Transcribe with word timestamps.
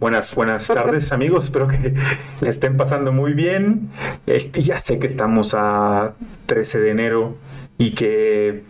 Buenas, 0.00 0.34
buenas 0.34 0.66
tardes 0.66 1.12
amigos, 1.12 1.44
espero 1.44 1.68
que 1.68 1.94
le 2.40 2.48
estén 2.48 2.78
pasando 2.78 3.12
muy 3.12 3.34
bien. 3.34 3.90
Este, 4.26 4.62
ya 4.62 4.78
sé 4.78 4.98
que 4.98 5.06
estamos 5.06 5.54
a 5.54 6.14
13 6.46 6.80
de 6.80 6.90
enero 6.90 7.36
y 7.76 7.90
que 7.90 8.64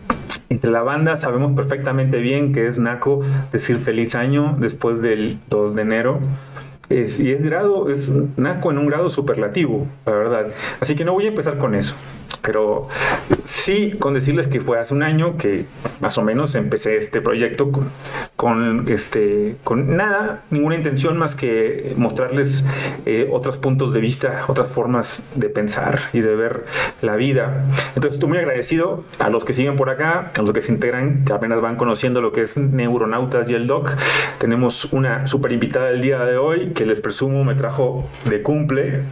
entre 0.48 0.72
la 0.72 0.82
banda 0.82 1.16
sabemos 1.16 1.54
perfectamente 1.54 2.18
bien 2.18 2.52
que 2.52 2.66
es 2.66 2.80
naco 2.80 3.20
decir 3.52 3.78
feliz 3.78 4.16
año 4.16 4.56
después 4.58 5.00
del 5.02 5.38
2 5.48 5.76
de 5.76 5.82
enero. 5.82 6.18
y 6.88 7.30
es 7.30 7.42
grado, 7.42 7.88
es 7.90 8.10
naco 8.36 8.72
en 8.72 8.78
un 8.78 8.86
grado 8.86 9.08
superlativo, 9.08 9.86
la 10.06 10.12
verdad. 10.12 10.46
Así 10.80 10.96
que 10.96 11.04
no 11.04 11.12
voy 11.12 11.26
a 11.26 11.28
empezar 11.28 11.58
con 11.58 11.76
eso. 11.76 11.94
Pero 12.42 12.88
sí, 13.44 13.92
con 13.98 14.14
decirles 14.14 14.48
que 14.48 14.60
fue 14.60 14.78
hace 14.78 14.94
un 14.94 15.02
año 15.02 15.36
que 15.36 15.66
más 16.00 16.16
o 16.18 16.22
menos 16.22 16.54
empecé 16.54 16.96
este 16.96 17.20
proyecto 17.20 17.70
con, 18.36 18.88
este, 18.88 19.56
con 19.64 19.96
nada, 19.96 20.42
ninguna 20.50 20.76
intención 20.76 21.18
más 21.18 21.34
que 21.34 21.94
mostrarles 21.96 22.64
eh, 23.04 23.28
otros 23.30 23.58
puntos 23.58 23.92
de 23.92 24.00
vista, 24.00 24.44
otras 24.48 24.70
formas 24.70 25.22
de 25.34 25.48
pensar 25.48 26.08
y 26.12 26.20
de 26.20 26.34
ver 26.34 26.64
la 27.02 27.16
vida. 27.16 27.64
Entonces 27.88 28.14
estoy 28.14 28.28
muy 28.28 28.38
agradecido 28.38 29.04
a 29.18 29.28
los 29.28 29.44
que 29.44 29.52
siguen 29.52 29.76
por 29.76 29.90
acá, 29.90 30.32
a 30.36 30.42
los 30.42 30.52
que 30.52 30.62
se 30.62 30.72
integran, 30.72 31.24
que 31.24 31.32
apenas 31.32 31.60
van 31.60 31.76
conociendo 31.76 32.20
lo 32.20 32.32
que 32.32 32.42
es 32.42 32.56
Neuronautas 32.56 33.48
y 33.50 33.54
el 33.54 33.66
Doc. 33.66 33.90
Tenemos 34.38 34.92
una 34.92 35.26
super 35.26 35.52
invitada 35.52 35.90
el 35.90 36.00
día 36.00 36.24
de 36.24 36.36
hoy 36.36 36.70
que 36.70 36.86
les 36.86 37.00
presumo 37.00 37.44
me 37.44 37.54
trajo 37.54 38.08
de 38.24 38.42
cumple, 38.42 39.02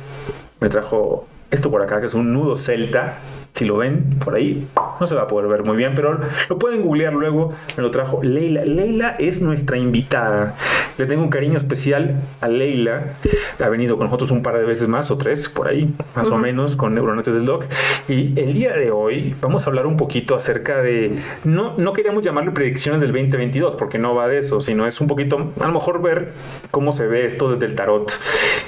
me 0.61 0.69
trajo 0.69 1.27
esto 1.51 1.71
por 1.71 1.83
acá, 1.83 2.01
que 2.01 2.07
es 2.07 2.15
un 2.15 2.33
nudo 2.33 2.57
celta. 2.57 3.19
Si 3.55 3.65
lo 3.65 3.77
ven 3.77 4.19
por 4.25 4.35
ahí, 4.35 4.69
no 5.01 5.07
se 5.07 5.15
va 5.15 5.23
a 5.23 5.27
poder 5.27 5.49
ver 5.49 5.65
muy 5.65 5.77
bien, 5.77 5.95
pero 5.95 6.21
lo 6.49 6.59
pueden 6.59 6.83
googlear 6.83 7.13
luego. 7.13 7.53
Me 7.77 7.83
lo 7.83 7.91
trajo 7.91 8.23
Leila. 8.23 8.65
Leila 8.65 9.17
es 9.19 9.41
nuestra 9.41 9.77
invitada. 9.77 10.55
Le 10.97 11.07
tengo 11.07 11.23
un 11.23 11.31
cariño 11.31 11.59
especial 11.59 12.17
a 12.41 12.49
Leila. 12.49 13.15
Ha 13.59 13.69
venido 13.69 13.97
con 13.97 14.07
nosotros 14.07 14.31
un 14.31 14.43
par 14.43 14.57
de 14.59 14.65
veces 14.65 14.89
más, 14.89 15.11
o 15.11 15.17
tres, 15.17 15.49
por 15.49 15.69
ahí, 15.69 15.93
más 16.15 16.29
o 16.29 16.39
menos, 16.39 16.77
con 16.77 16.95
Neuronetes 16.95 17.35
del 17.35 17.47
Doc. 17.47 17.67
Y 18.09 18.39
el 18.39 18.55
día 18.55 18.73
de 18.73 18.91
hoy 18.91 19.35
vamos 19.41 19.67
a 19.67 19.71
hablar 19.71 19.87
un 19.87 19.97
poquito 19.97 20.35
acerca 20.35 20.81
de. 20.83 21.19
No, 21.45 21.75
no 21.77 21.93
queríamos 21.93 22.23
llamarle 22.23 22.51
predicciones 22.53 23.01
del 23.01 23.13
2022, 23.13 23.77
porque 23.77 23.99
no 23.99 24.15
va 24.15 24.29
de 24.29 24.39
eso, 24.39 24.61
sino 24.61 24.87
es 24.87 25.01
un 25.01 25.07
poquito, 25.07 25.53
a 25.61 25.67
lo 25.67 25.73
mejor, 25.73 26.03
ver 26.03 26.33
cómo 26.71 26.93
se 26.93 27.07
ve 27.07 27.27
esto 27.27 27.53
desde 27.53 27.67
el 27.67 27.75
tarot. 27.75 28.13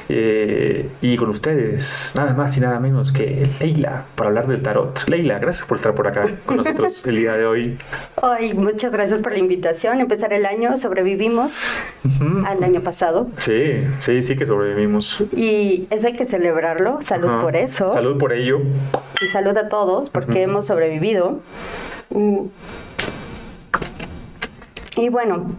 Eh, 0.09 0.89
y 1.01 1.17
con 1.17 1.29
ustedes, 1.29 2.13
nada 2.17 2.35
más 2.35 2.57
y 2.57 2.61
nada 2.61 2.81
menos 2.81 3.13
que 3.13 3.49
Leila, 3.61 4.05
para 4.15 4.29
hablar 4.29 4.47
del 4.49 4.63
tarot. 4.63 4.70
Leila, 5.07 5.39
gracias 5.39 5.67
por 5.67 5.79
estar 5.79 5.95
por 5.95 6.07
acá 6.07 6.27
con 6.47 6.59
nosotros 6.59 7.03
el 7.07 7.17
día 7.17 7.35
de 7.35 7.47
hoy. 7.47 7.79
Ay, 8.23 8.55
muchas 8.55 8.93
gracias 8.93 9.21
por 9.23 9.33
la 9.33 9.39
invitación. 9.39 10.01
Empezar 10.01 10.33
el 10.33 10.47
año, 10.47 10.77
sobrevivimos 10.77 11.65
al 12.47 12.63
año 12.63 12.81
pasado. 12.81 13.29
Sí, 13.37 13.87
sí, 14.01 14.23
sí 14.23 14.37
que 14.37 14.47
sobrevivimos. 14.47 15.23
Y 15.35 15.87
eso 15.91 16.07
hay 16.07 16.15
que 16.15 16.25
celebrarlo. 16.25 16.99
Salud 17.01 17.41
por 17.41 17.57
eso. 17.57 17.93
Salud 17.93 18.19
por 18.19 18.33
ello. 18.33 18.61
Y 19.23 19.29
salud 19.29 19.57
a 19.57 19.69
todos 19.69 20.11
porque 20.11 20.43
hemos 20.43 20.67
sobrevivido. 20.67 21.41
Mm. 22.11 22.47
Y 24.97 25.09
bueno. 25.09 25.53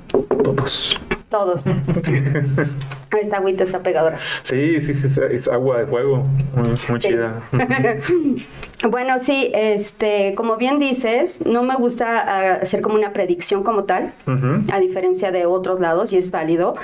Todos. 0.44 1.00
Todos. 1.32 1.64
Esta 3.22 3.38
agüita 3.38 3.64
está 3.64 3.80
pegadora. 3.80 4.18
Sí, 4.44 4.82
sí, 4.82 4.94
sí, 4.94 5.08
es 5.32 5.48
agua 5.48 5.80
de 5.80 5.88
fuego, 5.88 6.26
muy, 6.54 7.00
chida. 7.00 7.42
bueno, 8.90 9.18
sí, 9.18 9.50
este, 9.54 10.34
como 10.36 10.58
bien 10.58 10.78
dices, 10.78 11.40
no 11.46 11.64
me 11.64 11.76
gusta 11.76 12.20
ah, 12.20 12.54
hacer 12.62 12.82
como 12.82 12.96
una 12.96 13.14
predicción 13.14 13.64
como 13.64 13.86
tal, 13.86 14.14
a 14.72 14.80
diferencia 14.82 15.32
de 15.32 15.46
otros 15.46 15.80
lados, 15.80 16.12
y 16.12 16.18
es 16.18 16.32
válido. 16.32 16.76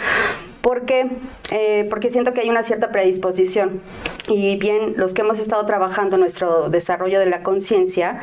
Porque, 0.68 1.08
eh, 1.50 1.88
porque 1.90 2.10
siento 2.10 2.34
que 2.34 2.42
hay 2.42 2.50
una 2.50 2.62
cierta 2.62 2.92
predisposición. 2.92 3.80
Y 4.28 4.58
bien, 4.58 4.96
los 4.98 5.14
que 5.14 5.22
hemos 5.22 5.40
estado 5.40 5.66
trabajando 5.66 6.18
nuestro 6.18 6.70
desarrollo 6.70 7.22
de 7.22 7.26
la 7.26 7.42
conciencia, 7.42 8.20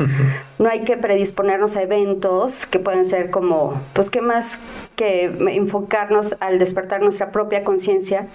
no 0.59 0.69
hay 0.69 0.81
que 0.81 0.99
predisponernos 0.99 1.75
a 1.77 1.83
eventos 1.83 2.67
que 2.67 2.79
pueden 2.79 3.07
ser 3.07 3.31
como, 3.31 3.81
pues, 3.95 4.11
¿qué 4.11 4.21
más 4.21 4.61
que 4.95 5.25
enfocarnos 5.25 6.37
al 6.41 6.59
despertar 6.59 7.01
nuestra 7.01 7.33
propia 7.33 7.65
conciencia? 7.65 8.27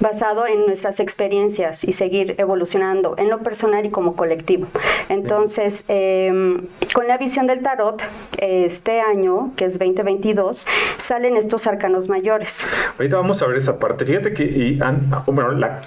Basado 0.00 0.46
en 0.46 0.66
nuestras 0.66 1.00
experiencias 1.00 1.84
y 1.84 1.92
seguir 1.92 2.34
evolucionando 2.38 3.14
en 3.18 3.30
lo 3.30 3.38
personal 3.40 3.86
y 3.86 3.90
como 3.90 4.16
colectivo. 4.16 4.66
Entonces, 5.08 5.84
em, 5.88 6.66
con 6.94 7.06
la 7.06 7.18
visión 7.18 7.46
del 7.46 7.62
tarot, 7.62 8.02
este 8.38 9.00
año, 9.00 9.52
que 9.56 9.64
es 9.64 9.78
2022, 9.78 10.66
salen 10.98 11.36
estos 11.36 11.66
arcanos 11.66 12.08
mayores. 12.08 12.66
Ahorita 12.98 13.16
vamos 13.16 13.42
a 13.42 13.46
ver 13.46 13.56
esa 13.56 13.78
parte. 13.78 14.04
Fíjate 14.04 14.32
que, 14.32 14.78
ah, 14.82 15.24
bueno, 15.26 15.52
la 15.52 15.78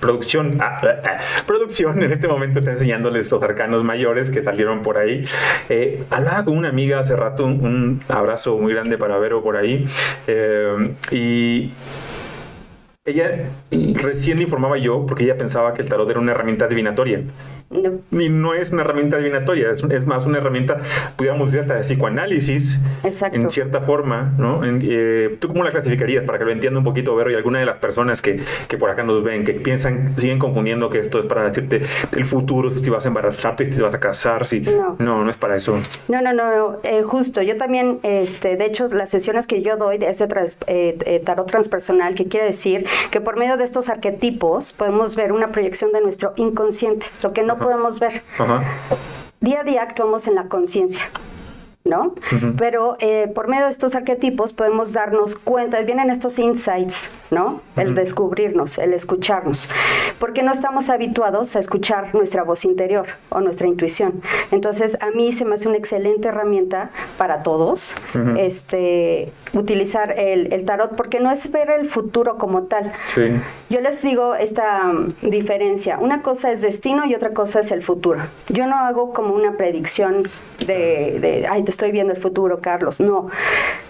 producción, 0.00 0.58
ah, 0.60 0.80
ah, 0.82 1.18
producción 1.46 2.02
en 2.02 2.12
este 2.12 2.28
momento 2.28 2.60
está 2.60 2.70
enseñándoles 2.70 3.30
los 3.30 3.42
arcanos 3.42 3.82
mayores 3.84 4.30
que 4.30 4.42
salieron 4.42 4.82
por 4.82 4.98
ahí. 4.98 5.24
Eh, 5.68 6.04
hablaba 6.10 6.44
con 6.44 6.56
una 6.56 6.68
amiga 6.68 7.00
hace 7.00 7.16
rato, 7.16 7.44
un, 7.44 8.02
abrazo 8.08 8.56
muy 8.58 8.72
grande 8.72 8.98
para 8.98 9.18
Vero 9.18 9.42
por 9.42 9.56
ahí. 9.56 9.84
Eh, 10.26 10.94
y 11.10 11.72
ella 13.06 13.50
recién 13.70 14.38
le 14.38 14.44
informaba 14.44 14.78
yo 14.78 15.04
porque 15.04 15.24
ella 15.24 15.36
pensaba 15.36 15.74
que 15.74 15.82
el 15.82 15.90
tarot 15.90 16.08
era 16.08 16.20
una 16.20 16.32
herramienta 16.32 16.66
divinatoria. 16.68 17.22
No. 17.70 18.00
Y 18.12 18.28
no 18.28 18.54
es 18.54 18.70
una 18.70 18.82
herramienta 18.82 19.16
divinatoria, 19.16 19.70
es, 19.70 20.06
más 20.06 20.26
una 20.26 20.38
herramienta, 20.38 20.80
pudiéramos 21.16 21.52
decir, 21.52 21.62
hasta 21.62 21.74
de 21.74 21.80
psicoanálisis, 21.80 22.78
Exacto. 23.02 23.36
en 23.36 23.50
cierta 23.50 23.80
forma, 23.80 24.34
¿no? 24.38 24.60
Eh, 24.64 25.36
¿Tú 25.40 25.48
cómo 25.48 25.64
la 25.64 25.70
clasificarías 25.70 26.24
para 26.24 26.38
que 26.38 26.44
lo 26.44 26.52
entienda 26.52 26.78
un 26.78 26.84
poquito, 26.84 27.16
Vero, 27.16 27.30
y 27.30 27.34
alguna 27.34 27.58
de 27.58 27.66
las 27.66 27.78
personas 27.78 28.22
que, 28.22 28.40
que, 28.68 28.76
por 28.76 28.90
acá 28.90 29.02
nos 29.02 29.22
ven, 29.22 29.44
que 29.44 29.54
piensan, 29.54 30.14
siguen 30.18 30.38
confundiendo 30.38 30.90
que 30.90 31.00
esto 31.00 31.18
es 31.18 31.26
para 31.26 31.44
decirte 31.44 31.82
el 32.12 32.26
futuro, 32.26 32.74
si 32.74 32.90
vas 32.90 33.04
a 33.04 33.08
embarazarte, 33.08 33.66
si 33.66 33.72
te 33.72 33.82
vas 33.82 33.94
a 33.94 34.00
casar, 34.00 34.46
si... 34.46 34.60
No, 34.60 34.96
no, 34.98 35.28
es 35.30 35.36
para 35.36 35.56
eso. 35.56 35.78
No, 36.08 36.22
no, 36.22 36.32
no, 36.32 36.78
eh, 36.82 37.02
justo, 37.02 37.42
yo 37.42 37.56
también, 37.56 37.98
este, 38.02 38.56
de 38.56 38.66
hecho, 38.66 38.86
las 38.88 39.10
sesiones 39.10 39.46
que 39.46 39.62
yo 39.62 39.76
doy 39.76 39.98
de 39.98 40.08
este 40.08 40.28
eh, 40.66 41.22
tarot 41.24 41.46
transpersonal, 41.46 42.14
que 42.14 42.26
quiere 42.26 42.46
decir 42.46 42.86
que 43.10 43.20
por 43.20 43.36
medio 43.36 43.56
de 43.56 43.64
estos 43.64 43.88
arquetipos 43.88 44.72
podemos 44.72 45.16
ver 45.16 45.32
una 45.32 45.52
proyección 45.52 45.92
de 45.92 46.00
nuestro 46.00 46.32
inconsciente, 46.36 47.06
lo 47.22 47.32
que 47.32 47.42
no 47.42 47.53
podemos 47.58 48.00
ver. 48.00 48.22
Día 49.40 49.60
a 49.60 49.64
día 49.64 49.82
actuamos 49.82 50.26
en 50.26 50.34
la 50.34 50.48
conciencia. 50.48 51.02
¿No? 51.84 52.14
Pero 52.56 52.96
eh, 52.98 53.30
por 53.34 53.46
medio 53.46 53.64
de 53.64 53.70
estos 53.70 53.94
arquetipos 53.94 54.54
podemos 54.54 54.94
darnos 54.94 55.36
cuenta, 55.36 55.82
vienen 55.82 56.08
estos 56.08 56.38
insights, 56.38 57.10
¿no? 57.30 57.60
El 57.76 57.94
descubrirnos, 57.94 58.78
el 58.78 58.94
escucharnos, 58.94 59.68
porque 60.18 60.42
no 60.42 60.50
estamos 60.50 60.88
habituados 60.88 61.54
a 61.56 61.58
escuchar 61.58 62.14
nuestra 62.14 62.42
voz 62.42 62.64
interior 62.64 63.08
o 63.28 63.42
nuestra 63.42 63.66
intuición. 63.66 64.22
Entonces, 64.50 64.96
a 65.02 65.10
mí 65.10 65.30
se 65.32 65.44
me 65.44 65.56
hace 65.56 65.68
una 65.68 65.76
excelente 65.76 66.28
herramienta 66.28 66.90
para 67.18 67.42
todos, 67.42 67.94
este, 68.38 69.30
utilizar 69.52 70.18
el, 70.18 70.64
tarot, 70.64 70.96
porque 70.96 71.20
no 71.20 71.30
es 71.30 71.52
ver 71.52 71.68
el 71.68 71.84
futuro 71.84 72.38
como 72.38 72.62
tal. 72.62 72.92
Yo 73.68 73.80
les 73.82 74.00
digo 74.00 74.34
esta 74.34 74.88
um, 74.88 75.12
diferencia, 75.20 75.98
una 75.98 76.22
cosa 76.22 76.50
es 76.50 76.62
destino 76.62 77.04
y 77.04 77.14
otra 77.14 77.34
cosa 77.34 77.60
es 77.60 77.70
el 77.72 77.82
futuro. 77.82 78.22
Yo 78.48 78.66
no 78.66 78.78
hago 78.78 79.12
como 79.12 79.34
una 79.34 79.58
predicción 79.58 80.30
de, 80.66 81.18
de 81.20 81.46
ay, 81.50 81.62
te 81.62 81.73
estoy 81.74 81.92
viendo 81.92 82.12
el 82.12 82.20
futuro, 82.20 82.60
Carlos. 82.60 83.00
No, 83.00 83.28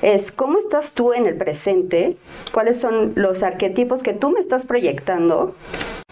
es 0.03 0.33
cómo 0.33 0.59
estás 0.59 0.93
tú 0.93 1.13
en 1.13 1.27
el 1.27 1.37
presente, 1.37 2.17
cuáles 2.53 2.81
son 2.81 3.13
los 3.15 3.43
arquetipos 3.43 4.03
que 4.03 4.13
tú 4.13 4.31
me 4.31 4.41
estás 4.41 4.67
proyectando, 4.67 5.55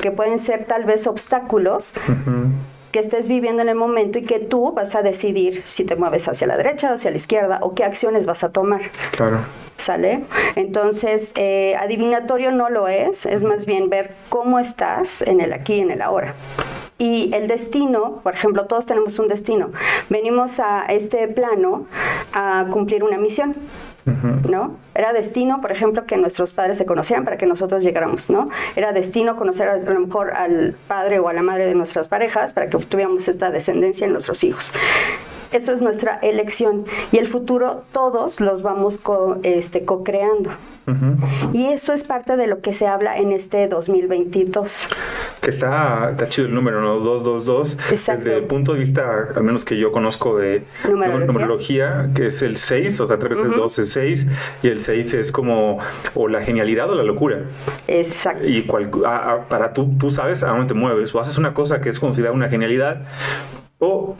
que 0.00 0.10
pueden 0.10 0.38
ser 0.38 0.64
tal 0.64 0.84
vez 0.84 1.06
obstáculos. 1.06 1.92
que 2.92 2.98
estés 2.98 3.26
viviendo 3.26 3.62
en 3.62 3.70
el 3.70 3.74
momento 3.74 4.18
y 4.18 4.22
que 4.22 4.38
tú 4.38 4.72
vas 4.72 4.94
a 4.94 5.00
decidir 5.00 5.62
si 5.64 5.84
te 5.84 5.96
mueves 5.96 6.28
hacia 6.28 6.46
la 6.46 6.58
derecha 6.58 6.90
o 6.90 6.94
hacia 6.94 7.10
la 7.10 7.16
izquierda 7.16 7.58
o 7.62 7.74
qué 7.74 7.84
acciones 7.84 8.26
vas 8.26 8.44
a 8.44 8.52
tomar. 8.52 8.82
Claro. 9.12 9.38
¿Sale? 9.78 10.24
Entonces, 10.56 11.32
eh, 11.36 11.74
adivinatorio 11.80 12.52
no 12.52 12.68
lo 12.68 12.88
es, 12.88 13.24
es 13.24 13.44
más 13.44 13.64
bien 13.64 13.88
ver 13.88 14.14
cómo 14.28 14.58
estás 14.58 15.22
en 15.22 15.40
el 15.40 15.54
aquí 15.54 15.76
y 15.76 15.80
en 15.80 15.90
el 15.90 16.02
ahora. 16.02 16.34
Y 17.02 17.34
el 17.34 17.48
destino, 17.48 18.20
por 18.22 18.34
ejemplo, 18.34 18.66
todos 18.66 18.86
tenemos 18.86 19.18
un 19.18 19.26
destino. 19.26 19.72
Venimos 20.08 20.60
a 20.60 20.84
este 20.86 21.26
plano 21.26 21.86
a 22.32 22.66
cumplir 22.70 23.02
una 23.02 23.18
misión. 23.18 23.56
¿no? 24.48 24.76
Era 24.94 25.12
destino, 25.12 25.60
por 25.60 25.72
ejemplo, 25.72 26.06
que 26.06 26.16
nuestros 26.16 26.52
padres 26.52 26.78
se 26.78 26.86
conocieran 26.86 27.24
para 27.24 27.38
que 27.38 27.46
nosotros 27.46 27.82
llegáramos, 27.82 28.30
¿no? 28.30 28.48
Era 28.76 28.92
destino 28.92 29.36
conocer 29.36 29.68
a 29.68 29.78
lo 29.78 30.00
mejor 30.00 30.32
al 30.32 30.76
padre 30.86 31.18
o 31.18 31.28
a 31.28 31.32
la 31.32 31.42
madre 31.42 31.66
de 31.66 31.74
nuestras 31.74 32.06
parejas 32.06 32.52
para 32.52 32.68
que 32.68 32.78
tuviéramos 32.78 33.26
esta 33.28 33.50
descendencia 33.50 34.06
en 34.06 34.12
nuestros 34.12 34.42
hijos. 34.44 34.72
Eso 35.52 35.72
es 35.72 35.82
nuestra 35.82 36.18
elección 36.22 36.86
y 37.12 37.18
el 37.18 37.26
futuro 37.26 37.82
todos 37.92 38.40
los 38.40 38.62
vamos 38.62 38.98
co, 38.98 39.36
este, 39.42 39.84
co-creando. 39.84 40.50
Y 41.52 41.66
eso 41.66 41.92
es 41.92 42.02
parte 42.02 42.36
de 42.36 42.48
lo 42.48 42.60
que 42.60 42.72
se 42.72 42.88
habla 42.88 43.16
en 43.16 43.30
este 43.30 43.68
2022. 43.68 44.88
Que 45.40 45.50
está, 45.50 46.08
está 46.10 46.28
chido 46.28 46.48
el 46.48 46.54
número, 46.54 46.80
¿no? 46.80 46.98
222. 46.98 47.76
Exacto. 47.90 48.24
Desde 48.24 48.38
el 48.38 48.44
punto 48.44 48.72
de 48.72 48.80
vista, 48.80 49.28
al 49.34 49.42
menos 49.44 49.64
que 49.64 49.78
yo 49.78 49.92
conozco 49.92 50.36
de 50.38 50.64
Numerología. 50.88 51.26
numerología, 51.26 52.10
que 52.16 52.26
es 52.26 52.42
el 52.42 52.56
6, 52.56 53.00
o 53.00 53.06
sea, 53.06 53.18
3 53.18 53.30
veces 53.30 53.52
2 53.56 53.78
es 53.78 53.92
6, 53.92 54.26
y 54.64 54.68
el 54.68 54.82
6 54.82 55.14
es 55.14 55.30
como 55.32 55.78
o 56.14 56.26
la 56.28 56.42
genialidad 56.42 56.90
o 56.90 56.94
la 56.96 57.04
locura. 57.04 57.42
Exacto. 57.86 58.44
Y 58.46 58.64
cual, 58.64 58.90
a- 59.06 59.32
a- 59.34 59.48
para 59.48 59.72
tú, 59.72 59.94
tú 59.98 60.10
sabes 60.10 60.42
a 60.42 60.48
dónde 60.48 60.66
te 60.66 60.74
mueves, 60.74 61.14
o 61.14 61.20
haces 61.20 61.38
una 61.38 61.54
cosa 61.54 61.80
que 61.80 61.90
es 61.90 62.00
considerada 62.00 62.34
una 62.34 62.48
genialidad, 62.48 63.02
o 63.78 64.16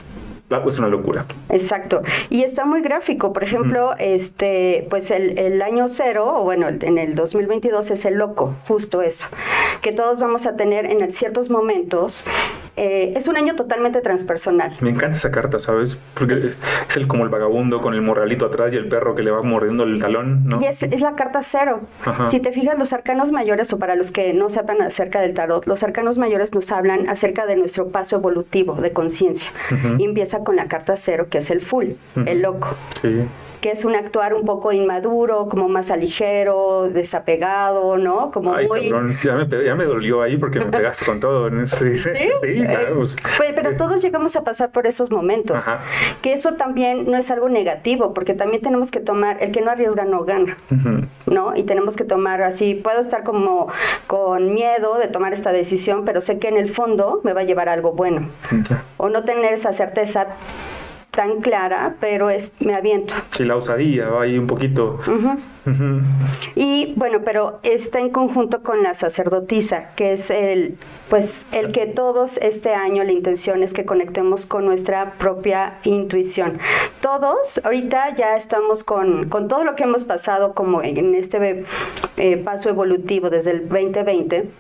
la- 0.53 0.63
es 0.67 0.79
una 0.79 0.89
locura. 0.89 1.27
Exacto. 1.49 2.03
Y 2.31 2.43
está 2.45 2.65
muy 2.65 2.81
gráfico. 2.83 3.33
Por 3.33 3.43
ejemplo, 3.43 3.95
este, 3.99 4.87
pues 4.91 5.11
el, 5.11 5.39
el 5.39 5.61
año 5.63 5.89
cero, 5.89 6.33
o 6.37 6.45
bueno, 6.45 6.69
en 6.69 6.99
el 6.99 7.15
2022 7.15 7.91
es 7.91 8.05
el 8.05 8.15
loco, 8.15 8.55
justo 8.69 9.03
eso. 9.03 9.27
Que 9.81 9.91
todos 9.93 10.21
vamos 10.21 10.47
a 10.47 10.55
tener 10.55 10.87
en 10.87 11.11
ciertos 11.11 11.51
momentos. 11.51 12.25
Eh, 12.77 13.13
es 13.17 13.29
un 13.29 13.37
año 13.37 13.55
totalmente 13.57 14.01
transpersonal. 14.01 14.77
Me 14.81 14.91
encanta 14.91 15.17
esa 15.19 15.31
carta, 15.31 15.59
¿sabes? 15.59 15.99
Porque 16.15 16.35
Es- 16.35 16.45
es, 16.45 16.63
es 16.89 16.97
el 16.97 17.07
como 17.07 17.25
el 17.25 17.29
vagabundo 17.31 17.81
con 17.81 17.95
el 17.95 18.03
morralito 18.03 18.47
atrás 18.47 18.73
y 18.73 18.77
el 18.77 18.89
perro 18.89 19.15
que 19.15 19.23
le 19.23 19.31
va 19.31 19.43
mordiendo 19.43 19.85
el 19.85 20.01
talón, 20.01 20.47
¿no? 20.47 20.61
Y 20.61 20.67
es, 20.67 20.83
es 20.83 21.01
la 21.01 21.13
carta 21.13 21.41
cero. 21.43 21.81
Ajá. 22.05 22.27
Si 22.27 22.41
te 22.41 22.53
fijas, 22.53 22.79
los 22.79 22.93
arcanos 22.93 23.33
mayores, 23.33 23.73
o 23.73 23.79
para 23.79 23.95
los 23.95 24.11
que 24.11 24.33
no 24.35 24.49
sepan 24.49 24.81
acerca 24.83 25.21
del 25.21 25.35
tarot, 25.35 25.67
los 25.67 25.83
arcanos 25.83 26.19
mayores 26.19 26.55
nos 26.55 26.73
hablan 26.73 27.09
acerca 27.09 27.47
de 27.47 27.57
nuestro 27.57 27.89
paso 27.89 28.17
evolutivo 28.17 28.75
de 28.75 28.93
conciencia. 28.93 29.51
Ujú. 29.71 29.97
Y 29.99 30.05
empieza 30.05 30.41
con 30.45 30.57
la 30.57 30.67
carta 30.69 30.97
cero, 30.97 31.27
que 31.31 31.39
es 31.39 31.51
el 31.51 31.61
full, 31.61 31.91
el 32.27 32.43
loco. 32.43 32.69
Sí. 33.01 33.23
Que 33.63 33.71
es 33.71 33.85
un 33.85 33.95
actuar 33.95 34.35
un 34.35 34.45
poco 34.45 34.73
inmaduro, 34.73 35.49
como 35.49 35.69
más 35.69 35.93
aligero, 35.93 36.91
desapegado, 36.93 37.97
¿no? 37.97 38.33
Como 38.33 38.53
Ay, 38.55 38.67
muy... 38.67 38.91
cabrón, 38.91 39.17
ya 39.23 39.35
me, 39.35 39.65
ya 39.65 39.75
me 39.77 39.85
dolió 39.85 40.21
ahí 40.21 40.37
porque 40.37 40.59
me 40.59 40.67
pegaste 40.71 41.07
con 41.07 41.21
todo. 41.21 41.47
en 41.47 41.61
eso. 41.61 41.77
Sí, 41.79 41.97
¿Sí? 41.99 42.11
claro. 42.67 42.89
Eh, 42.89 42.93
pues, 42.97 43.17
pues, 43.39 43.53
pero 43.55 43.71
eh, 43.71 43.75
todos 43.75 44.03
llegamos 44.03 44.35
a 44.35 44.43
pasar 44.43 44.73
por 44.73 44.89
esos 44.89 45.13
momentos. 45.13 45.57
Ajá. 45.57 45.81
Que 46.21 46.33
eso 46.33 46.55
también 46.55 47.09
no 47.09 47.17
es 47.17 47.31
algo 47.31 47.49
negativo, 47.49 48.13
porque 48.13 48.35
también 48.35 48.63
tenemos 48.63 48.91
que 48.91 48.99
tomar, 48.99 49.39
el 49.41 49.53
que 49.53 49.61
no 49.61 49.71
arriesga 49.71 50.05
no 50.05 50.25
gana. 50.25 50.57
¿no? 51.27 51.57
Y 51.57 51.63
tenemos 51.63 51.97
que 51.97 52.05
tomar 52.05 52.43
así, 52.43 52.75
puedo 52.75 52.99
estar 52.99 53.23
como 53.23 53.69
con 54.09 54.55
miedo 54.55 54.99
de 54.99 55.07
tomar 55.07 55.33
esta 55.33 55.53
decisión, 55.53 56.05
pero 56.05 56.21
sé 56.21 56.41
que 56.41 56.49
en 56.49 56.57
el 56.57 56.69
fondo 56.69 57.21
me 57.23 57.33
va 57.33 57.43
a 57.43 57.45
llevar 57.45 57.69
a 57.69 57.75
algo 57.75 57.93
bueno. 57.93 58.29
O 58.97 59.09
no 59.09 59.23
tener 59.23 59.53
esa 59.53 59.73
certeza 59.73 60.27
tan 61.13 61.43
clara, 61.43 61.97
pero 62.01 62.31
es 62.31 62.53
me 62.59 62.75
aviento. 62.75 63.15
Sí, 63.37 63.45
la 63.45 63.57
osadía 63.57 64.09
va 64.09 64.23
ahí 64.23 64.39
un 64.39 64.47
poquito. 64.47 64.99
Y 66.57 66.95
bueno, 66.97 67.21
pero 67.25 67.61
está 67.63 68.01
en 68.01 68.11
conjunto 68.11 68.63
con 68.63 68.83
la 68.83 68.95
sacerdotisa, 68.95 69.91
que 69.95 70.15
es 70.15 70.31
el, 70.31 70.77
pues, 71.09 71.47
el 71.53 71.71
que 71.71 71.87
todos 71.87 72.39
este 72.39 72.75
año 72.75 73.05
la 73.05 73.13
intención 73.13 73.63
es 73.63 73.73
que 73.73 73.85
conectemos 73.85 74.47
con 74.47 74.65
nuestra 74.65 75.13
propia 75.19 75.79
intuición. 75.85 76.59
Todos, 77.01 77.61
ahorita 77.63 78.15
ya 78.15 78.37
estamos 78.37 78.83
con, 78.83 79.29
con 79.29 79.49
todo 79.49 79.65
lo 79.65 79.77
que 79.77 79.85
hemos 79.85 80.05
pasado 80.05 80.55
como 80.55 80.83
en 80.83 81.15
este 81.15 81.65
eh, 82.17 82.37
paso 82.39 82.71
evolutivo 82.71 83.31
desde 83.31 83.53
el 83.53 83.69
2020, 83.69 84.51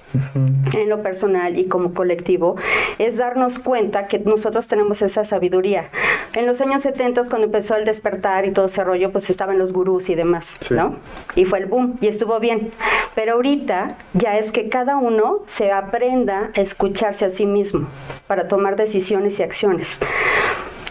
en 0.74 0.88
lo 0.88 1.02
personal 1.02 1.58
y 1.58 1.66
como 1.66 1.94
colectivo, 1.94 2.56
es 2.98 3.18
darnos 3.18 3.58
cuenta 3.58 4.06
que 4.06 4.18
nosotros 4.20 4.68
tenemos 4.68 5.02
esa 5.02 5.24
sabiduría. 5.24 5.90
En 6.34 6.41
los 6.46 6.60
años 6.60 6.82
70, 6.82 7.22
cuando 7.28 7.46
empezó 7.46 7.76
el 7.76 7.84
despertar 7.84 8.46
y 8.46 8.52
todo 8.52 8.66
ese 8.66 8.82
rollo, 8.84 9.12
pues 9.12 9.28
estaban 9.30 9.58
los 9.58 9.72
gurús 9.72 10.08
y 10.10 10.14
demás, 10.14 10.56
Sí. 10.60 10.74
¿no? 10.74 10.96
Y 11.34 11.44
fue 11.44 11.58
el 11.60 11.66
boom 11.66 11.96
y 12.00 12.08
estuvo 12.08 12.38
bien. 12.40 12.70
Pero 13.14 13.34
ahorita 13.34 13.96
ya 14.14 14.36
es 14.38 14.52
que 14.52 14.68
cada 14.68 14.96
uno 14.96 15.40
se 15.46 15.72
aprenda 15.72 16.50
a 16.56 16.60
escucharse 16.60 17.24
a 17.24 17.30
sí 17.30 17.46
mismo 17.46 17.86
para 18.26 18.48
tomar 18.48 18.76
decisiones 18.76 19.38
y 19.40 19.42
acciones. 19.42 19.98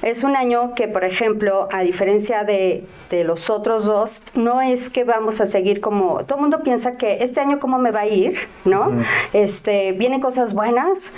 Es 0.02 0.24
un 0.24 0.36
año 0.36 0.74
que, 0.74 0.88
por 0.88 1.04
ejemplo, 1.04 1.68
a 1.72 1.82
diferencia 1.82 2.44
de, 2.44 2.86
de 3.12 3.24
los 3.24 3.52
otros 3.52 3.86
dos, 3.86 4.20
no 4.34 4.60
es 4.60 4.90
que 4.90 5.04
vamos 5.04 5.40
a 5.42 5.46
seguir 5.46 5.80
como... 5.80 6.24
Todo 6.26 6.38
el 6.38 6.42
mundo 6.42 6.62
piensa 6.64 6.94
que 6.98 7.18
este 7.22 7.40
año 7.40 7.60
cómo 7.60 7.78
me 7.78 7.92
va 7.92 8.00
a 8.02 8.08
ir, 8.08 8.40
¿no? 8.66 8.92
este, 9.32 9.92
Vienen 9.92 10.20
cosas 10.20 10.56
buenas. 10.56 11.12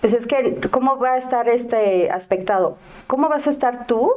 Pues 0.00 0.12
es 0.12 0.26
que, 0.26 0.58
¿cómo 0.70 0.98
va 0.98 1.12
a 1.12 1.16
estar 1.18 1.48
este 1.48 2.10
aspectado? 2.10 2.78
¿Cómo 3.06 3.28
vas 3.28 3.46
a 3.46 3.50
estar 3.50 3.86
tú 3.86 4.10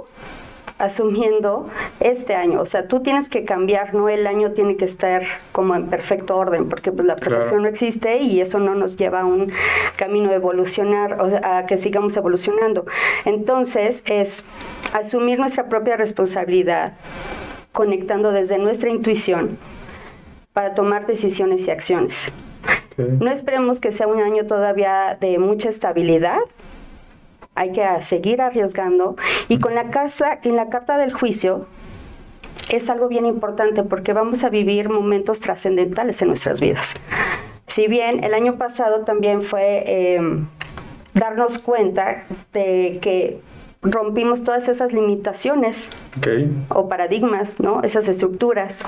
asumiendo 0.78 1.66
este 2.00 2.36
año. 2.36 2.62
O 2.62 2.66
sea, 2.66 2.88
tú 2.88 3.02
tienes 3.02 3.30
que 3.30 3.46
cambiar, 3.46 3.94
no 3.94 4.10
el 4.10 4.28
año 4.28 4.52
tiene 4.52 4.76
que 4.76 4.86
estar 4.86 5.24
como 5.52 5.76
en 5.76 5.88
perfecto 5.88 6.36
orden, 6.38 6.70
porque 6.70 6.92
pues 6.92 7.06
la 7.06 7.16
perfección 7.16 7.44
Claro. 7.44 7.62
no 7.64 7.68
existe 7.70 8.18
y 8.18 8.42
eso 8.42 8.60
no 8.60 8.76
nos 8.76 8.98
lleva 8.98 9.22
a 9.22 9.26
un 9.26 9.52
camino 9.96 10.32
evolucionar, 10.32 11.22
o 11.22 11.30
sea, 11.30 11.58
a 11.58 11.66
que 11.66 11.78
sigamos 11.78 12.18
evolucionando. 12.18 12.86
Entonces, 13.26 14.04
es 14.08 14.44
asumir 14.94 15.40
nuestra 15.40 15.70
propia 15.70 15.96
responsabilidad, 15.98 16.94
conectando 17.72 18.32
desde 18.32 18.58
nuestra 18.58 18.90
intuición 18.90 19.58
para 20.54 20.74
tomar 20.74 21.06
decisiones 21.06 21.68
y 21.68 21.72
acciones. 21.72 22.32
No 22.98 23.32
esperemos 23.32 23.80
que 23.80 23.92
sea 23.92 24.08
un 24.08 24.20
año 24.20 24.46
todavía 24.46 25.18
de 25.20 25.38
mucha 25.40 25.70
estabilidad. 25.70 26.40
Hay 27.56 27.72
que 27.72 27.86
seguir 28.02 28.42
arriesgando. 28.42 29.16
Y 29.48 29.60
con 29.60 29.76
la 29.76 29.90
casa, 29.90 30.40
en 30.44 30.56
la 30.56 30.70
carta 30.70 30.98
del 30.98 31.14
juicio, 31.14 31.68
es 32.70 32.90
algo 32.90 33.08
bien 33.08 33.26
importante 33.26 33.84
porque 33.84 34.14
vamos 34.14 34.44
a 34.44 34.50
vivir 34.50 34.90
momentos 34.90 35.40
trascendentales 35.40 36.22
en 36.22 36.30
nuestras 36.30 36.62
vidas. 36.62 36.94
Si 37.68 37.88
bien 37.88 38.24
el 38.24 38.34
año 38.34 38.58
pasado 38.58 39.04
también 39.04 39.42
fue 39.42 39.84
eh, 39.88 40.22
darnos 41.14 41.60
cuenta 41.60 42.26
de 42.52 43.00
que 43.02 43.42
rompimos 43.84 44.44
todas 44.44 44.70
esas 44.70 44.94
limitaciones 44.94 45.90
Ok. 46.18 46.28
o 46.70 46.88
paradigmas, 46.90 47.60
¿no? 47.60 47.82
Esas 47.84 48.08
estructuras. 48.10 48.84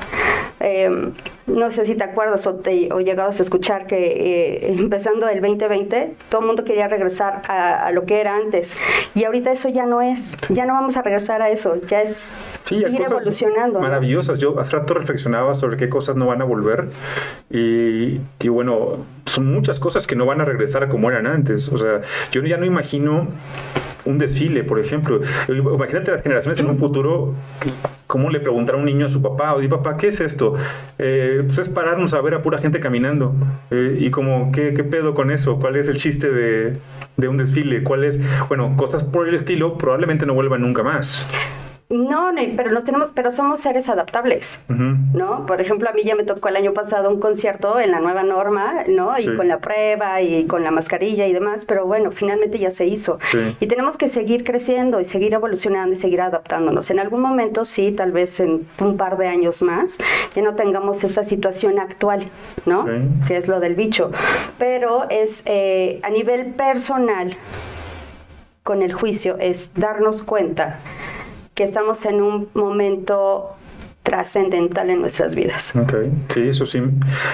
Eh, 0.61 1.11
no 1.47 1.69
sé 1.69 1.85
si 1.85 1.95
te 1.95 2.03
acuerdas 2.03 2.47
o, 2.47 2.55
te, 2.55 2.89
o 2.93 3.01
llegabas 3.01 3.39
a 3.39 3.43
escuchar 3.43 3.87
que 3.87 3.97
eh, 3.97 4.73
empezando 4.79 5.27
el 5.27 5.41
2020 5.41 6.15
todo 6.29 6.41
el 6.41 6.47
mundo 6.47 6.63
quería 6.63 6.87
regresar 6.87 7.41
a, 7.47 7.85
a 7.85 7.91
lo 7.91 8.05
que 8.05 8.19
era 8.21 8.35
antes 8.35 8.75
y 9.13 9.25
ahorita 9.25 9.51
eso 9.51 9.69
ya 9.69 9.85
no 9.85 10.01
es, 10.01 10.37
ya 10.49 10.65
no 10.65 10.73
vamos 10.73 10.95
a 10.97 11.01
regresar 11.01 11.41
a 11.41 11.49
eso, 11.49 11.75
ya 11.87 12.01
es 12.01 12.27
Sí, 12.65 12.77
ir 12.77 13.01
evolucionando. 13.01 13.79
¿no? 13.79 13.85
Maravillosas. 13.85 14.39
Yo 14.39 14.59
hace 14.59 14.71
rato 14.71 14.93
reflexionaba 14.95 15.53
sobre 15.53 15.77
qué 15.77 15.87
cosas 15.89 16.15
no 16.15 16.25
van 16.27 16.41
a 16.41 16.45
volver 16.45 16.87
y, 17.51 18.21
y 18.39 18.47
bueno, 18.47 19.05
son 19.25 19.51
muchas 19.53 19.79
cosas 19.79 20.07
que 20.07 20.15
no 20.15 20.25
van 20.25 20.41
a 20.41 20.45
regresar 20.45 20.83
a 20.83 20.89
como 20.89 21.11
eran 21.11 21.27
antes. 21.27 21.67
O 21.69 21.77
sea, 21.77 22.01
yo 22.31 22.41
ya 22.43 22.57
no 22.57 22.65
imagino 22.65 23.27
un 24.05 24.17
desfile, 24.17 24.63
por 24.63 24.79
ejemplo. 24.79 25.21
Imagínate 25.49 26.11
las 26.11 26.21
generaciones 26.21 26.59
en 26.59 26.67
un 26.67 26.77
futuro, 26.77 27.33
¿cómo 28.07 28.29
le 28.29 28.39
preguntará 28.39 28.77
un 28.77 28.85
niño 28.85 29.07
a 29.07 29.09
su 29.09 29.21
papá? 29.21 29.53
Oye, 29.53 29.67
papá, 29.67 29.97
¿qué 29.97 30.07
es 30.07 30.19
esto? 30.19 30.55
Eh, 30.97 31.43
pues 31.45 31.57
es 31.59 31.69
pararnos 31.69 32.13
a 32.13 32.21
ver 32.21 32.35
a 32.35 32.41
pura 32.41 32.57
gente 32.59 32.79
caminando. 32.79 33.33
Eh, 33.71 33.97
y 33.99 34.11
como, 34.11 34.51
¿qué, 34.51 34.73
¿qué 34.73 34.83
pedo 34.83 35.13
con 35.13 35.31
eso? 35.31 35.59
¿Cuál 35.59 35.75
es 35.75 35.87
el 35.87 35.97
chiste 35.97 36.31
de, 36.31 36.73
de 37.17 37.27
un 37.27 37.37
desfile? 37.37 37.83
¿Cuál 37.83 38.03
es? 38.03 38.19
Bueno, 38.47 38.75
cosas 38.77 39.03
por 39.03 39.27
el 39.27 39.35
estilo 39.35 39.77
probablemente 39.77 40.25
no 40.25 40.33
vuelvan 40.33 40.61
nunca 40.61 40.83
más. 40.83 41.27
No, 41.87 42.31
no, 42.31 42.41
pero 42.57 42.71
nos 42.71 42.83
tenemos, 42.83 43.11
pero 43.13 43.29
somos 43.29 43.59
seres 43.59 43.89
adaptables. 43.89 44.59
¿no? 44.67 45.45
Por 45.45 45.61
ejemplo, 45.61 45.87
a 45.89 45.93
mí 45.93 46.01
ya 46.03 46.15
me 46.15 46.23
tocó 46.23 46.49
el 46.49 46.55
año 46.55 46.73
pasado 46.73 47.09
un 47.11 47.19
concierto 47.19 47.79
en 47.79 47.91
la 47.91 47.99
nueva 47.99 48.23
norma, 48.23 48.83
¿no? 48.87 49.17
Y 49.19 49.23
Sí. 49.23 49.35
con 49.35 49.47
la 49.47 49.59
prueba 49.59 50.21
y 50.21 50.45
con 50.45 50.63
la 50.63 50.71
mascarilla 50.71 51.27
y 51.27 51.33
demás, 51.33 51.63
pero 51.65 51.85
bueno, 51.85 52.11
finalmente 52.11 52.57
ya 52.57 52.71
se 52.71 52.85
hizo. 52.87 53.19
Sí. 53.31 53.55
Y 53.59 53.67
tenemos 53.67 53.97
que 53.97 54.07
seguir 54.07 54.43
creciendo 54.43 54.99
y 54.99 55.05
seguir 55.05 55.33
evolucionando 55.35 55.93
y 55.93 55.95
seguir 55.95 56.21
adaptándonos. 56.21 56.89
En 56.89 56.99
algún 56.99 57.21
momento, 57.21 57.65
sí, 57.65 57.91
tal 57.91 58.11
vez 58.11 58.39
en 58.39 58.67
un 58.79 58.97
par 58.97 59.17
de 59.17 59.27
años 59.27 59.61
más, 59.61 59.97
ya 60.35 60.41
no 60.41 60.55
tengamos 60.55 61.03
esta 61.03 61.23
situación 61.23 61.79
actual, 61.79 62.25
¿no? 62.65 62.85
Que 63.27 63.37
es 63.37 63.47
lo 63.47 63.59
del 63.59 63.75
bicho. 63.75 64.11
Pero 64.57 65.07
es 65.09 65.43
eh, 65.45 65.99
a 66.03 66.09
nivel 66.09 66.47
personal, 66.53 67.37
con 68.63 68.81
el 68.81 68.93
juicio, 68.93 69.37
es 69.39 69.71
darnos 69.75 70.23
cuenta 70.23 70.79
que 71.55 71.63
estamos 71.63 72.05
en 72.05 72.21
un 72.21 72.49
momento 72.53 73.55
trascendental 74.05 74.91
en 74.91 75.01
nuestras 75.01 75.33
vidas. 75.33 75.73
Ok, 75.75 75.95
sí, 76.29 76.47
eso 76.47 76.67
sí. 76.67 76.79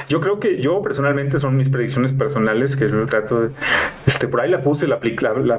Yo 0.08 0.22
creo 0.22 0.40
que 0.40 0.62
yo 0.62 0.82
personalmente 0.82 1.38
son 1.38 1.58
mis 1.58 1.70
predicciones 1.70 2.14
personales 2.14 2.78
que 2.78 2.90
yo 2.90 3.06
trato 3.08 3.42
de... 3.42 3.50
Este, 4.08 4.30
por 4.30 4.40
ahí 4.40 4.50
la 4.50 4.64
puse, 4.64 4.88
la, 4.88 5.00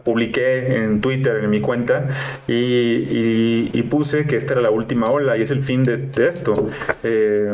publiqué 0.00 0.76
en 0.76 1.02
Twitter, 1.02 1.44
en 1.44 1.50
mi 1.50 1.60
cuenta, 1.60 2.08
y, 2.48 3.82
puse 3.90 4.24
que 4.26 4.36
esta 4.36 4.54
era 4.54 4.62
la 4.62 4.70
última 4.70 5.06
ola 5.10 5.36
y 5.36 5.42
es 5.42 5.50
el 5.50 5.60
fin 5.60 5.82
de, 5.84 6.08
esto. 6.16 6.70
Eh, 7.02 7.52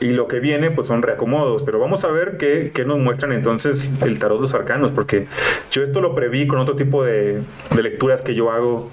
y 0.00 0.10
lo 0.10 0.26
que 0.28 0.40
viene 0.40 0.70
pues 0.70 0.86
son 0.86 1.02
reacomodos, 1.02 1.62
pero 1.62 1.78
vamos 1.78 2.04
a 2.04 2.08
ver 2.08 2.38
qué, 2.38 2.70
qué 2.72 2.86
nos 2.86 2.98
muestran 2.98 3.32
entonces 3.32 3.86
el 4.00 4.18
tarot 4.18 4.38
de 4.38 4.42
los 4.42 4.54
arcanos, 4.54 4.92
porque 4.92 5.26
yo 5.70 5.82
esto 5.82 6.00
lo 6.00 6.14
preví 6.14 6.46
con 6.46 6.58
otro 6.58 6.74
tipo 6.74 7.04
de, 7.04 7.42
lecturas 7.76 8.22
que 8.22 8.34
yo 8.34 8.50
hago, 8.50 8.88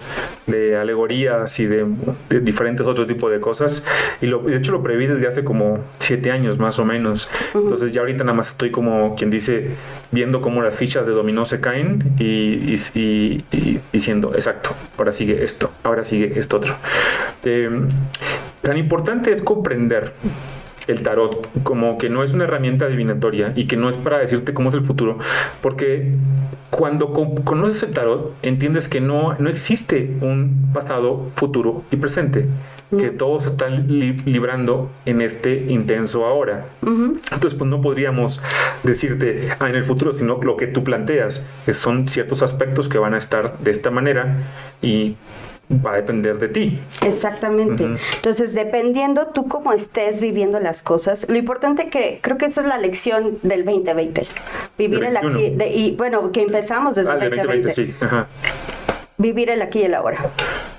de 0.48 0.76
alegorías 0.76 1.58
y 1.62 1.66
de, 1.66 1.86
de 2.30 2.42
diferentes 2.42 2.86
otro 2.86 3.06
tipo 3.06 3.30
de 3.30 3.40
cosas. 3.40 3.85
Y 4.22 4.28
lo, 4.28 4.40
de 4.40 4.58
hecho 4.58 4.72
lo 4.72 4.82
preví 4.84 5.08
desde 5.08 5.28
hace 5.28 5.44
como 5.44 5.80
siete 6.00 6.32
años 6.32 6.60
más 6.60 6.80
o 6.80 6.86
menos. 6.86 7.30
Entonces 7.54 7.92
ya 7.92 8.02
ahorita 8.02 8.24
nada 8.24 8.36
más 8.36 8.50
estoy 8.50 8.72
como 8.72 9.16
quien 9.16 9.30
dice 9.30 9.72
viendo 10.12 10.42
cómo 10.42 10.62
las 10.62 10.76
fichas 10.76 11.06
de 11.06 11.12
dominó 11.12 11.46
se 11.46 11.60
caen 11.60 12.16
y, 12.20 12.74
y, 12.94 13.82
diciendo, 13.92 14.32
exacto, 14.36 14.72
ahora 14.98 15.12
sigue 15.12 15.44
esto, 15.44 15.72
ahora 15.84 16.06
sigue 16.06 16.40
esto 16.40 16.58
otro. 16.58 16.76
Eh, 17.44 17.70
tan 18.62 18.78
importante 18.78 19.32
es 19.32 19.42
comprender 19.42 20.14
el 20.88 21.04
tarot 21.04 21.48
como 21.64 21.98
que 21.98 22.10
no 22.10 22.24
es 22.24 22.34
una 22.34 22.44
herramienta 22.44 22.86
adivinatoria 22.86 23.54
y 23.56 23.66
que 23.66 23.78
no 23.78 23.90
es 23.90 23.98
para 23.98 24.20
decirte 24.20 24.54
cómo 24.54 24.70
es 24.70 24.76
el 24.76 24.86
futuro, 24.86 25.18
porque 25.62 26.12
cuando 26.70 27.14
conoces 27.14 27.84
el 27.84 27.92
tarot 27.92 28.34
entiendes 28.42 28.90
que 28.90 29.00
no, 29.00 29.36
no 29.40 29.50
existe 29.50 30.12
un 30.22 30.72
pasado, 30.74 31.30
futuro 31.36 31.84
y 31.92 31.96
presente, 31.96 32.48
que 32.98 33.10
todos 33.10 33.44
se 33.44 33.50
están 33.50 33.88
librando 33.88 34.90
en 35.06 35.22
este 35.22 35.56
intenso 35.70 36.26
ahora. 36.26 36.66
Entonces, 36.82 37.54
pues 37.58 37.70
no 37.70 37.82
podríamos 37.82 38.42
decirte 38.84 39.50
ah, 39.60 39.70
en 39.70 39.76
el 39.76 39.84
futuro, 39.84 40.14
sino 40.14 40.42
lo 40.42 40.56
que 40.58 40.68
tú 40.68 40.84
planteas, 40.84 41.46
que 41.66 41.74
son 41.74 42.08
ciertos 42.08 42.42
aspectos 42.42 42.90
que 42.90 42.98
van 42.98 43.14
a 43.14 43.18
estar 43.18 43.58
de 43.60 43.72
esta 43.72 43.90
manera 43.90 44.38
y 44.82 45.16
va 45.70 45.94
a 45.94 45.96
depender 45.96 46.38
de 46.40 46.48
ti. 46.48 46.80
Exactamente. 47.02 47.86
Entonces, 48.16 48.54
dependiendo 48.54 49.28
tú 49.28 49.48
cómo 49.48 49.74
estés 49.74 50.20
viviendo 50.20 50.60
las 50.60 50.84
cosas, 50.84 51.26
lo 51.30 51.38
importante 51.38 51.90
que 51.90 52.20
creo 52.22 52.38
que 52.38 52.46
eso 52.46 52.62
es 52.62 52.68
la 52.68 52.78
lección 52.78 53.40
del 53.42 53.66
2020. 53.66 54.28
Vivir 54.78 55.04
el 55.04 55.18
aquí 55.18 55.56
y 55.74 55.96
bueno, 55.96 56.32
que 56.32 56.42
empezamos 56.42 56.96
desde 56.96 57.12
ah, 57.12 57.16
el 57.16 57.30
2020. 57.32 57.68
2020 57.68 57.74
sí. 57.74 58.06
Ajá. 58.06 58.28
Vivir 59.18 59.50
el 59.50 59.62
aquí 59.62 59.80
y 59.80 59.84
el 59.84 59.94
ahora. 59.96 60.32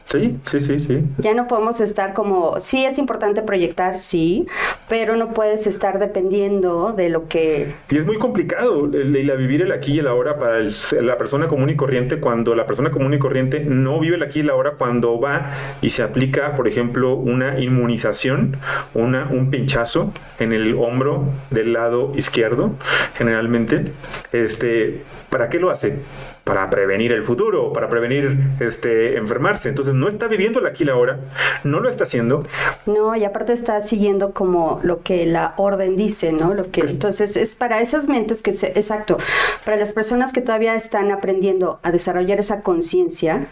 Sí, 0.07 0.39
sí, 0.45 0.61
sí, 0.61 0.79
sí. 0.79 1.05
Ya 1.19 1.35
no 1.35 1.49
podemos 1.49 1.81
estar 1.81 2.15
como, 2.15 2.61
sí 2.61 2.85
es 2.85 2.97
importante 2.97 3.43
proyectar, 3.43 3.99
sí, 3.99 4.47
pero 4.89 5.17
no 5.17 5.35
puedes 5.35 5.67
estar 5.67 5.99
dependiendo 5.99 6.93
de 6.93 7.09
lo 7.09 7.27
que... 7.27 7.75
Y 7.91 7.99
es 7.99 8.07
muy 8.07 8.17
complicado 8.17 8.85
el, 8.85 9.13
vivir 9.37 9.63
el 9.63 9.73
aquí 9.73 9.95
y 9.95 9.99
el 9.99 10.07
ahora 10.07 10.39
para 10.39 10.61
la 11.01 11.19
persona 11.19 11.49
común 11.49 11.71
y 11.71 11.77
corriente 11.77 12.21
cuando 12.21 12.55
la 12.55 12.67
persona 12.67 12.93
común 12.93 13.15
y 13.15 13.19
corriente 13.19 13.61
no 13.61 13.99
vive 13.99 14.15
el 14.15 14.23
aquí 14.23 14.39
y 14.39 14.43
el 14.43 14.51
ahora 14.51 14.75
cuando 14.79 15.19
va 15.19 15.51
y 15.83 15.91
se 15.91 16.05
aplica, 16.05 16.55
por 16.55 16.69
ejemplo, 16.69 17.17
una 17.17 17.59
inmunización, 17.59 18.59
una, 18.95 19.27
un 19.29 19.51
pinchazo 19.51 20.13
en 20.39 20.53
el 20.53 20.77
hombro 20.77 21.25
del 21.51 21.73
lado 21.73 22.13
izquierdo, 22.15 22.71
generalmente. 23.17 23.91
Este, 24.31 25.03
¿Para 25.31 25.49
qué 25.49 25.59
lo 25.59 25.71
hace? 25.71 25.99
Para 26.47 26.71
prevenir 26.71 27.11
el 27.11 27.25
futuro, 27.25 27.73
para 27.73 27.89
prevenir 27.89 28.39
este, 28.61 29.17
enfermarse. 29.17 29.69
Entonces 29.69 29.95
no 29.95 30.09
está 30.09 30.29
viviendo 30.29 30.61
el 30.61 30.67
aquí 30.67 30.85
y 30.85 30.87
la 30.87 30.93
ahora, 30.93 31.19
no 31.65 31.81
lo 31.81 31.89
está 31.89 32.05
haciendo. 32.05 32.45
No, 32.87 33.17
y 33.17 33.25
aparte 33.25 33.53
está 33.53 33.81
siguiendo 33.81 34.31
como 34.31 34.79
lo 34.85 35.03
que 35.03 35.27
la 35.27 35.55
orden 35.57 35.97
dice, 35.97 36.31
¿no? 36.31 36.55
Lo 36.55 36.71
que, 36.71 36.83
entonces 36.83 37.37
es 37.37 37.57
para 37.57 37.81
esas 37.81 38.09
mentes 38.09 38.45
que, 38.45 38.53
se, 38.53 38.69
exacto, 38.69 39.19
para 39.65 39.77
las 39.77 39.93
personas 39.93 40.33
que 40.33 40.41
todavía 40.41 40.77
están 40.77 41.11
aprendiendo 41.11 41.81
a 41.83 41.91
desarrollar 41.91 42.39
esa 42.39 42.61
conciencia 42.61 43.49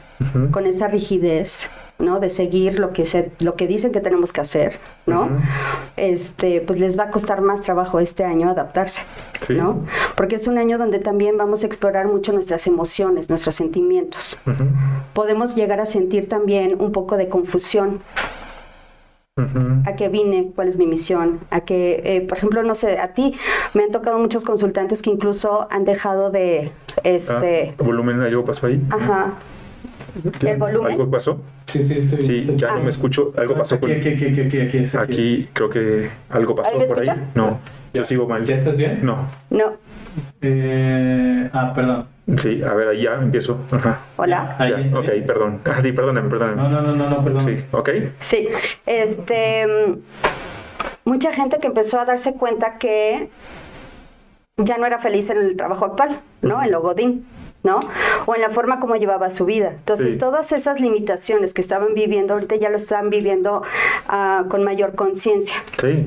con 0.53 0.67
esa 0.67 0.87
rigidez, 0.87 1.69
¿no? 2.05 2.21
De 2.21 2.31
seguir 2.31 2.79
lo 2.79 2.93
que 2.93 3.07
se, 3.07 3.33
lo 3.41 3.57
que 3.57 3.67
dicen 3.67 3.93
que 3.93 4.01
tenemos 4.01 4.33
que 4.33 4.41
hacer, 4.41 4.79
¿no? 5.07 5.29
Este, 5.97 6.61
pues 6.61 6.79
les 6.79 6.99
va 6.99 7.05
a 7.05 7.11
costar 7.11 7.41
más 7.41 7.63
trabajo 7.63 7.99
este 7.99 8.25
año 8.25 8.49
adaptarse, 8.49 9.03
¿no? 9.49 9.85
Porque 10.17 10.37
es 10.37 10.47
un 10.47 10.59
año 10.59 10.79
donde 10.79 10.99
también 10.99 11.37
vamos 11.37 11.65
a 11.65 11.67
explorar 11.67 12.07
mucho 12.07 12.33
nuestras 12.33 12.67
emociones, 12.67 13.29
nuestros 13.29 13.55
sentimientos. 13.55 14.39
Podemos 15.13 15.55
llegar 15.55 15.81
a 15.81 15.87
sentir 15.87 16.29
también 16.29 16.81
un 16.81 16.93
poco 16.93 17.17
de 17.17 17.29
confusión. 17.29 18.01
¿A 19.87 19.97
qué 19.97 20.09
vine? 20.09 20.53
¿Cuál 20.55 20.69
es 20.69 20.79
mi 20.79 20.87
misión? 20.87 21.41
A 21.51 21.63
que, 21.63 22.03
eh, 22.05 22.21
por 22.21 22.39
ejemplo, 22.39 22.63
no 22.63 22.77
sé, 22.77 23.01
a 23.01 23.13
ti 23.15 23.35
me 23.75 23.83
han 23.83 23.91
tocado 23.91 24.17
muchos 24.19 24.45
consultantes 24.45 25.03
que 25.03 25.11
incluso 25.11 25.67
han 25.73 25.85
dejado 25.85 26.31
de, 26.31 26.71
este... 27.03 27.75
Ah, 27.77 27.83
¿Volumen 27.83 28.21
algo 28.21 28.45
pasó 28.45 28.69
ahí? 28.69 28.81
Ajá. 28.91 29.33
¿El 30.42 30.56
volumen? 30.59 30.92
¿Algo 30.92 31.11
pasó? 31.11 31.40
Sí, 31.66 31.83
sí, 31.83 31.99
estoy. 31.99 32.23
Sí, 32.23 32.52
ya 32.56 32.75
no 32.75 32.83
me 32.83 32.90
escucho. 32.90 33.33
Algo 33.37 33.54
pasó 33.54 33.76
aquí, 33.76 33.92
aquí, 33.92 34.09
aquí, 34.09 34.40
aquí, 34.40 34.61
aquí, 34.61 34.97
aquí, 34.97 35.49
creo 35.52 35.71
que 35.71 36.11
algo 36.30 36.54
pasó 36.54 36.78
por 36.87 37.00
ahí. 37.00 37.30
No, 37.35 37.59
yo 37.92 38.04
sigo 38.04 38.28
mal. 38.28 38.44
¿Ya 38.44 38.56
estás 38.56 38.76
bien? 38.76 39.00
No. 39.02 39.26
No. 39.50 39.73
Eh, 40.40 41.50
ah, 41.52 41.73
perdón. 41.75 42.06
Sí, 42.38 42.62
a 42.62 42.73
ver, 42.75 42.88
ahí 42.88 43.02
ya 43.02 43.14
empiezo. 43.14 43.61
Ajá. 43.73 44.00
Hola. 44.16 44.56
Ya, 44.61 44.99
ok, 44.99 45.09
perdón. 45.26 45.61
Ah, 45.64 45.80
sí, 45.83 45.92
perdóname, 45.92 46.30
perdóname. 46.30 46.62
No, 46.62 46.68
no, 46.68 46.80
no, 46.80 46.94
no, 46.94 47.11
no 47.11 47.25
perdón. 47.25 47.44
Sí, 47.44 47.64
ok. 47.73 47.90
Sí, 48.21 48.49
este. 48.87 49.66
Mucha 51.04 51.33
gente 51.33 51.59
que 51.59 51.66
empezó 51.66 52.00
a 52.00 52.06
darse 52.06 52.35
cuenta 52.35 52.78
que 52.78 53.28
ya 54.56 54.78
no 54.78 54.87
era 54.87 54.99
feliz 54.99 55.28
en 55.30 55.38
el 55.38 55.56
trabajo 55.56 55.85
actual, 55.85 56.21
¿no? 56.40 56.62
En 56.62 56.71
lo 56.71 56.80
Godín. 56.80 57.26
¿No? 57.64 57.80
O 58.26 58.35
en 58.35 58.42
la 58.42 58.50
forma 58.50 58.78
como 58.78 58.94
llevaba 58.97 59.30
su 59.30 59.47
vida. 59.47 59.73
Entonces, 59.76 60.18
todas 60.18 60.52
esas 60.52 60.80
limitaciones 60.80 61.54
que 61.54 61.62
estaban 61.62 61.94
viviendo, 61.94 62.35
ahorita 62.35 62.56
ya 62.56 62.68
lo 62.68 62.76
están 62.76 63.09
viviendo 63.11 63.62
uh, 64.09 64.47
con 64.49 64.62
mayor 64.62 64.94
conciencia. 64.94 65.56
Sí. 65.80 66.06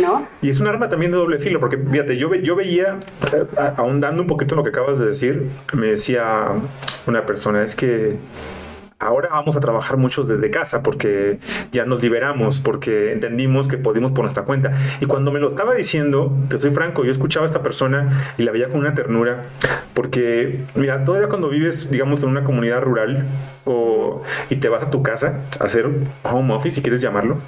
¿No? 0.00 0.26
Y 0.40 0.48
es 0.48 0.60
un 0.60 0.68
arma 0.68 0.88
también 0.88 1.10
de 1.10 1.18
doble 1.18 1.38
filo, 1.38 1.60
porque 1.60 1.76
fíjate, 1.76 2.16
yo, 2.16 2.34
yo 2.36 2.56
veía, 2.56 2.98
eh, 3.32 3.44
ahondando 3.76 4.22
un 4.22 4.28
poquito 4.28 4.54
en 4.54 4.58
lo 4.58 4.62
que 4.62 4.70
acabas 4.70 4.98
de 4.98 5.06
decir, 5.06 5.50
me 5.74 5.88
decía 5.88 6.46
una 7.06 7.26
persona, 7.26 7.62
es 7.62 7.74
que 7.74 8.16
ahora 9.02 9.28
vamos 9.30 9.56
a 9.56 9.60
trabajar 9.60 9.96
muchos 9.96 10.28
desde 10.28 10.50
casa 10.50 10.82
porque 10.82 11.38
ya 11.72 11.84
nos 11.84 12.02
liberamos, 12.02 12.60
porque 12.60 13.12
entendimos 13.12 13.68
que 13.68 13.76
podemos 13.76 14.12
por 14.12 14.24
nuestra 14.24 14.44
cuenta. 14.44 14.72
Y 15.00 15.06
cuando 15.06 15.30
me 15.30 15.40
lo 15.40 15.50
estaba 15.50 15.74
diciendo, 15.74 16.32
te 16.48 16.58
soy 16.58 16.70
franco, 16.70 17.04
yo 17.04 17.10
escuchaba 17.10 17.44
a 17.44 17.48
esta 17.48 17.62
persona 17.62 18.34
y 18.38 18.42
la 18.42 18.52
veía 18.52 18.68
con 18.68 18.80
una 18.80 18.94
ternura, 18.94 19.44
porque, 19.94 20.60
mira, 20.74 21.04
todavía 21.04 21.28
cuando 21.28 21.48
vives, 21.48 21.90
digamos, 21.90 22.22
en 22.22 22.28
una 22.28 22.44
comunidad 22.44 22.80
rural 22.82 23.26
o, 23.64 24.22
y 24.50 24.56
te 24.56 24.68
vas 24.68 24.82
a 24.82 24.90
tu 24.90 25.02
casa 25.02 25.40
a 25.58 25.64
hacer 25.64 25.88
home 26.22 26.54
office, 26.54 26.76
si 26.76 26.82
quieres 26.82 27.00
llamarlo, 27.00 27.38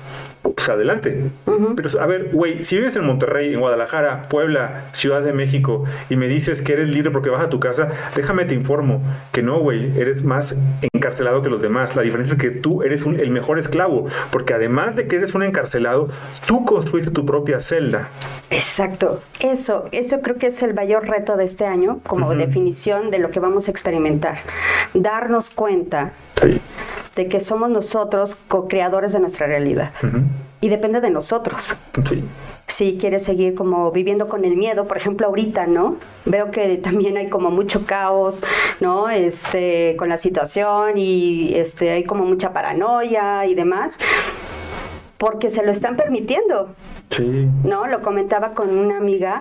pues 0.52 0.68
adelante. 0.68 1.30
Pero 1.76 2.00
a 2.00 2.06
ver, 2.06 2.30
güey, 2.32 2.62
si 2.64 2.76
vives 2.76 2.96
en 2.96 3.04
Monterrey, 3.04 3.54
en 3.54 3.60
Guadalajara, 3.60 4.28
Puebla, 4.28 4.84
Ciudad 4.92 5.22
de 5.22 5.32
México 5.32 5.84
y 6.10 6.16
me 6.16 6.28
dices 6.28 6.62
que 6.62 6.74
eres 6.74 6.88
libre 6.88 7.10
porque 7.10 7.30
vas 7.30 7.42
a 7.42 7.48
tu 7.48 7.60
casa, 7.60 7.90
déjame 8.14 8.44
te 8.44 8.54
informo 8.54 9.02
que 9.32 9.42
no, 9.42 9.58
güey, 9.58 9.98
eres 9.98 10.22
más 10.22 10.54
encarcelado 10.92 11.42
que 11.42 11.48
los 11.48 11.62
demás. 11.62 11.96
La 11.96 12.02
diferencia 12.02 12.34
es 12.34 12.40
que 12.40 12.50
tú 12.50 12.82
eres 12.82 13.04
el 13.06 13.30
mejor 13.30 13.58
esclavo, 13.58 14.06
porque 14.30 14.54
además 14.54 14.96
de 14.96 15.08
que 15.08 15.16
eres 15.16 15.34
un 15.34 15.42
encarcelado, 15.42 16.08
tú 16.46 16.64
construiste 16.64 17.10
tu 17.10 17.24
propia 17.24 17.60
celda. 17.60 18.08
Exacto, 18.50 19.20
eso, 19.40 19.88
eso 19.92 20.20
creo 20.20 20.36
que 20.36 20.48
es 20.48 20.62
el 20.62 20.74
mayor 20.74 21.08
reto 21.08 21.36
de 21.36 21.44
este 21.44 21.66
año 21.66 22.00
como 22.06 22.34
definición 22.34 23.10
de 23.10 23.18
lo 23.18 23.30
que 23.30 23.40
vamos 23.40 23.68
a 23.68 23.70
experimentar. 23.70 24.38
Darnos 24.92 25.50
cuenta 25.50 26.12
de 27.16 27.28
que 27.28 27.40
somos 27.40 27.70
nosotros 27.70 28.36
co-creadores 28.48 29.12
de 29.12 29.20
nuestra 29.20 29.46
realidad. 29.46 29.92
Y 30.60 30.68
depende 30.68 31.00
de 31.00 31.10
nosotros. 31.10 31.76
Sí. 32.08 32.24
Si 32.66 32.96
quieres 32.98 33.24
seguir 33.24 33.54
como 33.54 33.90
viviendo 33.92 34.28
con 34.28 34.44
el 34.44 34.56
miedo, 34.56 34.88
por 34.88 34.96
ejemplo, 34.96 35.26
ahorita, 35.26 35.66
¿no? 35.66 35.96
Veo 36.24 36.50
que 36.50 36.76
también 36.78 37.16
hay 37.18 37.28
como 37.28 37.50
mucho 37.50 37.84
caos, 37.84 38.42
¿no? 38.80 39.10
Este, 39.10 39.94
con 39.98 40.08
la 40.08 40.16
situación 40.16 40.96
y 40.96 41.54
este, 41.54 41.90
hay 41.90 42.04
como 42.04 42.24
mucha 42.24 42.52
paranoia 42.52 43.46
y 43.46 43.54
demás 43.54 43.98
porque 45.18 45.48
se 45.48 45.64
lo 45.64 45.70
están 45.70 45.96
permitiendo. 45.96 46.74
Sí. 47.08 47.48
¿No? 47.62 47.86
Lo 47.86 48.02
comentaba 48.02 48.52
con 48.52 48.76
una 48.76 48.98
amiga 48.98 49.40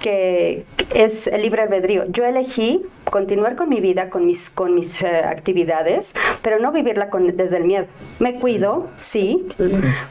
que 0.00 0.64
es 0.94 1.28
el 1.28 1.42
libre 1.42 1.62
albedrío. 1.62 2.04
Yo 2.08 2.24
elegí 2.24 2.82
continuar 3.04 3.54
con 3.54 3.68
mi 3.68 3.80
vida, 3.80 4.10
con 4.10 4.26
mis, 4.26 4.50
con 4.50 4.74
mis 4.74 5.02
eh, 5.02 5.22
actividades, 5.24 6.14
pero 6.42 6.58
no 6.58 6.72
vivirla 6.72 7.10
con, 7.10 7.28
desde 7.28 7.58
el 7.58 7.64
miedo. 7.64 7.86
Me 8.18 8.40
cuido, 8.40 8.88
sí, 8.96 9.46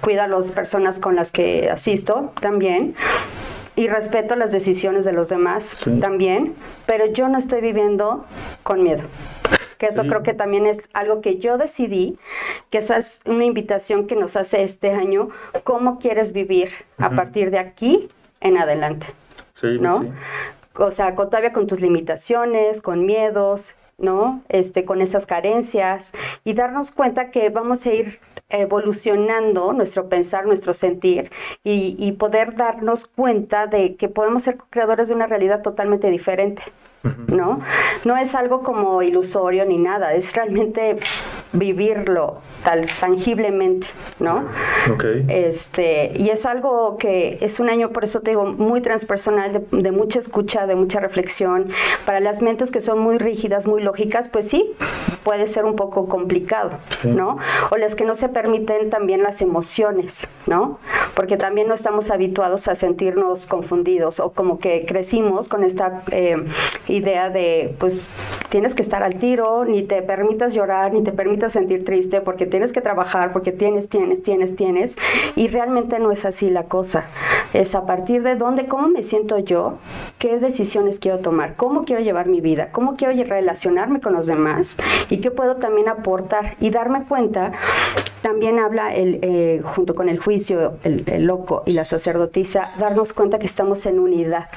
cuido 0.02 0.22
a 0.22 0.28
las 0.28 0.52
personas 0.52 1.00
con 1.00 1.16
las 1.16 1.32
que 1.32 1.70
asisto 1.70 2.32
también, 2.40 2.96
y 3.76 3.88
respeto 3.88 4.36
las 4.36 4.52
decisiones 4.52 5.06
de 5.06 5.14
los 5.14 5.30
demás 5.30 5.78
también, 6.02 6.54
pero 6.86 7.06
yo 7.06 7.30
no 7.30 7.38
estoy 7.38 7.62
viviendo 7.62 8.26
con 8.64 8.84
miedo 8.84 9.04
que 9.80 9.86
eso 9.86 10.04
creo 10.04 10.24
que 10.24 10.34
también 10.34 10.66
es 10.66 10.90
algo 10.94 11.22
que 11.22 11.38
yo 11.38 11.58
decidí, 11.58 12.20
que 12.70 12.80
esa 12.80 12.98
es 12.98 13.22
una 13.26 13.46
invitación 13.46 14.08
que 14.08 14.18
nos 14.18 14.36
hace 14.36 14.62
este 14.62 14.92
año, 14.92 15.30
cómo 15.64 16.00
quieres 16.00 16.34
vivir 16.34 16.70
a 16.98 17.12
partir 17.12 17.50
de 17.50 17.60
aquí 17.60 18.10
en 18.42 18.58
adelante. 18.58 19.08
Sí, 19.60 19.78
¿no? 19.80 20.02
Sí. 20.02 20.08
O 20.78 20.92
sea, 20.92 21.14
todavía 21.16 21.52
con 21.52 21.68
tus 21.68 21.82
limitaciones, 21.82 22.82
con 22.82 23.06
miedos, 23.06 23.74
¿no? 23.98 24.42
Este, 24.50 24.86
con 24.86 25.02
esas 25.02 25.26
carencias 25.26 26.14
y 26.44 26.54
darnos 26.54 26.92
cuenta 26.92 27.32
que 27.32 27.50
vamos 27.50 27.86
a 27.86 27.92
ir 27.92 28.20
evolucionando 28.50 29.74
nuestro 29.74 30.10
pensar, 30.10 30.46
nuestro 30.46 30.74
sentir 30.74 31.32
y, 31.64 31.96
y 32.00 32.14
poder 32.14 32.56
darnos 32.56 33.06
cuenta 33.06 33.68
de 33.68 33.96
que 33.96 34.10
podemos 34.10 34.44
ser 34.44 34.58
creadores 34.70 35.10
de 35.10 35.16
una 35.16 35.28
realidad 35.28 35.62
totalmente 35.62 36.10
diferente. 36.10 36.64
¿No? 37.04 37.60
No 38.04 38.18
es 38.18 38.36
algo 38.36 38.62
como 38.62 39.02
ilusorio 39.02 39.66
ni 39.66 39.78
nada, 39.78 40.14
es 40.14 40.34
realmente 40.36 40.98
vivirlo 41.54 42.38
tal, 42.64 42.88
tangiblemente, 43.00 43.88
¿no? 44.20 44.46
Este, 45.30 46.12
y 46.16 46.30
es 46.30 46.46
algo 46.46 46.98
que 46.98 47.38
es 47.42 47.60
un 47.60 47.70
año, 47.70 47.90
por 47.90 48.04
eso 48.04 48.20
te 48.22 48.32
digo, 48.32 48.46
muy 48.46 48.82
transpersonal, 48.82 49.54
de, 49.54 49.82
de 49.82 49.92
mucha 49.92 50.20
escucha, 50.20 50.68
de 50.68 50.76
mucha 50.76 51.00
reflexión. 51.00 51.70
Para 52.06 52.20
las 52.20 52.42
mentes 52.42 52.72
que 52.72 52.82
son 52.82 53.00
muy 53.00 53.18
rígidas, 53.18 53.66
muy 53.68 53.82
lógicas, 53.82 54.28
pues 54.28 54.50
sí, 54.50 54.76
puede 55.24 55.48
ser 55.48 55.66
un 55.66 55.76
poco 55.76 56.08
complicado, 56.08 56.72
¿no? 57.04 57.38
O 57.72 57.78
las 57.78 57.96
que 57.96 58.04
no 58.04 58.16
se 58.16 58.30
permiten 58.30 58.90
también 58.90 59.24
las 59.24 59.42
emociones, 59.42 60.28
¿no? 60.48 60.80
Porque 61.16 61.38
también 61.38 61.68
no 61.68 61.74
estamos 61.74 62.12
habituados 62.12 62.68
a 62.68 62.76
sentirnos 62.76 63.46
confundidos 63.46 64.20
o 64.20 64.32
como 64.32 64.60
que 64.60 64.86
crecimos 64.86 65.48
con 65.50 65.64
esta 65.64 66.04
eh, 66.12 66.38
idea 66.90 67.30
de, 67.30 67.76
pues, 67.80 68.10
tienes 68.50 68.76
que 68.76 68.82
estar 68.82 69.04
al 69.04 69.16
tiro, 69.16 69.66
ni 69.66 69.84
te 69.84 70.02
permitas 70.02 70.54
llorar, 70.54 70.94
ni 70.94 71.04
te 71.04 71.12
permitas 71.12 71.54
sentir 71.54 71.86
triste, 71.86 72.22
porque 72.22 72.46
tienes 72.46 72.74
que 72.74 72.82
trabajar, 72.82 73.32
porque 73.32 73.52
tienes, 73.52 73.88
tienes, 73.88 74.24
tienes, 74.24 74.56
tienes. 74.56 74.96
Y 75.36 75.48
realmente 75.48 76.00
no 76.00 76.12
es 76.12 76.26
así 76.26 76.50
la 76.50 76.64
cosa. 76.64 77.06
Es 77.54 77.76
a 77.76 77.86
partir 77.86 78.24
de 78.24 78.36
dónde, 78.36 78.66
cómo 78.66 78.88
me 78.88 79.04
siento 79.04 79.40
yo, 79.40 79.78
qué 80.18 80.38
decisiones 80.38 81.00
quiero 81.00 81.20
tomar, 81.20 81.56
cómo 81.56 81.86
quiero 81.86 82.02
llevar 82.02 82.28
mi 82.28 82.42
vida, 82.42 82.70
cómo 82.72 82.96
quiero 82.96 83.14
relacionarme 83.24 84.00
con 84.00 84.14
los 84.14 84.28
demás 84.28 84.78
y 85.10 85.18
qué 85.18 85.32
puedo 85.32 85.58
también 85.58 85.90
aportar 85.90 86.56
y 86.60 86.70
darme 86.70 87.06
cuenta. 87.06 87.52
También 88.22 88.60
habla 88.60 88.94
el, 88.94 89.20
eh, 89.22 89.62
junto 89.64 89.96
con 89.96 90.10
el 90.10 90.20
juicio, 90.20 90.74
el, 90.84 91.04
el 91.08 91.26
loco 91.26 91.64
y 91.66 91.72
la 91.72 91.86
sacerdotisa, 91.86 92.72
darnos 92.78 93.14
cuenta 93.14 93.40
que 93.40 93.46
estamos 93.46 93.86
en 93.86 94.00
unidad. 94.00 94.48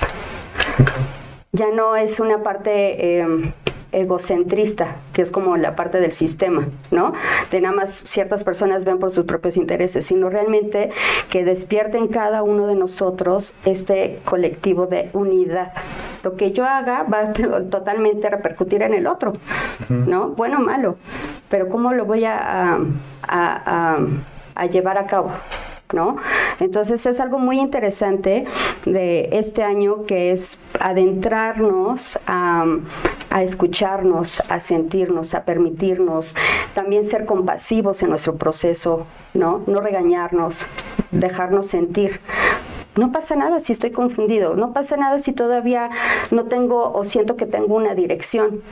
Ya 1.55 1.71
no 1.71 1.97
es 1.97 2.19
una 2.19 2.43
parte 2.43 3.21
eh, 3.21 3.53
egocentrista, 3.93 4.97
que 5.13 5.21
es 5.21 5.31
como 5.31 5.59
la 5.59 5.77
parte 5.77 6.01
del 6.01 6.13
sistema, 6.13 6.67
¿no? 6.91 7.13
De 7.51 7.61
nada 7.61 7.77
más 7.77 7.91
ciertas 7.91 8.43
personas 8.43 8.87
ven 8.87 8.99
por 8.99 9.11
sus 9.11 9.27
propios 9.27 9.59
intereses, 9.59 10.07
sino 10.07 10.31
realmente 10.31 10.89
que 11.31 11.45
despierte 11.45 11.99
en 11.99 12.09
cada 12.09 12.43
uno 12.43 12.67
de 12.67 12.75
nosotros 12.75 13.53
este 13.67 14.19
colectivo 14.25 14.87
de 14.87 15.11
unidad. 15.13 15.75
Lo 16.23 16.37
que 16.37 16.53
yo 16.53 16.65
haga 16.65 17.03
va 17.03 17.19
a 17.19 17.33
totalmente 17.71 18.31
repercutir 18.31 18.81
en 18.81 18.95
el 18.95 19.07
otro, 19.07 19.35
¿no? 19.91 20.29
Bueno 20.29 20.57
o 20.57 20.63
malo, 20.63 20.97
pero 21.51 21.69
¿cómo 21.69 21.93
lo 21.93 22.07
voy 22.07 22.25
a, 22.25 22.79
a, 22.79 22.79
a, 23.29 23.99
a 24.55 24.67
llevar 24.67 24.97
a 24.97 25.05
cabo? 25.05 25.33
¿No? 25.93 26.17
Entonces 26.61 27.05
es 27.07 27.21
algo 27.21 27.39
muy 27.39 27.61
interesante 27.61 28.45
de 28.85 29.29
este 29.33 29.63
año 29.63 30.03
que 30.05 30.33
es 30.33 30.59
adentrarnos 30.81 32.19
a, 32.27 32.65
a, 33.31 33.43
escucharnos, 33.43 34.43
a 34.49 34.61
sentirnos, 34.61 35.35
a 35.35 35.45
permitirnos, 35.45 36.35
también 36.75 37.05
ser 37.05 37.25
compasivos 37.25 38.03
en 38.03 38.11
nuestro 38.11 38.37
proceso, 38.37 39.07
¿no? 39.35 39.63
No 39.67 39.81
regañarnos, 39.81 40.67
dejarnos 41.11 41.67
sentir. 41.67 42.21
No 42.97 43.11
pasa 43.11 43.37
nada 43.37 43.59
si 43.59 43.73
estoy 43.73 43.91
confundido, 43.91 44.55
no 44.55 44.75
pasa 44.75 44.97
nada 44.99 45.19
si 45.19 45.33
todavía 45.33 45.89
no 46.31 46.45
tengo 46.45 46.93
o 46.93 47.05
siento 47.05 47.37
que 47.37 47.47
tengo 47.47 47.75
una 47.75 47.95
dirección. 47.95 48.63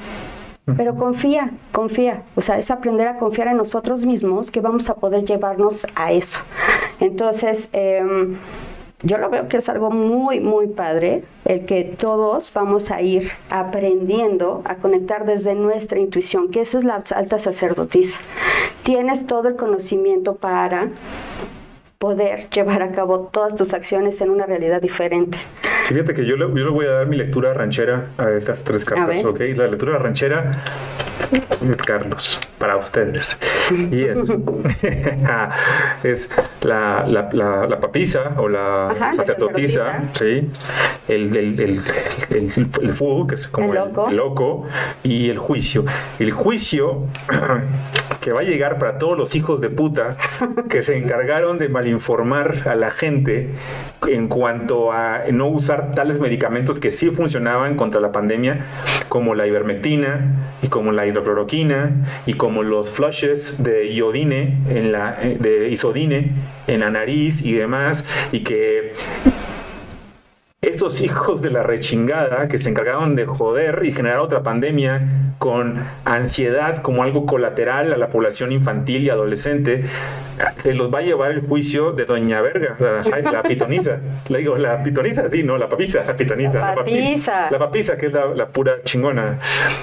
Pero 0.76 0.94
confía, 0.94 1.50
confía. 1.72 2.22
O 2.36 2.40
sea, 2.40 2.58
es 2.58 2.70
aprender 2.70 3.08
a 3.08 3.16
confiar 3.16 3.48
en 3.48 3.56
nosotros 3.56 4.04
mismos 4.04 4.50
que 4.50 4.60
vamos 4.60 4.88
a 4.88 4.94
poder 4.94 5.24
llevarnos 5.24 5.86
a 5.96 6.12
eso. 6.12 6.40
Entonces, 7.00 7.68
eh, 7.72 8.36
yo 9.02 9.16
lo 9.16 9.30
veo 9.30 9.48
que 9.48 9.56
es 9.56 9.68
algo 9.70 9.90
muy, 9.90 10.40
muy 10.40 10.66
padre, 10.66 11.24
el 11.46 11.64
que 11.64 11.84
todos 11.84 12.52
vamos 12.52 12.90
a 12.90 13.00
ir 13.00 13.30
aprendiendo 13.48 14.60
a 14.66 14.76
conectar 14.76 15.24
desde 15.24 15.54
nuestra 15.54 15.98
intuición, 15.98 16.50
que 16.50 16.60
eso 16.60 16.76
es 16.76 16.84
la 16.84 17.02
alta 17.14 17.38
sacerdotisa. 17.38 18.18
Tienes 18.82 19.26
todo 19.26 19.48
el 19.48 19.56
conocimiento 19.56 20.36
para 20.36 20.90
poder 21.98 22.50
llevar 22.50 22.82
a 22.82 22.92
cabo 22.92 23.20
todas 23.20 23.54
tus 23.54 23.72
acciones 23.72 24.20
en 24.20 24.28
una 24.28 24.44
realidad 24.44 24.82
diferente. 24.82 25.38
Fíjate 25.90 26.14
que 26.14 26.24
yo 26.24 26.36
le, 26.36 26.46
yo 26.46 26.64
le 26.66 26.70
voy 26.70 26.86
a 26.86 26.90
dar 26.92 27.06
mi 27.08 27.16
lectura 27.16 27.52
ranchera 27.52 28.10
a 28.16 28.30
estas 28.30 28.62
tres 28.62 28.84
cartas, 28.84 29.24
¿ok? 29.24 29.40
La 29.56 29.66
lectura 29.66 29.98
ranchera 29.98 30.62
Carlos, 31.86 32.40
para 32.58 32.76
ustedes. 32.76 33.38
Y 33.70 34.04
es, 34.04 34.18
es 36.04 36.30
la, 36.62 37.04
la, 37.06 37.28
la, 37.32 37.66
la, 37.66 37.80
papisa 37.80 38.34
o 38.36 38.48
la 38.48 38.90
Ajá, 38.90 39.14
sacerdotisa, 39.14 40.02
¿sí? 40.14 40.50
el, 41.08 41.36
el, 41.36 41.60
el, 41.60 41.78
el, 42.30 43.26
que 43.28 43.34
es 43.34 43.46
como 43.48 43.72
El 43.72 43.74
loco. 43.74 44.08
el 44.08 44.16
loco, 44.16 44.66
y 45.02 45.30
el 45.30 45.38
juicio. 45.38 45.84
El 46.18 46.32
juicio 46.32 47.06
que 48.20 48.32
va 48.32 48.40
a 48.40 48.44
llegar 48.44 48.78
para 48.78 48.98
todos 48.98 49.16
los 49.16 49.34
hijos 49.34 49.60
de 49.60 49.70
puta 49.70 50.10
que 50.68 50.82
se 50.82 50.96
encargaron 50.96 51.58
de 51.58 51.68
malinformar 51.68 52.68
a 52.68 52.74
la 52.74 52.90
gente 52.90 53.50
en 54.06 54.28
cuanto 54.28 54.92
a 54.92 55.22
no 55.32 55.48
usar 55.48 55.92
tales 55.94 56.20
medicamentos 56.20 56.80
que 56.80 56.90
sí 56.90 57.10
funcionaban 57.10 57.76
contra 57.76 58.00
la 58.00 58.12
pandemia, 58.12 58.66
como 59.08 59.34
la 59.34 59.46
ivermectina 59.46 60.36
y 60.62 60.68
como 60.68 60.92
la 60.92 61.06
hidrocloroquina 61.10 62.06
y 62.26 62.34
como 62.34 62.62
los 62.62 62.90
flushes 62.90 63.62
de 63.62 63.92
iodine 63.92 64.58
en 64.68 64.92
la 64.92 65.18
eh, 65.22 65.36
de 65.38 65.68
isodine 65.68 66.32
en 66.66 66.80
la 66.80 66.90
nariz 66.90 67.42
y 67.42 67.52
demás 67.52 68.06
y 68.32 68.40
que 68.40 68.92
estos 70.62 71.00
hijos 71.00 71.40
de 71.40 71.50
la 71.50 71.62
rechingada 71.62 72.46
que 72.46 72.58
se 72.58 72.68
encargaron 72.68 73.16
de 73.16 73.24
joder 73.24 73.80
y 73.82 73.92
generar 73.92 74.18
otra 74.18 74.42
pandemia 74.42 75.30
con 75.38 75.82
ansiedad 76.04 76.82
como 76.82 77.02
algo 77.02 77.24
colateral 77.24 77.94
a 77.94 77.96
la 77.96 78.08
población 78.08 78.52
infantil 78.52 79.04
y 79.04 79.08
adolescente, 79.08 79.84
se 80.62 80.74
los 80.74 80.92
va 80.92 80.98
a 80.98 81.02
llevar 81.02 81.30
el 81.30 81.40
juicio 81.40 81.92
de 81.92 82.04
Doña 82.04 82.42
Verga, 82.42 82.76
la, 82.78 83.32
la 83.32 83.42
pitoniza. 83.42 84.00
Le 84.28 84.40
digo, 84.40 84.58
la 84.58 84.82
pitoniza, 84.82 85.30
sí, 85.30 85.42
no, 85.42 85.56
la 85.56 85.66
papisa, 85.66 86.04
la 86.06 86.14
pitoniza. 86.14 86.58
La 86.60 86.74
papisa. 86.74 87.50
La 87.50 87.58
papisa, 87.58 87.96
que 87.96 88.06
es 88.06 88.12
la, 88.12 88.26
la 88.34 88.48
pura 88.48 88.82
chingona. 88.84 89.38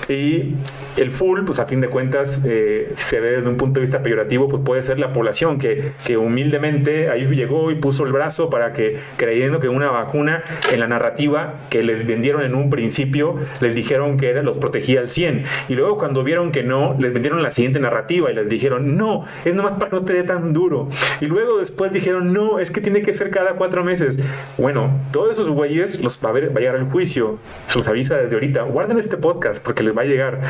Y 0.08 0.54
el 0.96 1.10
full, 1.10 1.44
pues 1.44 1.58
a 1.58 1.66
fin 1.66 1.82
de 1.82 1.90
cuentas, 1.90 2.40
eh, 2.46 2.92
se 2.94 3.20
ve 3.20 3.38
desde 3.38 3.50
un 3.50 3.58
punto 3.58 3.80
de 3.80 3.88
vista 3.88 4.04
peyorativo, 4.04 4.48
pues 4.50 4.62
puede 4.64 4.84
ser 4.84 5.00
la 5.00 5.12
población 5.12 5.58
que, 5.58 5.94
que 6.06 6.18
humildemente 6.18 7.10
ahí 7.10 7.26
llegó 7.26 7.72
y 7.72 7.76
puso 7.76 8.06
el 8.06 8.12
brazo 8.12 8.52
para 8.52 8.74
que, 8.74 9.00
creyendo 9.18 9.60
que 9.60 9.70
una 9.70 9.90
vacuna 9.90 10.44
en 10.72 10.80
la 10.80 10.88
narrativa 10.88 11.56
que 11.70 11.84
les 11.84 12.06
vendieron 12.06 12.42
en 12.42 12.56
un 12.56 12.70
principio, 12.70 13.36
les 13.62 13.76
dijeron 13.76 14.18
que 14.18 14.30
era, 14.30 14.44
los 14.44 14.58
protegía 14.58 15.00
al 15.00 15.10
100. 15.10 15.44
Y 15.70 15.76
luego 15.76 15.98
cuando 15.98 16.24
vieron 16.24 16.52
que 16.52 16.64
no, 16.64 16.96
les 17.00 17.14
vendieron 17.14 17.42
la 17.42 17.52
siguiente 17.52 17.80
narrativa 17.80 18.32
y 18.32 18.36
les 18.36 18.50
dijeron, 18.50 18.98
no, 18.98 19.26
es 19.46 19.54
nomás 19.54 19.74
para 19.74 19.90
que 19.90 19.96
no 19.96 20.04
te 20.04 20.14
dé 20.14 20.24
tan 20.24 20.54
duro. 20.54 20.90
Y 21.22 21.26
luego 21.26 21.58
después 21.58 21.92
dijeron, 21.92 22.34
no, 22.34 22.60
es 22.60 22.72
que 22.72 22.82
tiene 22.82 23.02
que 23.02 23.14
ser 23.14 23.30
cada 23.30 23.54
cuatro 23.54 23.84
meses. 23.84 24.18
Bueno, 24.58 24.92
todos 25.12 25.32
esos 25.32 25.50
güeyes 25.50 26.00
los 26.02 26.20
va 26.24 26.30
a, 26.30 26.34
ver, 26.34 26.50
va 26.56 26.58
a 26.58 26.60
llegar 26.60 26.76
el 26.76 26.86
juicio. 26.86 27.38
Se 27.68 27.78
los 27.78 27.88
avisa 27.88 28.18
desde 28.18 28.34
ahorita. 28.34 28.64
Guarden 28.64 29.00
este 29.00 29.18
podcast 29.18 29.62
porque 29.64 29.84
les 29.84 29.96
va 29.96 30.02
a 30.02 30.06
llegar. 30.06 30.42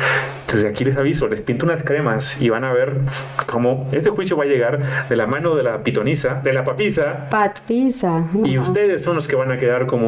Desde 0.52 0.68
aquí 0.68 0.84
les 0.84 0.96
aviso, 0.96 1.28
les 1.28 1.40
pinto 1.40 1.66
unas 1.66 1.82
cremas 1.82 2.40
y 2.40 2.48
van 2.48 2.64
a 2.64 2.72
ver 2.72 2.98
cómo 3.46 3.88
ese 3.92 4.10
juicio 4.10 4.36
va 4.36 4.44
a 4.44 4.46
llegar 4.46 5.08
de 5.08 5.16
la 5.16 5.26
mano 5.26 5.54
de 5.54 5.62
la 5.62 5.82
pitoniza, 5.82 6.40
de 6.42 6.52
la 6.52 6.64
papisa. 6.64 7.28
Pat 7.30 7.60
Pisa. 7.60 8.26
Y 8.44 8.58
ustedes 8.58 9.02
son 9.02 9.16
los 9.16 9.28
que 9.28 9.36
van 9.36 9.52
a 9.52 9.58
quedar 9.58 9.86
como 9.86 10.07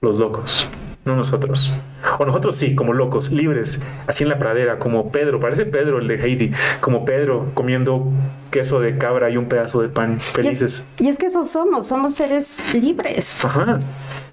los 0.00 0.18
locos, 0.18 0.68
no 1.04 1.16
nosotros. 1.16 1.72
O 2.18 2.24
nosotros 2.24 2.56
sí, 2.56 2.74
como 2.74 2.92
locos, 2.92 3.30
libres, 3.30 3.80
así 4.06 4.24
en 4.24 4.30
la 4.30 4.38
pradera, 4.38 4.78
como 4.78 5.10
Pedro, 5.10 5.40
parece 5.40 5.64
Pedro 5.66 5.98
el 5.98 6.08
de 6.08 6.14
Heidi, 6.16 6.52
como 6.80 7.04
Pedro 7.04 7.46
comiendo 7.54 8.08
queso 8.50 8.80
de 8.80 8.96
cabra 8.98 9.30
y 9.30 9.36
un 9.36 9.46
pedazo 9.46 9.82
de 9.82 9.88
pan, 9.88 10.14
Y 10.14 10.20
es, 10.20 10.26
felices. 10.32 10.84
y 10.98 11.08
es 11.08 11.18
que 11.18 11.26
eso 11.26 11.42
somos, 11.42 11.86
somos 11.86 12.14
seres 12.14 12.58
libres. 12.74 13.44
Ajá. 13.44 13.80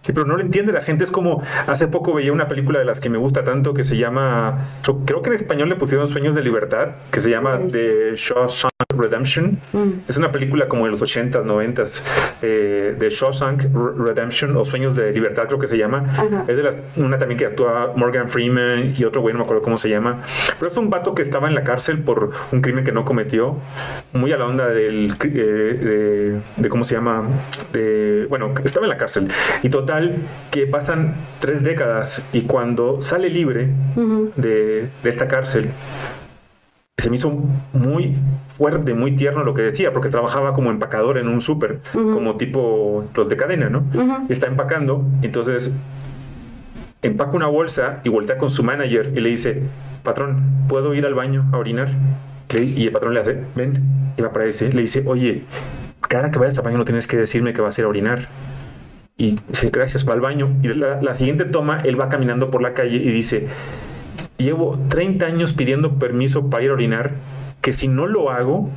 Sí, 0.06 0.14
pero 0.14 0.28
no 0.28 0.36
lo 0.36 0.42
entiende 0.42 0.72
la 0.72 0.82
gente. 0.84 1.04
Es 1.04 1.10
como 1.10 1.42
hace 1.66 1.88
poco 1.88 2.14
veía 2.14 2.32
una 2.32 2.48
película 2.48 2.78
de 2.78 2.86
las 2.86 3.00
que 3.00 3.10
me 3.10 3.18
gusta 3.18 3.44
tanto 3.44 3.74
que 3.74 3.84
se 3.84 3.98
llama, 3.98 4.68
creo 5.04 5.24
que 5.24 5.30
en 5.32 5.36
español 5.36 5.68
le 5.68 5.78
pusieron 5.78 6.08
Sueños 6.08 6.36
de 6.36 6.44
Libertad, 6.44 6.90
que 7.12 7.20
se 7.22 7.32
llama 7.32 7.58
The 7.72 8.12
Shawshank 8.16 8.70
Redemption. 8.96 9.58
Mm. 9.74 9.90
Es 10.08 10.18
una 10.18 10.32
película 10.32 10.68
como 10.68 10.86
de 10.86 10.92
los 10.92 11.02
80s, 11.02 11.44
90s, 11.44 12.04
eh, 12.44 12.96
de 13.00 13.10
Shawshank 13.10 13.64
Re- 13.64 14.06
Redemption 14.06 14.56
o 14.58 14.64
Sueños 14.64 14.96
de 14.96 15.12
Libertad, 15.12 15.46
creo 15.48 15.58
que 15.58 15.68
se 15.68 15.78
llama. 15.80 16.06
Ajá. 16.12 16.46
Es 16.48 16.56
de 16.56 16.62
las, 16.62 16.76
una 16.98 17.18
también 17.18 17.40
que 17.40 17.48
actúa 17.48 17.94
Morgan 17.96 18.30
Freeman 18.30 18.94
y 18.96 19.04
otro 19.06 19.22
güey, 19.22 19.34
no 19.34 19.40
me 19.40 19.44
acuerdo 19.46 19.64
cómo 19.64 19.80
se 19.80 19.90
llama. 19.90 20.22
Pero 20.60 20.70
es 20.70 20.78
un 20.78 20.92
vato 20.92 21.16
que 21.16 21.24
estaba 21.24 21.48
en 21.48 21.56
la 21.56 21.64
cárcel 21.64 22.04
por 22.04 22.30
un 22.52 22.62
crimen 22.62 22.84
que 22.84 22.92
no 22.92 23.06
cometió, 23.06 23.58
muy 24.14 24.32
a 24.34 24.38
la 24.38 24.46
onda 24.46 24.68
del, 24.68 25.16
eh, 25.24 25.28
de, 25.28 26.40
de, 26.62 26.70
¿cómo 26.70 26.84
se 26.84 26.94
llama? 26.94 27.24
De, 27.74 28.28
bueno, 28.30 28.54
estaba 28.64 28.86
en 28.86 28.90
la 28.92 28.98
cárcel. 28.98 29.30
Y 29.64 29.70
total, 29.70 29.95
que 30.52 30.68
pasan 30.68 31.16
tres 31.40 31.64
décadas 31.64 32.24
y 32.34 32.42
cuando 32.42 33.02
sale 33.02 33.30
libre 33.30 33.70
Ujú. 33.96 34.32
de, 34.36 34.90
de 35.04 35.10
esta 35.10 35.28
cárcel, 35.28 35.70
se 36.98 37.10
me 37.10 37.18
hizo 37.18 37.30
muy 37.74 38.16
fuerte, 38.58 38.94
muy 38.94 39.16
tierno 39.16 39.44
lo 39.44 39.54
que 39.54 39.62
decía, 39.62 39.92
porque 39.92 40.10
trabajaba 40.10 40.54
como 40.54 40.72
empacador 40.72 41.18
en 41.18 41.28
un 41.28 41.42
súper, 41.42 41.80
Ujú. 41.94 42.12
como 42.14 42.38
tipo 42.38 43.06
los 43.16 43.28
de 43.30 43.36
cadena, 43.38 43.70
¿no? 43.70 43.80
Ujú. 43.94 44.26
Y 44.30 44.34
está 44.34 44.48
empacando, 44.48 45.04
entonces 45.22 45.72
empaca 47.02 47.32
una 47.32 47.48
bolsa 47.48 48.00
y 48.04 48.10
voltea 48.10 48.38
con 48.38 48.50
su 48.50 48.64
manager 48.64 49.12
y 49.16 49.20
le 49.20 49.30
dice, 49.30 49.62
patrón, 50.04 50.42
¿puedo 50.68 50.94
ir 50.96 51.06
al 51.06 51.14
baño 51.14 51.46
a 51.52 51.58
orinar? 51.58 51.90
Y 52.58 52.86
el 52.86 52.92
patrón 52.92 53.14
le 53.14 53.20
hace, 53.20 53.38
ven, 53.56 53.84
y 54.18 54.22
va 54.22 54.32
para 54.32 54.46
ese, 54.46 54.72
le 54.72 54.82
dice, 54.82 55.04
oye, 55.06 55.44
cada 56.08 56.32
que 56.32 56.40
vayas 56.40 56.58
al 56.58 56.64
baño 56.64 56.78
no 56.78 56.86
tienes 56.86 57.06
que 57.08 57.18
decirme 57.18 57.54
que 57.54 57.62
vas 57.62 57.78
a 57.78 57.82
ir 57.82 57.86
a 57.86 57.90
orinar. 57.90 58.28
Y 59.18 59.36
gracias, 59.72 60.08
va 60.08 60.14
al 60.14 60.22
baño. 60.22 60.58
Y 60.62 60.68
la, 60.70 61.02
la 61.02 61.14
siguiente 61.14 61.46
toma, 61.46 61.82
él 61.82 62.00
va 62.00 62.10
caminando 62.10 62.52
por 62.52 62.62
la 62.62 62.74
calle 62.74 62.98
y 62.98 63.12
dice, 63.12 63.48
llevo 64.38 64.78
30 64.90 65.26
años 65.26 65.54
pidiendo 65.54 65.98
permiso 65.98 66.50
para 66.50 66.64
ir 66.64 66.72
a 66.72 66.74
orinar, 66.74 67.12
que 67.62 67.72
si 67.72 67.88
no 67.88 68.08
lo 68.08 68.30
hago, 68.30 68.70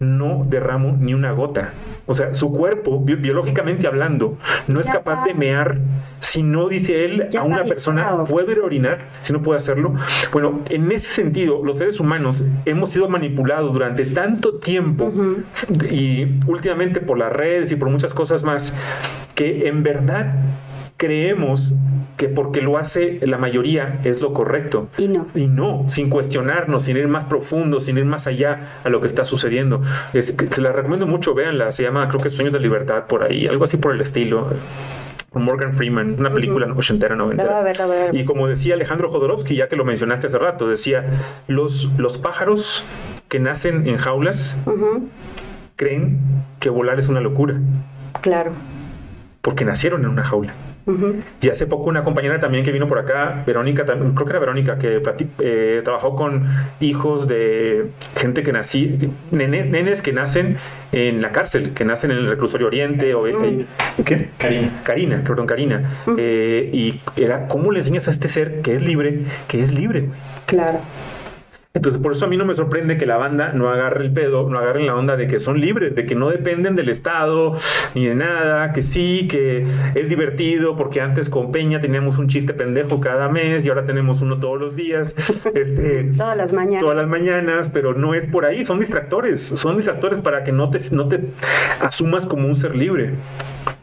no 0.00 0.42
derramo 0.46 0.96
ni 1.00 1.12
una 1.12 1.32
gota. 1.32 1.70
O 2.06 2.14
sea, 2.14 2.32
su 2.34 2.52
cuerpo, 2.52 3.00
bi- 3.00 3.16
biológicamente 3.16 3.86
hablando, 3.88 4.38
no 4.68 4.78
es 4.80 4.86
Ya 4.86 4.92
capaz 4.92 5.14
está. 5.14 5.24
de 5.26 5.34
mear 5.34 5.78
si 6.20 6.42
no 6.42 6.68
dice 6.68 7.04
él 7.04 7.26
Ya 7.30 7.40
a 7.40 7.44
una 7.44 7.64
persona, 7.64 8.02
avisado. 8.08 8.24
¿puedo 8.26 8.52
ir 8.52 8.58
a 8.58 8.64
orinar? 8.64 8.98
Si 9.22 9.32
no 9.32 9.42
puede 9.42 9.56
hacerlo. 9.58 9.94
Bueno, 10.32 10.60
en 10.68 10.90
ese 10.92 11.10
sentido, 11.12 11.64
los 11.64 11.78
seres 11.78 11.98
humanos 12.00 12.44
hemos 12.64 12.90
sido 12.90 13.08
manipulados 13.08 13.72
durante 13.72 14.04
tanto 14.06 14.54
tiempo 14.54 15.12
y 15.90 16.40
últimamente 16.46 17.00
por 17.00 17.18
las 17.18 17.32
redes 17.32 17.72
y 17.72 17.76
por 17.76 17.90
muchas 17.90 18.14
cosas 18.14 18.42
más, 18.44 18.72
que 19.34 19.68
en 19.68 19.82
verdad 19.82 20.32
creemos 20.98 21.72
que 22.18 22.28
porque 22.28 22.60
lo 22.60 22.76
hace 22.76 23.20
la 23.22 23.38
mayoría 23.38 24.00
es 24.04 24.20
lo 24.20 24.34
correcto. 24.34 24.88
Y 24.98 25.06
no. 25.08 25.24
Y 25.34 25.46
no, 25.46 25.84
sin 25.88 26.10
cuestionarnos, 26.10 26.82
sin 26.84 26.96
ir 26.96 27.06
más 27.08 27.24
profundo, 27.24 27.78
sin 27.80 27.96
ir 27.96 28.04
más 28.04 28.26
allá 28.26 28.70
a 28.84 28.88
lo 28.88 29.00
que 29.00 29.06
está 29.06 29.24
sucediendo. 29.24 29.80
Es- 30.12 30.34
se 30.50 30.60
la 30.60 30.72
recomiendo 30.72 31.06
mucho, 31.06 31.32
véanla, 31.34 31.70
se 31.72 31.84
llama 31.84 32.08
creo 32.08 32.20
que 32.20 32.28
Sueños 32.28 32.52
de 32.52 32.60
Libertad 32.60 33.04
por 33.06 33.22
ahí, 33.22 33.46
algo 33.46 33.64
así 33.64 33.76
por 33.76 33.94
el 33.94 34.00
estilo. 34.00 34.48
Morgan 35.34 35.74
Freeman, 35.74 36.16
una 36.18 36.30
película 36.32 36.66
ochentera, 36.74 37.14
La 37.14 37.22
voy 37.22 37.32
a 37.34 37.36
noventera. 37.36 37.62
ver, 37.62 37.78
la 37.78 37.86
voy 37.86 37.96
a 37.96 38.04
ver. 38.06 38.14
Y 38.16 38.24
como 38.24 38.48
decía 38.48 38.74
Alejandro 38.74 39.10
Jodorowsky, 39.10 39.54
ya 39.54 39.68
que 39.68 39.76
lo 39.76 39.84
mencionaste 39.84 40.26
hace 40.26 40.38
rato, 40.38 40.68
decía, 40.68 41.04
los, 41.46 41.92
los 41.96 42.18
pájaros 42.18 42.84
que 43.28 43.38
nacen 43.38 43.86
en 43.86 43.98
jaulas 43.98 44.56
creen 45.76 46.18
que 46.58 46.70
volar 46.70 46.98
es 46.98 47.06
una 47.08 47.20
locura, 47.20 47.54
Claro. 48.20 48.50
porque 49.42 49.64
nacieron 49.64 50.02
en 50.02 50.08
una 50.10 50.24
jaula. 50.24 50.54
Ujú. 50.88 51.16
Y 51.42 51.48
hace 51.50 51.66
poco 51.66 51.84
una 51.90 52.02
compañera 52.02 52.40
también 52.40 52.64
que 52.64 52.72
vino 52.72 52.86
por 52.88 52.98
acá, 52.98 53.44
Verónica, 53.46 53.84
tam- 53.86 54.14
creo 54.14 54.26
que 54.26 54.30
era 54.30 54.38
Verónica, 54.40 54.78
que 54.78 55.00
eh, 55.38 55.80
trabajó 55.84 56.16
con 56.16 56.48
hijos 56.80 57.28
de 57.28 57.86
gente 58.16 58.42
que 58.42 58.52
nací, 58.52 58.98
nene- 59.30 59.64
nenes 59.68 60.02
que 60.02 60.12
nacen 60.12 60.56
en 60.92 61.20
la 61.20 61.30
cárcel, 61.32 61.74
que 61.74 61.84
nacen 61.84 62.10
en 62.10 62.16
el 62.18 62.28
reclusorio 62.28 62.66
Oriente 62.66 63.14
o 63.14 63.24
Mm. 63.28 64.02
¿qué? 64.04 64.30
Karina. 64.38 64.70
Karina, 64.82 65.22
perdón, 65.24 65.46
Karina. 65.46 65.90
Eh, 66.16 66.70
y 66.72 67.00
era, 67.16 67.46
¿cómo 67.48 67.70
le 67.70 67.80
enseñas 67.80 68.08
a 68.08 68.10
este 68.10 68.28
ser 68.28 68.62
que 68.62 68.74
es 68.74 68.84
libre, 68.86 69.20
que 69.46 69.60
es 69.60 69.72
libre? 69.72 70.06
Claro. 70.46 70.78
Entonces, 71.78 72.02
por 72.02 72.10
eso 72.10 72.24
a 72.24 72.28
mí 72.28 72.36
no 72.36 72.44
me 72.44 72.56
sorprende 72.56 72.98
que 72.98 73.06
la 73.06 73.16
banda 73.18 73.52
no 73.52 73.70
agarre 73.70 74.04
el 74.04 74.12
pedo, 74.12 74.50
no 74.50 74.58
agarre 74.58 74.82
la 74.82 74.96
onda 74.96 75.16
de 75.16 75.28
que 75.28 75.38
son 75.38 75.60
libres, 75.60 75.94
de 75.94 76.06
que 76.06 76.16
no 76.16 76.28
dependen 76.28 76.74
del 76.74 76.88
Estado 76.88 77.56
ni 77.94 78.06
de 78.06 78.16
nada, 78.16 78.72
que 78.72 78.82
sí, 78.82 79.28
que 79.28 79.64
es 79.94 80.08
divertido, 80.08 80.74
porque 80.74 81.00
antes 81.00 81.30
con 81.30 81.52
Peña 81.52 81.80
teníamos 81.80 82.18
un 82.18 82.26
chiste 82.26 82.52
pendejo 82.52 82.98
cada 82.98 83.28
mes 83.28 83.64
y 83.64 83.68
ahora 83.68 83.86
tenemos 83.86 84.20
uno 84.22 84.40
todos 84.40 84.58
los 84.58 84.74
días, 84.74 85.14
este, 85.54 86.10
Todas 86.16 86.36
las 86.36 86.52
mañanas. 86.52 86.80
todas 86.80 86.96
las 86.96 87.06
mañanas, 87.06 87.70
pero 87.72 87.94
no 87.94 88.12
es 88.12 88.28
por 88.28 88.44
ahí, 88.44 88.64
son 88.64 88.80
distractores, 88.80 89.40
son 89.40 89.76
distractores 89.76 90.18
para 90.18 90.42
que 90.42 90.50
no 90.50 90.70
te, 90.70 90.80
no 90.90 91.06
te 91.06 91.20
asumas 91.80 92.26
como 92.26 92.48
un 92.48 92.56
ser 92.56 92.74
libre. 92.74 93.12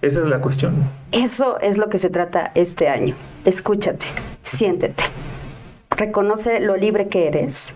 Esa 0.02 0.20
es 0.20 0.28
la 0.28 0.42
cuestión. 0.42 0.76
Eso 1.14 1.62
es 1.62 1.78
lo 1.78 1.88
que 1.88 1.98
se 1.98 2.10
trata 2.10 2.52
este 2.56 2.90
año. 2.90 3.16
Escúchate, 3.46 4.06
siéntete, 4.44 5.06
reconoce 5.98 6.60
lo 6.60 6.76
libre 6.78 7.08
que 7.08 7.28
eres 7.28 7.74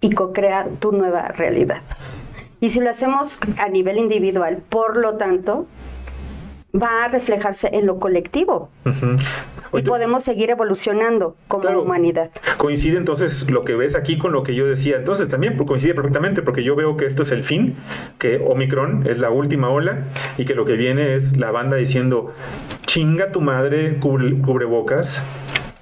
y 0.00 0.10
co-crea 0.10 0.66
tu 0.78 0.92
nueva 0.92 1.28
realidad. 1.28 1.82
Y 2.60 2.70
si 2.70 2.80
lo 2.80 2.90
hacemos 2.90 3.38
a 3.58 3.68
nivel 3.68 3.98
individual, 3.98 4.58
por 4.68 4.96
lo 4.96 5.14
tanto, 5.16 5.66
va 6.74 7.04
a 7.04 7.08
reflejarse 7.08 7.70
en 7.72 7.86
lo 7.86 7.98
colectivo 7.98 8.70
y 9.72 9.82
podemos 9.82 10.24
seguir 10.24 10.50
evolucionando 10.50 11.34
como 11.48 11.62
Claro. 11.62 11.82
humanidad. 11.82 12.30
Coincide 12.58 12.96
entonces 12.98 13.50
lo 13.50 13.64
que 13.64 13.74
ves 13.74 13.94
aquí 13.94 14.16
con 14.18 14.32
lo 14.32 14.42
que 14.42 14.54
yo 14.54 14.66
decía. 14.66 14.96
Entonces 14.96 15.28
también 15.28 15.56
pues, 15.56 15.66
coincide 15.66 15.94
perfectamente 15.94 16.42
porque 16.42 16.62
yo 16.64 16.76
veo 16.76 16.96
que 16.96 17.06
esto 17.06 17.22
es 17.22 17.32
el 17.32 17.42
fin, 17.42 17.76
que 18.18 18.42
Omicron 18.46 19.06
es 19.06 19.18
la 19.18 19.30
última 19.30 19.68
ola 19.70 20.04
y 20.38 20.44
que 20.44 20.54
lo 20.54 20.64
que 20.64 20.76
viene 20.76 21.14
es 21.14 21.36
la 21.36 21.50
banda 21.50 21.76
diciendo 21.76 22.32
chinga 22.86 23.32
tu 23.32 23.40
madre 23.40 23.98
cubre- 24.00 24.40
cubrebocas, 24.42 25.22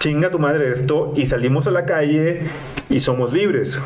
chinga 0.05 0.31
tu 0.31 0.39
madre 0.39 0.71
esto 0.71 1.15
y 1.17 1.25
salimos 1.25 1.67
a 1.67 1.71
la 1.71 1.87
calle 1.87 2.43
y 2.91 2.99
somos 2.99 3.33
libres. 3.33 3.81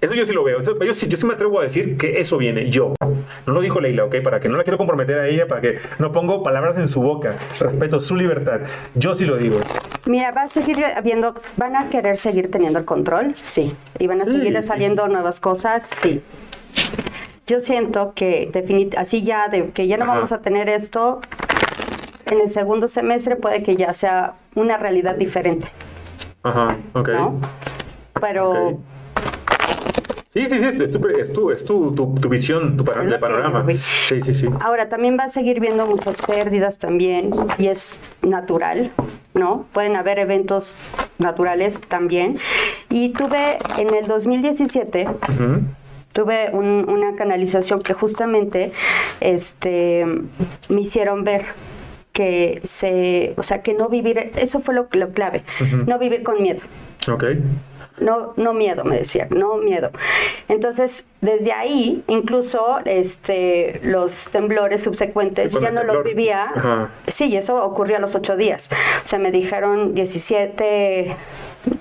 Eso 0.00 0.14
yo 0.14 0.24
sí 0.24 0.32
lo 0.32 0.44
veo. 0.44 0.60
Eso- 0.60 0.78
yo, 0.84 0.94
sí, 0.94 1.08
yo 1.08 1.16
sí 1.16 1.26
me 1.26 1.34
atrevo 1.34 1.58
a 1.58 1.64
decir 1.64 1.96
que 1.96 2.20
eso 2.20 2.38
viene 2.38 2.70
yo. 2.70 2.94
No 3.44 3.52
lo 3.52 3.60
dijo 3.60 3.80
Leila, 3.80 4.04
¿ok? 4.04 4.16
Para 4.22 4.38
que 4.38 4.48
no 4.48 4.56
la 4.56 4.62
quiero 4.62 4.78
comprometer 4.78 5.18
a 5.18 5.26
ella, 5.26 5.48
para 5.48 5.60
que 5.60 5.78
no 5.98 6.12
pongo 6.12 6.44
palabras 6.44 6.76
en 6.78 6.86
su 6.86 7.00
boca. 7.02 7.34
Respeto 7.58 7.98
su 7.98 8.14
libertad. 8.14 8.60
Yo 8.94 9.14
sí 9.14 9.24
lo 9.26 9.36
digo. 9.36 9.58
Mira, 10.06 10.30
va 10.30 10.42
a 10.42 10.48
seguir 10.48 10.84
habiendo, 10.84 11.34
van 11.56 11.74
a 11.74 11.90
querer 11.90 12.16
seguir 12.16 12.48
teniendo 12.48 12.78
el 12.78 12.84
control, 12.84 13.34
sí, 13.40 13.74
y 13.98 14.06
van 14.06 14.20
a 14.22 14.26
seguir 14.26 14.54
sí, 14.54 14.62
saliendo 14.62 15.08
nuevas 15.08 15.40
cosas, 15.40 15.82
sí. 15.88 16.22
Yo 17.48 17.58
siento 17.58 18.12
que 18.14 18.52
así 18.96 19.24
ya 19.24 19.48
de 19.48 19.70
que 19.70 19.88
ya 19.88 19.96
no 19.96 20.04
Ajá. 20.04 20.14
vamos 20.14 20.30
a 20.30 20.40
tener 20.40 20.68
esto 20.68 21.20
en 22.26 22.40
el 22.40 22.48
segundo 22.48 22.88
semestre 22.88 23.36
puede 23.36 23.62
que 23.62 23.76
ya 23.76 23.92
sea 23.94 24.34
una 24.54 24.76
realidad 24.76 25.16
diferente, 25.16 25.68
Ajá, 26.42 26.76
ok. 26.92 27.08
¿no? 27.08 27.40
Pero. 28.20 28.78
Sí, 30.30 30.42
sí, 30.50 30.58
sí, 30.58 30.64
es 30.64 30.92
tu, 30.92 31.08
es 31.08 31.32
tu, 31.32 31.50
es 31.50 31.64
tu, 31.64 31.94
tu- 31.94 32.14
tu 32.14 32.28
visión, 32.28 32.76
tu 32.76 32.84
de 32.84 33.18
panorama. 33.18 33.64
Sí, 34.06 34.20
sí, 34.20 34.34
sí. 34.34 34.46
Ahora, 34.60 34.86
también 34.90 35.16
va 35.18 35.24
a 35.24 35.28
seguir 35.30 35.60
viendo 35.60 35.86
muchas 35.86 36.20
pérdidas 36.20 36.78
también, 36.78 37.30
y 37.56 37.68
es 37.68 37.98
natural, 38.20 38.90
¿no? 39.32 39.64
Pueden 39.72 39.96
haber 39.96 40.18
eventos 40.18 40.76
naturales 41.18 41.80
también. 41.80 42.38
Y 42.90 43.10
tuve 43.14 43.56
en 43.78 43.94
el 43.94 44.06
2017, 44.06 45.06
Ujú. 45.08 45.60
tuve 46.12 46.50
un- 46.52 46.84
una 46.86 47.14
canalización 47.16 47.80
que 47.82 47.94
justamente 47.94 48.72
este, 49.20 50.04
me 50.68 50.80
hicieron 50.82 51.24
ver 51.24 51.46
que 52.16 52.62
se, 52.64 53.34
o 53.36 53.42
sea, 53.42 53.60
que 53.60 53.74
no 53.74 53.90
vivir, 53.90 54.32
eso 54.36 54.60
fue 54.60 54.74
lo, 54.74 54.88
lo 54.92 55.10
clave, 55.10 55.44
no 55.86 55.98
vivir 55.98 56.22
con 56.22 56.42
miedo. 56.42 56.60
Ok. 57.12 57.24
No, 57.98 58.32
no 58.36 58.54
miedo, 58.54 58.84
me 58.84 58.96
decían, 58.96 59.28
no 59.30 59.56
miedo. 59.58 59.90
Entonces, 60.48 61.04
desde 61.20 61.52
ahí, 61.52 62.02
incluso 62.08 62.78
este, 62.86 63.80
los 63.82 64.30
temblores 64.30 64.82
subsecuentes, 64.82 65.52
yo 65.52 65.60
ya 65.60 65.70
no 65.70 65.84
los 65.84 66.02
vivía. 66.04 66.44
Ajá. 66.54 66.90
Sí, 67.06 67.36
eso 67.36 67.62
ocurrió 67.62 67.96
a 67.96 68.00
los 68.00 68.14
ocho 68.14 68.36
días. 68.36 68.70
O 69.04 69.06
sea, 69.06 69.18
me 69.18 69.30
dijeron 69.30 69.94
17, 69.94 71.16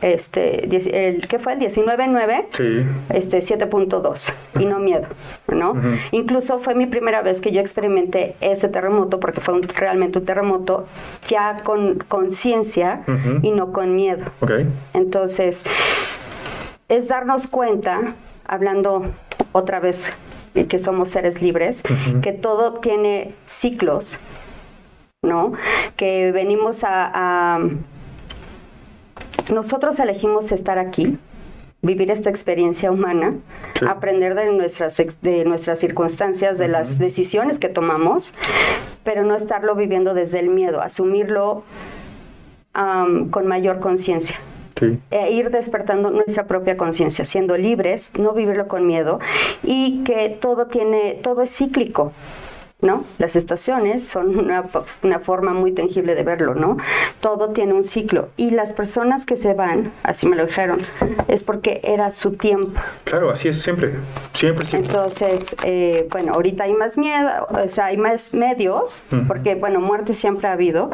este, 0.01 1.07
el, 1.07 1.27
¿qué 1.27 1.39
fue? 1.39 1.53
El 1.53 1.59
19-9 1.59 2.45
Sí. 2.53 2.85
este 3.09 3.39
7.2 3.39 4.33
y 4.59 4.65
no 4.65 4.79
miedo, 4.79 5.07
¿no? 5.47 5.75
Incluso 6.11 6.59
fue 6.59 6.75
mi 6.75 6.85
primera 6.85 7.21
vez 7.21 7.41
que 7.41 7.51
yo 7.51 7.61
experimenté 7.61 8.35
ese 8.41 8.67
terremoto 8.69 9.19
porque 9.19 9.41
fue 9.41 9.53
un- 9.53 9.63
realmente 9.63 10.19
un 10.19 10.25
terremoto 10.25 10.85
ya 11.27 11.61
con 11.63 11.99
conciencia 12.07 13.03
y 13.41 13.51
no 13.51 13.71
con 13.71 13.95
miedo. 13.95 14.25
Ok. 14.41 14.51
Entonces, 14.93 15.63
es 16.89 17.07
darnos 17.07 17.47
cuenta, 17.47 18.13
hablando 18.47 19.05
otra 19.51 19.79
vez 19.79 20.11
de 20.53 20.67
que 20.67 20.79
somos 20.79 21.09
seres 21.09 21.41
libres, 21.41 21.83
que 22.21 22.31
todo 22.31 22.73
tiene 22.75 23.33
ciclos, 23.45 24.17
¿no? 25.23 25.53
Que 25.97 26.31
venimos 26.31 26.83
a, 26.83 27.11
a- 27.55 27.59
Nosotros 29.53 29.99
elegimos 29.99 30.51
estar 30.51 30.77
aquí, 30.79 31.17
vivir 31.81 32.09
esta 32.09 32.29
experiencia 32.29 32.91
humana, 32.91 33.35
Sí. 33.79 33.85
aprender 33.87 34.33
de 34.35 34.51
nuestras, 34.51 35.01
de 35.21 35.45
nuestras 35.45 35.79
circunstancias, 35.79 36.57
de 36.57 36.67
las 36.67 36.97
decisiones 36.97 37.59
que 37.59 37.69
tomamos, 37.69 38.33
pero 39.03 39.23
no 39.23 39.35
estarlo 39.35 39.75
viviendo 39.75 40.13
desde 40.13 40.39
el 40.39 40.49
miedo, 40.49 40.81
asumirlo 40.81 41.63
am, 42.73 43.29
con 43.29 43.47
mayor 43.47 43.79
conciencia 43.79 44.35
Sí. 44.77 44.99
e 45.11 45.31
ir 45.31 45.51
despertando 45.51 46.09
nuestra 46.11 46.47
propia 46.47 46.75
conciencia, 46.75 47.23
siendo 47.23 47.55
libres, 47.57 48.11
no 48.19 48.33
vivirlo 48.33 48.67
con 48.67 48.85
miedo 48.85 49.19
y 49.63 50.03
que 50.03 50.29
todo 50.29 50.67
tiene, 50.67 51.13
todo 51.23 51.43
es 51.43 51.55
cíclico. 51.55 52.11
¿No? 52.85 53.03
Las 53.17 53.35
estaciones 53.35 54.07
son 54.07 54.37
una, 54.37 55.19
forma 55.19 55.53
muy 55.53 55.71
tangible 55.71 56.13
de 56.13 56.23
verlo, 56.23 56.53
¿no? 56.53 56.77
Todo 57.19 57.49
tiene 57.49 57.73
un 57.73 57.83
ciclo. 57.83 58.29
Y 58.37 58.51
las 58.51 58.73
personas 58.73 59.25
que 59.25 59.37
se 59.37 59.53
van, 59.55 59.91
así 60.03 60.27
me 60.27 60.35
lo 60.35 60.45
dijeron, 60.45 60.79
es 61.27 61.43
porque 61.43 61.81
era 61.83 62.11
su 62.11 62.31
tiempo. 62.31 62.79
Claro, 63.03 63.31
así 63.31 63.49
es 63.49 63.61
siempre. 63.61 63.95
Siempre, 64.33 64.65
siempre. 64.65 64.91
Entonces, 64.91 65.55
eh, 65.63 66.07
bueno, 66.11 66.33
ahorita 66.33 66.65
hay 66.65 66.73
más 66.73 66.97
miedo, 66.97 67.47
o 67.49 67.67
sea, 67.67 67.85
hay 67.85 67.97
más 67.97 68.33
medios, 68.33 69.03
porque, 69.27 69.55
bueno, 69.55 69.81
muerte 69.81 70.13
siempre 70.13 70.47
ha 70.47 70.51
habido, 70.51 70.91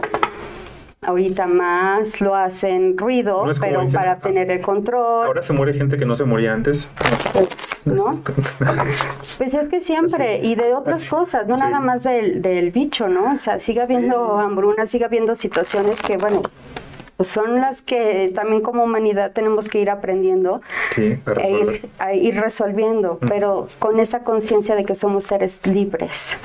Ahorita 1.05 1.47
más 1.47 2.21
lo 2.21 2.35
hacen 2.35 2.95
ruido, 2.95 3.43
No 3.43 3.53
pero 3.59 3.81
dicen, 3.81 3.99
para 3.99 4.11
ah, 4.11 4.17
tener 4.19 4.51
el 4.51 4.61
control, 4.61 5.25
Ahora 5.25 5.41
se 5.41 5.51
muere 5.51 5.73
gente 5.73 5.97
que 5.97 6.05
no 6.05 6.13
se 6.13 6.25
moría 6.25 6.53
antes. 6.53 6.87
pues, 7.33 7.81
¿no? 7.85 8.21
Pues 9.39 9.55
es 9.55 9.67
que 9.67 9.79
siempre, 9.79 10.41
y 10.43 10.53
de 10.53 10.75
otras 10.75 11.05
cosas, 11.05 11.47
no 11.47 11.55
Sí. 11.55 11.61
nada 11.63 11.79
más 11.79 12.03
del, 12.03 12.43
del 12.43 12.69
bicho, 12.69 13.07
¿no? 13.07 13.31
O 13.31 13.35
sea, 13.35 13.57
sigue 13.57 13.81
habiendo 13.81 14.37
hambruna, 14.37 14.85
sigue 14.85 15.05
habiendo 15.05 15.33
situaciones 15.33 16.03
que, 16.03 16.17
bueno, 16.17 16.43
pues 17.21 17.29
son 17.29 17.61
las 17.61 17.83
que 17.83 18.31
también 18.33 18.63
como 18.63 18.83
humanidad 18.83 19.31
tenemos 19.31 19.69
que 19.69 19.79
ir 19.79 19.91
aprendiendo 19.91 20.59
Sí, 20.95 21.19
e 21.39 21.51
ir, 21.51 21.89
a 21.99 22.15
ir 22.15 22.41
resolviendo, 22.41 23.19
pero 23.27 23.67
con 23.77 23.99
esa 23.99 24.23
conciencia 24.23 24.75
de 24.75 24.85
que 24.85 24.95
somos 24.95 25.25
seres 25.25 25.61
libres, 25.67 26.35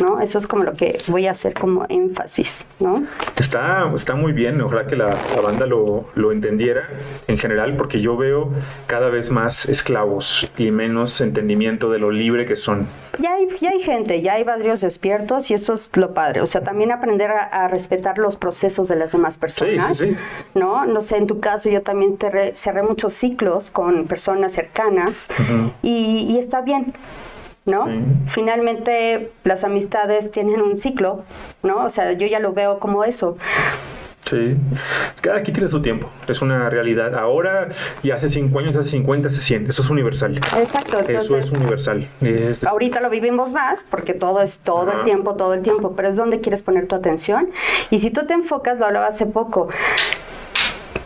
¿no? 0.00 0.20
Eso 0.20 0.38
es 0.38 0.48
como 0.48 0.64
lo 0.64 0.72
que 0.72 0.98
voy 1.06 1.28
a 1.28 1.30
hacer 1.30 1.54
como 1.54 1.86
énfasis, 1.88 2.66
¿no? 2.80 3.06
Está, 3.38 3.88
está 3.94 4.16
muy 4.16 4.32
bien, 4.32 4.60
ojalá 4.60 4.88
que 4.88 4.96
la, 4.96 5.16
la 5.32 5.40
banda 5.40 5.64
lo, 5.64 6.08
lo 6.16 6.32
entendiera 6.32 6.88
en 7.28 7.38
general, 7.38 7.76
porque 7.76 8.00
yo 8.00 8.16
veo 8.16 8.50
cada 8.88 9.08
vez 9.08 9.30
más 9.30 9.66
esclavos 9.66 10.50
y 10.58 10.72
menos 10.72 11.20
entendimiento 11.20 11.88
de 11.88 12.00
lo 12.00 12.10
libre 12.10 12.46
que 12.46 12.56
son. 12.56 12.88
Ya 13.20 13.34
hay, 13.34 13.46
ya 13.60 13.70
hay 13.70 13.80
gente, 13.80 14.22
ya 14.22 14.32
hay 14.32 14.42
varios 14.42 14.80
despiertos 14.80 15.52
y 15.52 15.54
eso 15.54 15.74
es 15.74 15.96
lo 15.96 16.14
padre. 16.14 16.40
O 16.40 16.48
sea, 16.48 16.62
también 16.62 16.90
aprender 16.90 17.30
a, 17.30 17.44
a 17.44 17.68
respetar 17.68 18.18
los 18.18 18.36
procesos 18.36 18.88
de 18.88 18.96
las 18.96 19.12
demás 19.12 19.38
personas. 19.38 19.98
sí. 19.98 20.15
¿No? 20.54 20.86
No 20.86 21.00
sé, 21.00 21.16
en 21.16 21.26
tu 21.26 21.40
caso 21.40 21.68
yo 21.68 21.82
también 21.82 22.16
terré- 22.18 22.54
cerré 22.54 22.82
muchos 22.82 23.12
ciclos 23.12 23.70
con 23.70 24.06
personas 24.06 24.52
cercanas 24.52 25.28
y, 25.82 26.26
y 26.28 26.38
está 26.38 26.60
bien. 26.60 26.92
¿No? 27.64 27.86
Sí. 27.86 27.92
Finalmente 28.28 29.32
las 29.42 29.64
amistades 29.64 30.30
tienen 30.30 30.60
un 30.62 30.76
ciclo, 30.76 31.24
¿no? 31.64 31.84
O 31.84 31.90
sea, 31.90 32.12
yo 32.12 32.26
ya 32.28 32.38
lo 32.38 32.52
veo 32.52 32.78
como 32.78 33.02
eso. 33.02 33.36
Sí, 34.28 34.56
cada 35.20 35.40
quien 35.42 35.54
tiene 35.54 35.68
su 35.68 35.80
tiempo, 35.80 36.10
es 36.26 36.42
una 36.42 36.68
realidad. 36.68 37.14
Ahora 37.14 37.68
y 38.02 38.10
hace 38.10 38.28
5 38.28 38.58
años, 38.58 38.74
hace 38.74 38.90
50, 38.90 39.28
hace 39.28 39.38
100, 39.40 39.68
eso 39.68 39.82
es 39.82 39.90
universal. 39.90 40.36
Exacto, 40.36 40.98
Eso 40.98 41.10
es 41.38 41.52
entonces 41.52 41.52
universal. 41.52 42.08
Ahorita 42.66 43.00
lo 43.00 43.08
vivimos 43.08 43.52
más 43.52 43.84
porque 43.88 44.14
todo 44.14 44.40
es 44.40 44.58
todo 44.58 44.88
Ajá. 44.90 44.98
el 44.98 45.04
tiempo, 45.04 45.34
todo 45.36 45.54
el 45.54 45.62
tiempo, 45.62 45.94
pero 45.94 46.08
es 46.08 46.16
donde 46.16 46.40
quieres 46.40 46.64
poner 46.64 46.86
tu 46.86 46.96
atención. 46.96 47.50
Y 47.90 48.00
si 48.00 48.10
tú 48.10 48.24
te 48.26 48.34
enfocas, 48.34 48.78
lo 48.78 48.86
hablaba 48.86 49.06
hace 49.06 49.26
poco, 49.26 49.68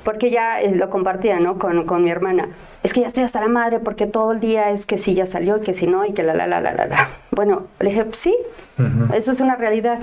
porque 0.05 0.31
ya 0.31 0.61
eh, 0.61 0.75
lo 0.75 0.91
compartía, 0.91 1.39
¿no? 1.41 1.59
Con, 1.59 1.85
con 1.87 2.03
mi 2.05 2.11
hermana. 2.11 2.49
Es 2.83 2.95
que 2.95 3.01
ya 3.03 3.07
estoy 3.07 3.25
hasta 3.25 3.41
la 3.41 3.49
madre 3.49 3.79
porque 3.79 4.07
todo 4.07 4.33
el 4.33 4.41
día 4.41 4.71
es 4.71 4.87
que 4.87 4.97
si 4.99 5.15
ya 5.15 5.27
salió 5.27 5.59
y 5.59 5.61
que 5.61 5.75
si 5.75 5.87
no 5.87 6.05
y 6.07 6.13
que 6.13 6.23
la, 6.23 6.35
la, 6.35 6.47
la, 6.47 6.61
la, 6.61 6.73
la, 6.73 6.87
la. 6.87 7.09
Bueno, 7.31 7.65
le 7.81 7.91
dije, 7.91 8.07
sí, 8.13 8.35
Ujú. 8.79 9.15
eso 9.15 9.31
es 9.33 9.41
una 9.41 9.57
realidad. 9.57 9.99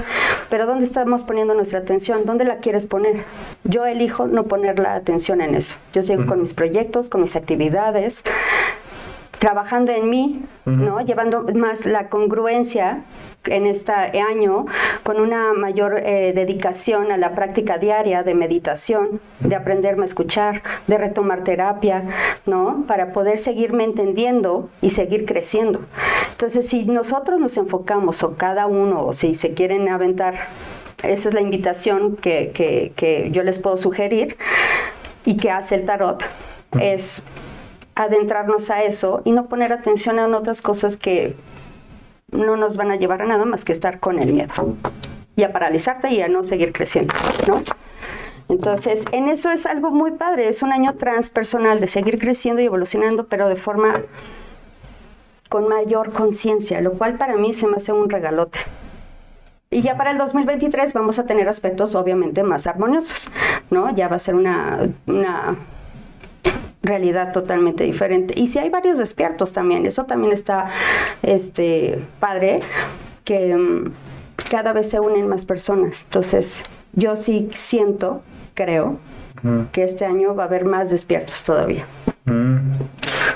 Pero 0.50 0.66
¿dónde 0.68 0.84
estamos 0.84 1.24
poniendo 1.24 1.54
nuestra 1.56 1.80
atención? 1.80 2.26
¿Dónde 2.26 2.46
la 2.46 2.58
quieres 2.58 2.86
poner? 2.86 3.24
Yo 3.64 3.86
elijo 3.86 4.28
no 4.28 4.44
poner 4.46 4.78
la 4.80 4.94
atención 4.94 5.42
en 5.42 5.56
eso. 5.56 5.78
Yo 5.94 6.04
sigo 6.04 6.26
con 6.28 6.40
mis 6.42 6.54
proyectos, 6.54 7.10
con 7.10 7.22
mis 7.22 7.36
actividades, 7.36 8.24
trabajando 9.40 9.92
en 9.92 10.10
mí, 10.10 10.42
¿no? 10.66 11.00
Llevando 11.02 11.44
más 11.56 11.86
la 11.86 12.10
congruencia 12.10 13.04
en 13.46 13.66
este 13.66 13.94
año 13.94 14.66
con 15.04 15.20
una 15.22 15.54
mayor 15.54 16.00
eh, 16.04 16.34
dedicación 16.36 17.12
a 17.12 17.18
la 17.18 17.34
práctica 17.36 17.78
diaria 17.78 18.24
de 18.24 18.34
meditación, 18.36 19.22
de 19.40 19.56
aprenderme 19.56 20.02
a 20.04 20.06
escuchar, 20.06 20.64
de 20.88 20.98
retomar 20.98 21.44
terapia, 21.44 22.04
¿no? 22.46 22.84
Para 22.88 23.14
poder 23.14 23.38
seguirme 23.38 23.84
entendiendo 23.86 24.70
y 24.82 24.90
seguir 24.90 25.26
creciendo. 25.26 25.82
Entonces, 26.32 26.68
si 26.68 26.86
nosotros 26.86 27.40
nos 27.40 27.56
enfocamos, 27.58 28.24
o 28.24 28.36
cada 28.36 28.66
uno, 28.68 29.06
o 29.06 29.14
si 29.14 29.36
se 29.36 29.54
quieren 29.54 29.88
aventar, 29.88 30.34
esa 31.04 31.30
es 31.30 31.34
la 31.36 31.42
invitación 31.42 32.16
que, 32.16 32.52
que- 32.54 32.92
que 32.96 33.30
yo 33.32 33.44
les 33.44 33.60
puedo 33.60 33.78
sugerir 33.78 34.36
y 35.26 35.38
que 35.38 35.52
hace 35.52 35.76
el 35.76 35.86
tarot, 35.86 36.24
es 36.82 37.22
adentrarnos 37.98 38.70
a 38.70 38.84
eso 38.84 39.22
y 39.26 39.32
no 39.32 39.48
poner 39.48 39.74
atención 39.74 40.20
en 40.20 40.34
otras 40.36 40.62
cosas 40.62 40.98
que 40.98 41.36
no 42.32 42.56
nos 42.56 42.78
van 42.78 42.92
a 42.92 42.96
llevar 42.96 43.24
a 43.24 43.26
nada 43.26 43.46
más 43.46 43.66
que 43.66 43.72
estar 43.72 44.00
con 44.00 44.20
el 44.20 44.34
miedo 44.34 44.54
y 45.36 45.44
a 45.44 45.52
paralizarte 45.52 46.10
y 46.10 46.22
a 46.22 46.28
no 46.28 46.44
seguir 46.44 46.74
creciendo, 46.74 47.14
¿no? 47.48 47.64
Entonces, 48.50 49.04
en 49.12 49.28
eso 49.28 49.52
es 49.52 49.66
algo 49.66 49.92
muy 49.92 50.12
padre, 50.12 50.48
es 50.48 50.62
un 50.62 50.72
año 50.72 50.94
transpersonal 50.96 51.80
de 51.80 51.88
seguir 51.88 52.18
creciendo 52.18 52.62
y 52.62 52.66
evolucionando, 52.66 53.28
pero 53.28 53.50
de 53.50 53.56
forma 53.56 54.04
con 55.50 55.68
mayor 55.68 56.12
conciencia, 56.12 56.80
lo 56.82 56.94
cual 56.94 57.18
para 57.18 57.36
mí 57.36 57.54
se 57.54 57.68
me 57.68 57.78
hace 57.78 57.92
un 57.92 58.10
regalote. 58.10 58.60
Y 59.70 59.82
ya 59.82 59.98
para 59.98 60.12
el 60.12 60.18
2023 60.18 60.94
vamos 60.94 61.20
a 61.20 61.26
tener 61.26 61.50
aspectos 61.50 61.94
obviamente 61.96 62.44
más 62.44 62.68
armoniosos, 62.68 63.30
¿no? 63.70 63.94
Ya 63.94 64.08
va 64.08 64.16
a 64.16 64.20
ser 64.20 64.36
una, 64.36 64.88
una 65.08 65.58
realidad 66.84 67.32
totalmente 67.32 67.84
diferente. 67.84 68.34
Y 68.38 68.48
si 68.48 68.60
hay 68.60 68.70
varios 68.70 68.98
despiertos 68.98 69.54
también, 69.54 69.86
eso 69.86 70.06
también 70.06 70.34
está 70.34 70.70
este, 71.24 72.00
padre, 72.20 72.62
que 73.24 73.56
mm, 73.56 73.92
cada 74.50 74.74
vez 74.74 74.90
se 74.90 75.00
unen 75.00 75.28
más 75.28 75.46
personas. 75.46 76.04
Entonces, 76.04 76.64
yo 76.94 77.16
sí 77.16 77.50
siento, 77.54 78.22
creo, 78.54 78.98
que 79.72 79.84
este 79.84 80.04
año 80.04 80.36
va 80.36 80.44
a 80.44 80.46
haber 80.48 80.66
más 80.66 80.90
despiertos 80.90 81.44
todavía. 81.44 81.86
Mm. 82.28 82.58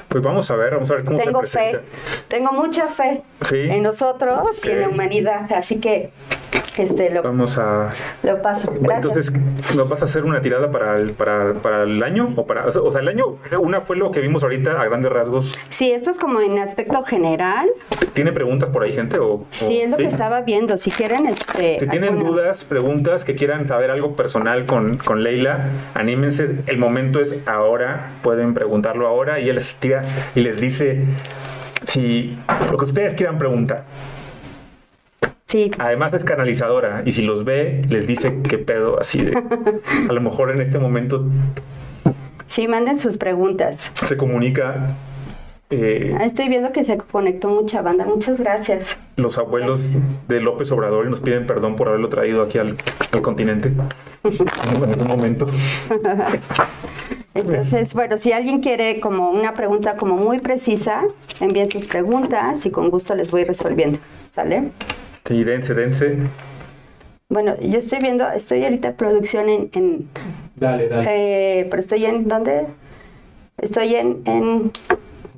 Pues 0.07 0.23
vamos 0.23 0.51
a 0.51 0.55
ver, 0.57 0.73
vamos 0.73 0.91
a 0.91 0.95
ver 0.95 1.03
cómo 1.05 1.17
Tengo 1.17 1.45
se 1.45 1.57
presenta. 1.57 1.79
fe, 1.79 1.85
tengo 2.27 2.51
mucha 2.51 2.87
fe 2.89 3.21
Sí. 3.43 3.55
en 3.57 3.81
nosotros 3.83 4.65
y 4.65 4.69
en 4.69 4.81
la 4.81 4.89
humanidad, 4.89 5.51
así 5.53 5.79
que 5.79 6.09
este 6.77 7.09
lo, 7.11 7.23
Vamos 7.23 7.57
a... 7.57 7.89
lo 8.23 8.41
paso. 8.41 8.73
Gracias. 8.81 9.27
Entonces, 9.27 9.75
¿nos 9.75 9.87
vas 9.87 10.01
a 10.01 10.05
hacer 10.05 10.25
una 10.25 10.41
tirada 10.41 10.69
para 10.69 10.97
el, 10.97 11.11
para, 11.13 11.53
para 11.53 11.83
el 11.83 12.03
año? 12.03 12.33
O, 12.35 12.45
para, 12.45 12.65
o 12.65 12.91
sea, 12.91 13.01
el 13.01 13.07
año, 13.07 13.37
una 13.61 13.81
fue 13.81 13.95
lo 13.95 14.11
que 14.11 14.19
vimos 14.19 14.43
ahorita 14.43 14.81
a 14.81 14.85
grandes 14.85 15.11
rasgos. 15.11 15.57
sí, 15.69 15.91
esto 15.93 16.09
es 16.09 16.19
como 16.19 16.41
en 16.41 16.59
aspecto 16.59 17.01
general. 17.03 17.69
¿Tiene 18.13 18.33
preguntas 18.33 18.69
por 18.69 18.83
ahí, 18.83 18.91
gente? 18.91 19.17
O, 19.19 19.45
Sí, 19.51 19.79
o- 19.79 19.83
es 19.85 19.89
lo 19.91 19.95
que 19.97 20.05
estaba 20.07 20.41
viendo. 20.41 20.77
Si 20.77 20.91
quieren, 20.91 21.25
este. 21.27 21.79
Si 21.79 21.87
tienen 21.87 22.15
alguna- 22.15 22.29
dudas, 22.29 22.65
preguntas, 22.65 23.23
que 23.23 23.35
quieran 23.35 23.65
saber 23.67 23.89
algo 23.91 24.17
personal 24.17 24.65
con, 24.65 24.97
con 24.97 25.23
Leila, 25.23 25.69
anímense. 25.93 26.57
El 26.67 26.77
momento 26.77 27.21
es 27.21 27.33
ahora. 27.45 28.09
Pueden 28.23 28.53
preguntarlo 28.81 29.07
ahora 29.07 29.39
y 29.39 29.49
él 29.49 29.55
les 29.55 29.75
tira 29.75 30.03
y 30.35 30.41
les 30.41 30.59
dice 30.59 31.05
si 31.83 32.37
lo 32.69 32.77
que 32.77 32.85
ustedes 32.85 33.13
quieran 33.13 33.37
preguntar. 33.37 33.85
Sí, 35.45 35.69
Además 35.77 36.13
es 36.13 36.23
canalizadora 36.23 37.03
y 37.05 37.11
si 37.11 37.21
los 37.21 37.43
ve, 37.43 37.85
les 37.89 38.07
dice 38.07 38.39
qué 38.47 38.57
pedo, 38.57 38.99
así 38.99 39.21
de... 39.21 39.33
A 40.09 40.13
lo 40.13 40.21
mejor 40.21 40.51
en 40.51 40.61
este 40.61 40.79
momento 40.79 41.25
sí, 42.47 42.67
manden 42.67 42.97
sus 42.97 43.17
preguntas. 43.17 43.91
se 43.93 44.17
comunica 44.17 44.95
eh, 45.71 46.15
Ah, 46.19 46.25
Estoy 46.25 46.49
viendo 46.49 46.71
que 46.71 46.83
se 46.83 46.97
conectó 46.97 47.47
mucha 47.49 47.81
banda. 47.81 48.05
Muchas 48.05 48.39
gracias. 48.39 48.97
los 49.15 49.37
abuelos 49.37 49.79
de 50.27 50.39
López 50.39 50.71
Obrador 50.71 51.07
y 51.07 51.09
nos 51.09 51.19
piden 51.21 51.47
perdón 51.47 51.75
por 51.75 51.87
haberlo 51.87 52.09
traído 52.09 52.43
aquí 52.43 52.57
al, 52.57 52.75
al 53.11 53.21
continente 53.21 53.71
en 54.23 54.91
algún 54.91 55.07
momento. 55.07 55.47
Entonces, 57.33 57.93
bueno, 57.93 58.17
si 58.17 58.33
alguien 58.33 58.59
quiere 58.59 58.99
como 58.99 59.31
una 59.31 59.53
pregunta 59.53 59.95
como 59.95 60.17
muy 60.17 60.39
precisa, 60.39 61.03
envíen 61.39 61.69
sus 61.69 61.87
preguntas 61.87 62.65
y 62.65 62.71
con 62.71 62.89
gusto 62.89 63.15
les 63.15 63.31
voy 63.31 63.45
resolviendo. 63.45 63.99
¿Sale? 64.31 64.71
Sí, 65.25 65.43
dense, 65.43 65.73
dense. 65.73 66.17
Bueno, 67.29 67.55
yo 67.61 67.79
estoy 67.79 67.99
viendo, 67.99 68.29
estoy 68.29 68.63
ahorita 68.65 68.89
en 68.89 68.95
producción 68.95 69.47
en, 69.47 69.69
en 69.73 70.09
Dale, 70.57 70.89
dale. 70.89 71.05
eh, 71.61 71.67
pero 71.69 71.79
estoy 71.79 72.03
en, 72.05 72.27
¿dónde? 72.27 72.65
Estoy 73.59 73.95
en, 73.95 74.21
en, 74.25 74.71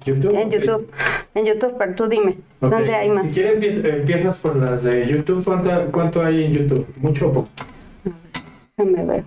YouTube. 0.03 0.35
en 0.35 0.51
YouTube. 0.51 0.91
En 1.35 1.45
YouTube, 1.45 1.75
pero 1.77 1.95
tú 1.95 2.07
dime. 2.07 2.37
¿dónde 2.59 2.95
hay 2.95 3.09
más? 3.09 3.25
Si 3.33 3.41
quieres, 3.41 3.83
empiezas, 3.83 4.37
por 4.37 4.55
las 4.55 4.83
de 4.83 5.07
YouTube. 5.07 5.43
¿Cuánto, 5.43 5.69
¿Cuánto 5.91 6.23
hay 6.23 6.45
en 6.45 6.53
YouTube? 6.53 6.87
¿Mucho 6.97 7.27
o 7.27 7.33
poco? 7.33 7.49
Déjame 8.77 9.05
ver. 9.05 9.23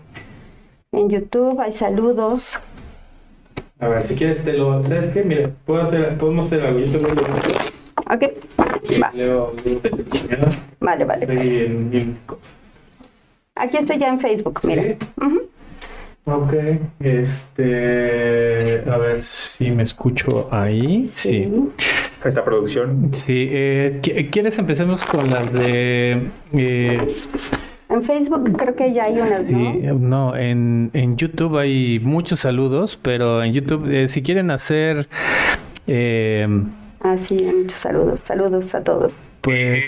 En 0.92 1.10
YouTube 1.10 1.60
hay 1.60 1.72
saludos. 1.72 2.58
A 3.78 3.88
ver, 3.88 4.02
si 4.02 4.14
quieres, 4.14 4.42
te 4.42 4.52
lo. 4.54 4.82
¿Sabes 4.82 5.06
qué? 5.08 5.22
Mira, 5.22 5.50
puedo 5.64 5.82
hacer, 5.82 6.16
podemos 6.16 6.46
hacer 6.46 6.62
algo. 6.62 6.80
Yo 6.80 6.92
te 6.92 6.98
voy 6.98 7.10
a. 7.10 8.14
Ok, 8.14 8.22
va. 9.02 9.10
Leo 9.12 9.52
leo. 9.64 9.80
Vale, 10.80 11.04
vale. 11.04 11.22
Estoy 11.22 11.58
en 11.58 11.90
mil 11.90 12.16
cosas. 12.24 12.54
Aquí 13.54 13.78
estoy 13.78 13.98
ya 13.98 14.08
en 14.08 14.20
Facebook, 14.20 14.60
mira. 14.64 14.96
Ok, 16.28 16.52
este. 17.00 18.82
A 18.90 18.96
ver 18.98 19.22
si 19.22 19.70
me 19.70 19.84
escucho 19.84 20.48
ahí. 20.52 21.06
Sí. 21.06 21.48
Esta 22.24 22.44
producción. 22.44 23.10
Sí, 23.12 23.48
eh, 23.50 24.00
¿qui- 24.02 24.28
¿quieres 24.30 24.58
empecemos 24.58 25.04
con 25.04 25.30
las 25.30 25.52
de. 25.52 26.26
eh, 26.52 27.06
En 27.88 28.02
Facebook 28.02 28.56
creo 28.56 28.74
que 28.74 28.92
ya 28.92 29.04
hay 29.04 29.20
una, 29.20 29.38
¿no? 29.38 29.46
sí, 29.46 29.80
no, 30.00 30.36
en, 30.36 30.90
en 30.92 31.16
YouTube 31.16 31.56
hay 31.58 32.00
muchos 32.00 32.40
saludos, 32.40 32.98
pero 33.00 33.44
en 33.44 33.52
YouTube, 33.52 33.88
eh, 33.88 34.08
si 34.08 34.22
quieren 34.22 34.50
hacer. 34.50 35.08
eh, 35.86 36.48
Ah, 37.02 37.16
sí, 37.16 37.36
hay 37.38 37.54
muchos 37.54 37.78
saludos. 37.78 38.18
Saludos 38.20 38.74
a 38.74 38.82
todos. 38.82 39.14
pues. 39.42 39.84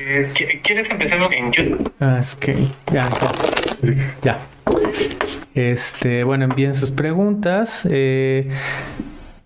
¿Quieres 0.62 0.88
empezar 0.88 1.18
en 1.32 1.50
YouTube? 1.50 1.90
Ah, 1.98 2.18
es 2.20 2.36
que. 2.36 2.54
Ya, 2.92 3.08
ya. 3.10 3.98
Ya. 4.22 4.38
Este, 5.54 6.24
bueno, 6.24 6.44
envíen 6.44 6.74
sus 6.74 6.90
preguntas. 6.90 7.86
Eh, 7.90 8.50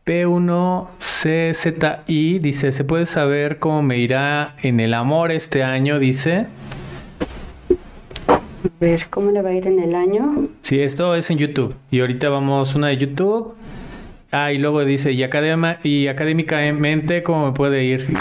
P1CZI 0.04 2.40
dice, 2.40 2.72
¿se 2.72 2.84
puede 2.84 3.06
saber 3.06 3.58
cómo 3.58 3.82
me 3.82 3.98
irá 3.98 4.56
en 4.62 4.80
el 4.80 4.94
amor 4.94 5.30
este 5.30 5.62
año? 5.62 5.98
Dice. 5.98 6.46
A 8.28 8.40
ver, 8.80 9.06
¿cómo 9.10 9.30
le 9.30 9.42
va 9.42 9.50
a 9.50 9.54
ir 9.54 9.66
en 9.66 9.78
el 9.78 9.94
año? 9.94 10.48
Sí, 10.62 10.80
esto 10.80 11.14
es 11.14 11.30
en 11.30 11.38
YouTube. 11.38 11.74
Y 11.90 12.00
ahorita 12.00 12.28
vamos 12.28 12.74
una 12.74 12.88
de 12.88 12.96
YouTube. 12.96 13.54
Ah, 14.32 14.52
y 14.52 14.58
luego 14.58 14.84
dice, 14.84 15.12
¿y, 15.12 15.22
academa, 15.22 15.78
y 15.82 16.08
académicamente 16.08 17.22
cómo 17.22 17.46
me 17.46 17.52
puede 17.52 17.84
ir? 17.84 18.14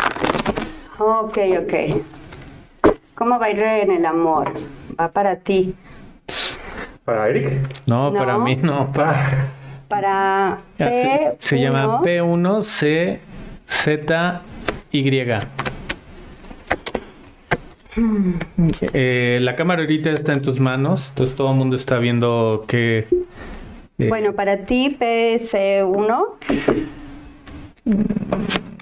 Ok, 1.00 1.38
ok. 1.62 1.74
¿Cómo 3.16 3.40
va 3.40 3.48
a 3.48 3.52
ir 3.52 3.60
en 3.60 3.92
el 3.92 4.06
amor? 4.06 4.52
Va 5.00 5.10
para 5.10 5.38
ti. 5.38 5.74
¿Para 7.12 7.28
Eric? 7.28 7.50
No, 7.88 8.10
No. 8.10 8.18
para 8.18 8.38
mí 8.38 8.56
no. 8.56 8.90
Para, 8.94 9.42
Ah, 9.44 9.48
Para 9.90 10.58
P. 10.78 11.36
se 11.40 11.60
llama 11.60 12.00
P1CZY. 12.02 13.20
Eh, 18.94 19.40
la 19.42 19.58
cámara 19.58 19.82
ahorita 19.82 20.12
está 20.12 20.32
en 20.32 20.42
tus 20.42 20.62
manos, 20.62 21.10
entonces 21.10 21.36
todo 21.36 21.52
el 21.52 21.58
mundo 21.58 21.76
está 21.76 21.98
viendo 22.00 22.64
que... 22.66 23.00
eh, 24.00 24.08
Bueno, 24.08 24.32
para 24.32 24.60
ti, 24.66 24.96
PC1. 24.98 26.24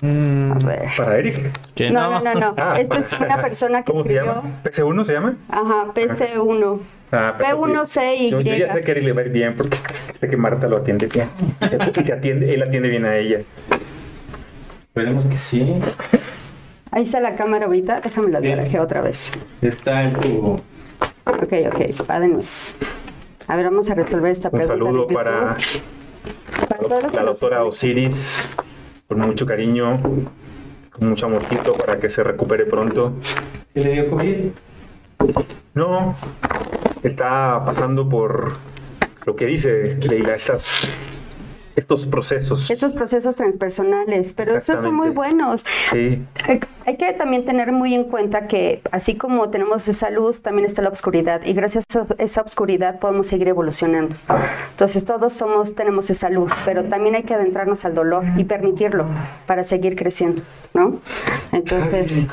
Mm. 0.02 0.52
¿Para 0.98 1.18
Eric? 1.18 1.52
No, 1.92 2.20
no, 2.20 2.22
no, 2.22 2.34
no. 2.40 2.54
Ah. 2.58 2.76
Esta 2.80 2.98
es 3.00 3.14
una 3.14 3.42
persona 3.42 3.84
que 3.84 3.92
¿Cómo 3.92 4.04
se 4.04 4.14
escribió. 4.14 4.36
llama? 4.36 4.62
¿PC1 4.64 5.04
se 5.04 5.14
llama? 5.14 5.36
Ajá, 5.50 5.86
PC1. 5.94 6.80
Ah, 7.12 7.34
perfecto. 7.38 7.66
P1CY. 7.66 8.30
Yo, 8.30 8.42
yo 8.42 8.56
ya 8.56 8.74
sé 8.74 8.82
que 8.82 8.92
Eric 8.92 9.04
le 9.06 9.14
va 9.14 9.22
a 9.22 9.26
ir 9.26 9.32
bien 9.32 9.56
porque 9.56 9.78
sé 10.20 10.28
que 10.30 10.38
Marta 10.38 10.68
lo 10.68 10.78
atiende 10.78 11.08
bien. 11.08 11.28
Y 11.62 11.68
se- 11.68 11.78
y 12.02 12.06
se 12.06 12.14
atiende, 12.14 12.54
él 12.54 12.62
atiende 12.64 12.90
bien 12.90 13.06
a 13.06 13.16
ella. 13.18 13.40
Esperemos 14.88 15.26
que 15.26 15.38
sí. 15.38 15.80
Ahí 16.92 17.04
está 17.04 17.20
la 17.20 17.36
cámara 17.36 17.66
ahorita. 17.66 18.02
Déjame 18.02 18.30
la 18.32 18.42
dirigir 18.42 18.80
otra 18.80 19.02
vez. 19.02 19.32
Está 19.62 20.04
en 20.04 20.14
tu... 20.14 20.62
Ok, 21.26 21.54
ok. 21.72 22.10
Va 22.10 22.20
de 22.20 22.28
nuez. 22.28 22.76
A 23.48 23.56
ver, 23.56 23.66
vamos 23.66 23.90
a 23.90 23.96
resolver 23.96 24.32
esta 24.32 24.50
Un 24.50 24.60
pregunta. 24.60 24.74
de 24.76 24.80
saludo 24.80 25.08
para 25.08 25.56
Para 26.68 26.78
todos 26.82 27.04
los 27.04 27.14
la 27.14 27.24
nos 27.24 27.40
doctora. 27.40 27.64
Osiris, 27.64 28.44
con 29.10 29.19
mucho 29.22 29.43
cariño, 29.43 30.00
con 30.91 31.10
mucho 31.10 31.26
amorcito 31.26 31.74
para 31.74 32.00
que 32.00 32.10
se 32.10 32.24
recupere 32.24 32.65
pronto. 32.65 33.13
¿Qué 33.74 33.80
le 33.82 33.93
dio 33.93 34.10
COVID? 34.12 34.36
No, 35.74 36.15
está 37.02 37.65
pasando 37.65 38.08
por 38.08 38.54
lo 39.26 39.36
que 39.36 39.48
dice 39.48 39.98
Leila, 40.08 40.36
estas, 40.36 40.84
estos 41.75 42.05
procesos. 42.05 42.69
Estos 42.69 42.93
procesos 42.93 43.36
transpersonales, 43.36 44.34
pero 44.34 44.58
esos 44.58 44.82
son 44.82 44.93
muy 44.93 45.10
buenos. 45.10 45.65
Sí, 45.91 46.23
Hay 46.86 46.97
que 46.97 47.13
también 47.13 47.45
tener 47.45 47.71
muy 47.71 47.93
en 47.93 48.05
cuenta 48.05 48.47
que 48.47 48.82
así 48.91 49.15
como 49.15 49.49
tenemos 49.49 49.88
esa 49.88 50.10
luz, 50.10 50.41
también 50.41 50.65
está 50.65 50.82
la 50.82 50.89
oscuridad 50.89 51.41
y 51.45 51.53
gracias 51.53 51.86
a 51.95 52.05
esa 52.17 52.41
oscuridad 52.41 52.99
podemos 52.99 53.27
seguir 53.27 53.47
evolucionando. 53.47 54.15
Entonces 54.71 55.05
todos 55.05 55.34
somos 55.34 55.75
tenemos 55.75 56.10
esa 56.10 56.29
luz, 56.29 56.53
pero 56.65 56.84
también 56.86 57.15
hay 57.15 57.23
que 57.23 57.34
adentrarnos 57.34 57.86
al 57.86 57.93
dolor 57.95 58.23
y 58.38 58.43
permitirlo 58.43 59.05
para 59.45 59.63
seguir 59.63 59.95
creciendo, 59.95 60.41
¿no? 60.73 60.99
Entonces, 61.51 62.27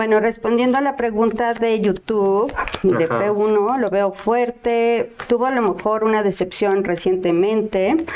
bueno, 0.00 0.18
respondiendo 0.18 0.78
a 0.78 0.80
la 0.80 0.96
pregunta 0.96 1.52
de 1.52 1.78
YouTube 1.78 2.50
de 2.82 3.04
Ajá. 3.04 3.18
P1, 3.18 3.78
lo 3.78 3.90
veo 3.90 4.12
fuerte, 4.12 5.12
tuvo 5.28 5.44
a 5.44 5.50
lo 5.50 5.60
mejor 5.60 6.04
una 6.04 6.22
decepción 6.22 6.84
recientemente. 6.84 8.06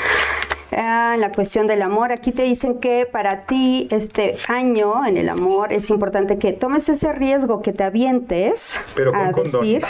En 0.77 1.21
la 1.21 1.31
cuestión 1.31 1.67
del 1.67 1.81
amor, 1.81 2.11
aquí 2.11 2.33
te 2.33 2.43
dicen 2.43 2.79
que 2.81 3.07
para 3.09 3.45
ti 3.45 3.87
este 3.91 4.35
año 4.49 5.05
en 5.05 5.15
el 5.15 5.29
amor 5.29 5.71
es 5.71 5.89
importante 5.89 6.37
que 6.37 6.51
tomes 6.51 6.89
ese 6.89 7.13
riesgo, 7.13 7.61
que 7.61 7.71
te 7.71 7.83
avientes 7.85 8.81
Pero 8.93 9.13
con 9.13 9.21
a 9.21 9.31
condón. 9.31 9.61
decir, 9.61 9.83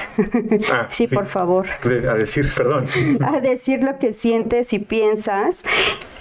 Ah, 0.71 0.85
sí, 0.89 1.07
sí. 1.07 1.15
por 1.15 1.25
favor, 1.25 1.65
a 1.83 2.13
decir, 2.13 2.51
perdón. 2.55 2.85
a 3.25 3.39
decir 3.39 3.81
lo 3.81 3.97
que 3.97 4.13
sientes 4.13 4.73
y 4.73 4.79
piensas. 4.79 5.63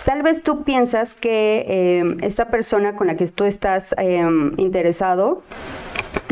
Tal 0.07 0.23
vez 0.23 0.43
tú 0.43 0.65
piensas 0.65 1.15
que 1.15 1.65
eh, 1.69 2.17
esta 2.23 2.47
persona 2.47 2.97
con 2.97 3.07
la 3.07 3.17
que 3.17 3.27
tú 3.29 3.45
estás 3.45 3.95
eh, 3.99 4.25
interesado 4.57 5.43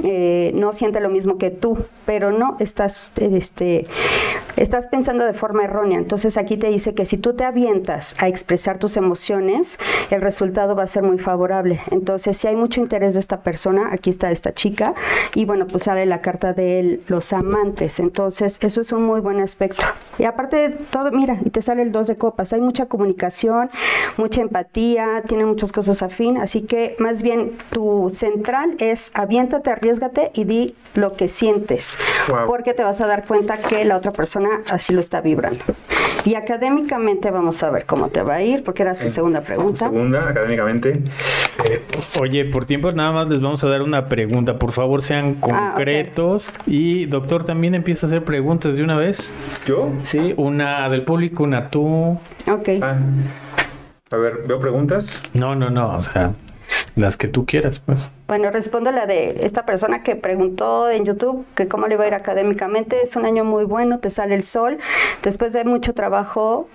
eh, 0.04 0.50
no 0.54 0.72
siente 0.72 1.00
lo 1.00 1.08
mismo 1.10 1.38
que 1.38 1.50
tú, 1.50 1.78
pero 2.06 2.32
no 2.32 2.56
estás, 2.60 3.12
este, 3.16 3.86
estás 4.56 4.88
pensando 4.88 5.24
de 5.24 5.32
forma 5.32 5.64
errónea. 5.64 5.98
Entonces 5.98 6.36
aquí 6.36 6.56
te 6.56 6.68
dice 6.70 6.94
que 6.94 7.06
si 7.06 7.18
tú 7.18 7.34
te 7.34 7.44
avientas 7.44 8.14
a 8.22 8.28
expresar 8.28 8.78
tus 8.78 8.96
emociones, 8.96 9.78
el 10.10 10.20
resultado 10.20 10.74
va 10.76 10.84
a 10.84 10.86
ser 10.86 11.02
muy 11.02 11.18
favorable. 11.18 11.80
Entonces 11.90 12.36
si 12.36 12.46
hay 12.48 12.56
mucho 12.56 12.80
interés 12.80 13.14
de 13.14 13.20
esta 13.20 13.40
persona, 13.40 13.88
aquí 13.92 14.10
está 14.10 14.30
esta 14.30 14.52
chica, 14.54 14.94
y 15.34 15.44
bueno, 15.44 15.66
pues 15.66 15.84
sale 15.84 16.06
la 16.06 16.20
carta 16.20 16.52
de 16.52 17.00
los 17.08 17.32
amantes. 17.32 17.98
Entonces 18.00 18.58
eso 18.62 18.80
es 18.80 18.92
un 18.92 19.02
muy 19.04 19.20
buen 19.20 19.40
aspecto. 19.40 19.84
Y 20.18 20.24
aparte 20.24 20.56
de 20.56 20.70
todo, 20.70 21.10
mira, 21.10 21.38
y 21.44 21.50
te 21.50 21.62
sale 21.62 21.82
el 21.82 21.90
dos 21.92 22.06
de 22.06 22.16
copas. 22.16 22.52
Hay 22.52 22.60
mucha 22.60 22.86
comunicación, 22.86 23.70
mucha 24.16 24.40
empatía, 24.40 25.22
tiene 25.26 25.44
muchas 25.44 25.72
cosas 25.72 26.02
afín, 26.02 26.36
así 26.36 26.62
que 26.62 26.94
más 26.98 27.22
bien 27.22 27.50
tu 27.70 28.08
central 28.10 28.76
es 28.78 29.10
aviéntate, 29.14 29.70
arriesgate 29.70 30.30
y 30.34 30.44
di 30.44 30.74
lo 30.94 31.14
que 31.16 31.28
sientes, 31.28 31.98
Wow. 32.28 32.46
porque 32.46 32.74
te 32.74 32.84
vas 32.84 33.00
a 33.00 33.06
dar 33.06 33.26
cuenta 33.26 33.58
que 33.58 33.84
la 33.84 33.96
otra 33.96 34.12
persona 34.12 34.62
así 34.70 34.92
lo 34.92 35.00
está 35.00 35.20
vibrando. 35.20 35.64
Y 36.24 36.34
académicamente 36.36 37.30
vamos 37.30 37.62
a 37.62 37.70
ver 37.70 37.84
cómo 37.86 38.01
te 38.08 38.22
va 38.22 38.34
a 38.36 38.42
ir, 38.42 38.62
porque 38.64 38.82
era 38.82 38.94
su 38.94 39.08
segunda 39.08 39.40
pregunta. 39.42 39.86
Segunda, 39.88 40.28
académicamente. 40.28 41.02
Oye, 42.20 42.44
por 42.44 42.64
tiempo 42.64 42.90
nada 42.92 43.12
más 43.12 43.28
les 43.28 43.40
vamos 43.40 43.62
a 43.64 43.68
dar 43.68 43.82
una 43.82 44.06
pregunta. 44.06 44.56
Por 44.56 44.72
favor, 44.72 45.02
sean 45.02 45.36
Ah, 45.42 45.72
concretos. 45.74 46.50
Y 46.66 47.06
doctor, 47.06 47.44
también 47.44 47.74
empieza 47.74 48.06
a 48.06 48.08
hacer 48.08 48.24
preguntas 48.24 48.76
de 48.76 48.82
una 48.84 48.96
vez. 48.96 49.32
¿Yo? 49.66 49.90
Sí, 50.02 50.34
una 50.36 50.88
del 50.88 51.02
público, 51.04 51.42
una 51.44 51.70
tú. 51.70 52.18
Ok. 52.50 52.68
Ah. 52.82 52.96
A 54.10 54.16
ver, 54.16 54.42
veo 54.46 54.60
preguntas. 54.60 55.22
No, 55.32 55.54
no, 55.54 55.70
no, 55.70 55.96
o 55.96 56.00
sea, 56.00 56.32
las 56.96 57.16
que 57.16 57.28
tú 57.28 57.46
quieras, 57.46 57.80
pues. 57.80 58.10
Bueno, 58.28 58.50
respondo 58.50 58.92
la 58.92 59.06
de 59.06 59.40
esta 59.42 59.64
persona 59.66 60.02
que 60.02 60.16
preguntó 60.16 60.90
en 60.90 61.04
YouTube 61.04 61.44
que 61.54 61.68
cómo 61.68 61.86
le 61.86 61.96
va 61.96 62.04
a 62.04 62.06
ir 62.08 62.14
académicamente. 62.14 63.02
Es 63.02 63.16
un 63.16 63.26
año 63.26 63.44
muy 63.44 63.64
bueno, 63.64 63.98
te 63.98 64.10
sale 64.10 64.34
el 64.34 64.42
sol. 64.42 64.78
Después 65.22 65.52
de 65.52 65.64
mucho 65.64 65.94
trabajo 65.94 66.68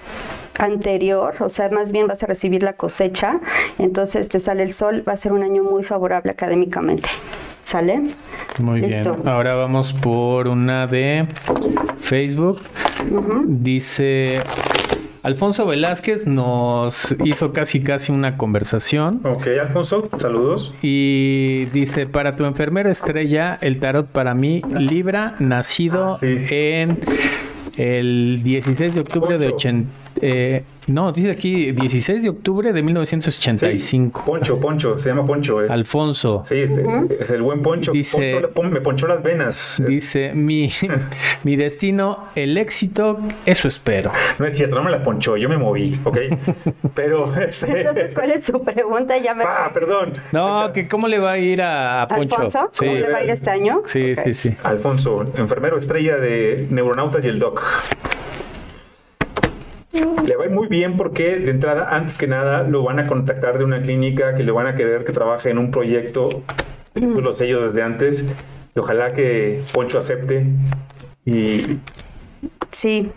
anterior, 0.60 1.36
o 1.40 1.50
sea, 1.50 1.70
más 1.70 1.92
bien 1.92 2.08
vas 2.08 2.24
a 2.24 2.28
recibir 2.28 2.64
la 2.64 2.74
cosecha. 2.74 3.40
Entonces 3.78 4.30
te 4.30 4.40
sale 4.40 4.64
el 4.64 4.74
sol, 4.74 5.04
va 5.08 5.14
a 5.14 5.18
ser 5.18 5.34
un 5.34 5.44
año 5.44 5.64
muy 5.64 5.84
favorable 5.84 6.32
académicamente. 6.32 7.10
¿Sale? 7.64 8.02
Muy 8.60 8.80
Listo. 8.80 9.16
bien. 9.16 9.28
Ahora 9.28 9.56
vamos 9.56 9.92
por 9.94 10.48
una 10.48 10.88
de 10.88 11.28
Facebook. 12.00 12.62
Dice 13.46 14.40
Alfonso 15.28 15.66
Velázquez 15.66 16.26
nos 16.26 17.14
hizo 17.26 17.52
casi 17.52 17.82
casi 17.82 18.14
una 18.14 18.38
conversación 18.38 19.20
Ok, 19.26 19.48
Alfonso, 19.62 20.08
saludos. 20.20 20.74
y 20.82 21.66
dice 21.74 22.08
para 22.08 22.38
tu 22.38 22.46
enfermera 22.46 22.90
estrella 22.90 23.58
el 23.60 23.78
tarot 23.80 24.08
para 24.08 24.34
mí 24.34 24.62
Libra 24.78 25.36
nacido 25.40 26.14
Ah, 26.14 26.18
sí. 26.22 26.38
en 26.50 26.98
el 27.76 28.40
16 28.44 28.96
de 28.96 29.02
octubre 29.02 29.38
de 29.38 29.50
Poncho. 29.50 29.68
80 29.68 29.90
eh, 30.22 30.64
no 30.88 31.12
dice 31.12 31.32
aquí 31.32 31.72
16 31.74 32.24
de 32.24 32.30
octubre 32.30 32.72
de 32.72 32.82
1985 32.82 34.24
Poncho, 34.26 34.60
Poncho, 34.60 34.98
se 35.00 35.10
llama 35.10 35.26
Poncho. 35.26 35.62
eh. 35.62 35.68
Alfonso 35.70 36.44
Sí, 36.48 36.56
este, 36.56 36.84
es 37.20 37.30
el 37.30 37.42
buen 37.42 37.62
Poncho. 37.62 37.92
Dice- 37.92 38.42
Poncho 38.54 38.72
me 38.72 38.82
ponchó 38.82 39.08
las 39.08 39.22
venas. 39.22 39.80
Es- 39.80 39.86
Dice, 39.88 40.34
mi, 40.34 40.70
mi 41.44 41.56
destino, 41.56 42.26
el 42.36 42.58
éxito, 42.58 43.20
eso 43.46 43.68
espero. 43.68 44.12
no 44.40 44.46
es 44.46 44.56
cierto, 44.56 44.76
no 44.76 44.84
me 44.84 44.92
las 44.92 45.02
ponchó, 45.02 45.36
yo 45.38 45.50
me 45.50 45.58
moví, 45.58 46.00
¿ok? 46.04 46.18
Pero, 46.96 47.34
este, 47.36 47.80
Entonces, 47.80 48.14
¿cuál 48.14 48.32
es 48.32 48.46
su 48.46 48.62
pregunta? 48.64 49.18
Ya 49.18 49.34
me... 49.36 49.44
ah, 49.44 49.72
perdón. 49.74 50.14
No, 50.32 50.72
que 50.74 50.88
cómo 50.88 51.08
le 51.08 51.20
va 51.20 51.34
a 51.34 51.38
ir 51.38 51.62
a, 51.62 52.04
a 52.04 52.08
Poncho. 52.08 52.36
Alfonso, 52.36 52.70
Sí, 52.72 52.86
¿cómo 52.86 52.98
le 52.98 53.10
va 53.12 53.18
a 53.20 53.24
ir 53.24 53.30
este 53.30 53.50
año? 53.50 53.82
sí, 53.86 54.14
sí, 54.24 54.34
sí. 54.34 54.54
Alfonso, 54.64 55.26
enfermero 55.38 55.78
estrella 55.78 56.18
de 56.18 56.68
Neuronautas 56.70 57.24
y 57.26 57.28
el 57.28 57.40
Doc. 57.40 57.62
Le 60.26 60.36
va 60.36 60.48
muy 60.50 60.68
bien 60.68 60.98
porque 60.98 61.38
de 61.38 61.52
entrada, 61.52 61.90
antes 61.96 62.18
que 62.18 62.28
nada, 62.28 62.64
lo 62.64 62.84
van 62.84 63.00
a 63.00 63.08
contactar 63.08 63.58
de 63.58 63.64
una 63.64 63.82
clínica 63.82 64.36
que 64.36 64.44
le 64.44 64.52
van 64.52 64.68
a 64.68 64.76
querer 64.76 65.04
que 65.04 65.12
trabaje 65.12 65.50
en 65.50 65.58
un 65.58 65.72
proyecto. 65.72 66.44
Eso 66.96 67.22
lo 67.22 67.34
sé 67.34 67.48
yo 67.48 67.68
desde 67.68 67.84
antes. 67.84 68.26
Y 68.76 68.80
ojalá 68.80 69.14
que 69.14 69.62
Poncho 69.74 69.98
acepte. 69.98 70.46
Y 71.26 71.80
Sí. 72.72 73.12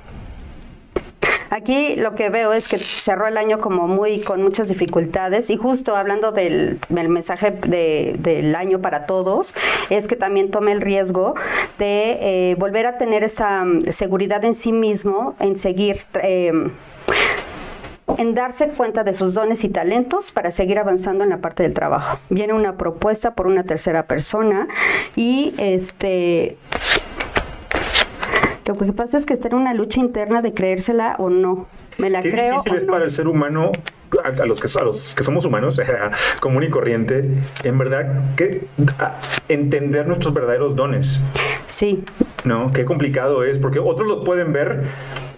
Aquí 1.50 1.96
lo 1.96 2.14
que 2.14 2.30
veo 2.30 2.52
es 2.52 2.68
que 2.68 2.78
cerró 2.78 3.26
el 3.26 3.36
año 3.36 3.58
como 3.58 3.88
muy 3.88 4.20
con 4.20 4.42
muchas 4.42 4.68
dificultades 4.68 5.50
y 5.50 5.56
justo 5.56 5.96
hablando 5.96 6.30
del, 6.30 6.78
mensaje 6.88 7.50
del 7.50 8.54
año 8.54 8.80
para 8.80 9.06
todos, 9.06 9.54
es 9.90 10.06
que 10.06 10.16
también 10.16 10.50
tome 10.50 10.72
el 10.72 10.80
riesgo 10.80 11.34
de 11.78 12.18
eh, 12.50 12.54
volver 12.56 12.86
a 12.86 12.98
tener 12.98 13.24
esa 13.24 13.64
mm, 13.64 13.90
seguridad 13.90 14.44
en 14.44 14.54
sí 14.54 14.72
mismo, 14.72 15.34
en 15.40 15.56
seguir... 15.56 15.98
Eh, 16.22 16.52
en 18.16 18.34
darse 18.34 18.68
cuenta 18.70 19.04
de 19.04 19.14
sus 19.14 19.34
dones 19.34 19.62
y 19.64 19.68
talentos 19.68 20.32
para 20.32 20.50
seguir 20.50 20.78
avanzando 20.78 21.24
en 21.24 21.30
la 21.30 21.38
parte 21.38 21.62
del 21.62 21.74
trabajo. 21.74 22.18
Viene 22.28 22.52
una 22.52 22.76
propuesta 22.76 23.34
por 23.34 23.46
una 23.46 23.62
tercera 23.62 24.02
persona 24.02 24.66
y 25.16 25.54
este 25.58 26.56
lo 28.70 28.76
que 28.76 28.92
pasa 28.92 29.16
es 29.16 29.26
que 29.26 29.32
está 29.32 29.48
en 29.48 29.54
una 29.54 29.74
lucha 29.74 30.00
interna 30.00 30.42
de 30.42 30.54
creérsela 30.54 31.16
o 31.18 31.28
no. 31.28 31.66
Me 31.98 32.08
la 32.08 32.22
Qué 32.22 32.30
creo. 32.30 32.54
difícil 32.56 32.76
es 32.76 32.84
para 32.84 33.04
el 33.04 33.10
ser 33.10 33.26
humano, 33.26 33.72
a, 34.22 34.46
los 34.46 34.60
que, 34.60 34.78
a 34.78 34.84
los 34.84 35.12
que 35.14 35.24
somos 35.24 35.44
humanos, 35.44 35.80
común 36.40 36.62
y 36.62 36.70
corriente, 36.70 37.28
en 37.64 37.78
verdad, 37.78 38.34
que 38.36 38.66
entender 39.48 40.06
nuestros 40.06 40.32
verdaderos 40.32 40.76
dones. 40.76 41.20
Sí. 41.66 42.04
¿No? 42.44 42.72
Qué 42.72 42.84
complicado 42.84 43.42
es, 43.42 43.58
porque 43.58 43.80
otros 43.80 44.06
los 44.06 44.24
pueden 44.24 44.52
ver 44.52 44.84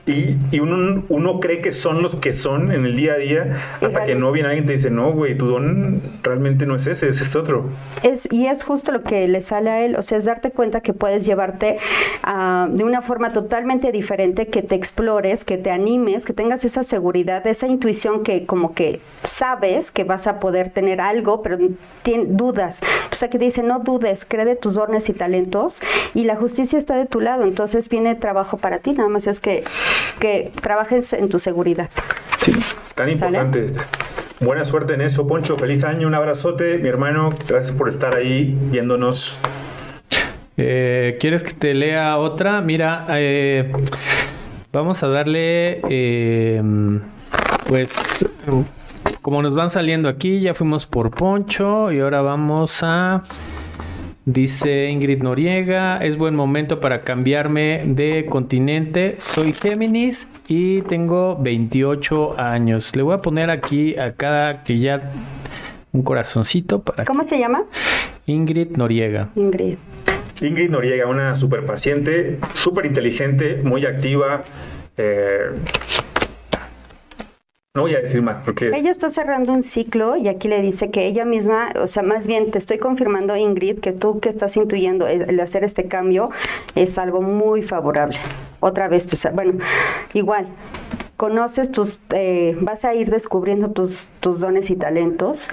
y, 0.05 0.37
y 0.51 0.59
uno, 0.59 1.05
uno, 1.09 1.39
cree 1.39 1.61
que 1.61 1.71
son 1.71 2.03
los 2.03 2.17
que 2.17 2.33
son 2.33 2.73
en 2.73 2.85
el 2.85 2.97
día 2.97 3.13
a 3.13 3.17
día 3.17 3.63
hasta 3.81 4.05
que 4.05 4.17
no 4.17 4.33
viene 4.33 4.49
alguien 4.49 4.65
y 4.65 4.67
te 4.67 4.73
dice, 4.75 4.91
no, 4.91 5.13
güey, 5.13 5.37
tu 5.37 5.47
don 5.47 6.03
realmente 6.25 6.67
no 6.67 6.75
es 6.75 6.89
ese, 6.89 7.09
ese 7.09 7.23
es 7.23 7.37
otro. 7.37 7.67
Es, 8.03 8.27
y 8.33 8.47
es 8.47 8.65
justo 8.65 8.91
lo 8.91 9.05
que 9.05 9.29
le 9.29 9.41
sale 9.41 9.71
a 9.71 9.85
él, 9.85 9.95
o 9.95 10.03
sea, 10.03 10.19
es 10.19 10.25
darte 10.25 10.51
cuenta 10.51 10.81
que 10.81 10.93
puedes 10.93 11.25
llevarte 11.25 11.77
uh, 12.27 12.69
de 12.69 12.83
una 12.83 13.01
forma 13.01 13.33
totalmente 13.33 13.93
diferente, 13.93 14.49
que 14.49 14.63
te 14.63 14.75
explores, 14.75 15.45
que 15.45 15.57
te 15.57 15.71
animes, 15.71 16.27
que 16.27 16.33
tengas 16.33 16.65
esa 16.65 16.83
seguridad, 16.83 17.47
esa 17.47 17.69
intuición 17.69 18.25
que 18.25 18.45
como 18.45 18.75
que 18.75 19.01
sabes 19.23 19.93
que 19.93 20.03
vas 20.03 20.27
a 20.27 20.41
poder 20.41 20.71
tener 20.71 21.01
algo, 21.01 21.43
pero 21.43 21.59
tienes 22.03 22.37
dudas. 22.37 22.81
O 23.13 23.15
sea, 23.15 23.31
que 23.31 23.39
te 23.39 23.45
dice, 23.45 23.63
no 23.63 23.79
dudes, 23.79 24.25
cree 24.25 24.45
de 24.45 24.57
tus 24.57 24.75
dones 24.75 25.09
y 25.09 25.13
talentos 25.13 25.81
y 26.13 26.25
la 26.25 26.35
justicia 26.35 26.77
está 26.77 26.97
de 26.97 27.07
tu 27.07 27.21
lado, 27.21 27.45
entonces 27.45 27.89
viene 27.89 28.17
trabajo 28.17 28.57
para 28.57 28.81
ti, 28.81 28.95
nada 28.95 29.09
más 29.09 29.29
es 29.29 29.39
que 29.39 29.63
que 30.21 30.51
trabajes 30.61 31.13
en 31.13 31.29
tu 31.29 31.39
seguridad. 31.39 31.91
Sí, 32.39 32.53
tan 32.95 33.11
importante. 33.11 33.67
Buena 34.41 34.65
suerte 34.65 34.95
en 34.95 35.03
eso, 35.03 35.27
Poncho. 35.27 35.57
Feliz 35.57 35.85
año, 35.85 36.09
un 36.09 36.15
abrazote, 36.15 36.79
mi 36.79 36.89
hermano. 36.89 37.29
Gracias 37.47 37.73
por 37.73 37.89
estar 37.89 38.17
ahí 38.17 38.57
viéndonos. 38.71 39.39
Eh, 40.57 41.17
¿Quieres 41.21 41.45
que 41.45 41.53
te 41.53 41.75
lea 41.75 42.19
otra? 42.19 42.61
Mira, 42.61 43.07
eh, 43.11 43.71
vamos 44.73 45.03
a 45.03 45.09
darle, 45.09 45.81
eh, 45.89 46.61
pues, 47.69 48.29
como 49.23 49.43
nos 49.43 49.55
van 49.55 49.71
saliendo 49.71 50.09
aquí, 50.09 50.41
ya 50.41 50.55
fuimos 50.55 50.87
por 50.87 51.11
Poncho 51.11 51.93
y 51.93 52.01
ahora 52.01 52.21
vamos 52.21 52.81
a 52.83 53.23
Dice 54.25 54.89
Ingrid 54.89 55.21
Noriega, 55.21 55.99
es 55.99 56.17
buen 56.17 56.37
momento 56.37 56.79
para 56.79 57.03
cambiarme 57.03 57.83
de 57.85 58.25
continente. 58.31 59.17
Soy 59.19 59.53
Géminis 59.53 60.29
y 60.47 60.83
tengo 60.83 61.37
28 61.41 62.39
años. 62.39 62.95
Le 62.95 63.03
voy 63.03 63.15
a 63.15 63.19
poner 63.19 63.51
aquí 63.51 63.97
a 63.99 64.11
cada 64.11 64.63
que 64.63 64.79
ya 64.79 65.11
un 65.91 66.05
corazoncito 66.05 66.83
para... 66.83 67.05
¿Cómo 67.05 67.25
se 67.25 67.37
llama? 67.37 67.65
Ingrid 68.27 68.77
Noriega. 68.77 69.31
Ingrid. 69.35 69.79
Ingrid 70.41 70.71
Noriega, 70.71 71.09
una 71.09 71.35
super 71.35 71.67
paciente, 71.67 72.39
súper 72.55 72.87
inteligente, 72.87 73.61
muy 73.65 73.85
activa. 73.87 74.45
Eh, 74.99 75.51
no 77.75 77.83
voy 77.83 77.95
a 77.95 78.01
decir 78.01 78.21
más 78.21 78.45
porque... 78.45 78.69
Ella 78.69 78.91
está 78.91 79.09
cerrando 79.09 79.51
un 79.51 79.63
ciclo 79.63 80.19
y 80.19 80.29
aquí 80.29 80.47
le 80.47 80.61
dice 80.61 80.91
que 80.91 81.07
ella 81.07 81.25
misma, 81.25 81.73
o 81.81 81.87
sea, 81.87 82.03
más 82.03 82.27
bien 82.27 82.51
te 82.51 82.59
estoy 82.59 82.77
confirmando, 82.77 83.35
Ingrid, 83.35 83.79
que 83.79 83.93
tú 83.93 84.21
que 84.21 84.29
estás 84.29 84.59
intuyendo 84.59 85.07
el 85.07 85.41
hacer 85.41 85.65
este 85.65 85.89
cambio 85.89 86.29
es 86.75 86.99
algo 86.99 87.23
muy 87.23 87.63
favorable. 87.63 88.19
Otra 88.61 88.89
vez, 88.89 89.07
te, 89.07 89.31
bueno, 89.31 89.55
igual, 90.13 90.49
conoces 91.17 91.73
tus, 91.73 91.99
eh, 92.15 92.59
vas 92.61 92.85
a 92.85 92.95
ir 92.95 93.09
descubriendo 93.09 93.71
tus, 93.71 94.07
tus 94.21 94.39
dones 94.39 94.69
y 94.69 94.77
talentos. 94.77 95.49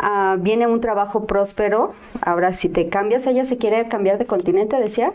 Ah, 0.00 0.36
viene 0.40 0.66
un 0.66 0.80
trabajo 0.80 1.28
próspero. 1.28 1.94
Ahora, 2.22 2.54
si 2.54 2.70
te 2.70 2.88
cambias, 2.88 3.24
ella 3.28 3.44
se 3.44 3.56
quiere 3.56 3.86
cambiar 3.86 4.18
de 4.18 4.26
continente, 4.26 4.80
decía. 4.80 5.12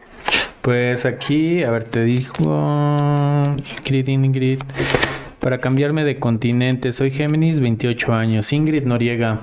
Pues 0.61 1.05
aquí, 1.05 1.61
a 1.63 1.71
ver, 1.71 1.83
te 1.83 2.05
dijo 2.05 2.41
Ingrid, 3.79 4.07
Ingrid. 4.07 4.61
Para 5.39 5.59
cambiarme 5.59 6.03
de 6.03 6.19
continente, 6.19 6.91
soy 6.91 7.11
Géminis, 7.11 7.59
28 7.59 8.13
años. 8.13 8.51
Ingrid 8.53 8.85
Noriega. 8.85 9.41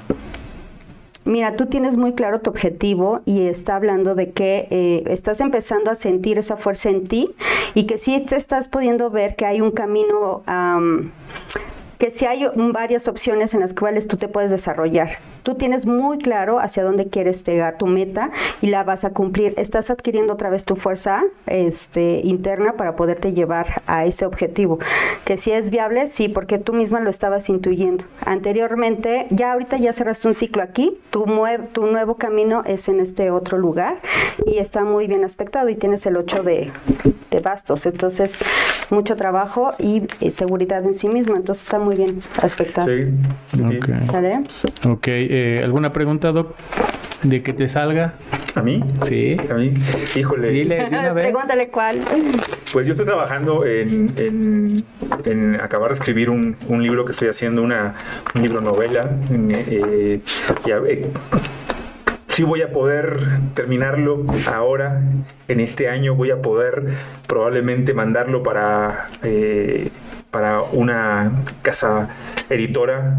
Mira, 1.25 1.57
tú 1.57 1.67
tienes 1.67 1.97
muy 1.97 2.13
claro 2.13 2.41
tu 2.41 2.51
objetivo 2.51 3.23
y 3.25 3.47
está 3.47 3.77
hablando 3.77 4.15
de 4.15 4.33
que 4.33 4.69
eh, 4.71 5.05
estás 5.07 5.41
empezando 5.41 5.91
a 5.91 5.95
sentir 5.95 6.37
esa 6.37 6.59
fuerza 6.59 6.91
en 6.91 7.05
ti 7.05 7.31
y 7.75 7.85
que 7.85 7.97
sí 7.97 8.21
te 8.21 8.37
estás 8.37 8.69
pudiendo 8.69 9.09
ver 9.09 9.35
que 9.35 9.47
hay 9.47 9.63
un 9.63 9.71
camino 9.71 10.43
que 12.05 12.11
si 12.11 12.27
hay 12.27 12.47
varias 12.55 13.09
opciones 13.09 13.55
en 13.55 13.61
las 13.61 13.73
cuales 13.73 14.07
tú 14.07 14.19
te 14.19 14.29
puedes 14.29 14.51
desarrollar. 14.51 15.13
Tú 15.43 15.55
tienes 15.55 15.87
muy 15.87 16.19
claro 16.19 16.61
hacia 16.61 16.85
dónde 16.85 17.09
quieres 17.09 17.43
llegar, 17.45 17.79
tu 17.79 17.87
meta, 17.87 18.31
y 18.61 18.67
la 18.67 18.85
vas 18.85 19.07
a 19.07 19.15
cumplir. 19.15 19.55
Estás 19.57 19.89
adquiriendo 19.89 20.35
otra 20.35 20.51
vez 20.51 20.65
tu 20.65 20.77
fuerza 20.77 21.23
este, 21.47 22.21
interna 22.23 22.75
para 22.75 22.95
poderte 22.95 23.33
llevar 23.33 23.81
a 23.87 24.05
ese 24.05 24.27
objetivo. 24.27 24.81
Que 25.25 25.39
si 25.39 25.53
es 25.53 25.71
viable, 25.71 26.07
sí, 26.07 26.29
porque 26.29 26.59
tú 26.59 26.75
misma 26.75 27.01
lo 27.01 27.09
estabas 27.09 27.49
intuyendo. 27.49 28.05
Anteriormente, 28.27 29.27
ya 29.31 29.53
ahorita 29.53 29.79
ya 29.79 29.95
cerraste 29.95 30.29
un 30.29 30.35
ciclo 30.35 30.63
aquí, 30.63 31.01
tu, 31.09 31.25
tu 31.73 31.87
nuevo 31.87 32.17
camino 32.17 32.65
es 32.67 32.87
en 32.91 33.01
este 33.01 33.31
otro 33.31 33.57
lugar 33.57 34.03
y 34.45 34.59
está 34.59 34.85
muy 34.85 35.07
bien 35.07 35.25
aspectado 35.25 35.71
y 35.71 35.75
tienes 35.75 36.05
el 36.05 36.19
8 36.19 36.43
de, 36.43 36.71
de 37.31 37.41
bastos. 37.41 37.87
Entonces, 37.87 38.39
mucho 38.91 39.17
trabajo 39.17 39.73
y, 39.79 40.03
y 40.21 40.33
seguridad 40.33 40.85
en 40.85 40.93
sí 40.93 41.09
misma. 41.09 41.37
Entonces, 41.37 41.65
está 41.65 41.79
muy 41.79 41.94
bien 41.95 42.21
aspectado. 42.43 42.89
Sí. 42.89 43.59
Ok. 43.61 43.89
Ok. 44.87 45.09
Eh, 45.09 45.61
¿Alguna 45.63 45.93
pregunta, 45.93 46.33
Doc? 46.33 46.55
¿De 47.23 47.43
que 47.43 47.53
te 47.53 47.69
salga? 47.69 48.15
¿A 48.55 48.63
mí? 48.63 48.85
Sí. 49.03 49.37
A 49.51 49.55
mí. 49.55 49.73
Híjole. 50.15 50.51
Dile 50.51 50.87
una 50.87 51.13
vez. 51.15 51.25
Pregúntale 51.25 51.69
cuál. 51.69 52.01
Pues 52.73 52.87
yo 52.87 52.93
estoy 52.93 53.07
trabajando 53.07 53.65
en, 53.65 54.13
en, 55.25 55.61
acabar 55.61 55.89
de 55.89 55.95
escribir 55.95 56.29
un, 56.29 56.57
un, 56.69 56.83
libro 56.83 57.05
que 57.05 57.13
estoy 57.13 57.29
haciendo, 57.29 57.63
una, 57.63 57.95
un 58.35 58.43
libro 58.43 58.61
novela. 58.61 59.11
Eh, 59.31 60.21
eh, 60.67 61.11
sí 62.35 62.43
voy 62.43 62.63
a 62.63 62.73
poder 62.73 63.21
terminarlo 63.55 64.27
ahora, 64.53 65.01
en 65.47 65.61
este 65.61 65.89
año 65.89 66.17
voy 66.17 66.33
a 66.33 66.43
poder 66.43 66.95
probablemente 67.29 67.95
mandarlo 67.95 68.43
para 68.43 69.09
eh, 69.23 69.89
para 70.35 70.63
una 70.63 71.31
casa 71.63 72.09
editora 72.51 73.15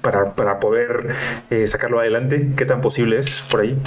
para, 0.00 0.32
para 0.32 0.58
poder 0.58 1.14
eh, 1.48 1.68
sacarlo 1.68 2.00
adelante? 2.00 2.48
¿Qué 2.56 2.66
tan 2.66 2.80
posible 2.80 3.20
es 3.20 3.40
por 3.48 3.60
ahí? 3.60 3.78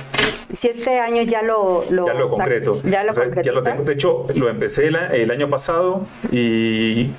Si 0.54 0.70
este 0.70 0.98
año 1.02 1.24
ya 1.24 1.42
lo, 1.42 1.84
lo 1.90 2.08
ya 2.08 2.14
lo 2.14 2.28
concreto. 2.30 2.82
Ya 2.84 3.04
lo, 3.04 3.14
ya 3.42 3.52
lo 3.52 3.64
tengo. 3.64 3.84
De 3.84 3.92
hecho, 3.92 4.28
lo 4.34 4.48
empecé 4.48 4.88
el 4.88 5.30
año 5.30 5.50
pasado 5.50 6.06
y 6.32 7.12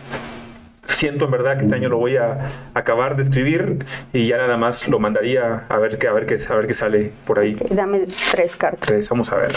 siento 0.82 1.26
en 1.26 1.30
verdad 1.30 1.58
que 1.58 1.64
este 1.64 1.74
año 1.74 1.90
lo 1.90 1.98
voy 1.98 2.16
a 2.16 2.70
acabar 2.72 3.14
de 3.14 3.24
escribir 3.24 3.84
y 4.14 4.26
ya 4.26 4.38
nada 4.38 4.56
más 4.56 4.88
lo 4.88 4.98
mandaría 4.98 5.64
a 5.68 5.76
ver 5.76 5.98
qué 5.98 6.08
a 6.08 6.12
ver 6.12 6.24
qué 6.24 6.38
a 6.48 6.54
ver 6.54 6.66
qué 6.66 6.72
sale 6.72 7.12
por 7.26 7.38
ahí. 7.38 7.54
Dame 7.68 8.06
tres 8.30 8.56
cartas. 8.56 8.80
Tres, 8.80 9.10
vamos 9.10 9.30
a 9.30 9.36
ver. 9.36 9.54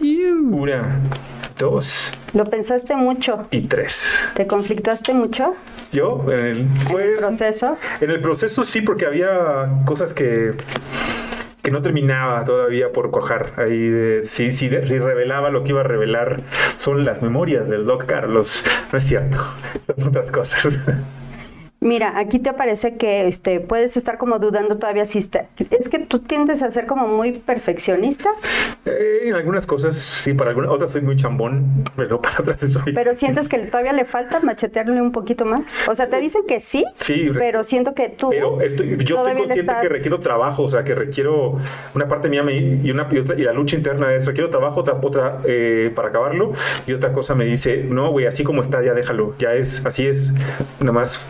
Una, 0.00 1.00
dos. 1.58 2.12
¿Lo 2.34 2.44
pensaste 2.44 2.96
mucho? 2.96 3.46
Y 3.50 3.62
tres. 3.62 4.24
¿Te 4.34 4.46
conflictaste 4.46 5.12
mucho? 5.14 5.54
Yo, 5.92 6.24
en 6.28 6.38
el, 6.38 6.68
pues, 6.90 7.18
proceso? 7.18 7.76
En 8.00 8.10
el 8.10 8.20
proceso 8.20 8.64
sí, 8.64 8.80
porque 8.80 9.06
había 9.06 9.82
cosas 9.84 10.12
que 10.12 10.54
que 11.62 11.72
no 11.72 11.82
terminaba 11.82 12.44
todavía 12.46 12.92
por 12.92 13.10
cuajar. 13.10 13.52
Ahí 13.58 13.88
de, 13.88 14.24
si, 14.24 14.52
si, 14.52 14.70
revelaba 14.70 15.50
lo 15.50 15.64
que 15.64 15.70
iba 15.70 15.80
a 15.80 15.84
revelar 15.84 16.40
son 16.78 17.04
las 17.04 17.20
memorias 17.20 17.68
del 17.68 17.84
Doc 17.84 18.06
Carlos. 18.06 18.64
No 18.90 18.96
es 18.96 19.04
cierto, 19.04 19.36
son 19.94 20.08
otras 20.08 20.30
cosas. 20.30 20.78
Mira, 21.80 22.18
aquí 22.18 22.40
te 22.40 22.52
parece 22.52 22.96
que 22.96 23.28
este, 23.28 23.60
puedes 23.60 23.96
estar 23.96 24.18
como 24.18 24.40
dudando 24.40 24.78
todavía 24.78 25.04
si 25.04 25.18
está... 25.18 25.46
Es 25.70 25.88
que 25.88 26.00
tú 26.00 26.18
tiendes 26.18 26.60
a 26.62 26.72
ser 26.72 26.86
como 26.86 27.06
muy 27.06 27.32
perfeccionista. 27.32 28.30
Eh, 28.84 29.20
en 29.26 29.34
algunas 29.34 29.64
cosas, 29.64 29.96
sí, 29.96 30.34
para 30.34 30.50
algunas 30.50 30.72
otras 30.72 30.90
soy 30.90 31.02
muy 31.02 31.14
chambón, 31.16 31.88
pero 31.96 32.20
para 32.20 32.40
otras 32.40 32.60
soy... 32.62 32.92
Pero 32.92 33.14
sientes 33.14 33.48
que 33.48 33.58
todavía 33.58 33.92
le 33.92 34.04
falta 34.04 34.40
machetearle 34.40 35.00
un 35.00 35.12
poquito 35.12 35.44
más. 35.44 35.84
O 35.88 35.94
sea, 35.94 36.08
te 36.10 36.20
dicen 36.20 36.42
que 36.48 36.58
sí, 36.58 36.84
Sí, 36.98 37.30
pero 37.32 37.62
siento 37.62 37.94
que 37.94 38.08
tú... 38.08 38.30
Pero 38.30 38.60
estoy, 38.60 38.96
yo 39.04 39.16
estoy 39.16 39.34
consciente 39.36 39.60
estás- 39.60 39.82
que 39.82 39.88
requiero 39.88 40.18
trabajo, 40.18 40.64
o 40.64 40.68
sea, 40.68 40.82
que 40.82 40.96
requiero 40.96 41.58
una 41.94 42.08
parte 42.08 42.28
mía 42.28 42.42
me- 42.42 42.56
y, 42.56 42.90
una, 42.90 43.06
y, 43.08 43.18
otra, 43.18 43.36
y 43.38 43.42
la 43.42 43.52
lucha 43.52 43.76
interna 43.76 44.12
es 44.14 44.26
requiero 44.26 44.50
trabajo, 44.50 44.80
otra, 44.80 44.94
otra 45.00 45.42
eh, 45.44 45.92
para 45.94 46.08
acabarlo, 46.08 46.54
y 46.88 46.92
otra 46.92 47.12
cosa 47.12 47.36
me 47.36 47.44
dice, 47.44 47.84
no, 47.88 48.10
güey, 48.10 48.26
así 48.26 48.42
como 48.42 48.62
está, 48.62 48.82
ya 48.82 48.94
déjalo, 48.94 49.36
ya 49.38 49.54
es, 49.54 49.86
así 49.86 50.08
es, 50.08 50.32
nada 50.80 50.92
más 50.92 51.24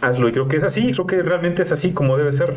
hazlo. 0.00 0.28
Y 0.28 0.32
creo 0.32 0.48
que 0.48 0.56
es 0.56 0.64
así, 0.64 0.92
creo 0.92 1.06
que 1.06 1.22
realmente 1.22 1.62
es 1.62 1.72
así 1.72 1.92
como 1.92 2.16
debe 2.16 2.32
ser, 2.32 2.56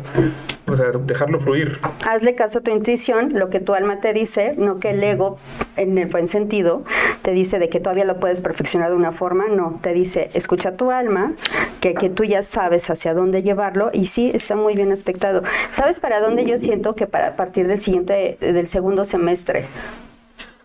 o 0.66 0.76
sea, 0.76 0.86
dejarlo 1.04 1.40
fluir. 1.40 1.78
Hazle 2.06 2.34
caso 2.34 2.58
a 2.58 2.60
tu 2.62 2.70
intuición, 2.70 3.38
lo 3.38 3.50
que 3.50 3.60
tu 3.60 3.74
alma 3.74 4.00
te 4.00 4.12
dice, 4.12 4.54
no 4.56 4.78
que 4.78 4.90
el 4.90 5.02
ego, 5.02 5.38
en 5.76 5.98
el 5.98 6.08
buen 6.08 6.26
sentido, 6.28 6.84
te 7.22 7.32
dice 7.32 7.58
de 7.58 7.68
que 7.68 7.80
todavía 7.80 8.04
lo 8.04 8.18
puedes 8.18 8.40
perfeccionar 8.40 8.90
de 8.90 8.96
una 8.96 9.12
forma, 9.12 9.48
no, 9.48 9.78
te 9.82 9.92
dice, 9.92 10.30
escucha 10.34 10.76
tu 10.76 10.90
alma, 10.90 11.34
que, 11.80 11.94
que 11.94 12.08
tú 12.10 12.24
ya 12.24 12.42
sabes 12.42 12.88
hacia 12.90 13.14
dónde 13.14 13.42
llevarlo 13.42 13.90
y 13.92 14.06
sí, 14.06 14.30
está 14.34 14.56
muy 14.56 14.74
bien 14.74 14.92
aspectado. 14.92 15.42
¿Sabes 15.72 16.00
para 16.00 16.20
dónde 16.20 16.46
yo 16.46 16.58
siento 16.58 16.94
que 16.94 17.06
para 17.06 17.28
a 17.28 17.36
partir 17.36 17.66
del 17.68 17.78
siguiente, 17.78 18.36
del 18.40 18.66
segundo 18.66 19.04
semestre? 19.04 19.66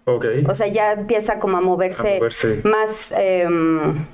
Ok. 0.06 0.26
O 0.48 0.56
sea, 0.56 0.68
ya 0.68 0.94
empieza 0.94 1.40
como 1.40 1.58
a 1.58 1.62
moverse, 1.62 2.14
A 2.16 2.18
moverse. 2.18 2.62
más... 2.64 3.14
em, 3.18 4.06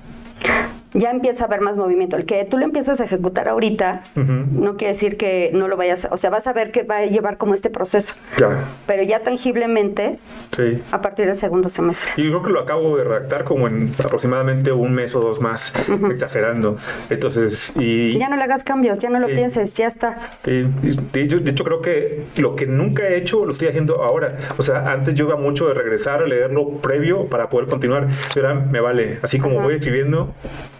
ya 0.95 1.11
empieza 1.11 1.43
a 1.43 1.47
haber 1.47 1.61
más 1.61 1.77
movimiento. 1.77 2.15
El 2.17 2.25
que 2.25 2.43
tú 2.45 2.57
lo 2.57 2.65
empiezas 2.65 2.99
a 3.01 3.05
ejecutar 3.05 3.47
ahorita 3.47 4.03
Ujú. 4.15 4.31
no 4.51 4.77
quiere 4.77 4.93
decir 4.93 5.17
que 5.17 5.51
no 5.53 5.67
lo 5.67 5.77
vayas, 5.77 6.07
o 6.11 6.17
sea, 6.17 6.29
vas 6.29 6.47
a 6.47 6.53
ver 6.53 6.71
que 6.71 6.83
va 6.83 6.97
a 6.97 7.05
llevar 7.05 7.37
como 7.37 7.53
este 7.53 7.69
proceso, 7.69 8.15
Ya, 8.39 8.63
pero 8.87 9.03
ya 9.03 9.19
tangiblemente 9.19 10.17
sí. 10.55 10.81
a 10.91 11.01
partir 11.01 11.25
del 11.27 11.35
segundo 11.35 11.69
semestre. 11.69 12.11
Y 12.17 12.27
creo 12.29 12.41
que 12.41 12.49
lo 12.49 12.61
acabo 12.61 12.97
de 12.97 13.03
redactar 13.03 13.43
como 13.43 13.67
en 13.67 13.93
aproximadamente 14.03 14.71
un 14.71 14.93
mes 14.93 15.13
o 15.15 15.19
dos 15.19 15.39
más, 15.41 15.73
exagerando. 16.11 16.77
Entonces, 17.09 17.71
y... 17.77 18.17
Ya 18.17 18.29
no 18.29 18.37
le 18.37 18.43
hagas 18.43 18.63
cambios, 18.63 18.97
ya 18.99 19.09
no 19.09 19.19
lo 19.19 19.27
Sí. 19.27 19.33
pienses, 19.35 19.75
ya 19.75 19.87
está. 19.87 20.17
Sí, 20.45 20.65
de 21.13 21.21
hecho, 21.21 21.39
de 21.39 21.51
hecho, 21.51 21.63
creo 21.63 21.81
que 21.81 22.23
lo 22.37 22.55
que 22.55 22.65
nunca 22.67 23.03
he 23.07 23.17
hecho 23.17 23.43
lo 23.45 23.51
estoy 23.51 23.67
haciendo 23.67 24.01
ahora. 24.03 24.37
O 24.57 24.61
sea, 24.61 24.91
antes 24.91 25.13
yo 25.15 25.25
iba 25.25 25.35
mucho 25.35 25.67
de 25.67 25.73
regresar 25.73 26.21
a 26.23 26.25
leerlo 26.27 26.69
previo 26.77 27.25
para 27.25 27.49
poder 27.49 27.67
continuar. 27.67 28.07
Pero 28.33 28.47
ahora 28.49 28.59
me 28.61 28.79
vale. 28.79 29.19
Así 29.21 29.39
como 29.39 29.55
Ajá. 29.57 29.65
voy 29.65 29.75
escribiendo, 29.75 30.33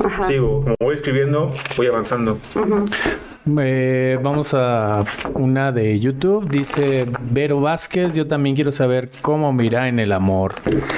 Ajá. 0.06 0.24
sigo. 0.28 0.62
Como 0.62 0.76
voy 0.80 0.95
escribiendo, 0.95 1.51
voy 1.78 1.88
avanzando. 1.88 2.38
Eh, 3.60 4.18
vamos 4.24 4.53
a 4.56 5.03
una 5.34 5.72
de 5.72 5.99
YouTube. 5.99 6.49
Dice 6.49 7.06
Vero 7.32 7.62
Vázquez. 7.62 8.14
Yo 8.16 8.28
también 8.28 8.56
quiero 8.56 8.72
saber 8.72 9.10
cómo 9.22 9.53
me 9.53 9.66
irá 9.66 9.88
en 9.88 9.99
el 9.99 10.12
amor. 10.12 10.56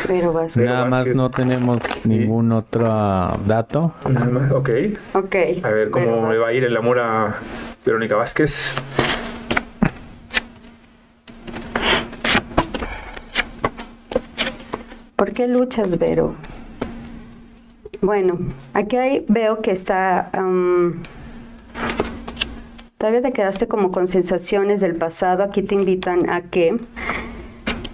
Vero 0.07 0.33
Nada 0.55 0.83
más 0.85 0.91
Vázquez. 0.99 1.15
no 1.17 1.29
tenemos 1.29 1.79
Sí. 2.01 2.09
ningún 2.09 2.51
otro 2.53 2.87
dato. 3.45 3.93
Nada 4.09 4.25
más, 4.27 4.51
Ok. 4.51 4.69
Ok. 5.13 5.35
A 5.63 5.69
ver 5.69 5.89
cómo 5.89 6.27
me 6.27 6.37
va 6.37 6.47
a 6.49 6.53
ir 6.53 6.63
el 6.63 6.75
amor 6.77 6.99
a 6.99 7.35
Verónica 7.85 8.15
Vázquez. 8.15 8.75
¿Por 15.15 15.31
qué 15.33 15.47
luchas, 15.47 15.97
Vero? 15.97 16.35
Bueno, 18.01 18.37
aquí 18.73 18.97
hay- 18.97 19.25
veo 19.27 19.61
que 19.61 19.71
está... 19.71 20.29
todavía 22.97 23.21
te 23.21 23.31
quedaste 23.31 23.67
como 23.67 23.91
con 23.91 24.07
sensaciones 24.07 24.81
del 24.81 24.95
pasado. 24.95 25.43
Aquí 25.43 25.61
te 25.61 25.75
invitan 25.75 26.29
a 26.29 26.41
que... 26.41 26.77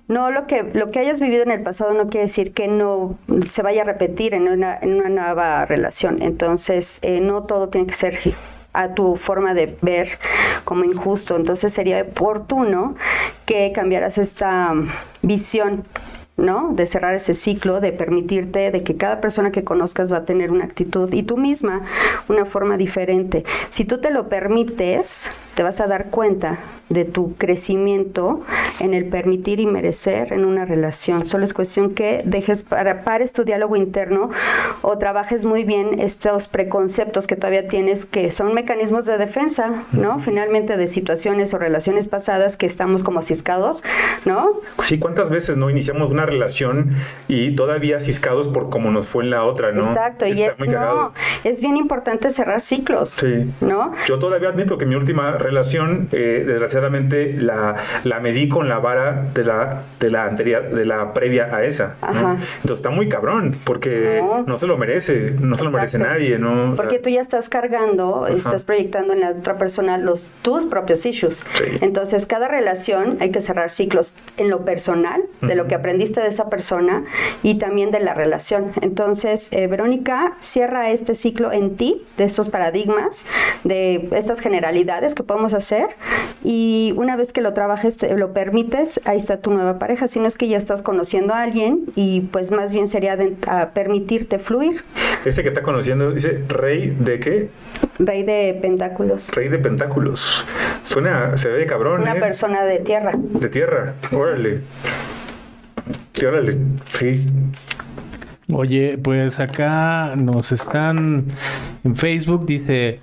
No, 0.09 0.31
lo 0.31 0.47
que, 0.47 0.63
lo 0.73 0.91
que 0.91 0.99
hayas 0.99 1.21
vivido 1.21 1.43
en 1.43 1.51
el 1.51 1.63
pasado 1.63 1.93
no 1.93 2.09
quiere 2.09 2.23
decir 2.27 2.53
que 2.53 2.67
no 2.67 3.17
se 3.47 3.61
vaya 3.61 3.81
a 3.83 3.85
repetir 3.85 4.33
en 4.33 4.49
una, 4.49 4.77
en 4.77 4.93
una 4.95 5.09
nueva 5.09 5.65
relación. 5.65 6.21
Entonces, 6.21 6.99
eh, 7.01 7.21
no 7.21 7.43
todo 7.43 7.69
tiene 7.69 7.87
que 7.87 7.93
ser 7.93 8.19
a 8.73 8.93
tu 8.95 9.15
forma 9.15 9.53
de 9.53 9.77
ver 9.81 10.09
como 10.65 10.83
injusto. 10.83 11.35
Entonces, 11.37 11.71
sería 11.73 12.01
oportuno 12.01 12.95
que 13.45 13.71
cambiaras 13.73 14.17
esta 14.17 14.73
visión 15.21 15.85
¿no? 16.37 16.69
De 16.73 16.85
cerrar 16.85 17.13
ese 17.13 17.33
ciclo, 17.33 17.79
de 17.79 17.91
permitirte 17.91 18.71
de 18.71 18.83
que 18.83 18.97
cada 18.97 19.21
persona 19.21 19.51
que 19.51 19.63
conozcas 19.63 20.11
va 20.11 20.17
a 20.17 20.25
tener 20.25 20.51
una 20.51 20.65
actitud 20.65 21.11
y 21.13 21.23
tú 21.23 21.37
misma 21.37 21.81
una 22.27 22.45
forma 22.45 22.77
diferente. 22.77 23.43
Si 23.69 23.85
tú 23.85 23.99
te 23.99 24.11
lo 24.11 24.29
permites, 24.29 25.31
te 25.55 25.63
vas 25.63 25.79
a 25.79 25.87
dar 25.87 26.09
cuenta 26.09 26.59
de 26.89 27.05
tu 27.05 27.35
crecimiento 27.35 28.41
en 28.79 28.93
el 28.93 29.05
permitir 29.05 29.59
y 29.59 29.65
merecer 29.65 30.33
en 30.33 30.45
una 30.45 30.65
relación. 30.65 31.25
Solo 31.25 31.43
es 31.43 31.53
cuestión 31.53 31.91
que 31.91 32.21
dejes 32.25 32.63
para 32.63 33.03
pares 33.03 33.33
tu 33.33 33.43
diálogo 33.43 33.75
interno 33.75 34.29
o 34.81 34.97
trabajes 34.97 35.45
muy 35.45 35.63
bien 35.63 35.99
estos 35.99 36.47
preconceptos 36.47 37.27
que 37.27 37.35
todavía 37.35 37.67
tienes 37.67 38.05
que 38.05 38.31
son 38.31 38.53
mecanismos 38.53 39.05
de 39.05 39.17
defensa, 39.17 39.85
¿no? 39.91 40.19
Finalmente 40.19 40.77
de 40.77 40.87
situaciones 40.87 41.53
o 41.53 41.57
relaciones 41.57 42.07
pasadas 42.07 42.57
que 42.57 42.65
estamos 42.65 43.03
como 43.03 43.21
ciscados, 43.21 43.83
¿no? 44.25 44.61
Sí, 44.81 44.99
¿cuántas 44.99 45.29
veces 45.29 45.57
no 45.57 45.69
iniciamos 45.69 46.11
una 46.11 46.25
relación 46.33 46.95
y 47.27 47.55
todavía 47.55 47.99
ciscados 47.99 48.47
por 48.47 48.69
cómo 48.69 48.91
nos 48.91 49.07
fue 49.07 49.23
en 49.23 49.29
la 49.29 49.43
otra, 49.43 49.71
no? 49.71 49.87
Exacto, 49.87 50.25
y 50.27 50.43
es, 50.43 50.59
no, 50.59 51.13
es 51.43 51.61
bien 51.61 51.77
importante 51.77 52.29
cerrar 52.29 52.61
ciclos, 52.61 53.11
Sí. 53.11 53.51
¿no? 53.61 53.93
Yo 54.07 54.19
todavía 54.19 54.49
admito 54.49 54.77
que 54.77 54.85
mi 54.85 54.95
última 54.95 55.37
relación, 55.37 56.09
eh, 56.11 56.43
desgraciadamente, 56.45 57.33
la, 57.33 57.75
la 58.03 58.19
medí 58.19 58.49
con 58.49 58.67
la 58.69 58.79
vara 58.79 59.27
de 59.33 59.43
la, 59.43 59.83
de 59.99 60.09
la 60.11 60.25
anterior, 60.25 60.69
de 60.73 60.85
la 60.85 61.13
previa 61.13 61.55
a 61.55 61.63
esa. 61.63 61.95
¿no? 62.01 62.07
Ajá. 62.07 62.31
Entonces 62.61 62.77
está 62.79 62.89
muy 62.89 63.07
cabrón, 63.09 63.57
porque 63.63 64.19
No. 64.21 64.43
no, 64.45 64.57
se 64.57 64.67
lo 64.67 64.77
merece, 64.77 65.33
no 65.39 65.55
se 65.55 65.63
lo 65.63 65.71
merece 65.71 65.97
nadie, 65.99 66.37
¿no? 66.39 66.73
Porque 66.75 66.99
tú 66.99 67.09
ya 67.09 67.21
estás 67.21 67.49
cargando, 67.49 68.27
estás 68.27 68.63
proyectando 68.63 69.13
en 69.13 69.19
la 69.21 69.29
otra 69.31 69.57
persona 69.57 69.97
los 69.97 70.31
tus 70.41 70.65
propios 70.65 71.05
issues. 71.05 71.43
Sí. 71.55 71.63
Entonces, 71.81 72.25
cada 72.25 72.47
relación 72.47 73.17
hay 73.19 73.31
que 73.31 73.41
cerrar 73.41 73.69
ciclos 73.69 74.15
en 74.37 74.49
lo 74.49 74.65
personal, 74.65 75.21
de 75.41 75.55
lo 75.55 75.67
que 75.67 75.75
aprendiste 75.75 76.12
de 76.21 76.27
esa 76.27 76.49
persona 76.49 77.03
y 77.41 77.55
también 77.55 77.91
de 77.91 77.99
la 77.99 78.13
relación. 78.13 78.71
Entonces, 78.81 79.49
eh, 79.51 79.67
Verónica, 79.67 80.33
cierra 80.39 80.89
este 80.91 81.15
ciclo 81.15 81.51
en 81.51 81.75
ti, 81.75 82.03
de 82.17 82.23
estos 82.25 82.49
paradigmas, 82.49 83.25
de 83.63 84.09
estas 84.11 84.39
generalidades 84.39 85.15
que 85.15 85.23
podemos 85.23 85.53
hacer 85.53 85.87
y 86.43 86.93
una 86.97 87.15
vez 87.15 87.33
que 87.33 87.41
lo 87.41 87.53
trabajes, 87.53 87.97
te- 87.97 88.13
lo 88.15 88.33
permites, 88.33 88.99
ahí 89.05 89.17
está 89.17 89.37
tu 89.37 89.51
nueva 89.51 89.79
pareja. 89.79 90.07
Si 90.07 90.19
no 90.19 90.27
es 90.27 90.35
que 90.35 90.47
ya 90.47 90.57
estás 90.57 90.81
conociendo 90.81 91.33
a 91.33 91.41
alguien 91.41 91.85
y 91.95 92.21
pues 92.21 92.51
más 92.51 92.73
bien 92.73 92.87
sería 92.87 93.17
de, 93.17 93.35
a 93.47 93.69
permitirte 93.71 94.39
fluir. 94.39 94.83
Ese 95.25 95.41
que 95.43 95.49
está 95.49 95.61
conociendo 95.63 96.11
dice 96.11 96.43
rey 96.47 96.95
de 96.99 97.19
qué? 97.19 97.49
Rey 97.99 98.23
de 98.23 98.57
pentáculos. 98.61 99.29
Rey 99.31 99.49
de 99.49 99.59
pentáculos. 99.59 100.45
Suena, 100.83 101.37
se 101.37 101.49
ve 101.49 101.59
de 101.59 101.65
cabrón. 101.65 102.01
Una 102.01 102.15
persona 102.15 102.63
de 102.65 102.79
tierra. 102.79 103.13
De 103.15 103.49
tierra. 103.49 103.93
Órale. 104.11 104.61
Sí, 106.13 106.25
órale. 106.25 106.57
Sí. 106.97 107.25
Oye, 108.51 108.97
pues 109.01 109.39
acá 109.39 110.15
nos 110.15 110.51
están 110.51 111.25
en 111.83 111.95
Facebook, 111.95 112.45
dice 112.45 112.99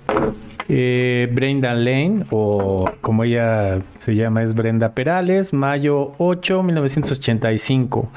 eh, 0.69 1.29
Brenda 1.33 1.73
Lane, 1.73 2.25
o 2.29 2.89
como 3.01 3.23
ella 3.23 3.79
se 3.97 4.15
llama, 4.15 4.43
es 4.43 4.53
Brenda 4.53 4.93
Perales, 4.93 5.51
mayo 5.51 6.13
8, 6.19 6.63
1985. 6.63 8.11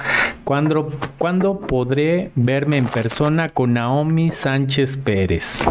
¿Cuándo, 0.45 0.91
¿Cuándo 1.19 1.59
podré 1.61 2.31
verme 2.37 2.77
en 2.77 2.85
persona 2.87 3.49
con 3.49 3.73
Naomi 3.73 4.31
Sánchez 4.31 4.97
Pérez? 4.99 5.63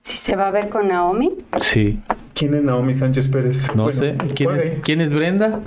Si 0.00 0.16
se 0.16 0.34
va 0.34 0.48
a 0.48 0.50
ver 0.50 0.68
con 0.70 0.88
Naomi, 0.88 1.30
Sí, 1.60 2.00
¿Quién 2.34 2.54
es 2.54 2.62
Naomi 2.64 2.94
Sánchez 2.94 3.28
Pérez? 3.28 3.68
no 3.76 3.84
Bueno, 3.84 3.98
sé. 4.00 4.16
¿Quién 4.34 4.50
es, 4.56 4.80
¿Quién 4.82 5.00
es 5.00 5.12
Brenda? 5.12 5.60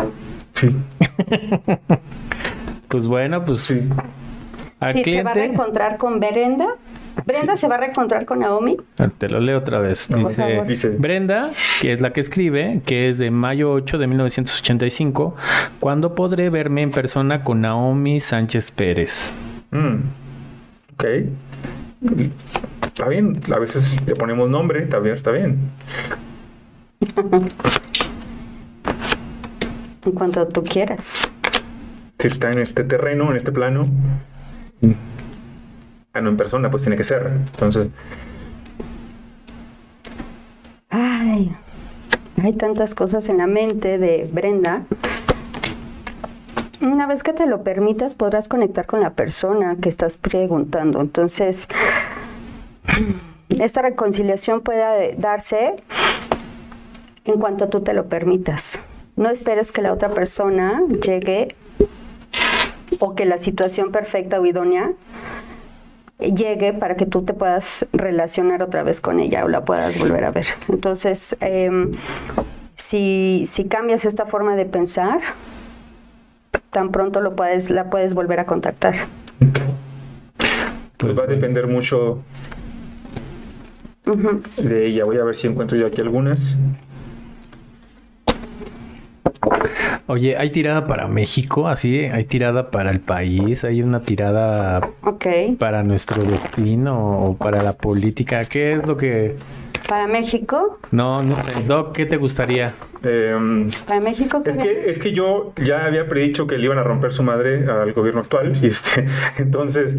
Sí, 0.57 0.75
Pues 2.87 3.05
bueno, 3.05 3.45
pues 3.45 3.59
sí. 3.61 3.81
se 5.03 5.21
va 5.23 5.31
a 5.31 5.33
reencontrar 5.35 5.97
con 5.97 6.19
Brenda, 6.19 6.67
Brenda 7.25 7.57
se 7.57 7.67
va 7.67 7.75
a 7.75 7.77
reencontrar 7.77 8.25
con 8.25 8.39
Naomi. 8.39 8.77
Ah, 8.97 9.09
Te 9.15 9.29
lo 9.29 9.39
leo 9.39 9.59
otra 9.59 9.79
vez. 9.79 10.07
Dice. 10.67 10.89
Brenda, 10.89 11.51
que 11.81 11.93
es 11.93 12.01
la 12.01 12.11
que 12.11 12.21
escribe, 12.21 12.81
que 12.85 13.09
es 13.09 13.19
de 13.19 13.29
mayo 13.29 13.71
8 13.71 13.99
de 13.99 14.07
1985, 14.07 15.35
¿cuándo 15.79 16.15
podré 16.15 16.49
verme 16.49 16.81
en 16.81 16.89
persona 16.89 17.43
con 17.43 17.61
Naomi 17.61 18.19
Sánchez 18.19 18.71
Pérez? 18.71 19.33
Mm. 19.69 19.97
Ok. 20.93 21.05
Está 22.85 23.09
bien. 23.09 23.39
A 23.53 23.59
veces 23.59 23.95
le 24.07 24.15
ponemos 24.15 24.49
nombre. 24.49 24.83
Está 24.83 24.97
bien, 24.97 25.15
está 25.15 25.31
bien. 25.31 25.59
En 30.07 30.13
cuanto 30.13 30.47
tú 30.47 30.63
quieras. 30.63 31.29
Si 32.17 32.27
está 32.27 32.49
en 32.49 32.59
este 32.59 32.85
terreno, 32.85 33.29
en 33.29 33.35
este 33.35 33.51
plano. 33.51 33.87
Ah, 36.13 36.21
no, 36.21 36.29
en 36.29 36.37
persona, 36.37 36.71
pues 36.71 36.83
tiene 36.83 36.95
que 36.95 37.03
ser. 37.03 37.27
Entonces, 37.27 37.89
Ay, 40.89 41.53
hay 42.41 42.53
tantas 42.53 42.95
cosas 42.95 43.27
en 43.27 43.39
la 43.39 43.47
mente 43.47 43.97
de 43.97 44.29
Brenda. 44.31 44.83
Una 46.81 47.05
vez 47.05 47.21
que 47.21 47.33
te 47.33 47.45
lo 47.45 47.63
permitas, 47.63 48.15
podrás 48.15 48.47
conectar 48.47 48.85
con 48.85 49.01
la 49.01 49.09
persona 49.09 49.75
que 49.75 49.89
estás 49.89 50.15
preguntando. 50.17 51.01
Entonces, 51.01 51.67
esta 53.49 53.81
reconciliación 53.81 54.61
puede 54.61 55.15
darse 55.17 55.75
en 57.25 57.39
cuanto 57.41 57.67
tú 57.67 57.81
te 57.81 57.93
lo 57.93 58.05
permitas. 58.05 58.79
No 59.17 59.31
esperes 59.31 59.71
que 59.71 59.81
la 59.81 59.91
otra 59.91 60.13
persona 60.13 60.83
llegue 61.03 61.55
o 62.99 63.15
que 63.15 63.25
la 63.25 63.39
situación 63.39 63.91
perfecta 63.91 64.39
o 64.39 64.45
idónea 64.45 64.93
llegue 66.19 66.71
para 66.73 66.95
que 66.95 67.07
tú 67.07 67.23
te 67.23 67.33
puedas 67.33 67.87
relacionar 67.93 68.61
otra 68.61 68.83
vez 68.83 69.01
con 69.01 69.19
ella 69.19 69.43
o 69.43 69.47
la 69.47 69.65
puedas 69.65 69.97
volver 69.97 70.23
a 70.23 70.31
ver. 70.31 70.45
Entonces, 70.69 71.35
em, 71.41 71.93
si, 72.75 73.43
si 73.47 73.65
cambias 73.65 74.05
esta 74.05 74.27
forma 74.27 74.55
de 74.55 74.65
pensar, 74.65 75.19
tan 76.69 76.91
pronto 76.91 77.19
lo 77.19 77.35
puedes, 77.35 77.71
la 77.71 77.89
puedes 77.89 78.13
volver 78.13 78.39
a 78.39 78.45
contactar. 78.45 78.95
pues 80.97 81.17
va 81.17 81.23
a 81.23 81.27
depender 81.27 81.65
mucho 81.65 82.19
de 84.57 84.85
ella. 84.85 85.05
Voy 85.05 85.17
a 85.17 85.23
ver 85.23 85.35
si 85.35 85.47
encuentro 85.47 85.75
yo 85.75 85.87
aquí 85.87 86.01
algunas. 86.01 86.55
Oye, 90.07 90.35
¿hay 90.37 90.49
tirada 90.51 90.87
para 90.87 91.07
México? 91.07 91.67
Así, 91.67 91.99
¿hay 92.05 92.23
tirada 92.23 92.71
para 92.71 92.91
el 92.91 92.99
país? 92.99 93.63
¿Hay 93.63 93.81
una 93.81 94.01
tirada 94.01 94.89
para 95.59 95.83
nuestro 95.83 96.23
destino 96.23 97.17
o 97.17 97.35
para 97.35 97.61
la 97.63 97.73
política? 97.73 98.45
¿Qué 98.45 98.73
es 98.73 98.87
lo 98.87 98.97
que...? 98.97 99.35
Para 99.87 100.07
México, 100.07 100.79
No, 100.91 101.21
no 101.23 101.35
sé. 101.35 101.63
Doc, 101.65 101.93
¿qué 101.93 102.05
te 102.05 102.17
gustaría? 102.17 102.73
Em, 103.03 103.69
para 103.87 103.99
México, 104.01 104.41
¿qué 104.43 104.49
Es 104.51 104.57
que, 104.57 104.89
es 104.89 104.99
que 104.99 105.13
yo 105.13 105.53
ya 105.63 105.85
había 105.85 106.07
predicho 106.09 106.47
que 106.47 106.57
le 106.57 106.65
iban 106.65 106.77
a 106.79 106.83
romper 106.83 107.11
su 107.13 107.23
madre 107.23 107.65
al 107.69 107.93
gobierno 107.93 108.21
actual. 108.21 108.53
Y 108.61 108.67
este, 108.67 109.05
entonces, 109.37 109.95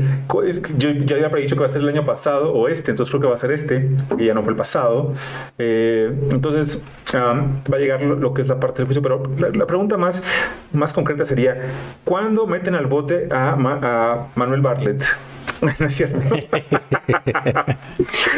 yo 0.76 0.90
ya 0.90 1.16
había 1.16 1.30
predicho 1.30 1.54
que 1.56 1.60
va 1.60 1.66
a 1.66 1.70
ser 1.70 1.82
el 1.82 1.88
año 1.88 2.04
pasado 2.04 2.52
o 2.52 2.68
este, 2.68 2.90
entonces 2.90 3.10
creo 3.10 3.20
que 3.22 3.28
va 3.28 3.34
a 3.34 3.38
ser 3.38 3.52
este, 3.52 3.88
y 4.18 4.26
ya 4.26 4.34
no 4.34 4.42
fue 4.42 4.50
el 4.52 4.56
pasado. 4.56 5.12
Eh, 5.58 6.12
entonces, 6.30 6.82
am, 7.14 7.62
va 7.72 7.76
a 7.76 7.80
llegar 7.80 8.02
lo, 8.02 8.16
lo 8.16 8.34
que 8.34 8.42
es 8.42 8.48
la 8.48 8.58
parte 8.60 8.78
del 8.78 8.86
juicio. 8.86 9.02
Pero 9.02 9.22
la, 9.38 9.50
la 9.50 9.66
pregunta 9.66 9.96
más, 9.96 10.22
más 10.72 10.92
concreta 10.92 11.24
sería: 11.24 11.56
¿cuándo 12.04 12.46
meten 12.46 12.74
al 12.74 12.86
bote 12.86 13.28
a, 13.30 13.54
Ma- 13.56 13.78
a 13.82 14.26
Manuel 14.34 14.60
Bartlett? 14.60 15.04
No 15.78 15.86
es 15.86 15.94
cierto. 15.94 16.18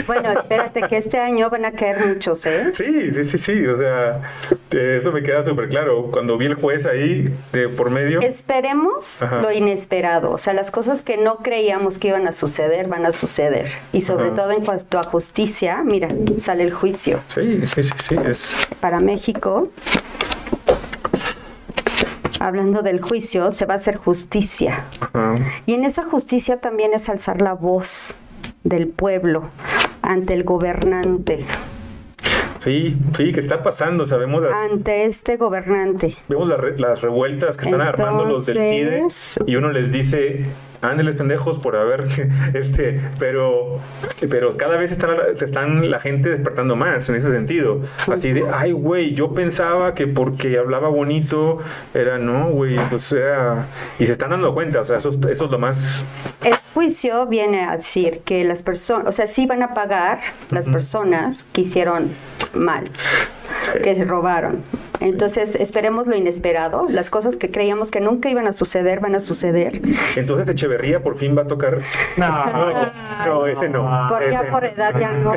Bueno, 0.07 0.31
espérate 0.33 0.83
que 0.83 0.97
este 0.97 1.19
año 1.19 1.51
van 1.51 1.65
a 1.65 1.73
caer 1.73 2.07
muchos, 2.07 2.45
¿eh? 2.47 2.71
Sí, 2.73 3.13
sí, 3.13 3.25
sí, 3.25 3.39
sí. 3.39 3.67
O 3.67 3.77
sea, 3.77 4.21
eh, 4.71 4.99
eso 5.01 5.13
me 5.13 5.23
queda 5.23 5.45
súper 5.45 5.69
claro. 5.69 6.11
Cuando 6.11 6.37
vi 6.39 6.47
el 6.47 6.55
juez 6.55 6.87
ahí 6.87 7.33
de 7.53 7.69
por 7.69 7.91
medio. 7.91 8.21
Esperemos 8.21 9.23
Ajá. 9.23 9.41
lo 9.41 9.53
inesperado, 9.53 10.31
o 10.31 10.39
sea, 10.39 10.55
las 10.55 10.71
cosas 10.71 11.03
que 11.03 11.17
no 11.17 11.37
creíamos 11.39 11.99
que 11.99 12.09
iban 12.09 12.27
a 12.27 12.33
suceder 12.33 12.89
van 12.89 13.07
a 13.07 13.13
suceder. 13.13 13.69
Y 13.93 14.01
sobre 14.01 14.27
Ajá. 14.27 14.37
todo 14.37 14.53
en 14.53 14.65
cuanto 14.65 14.99
a 14.99 15.05
justicia, 15.05 15.83
mira, 15.85 16.09
sale 16.39 16.63
el 16.63 16.73
juicio. 16.73 17.21
Sí, 17.35 17.61
sí, 17.75 17.83
sí, 17.83 17.93
sí. 18.09 18.17
Es, 18.25 18.69
Para 18.81 19.01
México, 19.01 19.69
hablando 22.41 22.83
del 22.83 23.01
juicio, 23.01 23.51
se 23.53 23.67
va 23.67 23.75
a 23.75 23.77
hacer 23.77 23.97
justicia. 23.97 24.85
Y 25.67 25.75
en 25.75 25.85
esa 25.85 26.03
justicia 26.05 26.57
también 26.61 26.93
es 26.95 27.09
alzar 27.09 27.41
la 27.41 27.53
voz 27.53 28.17
del 28.65 28.89
pueblo 28.89 29.51
ante 30.03 30.35
el 30.35 30.43
gobernante, 30.45 31.45
Sí, 32.63 32.95
sí, 33.17 33.33
que 33.33 33.41
está 33.41 33.63
pasando, 33.63 34.05
sabemos 34.05 34.43
las, 34.43 34.53
ante 34.53 35.07
este 35.07 35.39
gobernante. 35.39 36.15
vemos 36.29 36.47
las, 36.47 36.61
re- 36.61 36.79
las 36.79 37.01
revueltas 37.01 37.57
que 37.57 37.65
están 37.65 37.81
armando 37.81 38.27
los 38.27 38.45
del 38.45 38.59
CIDE 38.59 39.07
y 39.47 39.57
uno 39.57 39.71
les 39.73 39.91
dice, 39.91 40.45
ándeles 40.83 41.15
pendejos 41.17 41.59
por 41.59 41.77
haber, 41.77 42.05
este, 42.55 43.01
pero, 43.19 43.79
pero 44.31 44.57
cada 44.57 44.77
vez 44.77 44.91
están, 44.93 45.11
se 45.35 45.45
están 45.45 45.91
la 45.91 46.01
gente 46.01 46.31
despertando 46.31 46.77
más 46.77 47.09
en 47.09 47.17
ese 47.17 47.31
sentido, 47.31 47.81
así 48.11 48.33
de, 48.33 48.45
ay, 48.53 48.73
güey, 48.73 49.15
yo 49.15 49.35
pensaba 49.35 49.95
que 49.95 50.07
porque 50.07 50.59
hablaba 50.59 50.89
bonito 50.89 51.59
era, 51.95 52.19
no, 52.19 52.49
güey, 52.51 52.79
o 52.79 52.99
sea, 52.99 53.67
y 53.99 54.07
se 54.07 54.13
están 54.13 54.31
dando 54.31 54.55
cuenta, 54.55 54.81
o 54.81 54.85
sea, 54.85 54.97
eso, 54.99 55.11
es- 55.11 55.19
eso 55.31 55.45
es 55.45 55.51
lo 55.51 55.59
más, 55.59 56.05
El 56.45 56.55
juicio 56.75 57.27
viene 57.27 57.65
a 57.65 57.77
decir 57.77 58.21
que 58.25 58.45
las 58.45 58.63
personas, 58.63 59.07
o 59.09 59.13
sea, 59.13 59.27
sí 59.27 59.47
van 59.47 59.63
a 59.63 59.75
pagar 59.75 60.19
las 60.51 60.69
personas 60.69 61.45
que 61.53 61.61
hicieron 61.63 62.13
mal, 62.55 62.85
que 63.83 63.95
se 63.95 64.05
robaron. 64.05 64.63
Entonces, 65.01 65.55
esperemos 65.57 66.07
lo 66.07 66.15
inesperado, 66.17 66.87
las 66.91 67.09
cosas 67.09 67.37
que 67.39 67.51
creíamos 67.51 67.91
que 67.91 68.01
nunca 68.01 68.29
iban 68.29 68.47
a 68.47 68.53
suceder 68.53 69.01
van 69.01 69.15
a 69.15 69.21
suceder. 69.21 69.81
entonces 70.15 70.47
Echeverría 70.49 71.03
por 71.03 71.17
fin 71.17 71.37
va 71.37 71.43
a 71.43 71.47
tocar, 71.47 71.79
no, 72.19 72.29
no, 73.27 73.47
ese 73.47 73.69
no, 73.71 74.07
Por, 74.11 74.31
ya 74.31 74.41
ese 74.43 74.51
por 74.51 74.63
no. 74.63 74.69
edad 74.69 74.95
ya 75.01 75.13
no, 75.13 75.33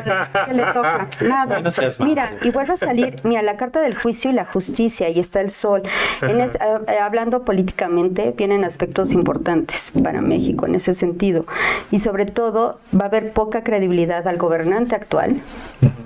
¿qué 0.46 0.54
le 0.54 0.64
toca? 0.74 1.08
Nada. 1.22 1.62
No 1.62 1.72
seas. 1.72 1.98
Mira, 2.02 2.34
y 2.42 2.50
vuelve 2.52 2.74
a 2.74 2.78
salir, 2.78 3.16
mira, 3.24 3.42
la 3.42 3.56
carta 3.56 3.80
del 3.80 3.96
juicio 3.96 4.32
y 4.32 4.34
la 4.34 4.44
justicia, 4.46 5.08
y 5.10 5.20
está 5.20 5.40
el 5.40 5.50
sol. 5.50 5.84
En 6.22 6.42
es- 6.42 6.56
eh, 6.56 6.98
hablando 7.02 7.44
políticamente, 7.46 8.34
vienen 8.36 8.66
aspectos 8.66 9.14
importantes 9.14 9.94
para 10.04 10.20
México 10.22 10.66
en 10.66 10.76
ese 10.76 10.94
sentido. 10.94 11.46
Y 11.90 12.00
sobre 12.00 12.26
todo, 12.26 12.80
va 12.94 13.06
a 13.06 13.08
haber 13.08 13.32
poca 13.32 13.64
credibilidad 13.64 14.28
al 14.28 14.38
gobernante 14.38 14.96
actual, 14.96 15.38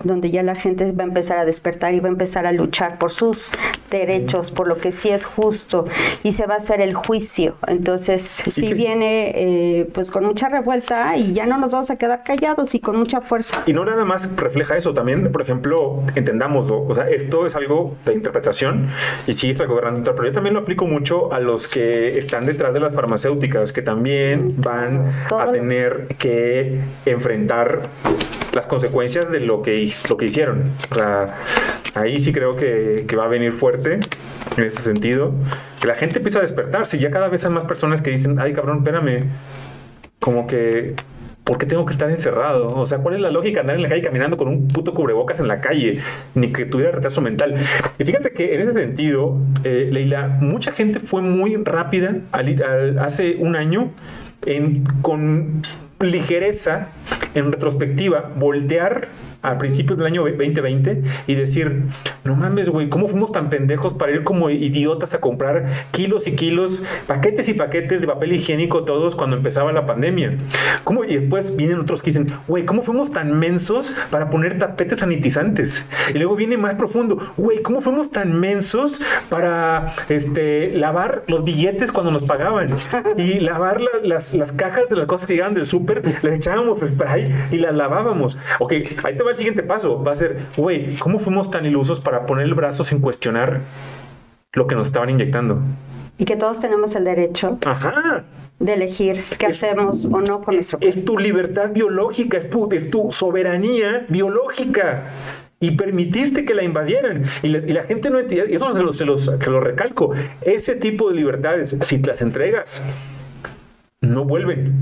donde 0.03 0.29
ya 0.29 0.43
la 0.43 0.53
gente 0.55 0.91
va 0.91 1.03
a 1.03 1.07
empezar 1.07 1.39
a 1.39 1.45
despertar 1.45 1.93
va 1.99 2.07
a 2.07 2.11
empezar 2.11 2.45
a 2.45 2.51
luchar 2.51 2.97
por 2.97 3.11
sus 3.11 3.51
derechos, 3.91 4.51
por 4.51 4.67
lo 4.67 4.77
que 4.77 4.91
sí 4.91 5.09
es 5.09 5.25
justo, 5.25 5.85
y 6.23 6.31
se 6.33 6.45
va 6.45 6.55
a 6.55 6.57
hacer 6.57 6.81
el 6.81 6.93
juicio. 6.93 7.55
Entonces, 7.67 8.21
si 8.21 8.67
qué- 8.69 8.73
viene 8.73 9.31
eh, 9.35 9.89
pues 9.93 10.11
con 10.11 10.25
mucha 10.25 10.49
revuelta 10.49 11.15
y 11.17 11.33
ya 11.33 11.45
no 11.45 11.57
nos 11.57 11.71
vamos 11.71 11.89
a 11.91 11.97
quedar 11.97 12.23
callados 12.23 12.75
y 12.75 12.79
con 12.79 12.97
mucha 12.97 13.21
fuerza. 13.21 13.63
Y 13.65 13.73
no 13.73 13.85
nada 13.85 14.03
más 14.05 14.29
refleja 14.35 14.75
eso, 14.77 14.93
también, 14.93 15.31
por 15.31 15.41
ejemplo, 15.41 16.03
entendámoslo, 16.15 16.85
o 16.87 16.93
sea, 16.93 17.09
esto 17.09 17.45
es 17.45 17.55
algo 17.55 17.95
de 18.05 18.13
interpretación 18.13 18.89
y 19.25 19.33
sí 19.33 19.51
es 19.51 19.59
algo 19.61 19.75
gobernante, 19.75 20.11
pero 20.11 20.25
yo 20.27 20.33
también 20.33 20.53
lo 20.55 20.61
aplico 20.61 20.85
mucho 20.87 21.31
a 21.33 21.39
los 21.39 21.67
que 21.67 22.17
están 22.17 22.45
detrás 22.45 22.73
de 22.73 22.79
las 22.79 22.93
farmacéuticas, 22.95 23.71
que 23.73 23.81
también 23.81 24.55
van 24.57 25.25
Todo 25.29 25.39
a 25.41 25.51
tener 25.51 26.07
que 26.17 26.79
enfrentar 27.05 27.81
las 28.57 28.67
consecuencias 28.67 29.31
de 29.31 29.39
lo 29.39 29.61
que, 29.61 29.89
lo 30.09 30.17
que 30.17 30.25
hicieron. 30.25 30.63
O 30.91 30.95
sea, 30.95 31.35
ahí 31.95 32.19
sí 32.19 32.33
creo 32.33 32.55
que, 32.55 33.05
que 33.07 33.15
va 33.15 33.25
a 33.25 33.27
venir 33.29 33.53
fuerte 33.53 33.99
en 34.57 34.63
ese 34.63 34.81
sentido, 34.81 35.31
que 35.79 35.87
la 35.87 35.95
gente 35.95 36.17
empieza 36.17 36.39
a 36.39 36.41
despertarse, 36.41 36.97
ya 36.99 37.11
cada 37.11 37.29
vez 37.29 37.45
hay 37.45 37.51
más 37.51 37.65
personas 37.65 38.01
que 38.01 38.09
dicen, 38.09 38.39
ay 38.39 38.53
cabrón, 38.53 38.79
espérame, 38.79 39.25
como 40.19 40.47
que, 40.47 40.95
¿por 41.43 41.59
qué 41.59 41.65
tengo 41.67 41.85
que 41.85 41.93
estar 41.93 42.09
encerrado? 42.09 42.75
O 42.75 42.85
sea, 42.87 42.97
¿cuál 42.97 43.15
es 43.15 43.21
la 43.21 43.29
lógica 43.29 43.61
andar 43.61 43.75
en 43.75 43.83
la 43.83 43.89
calle 43.89 44.01
caminando 44.01 44.35
con 44.35 44.47
un 44.47 44.67
puto 44.67 44.93
cubrebocas 44.95 45.39
en 45.39 45.47
la 45.47 45.61
calle? 45.61 45.99
Ni 46.33 46.51
que 46.51 46.65
tuviera 46.65 46.91
retraso 46.91 47.21
mental. 47.21 47.53
Y 47.99 48.03
fíjate 48.03 48.31
que 48.31 48.55
en 48.55 48.61
ese 48.61 48.73
sentido, 48.73 49.37
eh, 49.63 49.89
Leila, 49.91 50.27
mucha 50.41 50.71
gente 50.71 50.99
fue 50.99 51.21
muy 51.21 51.55
rápida 51.57 52.15
al 52.31 52.63
al- 52.63 52.99
hace 52.99 53.35
un 53.39 53.55
año 53.55 53.91
en, 54.45 54.83
con 55.03 55.61
ligereza, 55.99 56.89
en 57.33 57.51
retrospectiva, 57.51 58.31
voltear 58.35 59.09
a 59.41 59.57
principios 59.57 59.97
del 59.97 60.07
año 60.07 60.23
2020 60.23 61.03
y 61.27 61.35
decir, 61.35 61.83
no 62.23 62.35
mames, 62.35 62.69
güey, 62.69 62.89
¿cómo 62.89 63.07
fuimos 63.07 63.31
tan 63.31 63.49
pendejos 63.49 63.93
para 63.93 64.11
ir 64.11 64.23
como 64.23 64.49
idiotas 64.49 65.13
a 65.13 65.19
comprar 65.19 65.65
kilos 65.91 66.27
y 66.27 66.35
kilos, 66.35 66.81
paquetes 67.07 67.47
y 67.49 67.53
paquetes 67.53 68.01
de 68.01 68.07
papel 68.07 68.33
higiénico 68.33 68.83
todos 68.83 69.15
cuando 69.15 69.37
empezaba 69.37 69.71
la 69.71 69.85
pandemia? 69.85 70.37
¿Cómo? 70.83 71.03
Y 71.03 71.15
después 71.17 71.55
vienen 71.55 71.79
otros 71.79 72.01
que 72.01 72.11
dicen, 72.11 72.27
güey, 72.47 72.65
¿cómo 72.65 72.81
fuimos 72.83 73.11
tan 73.11 73.37
mensos 73.37 73.95
para 74.09 74.29
poner 74.29 74.57
tapetes 74.57 74.99
sanitizantes? 74.99 75.85
Y 76.13 76.17
luego 76.17 76.35
viene 76.35 76.57
más 76.57 76.75
profundo, 76.75 77.17
güey, 77.37 77.61
¿cómo 77.61 77.81
fuimos 77.81 78.11
tan 78.11 78.39
mensos 78.39 79.01
para 79.29 79.93
este, 80.09 80.71
lavar 80.73 81.23
los 81.27 81.43
billetes 81.43 81.91
cuando 81.91 82.11
nos 82.11 82.23
pagaban? 82.23 82.69
Y 83.17 83.39
lavar 83.39 83.81
la- 83.81 83.87
las, 84.03 84.33
las 84.33 84.51
cajas 84.51 84.89
de 84.89 84.95
las 84.95 85.05
cosas 85.07 85.27
que 85.27 85.33
llegaban 85.33 85.53
del 85.53 85.65
súper, 85.65 86.01
les 86.23 86.33
echábamos 86.33 86.79
spray 86.79 87.33
y 87.51 87.57
las 87.57 87.73
lavábamos. 87.75 88.37
Ok, 88.59 88.73
ahí 89.03 89.15
te 89.17 89.23
va 89.27 89.31
el 89.31 89.37
siguiente 89.37 89.63
paso. 89.63 90.03
Va 90.03 90.11
a 90.11 90.15
ser, 90.15 90.47
güey, 90.57 90.95
¿cómo 90.97 91.19
fuimos 91.19 91.51
tan 91.51 91.65
ilusos 91.65 91.99
para 91.99 92.25
poner 92.25 92.45
el 92.45 92.53
brazo 92.53 92.83
sin 92.83 92.99
cuestionar 92.99 93.61
lo 94.53 94.67
que 94.67 94.75
nos 94.75 94.87
estaban 94.87 95.09
inyectando? 95.09 95.59
Y 96.17 96.25
que 96.25 96.35
todos 96.35 96.59
tenemos 96.59 96.95
el 96.95 97.03
derecho 97.03 97.59
Ajá. 97.65 98.23
de 98.59 98.73
elegir 98.73 99.23
qué 99.37 99.47
hacemos 99.47 100.05
o 100.05 100.21
no 100.21 100.41
con 100.41 100.55
nuestro 100.55 100.79
cuerpo. 100.79 100.97
Es 100.97 101.05
tu 101.05 101.17
libertad 101.19 101.69
biológica, 101.71 102.37
es 102.39 102.49
tu, 102.49 102.67
es 102.71 102.89
tu 102.89 103.11
soberanía 103.11 104.05
biológica. 104.09 105.05
Y 105.59 105.71
permitiste 105.71 106.45
que 106.45 106.53
la 106.53 106.63
invadieran. 106.63 107.25
Y 107.43 107.49
la, 107.49 107.57
y 107.59 107.73
la 107.73 107.83
gente 107.83 108.09
no 108.09 108.19
entiende. 108.19 108.51
Y 108.51 108.55
eso 108.55 108.71
se 108.73 108.81
los, 108.81 108.97
se, 108.97 109.05
los, 109.05 109.25
se 109.25 109.51
los 109.51 109.63
recalco. 109.63 110.11
Ese 110.41 110.75
tipo 110.75 111.09
de 111.09 111.15
libertades, 111.15 111.75
si 111.81 111.99
te 111.99 112.11
las 112.11 112.21
entregas 112.21 112.83
no 114.01 114.25
vuelven, 114.25 114.73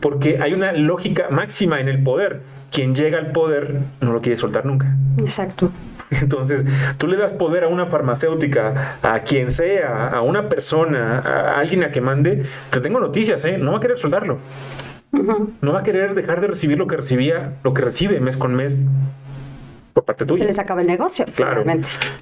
porque 0.00 0.38
hay 0.40 0.54
una 0.54 0.72
lógica 0.72 1.28
máxima 1.30 1.80
en 1.80 1.88
el 1.88 2.02
poder. 2.02 2.40
Quien 2.74 2.94
llega 2.94 3.18
al 3.18 3.30
poder 3.30 3.78
no 4.00 4.12
lo 4.12 4.20
quiere 4.20 4.36
soltar 4.36 4.66
nunca. 4.66 4.96
Exacto. 5.18 5.70
Entonces, 6.10 6.64
tú 6.98 7.06
le 7.06 7.16
das 7.16 7.32
poder 7.32 7.62
a 7.62 7.68
una 7.68 7.86
farmacéutica, 7.86 8.98
a 9.00 9.20
quien 9.20 9.52
sea, 9.52 10.08
a 10.08 10.22
una 10.22 10.48
persona, 10.48 11.20
a 11.20 11.58
alguien 11.58 11.84
a 11.84 11.92
que 11.92 12.00
mande, 12.00 12.44
te 12.70 12.80
tengo 12.80 12.98
noticias, 12.98 13.44
¿eh? 13.44 13.58
No 13.58 13.70
va 13.70 13.76
a 13.78 13.80
querer 13.80 13.98
soltarlo. 13.98 14.38
No 15.12 15.72
va 15.72 15.80
a 15.80 15.82
querer 15.84 16.14
dejar 16.14 16.40
de 16.40 16.48
recibir 16.48 16.76
lo 16.76 16.88
que 16.88 16.96
recibía, 16.96 17.52
lo 17.62 17.72
que 17.72 17.82
recibe 17.82 18.18
mes 18.18 18.36
con 18.36 18.54
mes 18.56 18.76
por 19.94 20.04
parte 20.04 20.26
tuya. 20.26 20.40
Se 20.42 20.46
les 20.46 20.58
acaba 20.58 20.80
el 20.82 20.86
negocio, 20.88 21.24
Claro. 21.34 21.64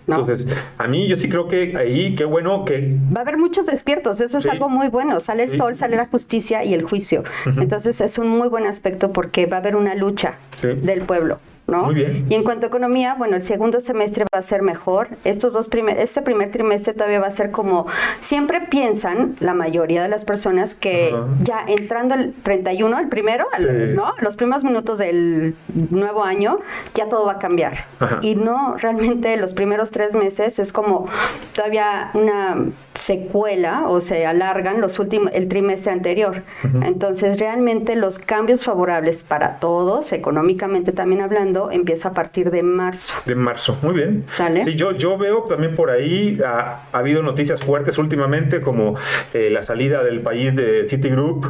Entonces, 0.07 0.47
a 0.79 0.87
mí 0.87 1.09
yo 1.09 1.17
sí 1.17 1.29
creo 1.29 1.49
que 1.49 1.75
ahí, 1.77 2.15
qué 2.15 2.25
bueno 2.25 2.65
que 2.65 2.97
Va 3.15 3.21
a 3.21 3.23
haber 3.23 3.39
muchos 3.39 3.65
despiertos, 3.67 4.21
eso 4.21 4.37
es 4.39 4.45
Sí. 4.45 4.51
algo 4.51 4.69
muy 4.69 4.89
bueno. 4.89 5.19
Sale 5.21 5.45
el 5.45 5.49
Sí. 5.49 5.57
sol, 5.57 5.75
sale 5.75 5.97
la 5.97 6.07
justicia 6.07 6.65
y 6.65 6.75
el 6.75 6.83
juicio. 6.83 7.25
Entonces 7.57 8.01
es 8.03 8.19
un 8.19 8.29
muy 8.29 8.49
buen 8.49 8.67
aspecto 8.67 9.13
porque 9.13 9.47
va 9.47 9.57
a 9.57 9.61
haber 9.61 9.75
una 9.75 9.95
lucha 9.95 10.35
Sí. 10.61 10.69
del 10.69 11.01
pueblo. 11.03 11.39
¿No? 11.73 11.85
Muy 11.85 11.95
bien. 11.95 12.27
Y 12.29 12.35
en 12.35 12.45
cuanto 12.45 12.67
a 12.67 12.69
economía, 12.69 13.15
bueno, 13.15 13.37
el 13.37 13.43
segundo 13.43 13.81
semestre 13.81 14.25
va 14.33 14.39
a 14.39 14.43
ser 14.43 14.63
mejor. 14.63 15.09
Estos 15.25 15.53
dos 15.55 15.69
primer, 15.69 15.99
este 15.99 16.23
primer 16.23 16.51
trimestre 16.51 16.93
todavía 16.93 17.19
va 17.19 17.27
a 17.27 17.31
ser 17.31 17.51
como 17.51 17.87
siempre 18.21 18.61
piensan 18.61 19.37
la 19.41 19.55
mayoría 19.55 20.03
de 20.03 20.09
las 20.09 20.25
personas 20.25 20.75
que 20.75 21.15
ya 21.43 21.65
entrando 21.67 22.15
el 22.15 22.35
31, 22.43 22.99
el 23.01 23.09
primero, 23.09 23.47
Sí. 23.59 23.67
¿no? 23.95 24.13
Los 24.21 24.37
primeros 24.37 24.65
minutos 24.65 24.99
del 24.99 25.55
nuevo 25.91 26.23
año, 26.25 26.59
ya 26.95 27.09
todo 27.09 27.25
va 27.27 27.33
a 27.33 27.39
cambiar. 27.39 27.73
Y 28.21 28.35
no, 28.35 28.77
realmente 28.77 29.37
los 29.37 29.55
primeros 29.55 29.91
tres 29.91 30.15
meses 30.15 30.59
es 30.59 30.73
como 30.73 31.07
todavía 31.55 32.11
una 32.15 32.67
secuela 32.95 33.85
o 33.89 34.01
se 34.01 34.27
alargan 34.27 34.81
los 34.81 34.99
últimos, 34.99 35.31
el 35.33 35.49
trimestre 35.49 35.93
anterior. 35.93 36.43
Entonces, 36.85 37.39
realmente 37.39 37.97
los 37.97 38.19
cambios 38.19 38.65
favorables 38.65 39.23
para 39.23 39.57
todos, 39.59 40.13
económicamente 40.13 40.93
también 40.93 41.21
hablando, 41.23 41.62
empieza 41.71 42.09
a 42.09 42.13
partir 42.13 42.51
de 42.51 42.63
marzo. 42.63 43.15
de 43.27 43.35
marzo. 43.35 43.79
Muy 43.83 43.95
bien. 43.95 44.25
¿Sale? 44.33 44.65
Sí, 44.65 44.75
yo, 44.75 44.93
yo 44.93 45.17
veo 45.17 45.43
también 45.43 45.75
por 45.75 45.91
ahí, 45.91 46.39
ha, 46.45 46.83
ha 46.93 46.99
habido 46.99 47.23
noticias 47.23 47.63
fuertes 47.63 47.99
últimamente, 47.99 48.61
como 48.61 48.97
eh, 49.33 49.51
la 49.51 49.63
salida 49.63 50.03
del 50.03 50.21
país 50.21 50.55
de 50.55 50.85
Citigroup, 50.89 51.47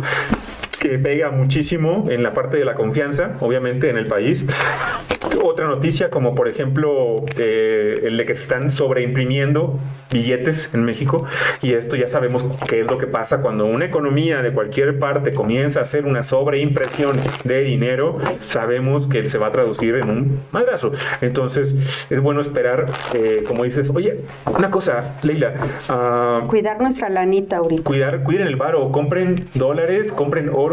que 0.82 0.98
pega 0.98 1.30
muchísimo 1.30 2.06
en 2.10 2.24
la 2.24 2.34
parte 2.34 2.56
de 2.56 2.64
la 2.64 2.74
confianza, 2.74 3.36
obviamente, 3.38 3.88
en 3.88 3.96
el 3.96 4.08
país. 4.08 4.44
Otra 5.40 5.68
noticia, 5.68 6.10
como 6.10 6.34
por 6.34 6.48
ejemplo 6.48 7.24
eh, 7.38 8.00
el 8.02 8.16
de 8.16 8.26
que 8.26 8.34
se 8.34 8.42
están 8.42 8.72
sobreimprimiendo 8.72 9.78
billetes 10.10 10.74
en 10.74 10.84
México, 10.84 11.24
y 11.62 11.74
esto 11.74 11.94
ya 11.94 12.08
sabemos 12.08 12.44
qué 12.68 12.80
es 12.80 12.86
lo 12.86 12.98
que 12.98 13.06
pasa 13.06 13.40
cuando 13.40 13.64
una 13.64 13.84
economía 13.84 14.42
de 14.42 14.52
cualquier 14.52 14.98
parte 14.98 15.32
comienza 15.32 15.80
a 15.80 15.82
hacer 15.84 16.04
una 16.04 16.24
sobreimpresión 16.24 17.16
de 17.44 17.60
dinero, 17.60 18.18
sabemos 18.40 19.06
que 19.06 19.28
se 19.28 19.38
va 19.38 19.46
a 19.46 19.52
traducir 19.52 19.94
en 19.94 20.10
un 20.10 20.40
madrazo. 20.50 20.90
Entonces, 21.20 21.76
es 22.10 22.20
bueno 22.20 22.40
esperar, 22.40 22.86
eh, 23.14 23.44
como 23.46 23.62
dices, 23.62 23.88
oye, 23.94 24.22
una 24.46 24.70
cosa, 24.70 25.14
Leila, 25.22 25.54
ah, 25.88 26.42
Cuidar 26.48 26.80
nuestra 26.80 27.08
lanita 27.08 27.58
ahorita. 27.58 27.84
cuidar, 27.84 28.24
cuiden 28.24 28.48
el 28.48 28.56
varo, 28.56 28.90
compren 28.90 29.46
dólares, 29.54 30.10
compren 30.12 30.50
oro, 30.52 30.71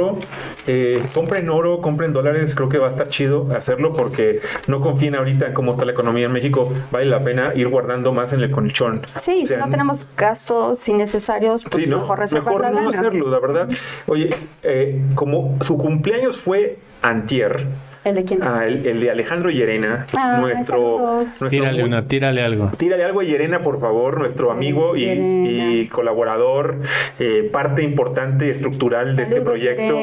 eh, 0.68 1.04
compren 1.14 1.50
oro, 1.50 1.82
compren 1.82 2.14
dólares, 2.14 2.54
creo 2.56 2.70
que 2.70 2.78
va 2.78 2.88
a 2.88 2.92
estar 2.92 3.10
chido 3.10 3.48
hacerlo 3.56 3.94
porque 3.94 4.40
no 4.68 4.82
confíen 4.82 5.16
ahorita 5.16 5.48
en 5.48 5.54
cómo 5.54 5.72
está 5.72 5.86
la 5.86 5.92
economía 5.94 6.26
en 6.28 6.32
México, 6.32 6.72
vale 6.92 7.06
la 7.06 7.24
pena 7.24 7.54
ir 7.56 7.68
guardando 7.70 8.12
más 8.12 8.34
en 8.34 8.42
el 8.42 8.52
colchón. 8.52 9.02
Sí, 9.18 9.42
O 9.44 9.46
sea, 9.46 9.58
si 9.58 9.64
no 9.64 9.70
tenemos 9.70 10.08
gastos 10.18 10.88
innecesarios, 10.88 11.64
pues 11.64 11.86
Sí, 11.86 11.90
¿no? 11.90 12.00
mejor 12.00 12.20
reservar 12.20 12.46
Mejor 12.54 12.62
la 12.62 12.70
no 12.72 12.76
lana. 12.90 12.90
hacerlo, 13.00 13.30
la 13.30 13.40
verdad. 13.40 13.70
Oye, 14.08 14.30
eh, 14.64 15.02
como 15.16 15.58
su 15.62 15.78
cumpleaños 15.78 16.38
fue 16.38 16.78
antier, 17.02 17.66
¿El 18.06 18.16
de 18.16 18.24
quién? 18.24 18.42
ah, 18.44 18.66
el, 18.66 18.86
el 18.86 19.00
de 19.02 19.12
Alejandro 19.12 19.50
Llerena, 19.50 20.06
Ah, 20.18 20.38
nuestro, 20.40 20.66
saludos. 20.66 21.14
nuestro 21.26 21.48
Tírale 21.50 21.84
una, 21.84 22.08
tírale 22.08 22.42
algo. 22.42 22.72
Tírale 22.78 23.04
algo 23.04 23.20
a 23.20 23.24
Yerena, 23.24 23.62
por 23.62 23.80
favor, 23.80 24.20
nuestro 24.20 24.52
amigo 24.52 24.96
y, 24.96 25.04
y 25.04 25.88
colaborador, 25.88 26.78
eh, 27.20 27.50
parte 27.52 27.84
importante 27.84 28.48
y 28.48 28.50
estructural 28.52 29.16
de 29.16 29.24
este 29.24 29.36
Saludos, 29.44 29.50
proyecto. 29.50 30.00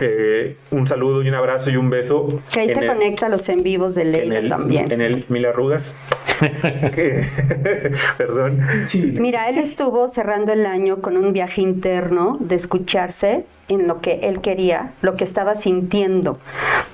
Eh, 0.00 0.56
un 0.70 0.86
saludo 0.86 1.22
y 1.22 1.28
un 1.28 1.34
abrazo 1.34 1.70
y 1.70 1.76
un 1.76 1.90
beso. 1.90 2.40
Que 2.52 2.60
ahí 2.60 2.68
en 2.68 2.74
se 2.74 2.80
el- 2.80 2.86
conecta 2.86 3.26
a 3.26 3.28
los 3.28 3.48
en 3.48 3.62
vivos 3.62 3.94
de 3.96 4.02
en 4.02 4.12
Leila 4.12 4.38
el, 4.38 4.48
también. 4.48 4.92
En 4.92 5.00
el 5.00 5.24
Mil 5.28 5.44
Arrugas. 5.46 5.92
Perdón. 8.18 8.62
Mira, 9.20 9.48
él 9.48 9.58
estuvo 9.58 10.08
cerrando 10.08 10.52
el 10.52 10.66
año 10.66 11.00
con 11.00 11.16
un 11.16 11.32
viaje 11.32 11.62
interno 11.62 12.36
de 12.40 12.54
escucharse 12.56 13.44
en 13.68 13.86
lo 13.86 14.00
que 14.00 14.20
él 14.22 14.40
quería, 14.40 14.92
lo 15.00 15.16
que 15.16 15.24
estaba 15.24 15.54
sintiendo. 15.54 16.38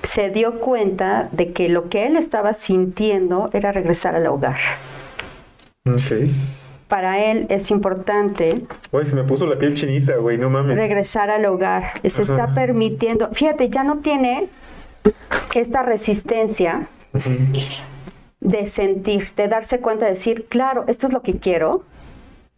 Se 0.03 0.29
dio 0.29 0.59
cuenta 0.59 1.29
de 1.31 1.51
que 1.51 1.69
lo 1.69 1.89
que 1.89 2.07
él 2.07 2.17
estaba 2.17 2.53
sintiendo 2.53 3.49
era 3.53 3.71
regresar 3.71 4.15
al 4.15 4.27
hogar. 4.27 4.57
Ok. 5.85 6.29
Para 6.87 7.23
él 7.23 7.45
es 7.49 7.71
importante 7.71 8.63
Güey, 8.91 9.05
se 9.05 9.15
me 9.15 9.23
puso 9.23 9.45
la 9.45 9.57
piel 9.57 9.75
chinita, 9.75 10.17
güey, 10.17 10.37
no 10.37 10.49
mames. 10.49 10.75
regresar 10.75 11.29
al 11.29 11.45
hogar. 11.45 11.93
Se 12.03 12.23
está 12.23 12.53
permitiendo, 12.53 13.29
fíjate, 13.31 13.69
ya 13.69 13.83
no 13.83 13.99
tiene 13.99 14.49
esta 15.55 15.83
resistencia 15.83 16.87
de 18.41 18.65
sentir, 18.65 19.29
de 19.35 19.47
darse 19.47 19.79
cuenta, 19.79 20.05
de 20.05 20.11
decir, 20.11 20.47
claro, 20.49 20.83
esto 20.87 21.07
es 21.07 21.13
lo 21.13 21.21
que 21.21 21.37
quiero. 21.37 21.83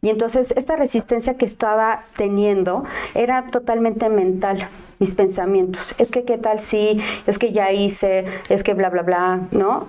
Y 0.04 0.10
entonces 0.10 0.54
esta 0.58 0.76
resistencia 0.76 1.36
que 1.36 1.46
estaba 1.46 2.04
teniendo 2.18 2.84
era 3.16 3.48
totalmente 3.48 4.10
mental, 4.10 4.68
mis 5.00 5.16
pensamientos. 5.16 5.96
Es 5.98 6.12
que 6.12 6.26
qué 6.26 6.38
tal 6.38 6.60
si, 6.60 7.00
es 7.26 7.40
que 7.40 7.54
ya 7.54 7.72
hice, 7.72 8.26
es 8.50 8.64
que 8.64 8.74
bla, 8.74 8.90
bla, 8.90 9.02
bla, 9.02 9.48
¿no? 9.52 9.88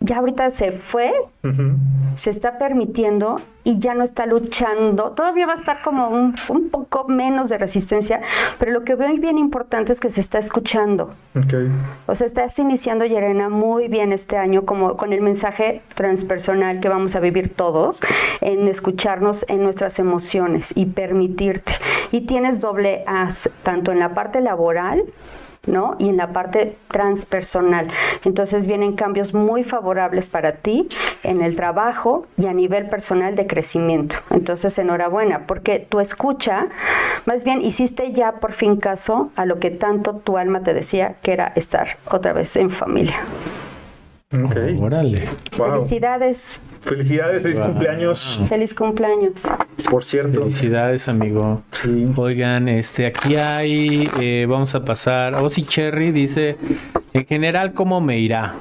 Ya 0.00 0.18
ahorita 0.18 0.50
se 0.50 0.72
fue 0.72 1.12
Ujú. 1.42 1.76
se 2.16 2.30
está 2.30 2.58
permitiendo 2.58 3.40
y 3.64 3.78
ya 3.78 3.94
no 3.94 4.04
está 4.04 4.26
luchando. 4.26 5.10
Todavía 5.12 5.46
va 5.46 5.52
a 5.52 5.56
estar 5.56 5.82
como 5.82 6.08
un, 6.08 6.36
un 6.48 6.68
poco 6.70 7.08
menos 7.08 7.48
de 7.48 7.58
resistencia, 7.58 8.20
pero 8.58 8.70
lo 8.72 8.84
que 8.84 8.94
veo 8.94 9.12
bien 9.16 9.38
importante 9.38 9.92
es 9.92 9.98
que 10.00 10.08
se 10.10 10.20
está 10.20 10.38
escuchando. 10.38 11.10
Ok. 11.34 11.54
O 12.06 12.14
sea, 12.14 12.26
estás 12.26 12.58
iniciando, 12.58 13.04
Yerena, 13.04 13.48
muy 13.48 13.88
bien 13.88 14.12
este 14.12 14.36
año, 14.36 14.64
como 14.64 14.96
con 14.96 15.12
el 15.12 15.20
mensaje 15.20 15.82
transpersonal 15.94 16.80
que 16.80 16.88
vamos 16.88 17.16
a 17.16 17.20
vivir 17.20 17.52
todos, 17.54 18.02
en 18.40 18.68
escucharnos 18.68 19.44
en 19.48 19.62
nuestras 19.62 19.98
emociones 19.98 20.72
y 20.76 20.86
permitirte. 20.86 21.72
Y 22.12 22.22
tienes 22.22 22.60
doble 22.60 23.02
as, 23.06 23.50
tanto 23.64 23.90
en 23.90 23.98
la 23.98 24.14
parte 24.14 24.40
laboral, 24.40 25.02
¿no? 25.66 25.96
Y 25.98 26.08
en 26.08 26.16
la 26.16 26.32
parte 26.32 26.76
transpersonal. 26.88 27.88
Entonces 28.24 28.66
vienen 28.66 28.94
cambios 28.94 29.34
muy 29.34 29.64
favorables 29.64 30.30
para 30.30 30.52
ti 30.52 30.88
en 31.22 31.42
el 31.42 31.56
trabajo 31.56 32.26
y 32.36 32.46
a 32.46 32.52
nivel 32.52 32.88
personal 32.88 33.36
de 33.36 33.46
crecimiento. 33.46 34.16
Entonces, 34.30 34.78
enhorabuena, 34.78 35.46
porque 35.46 35.78
tu 35.78 36.00
escucha, 36.00 36.68
más 37.24 37.44
bien 37.44 37.62
hiciste 37.62 38.12
ya 38.12 38.32
por 38.32 38.52
fin 38.52 38.76
caso 38.76 39.30
a 39.36 39.44
lo 39.44 39.58
que 39.58 39.70
tanto 39.70 40.16
tu 40.16 40.38
alma 40.38 40.62
te 40.62 40.74
decía, 40.74 41.16
que 41.22 41.32
era 41.32 41.52
estar 41.56 41.98
otra 42.10 42.32
vez 42.32 42.56
en 42.56 42.70
familia. 42.70 43.16
Ok. 44.34 44.56
Órale. 44.80 45.22
Wow. 45.56 45.74
Felicidades, 45.74 46.60
Felicidades, 46.80 47.42
feliz 47.42 47.58
Wow. 47.58 47.66
cumpleaños. 47.68 48.42
feliz 48.48 48.74
cumpleaños. 48.74 49.32
Por 49.88 50.02
cierto. 50.02 50.40
Felicidades, 50.40 51.06
amigo. 51.06 51.62
Sí. 51.70 52.08
Oigan, 52.16 52.68
este, 52.68 53.06
aquí 53.06 53.36
hay, 53.36 54.10
eh, 54.20 54.44
vamos 54.48 54.74
a 54.74 54.84
pasar. 54.84 55.36
Ozzy 55.36 55.62
Cherry 55.62 56.10
dice, 56.10 56.56
en 57.12 57.24
general, 57.26 57.72
¿cómo 57.72 58.00
me 58.00 58.18
irá? 58.18 58.56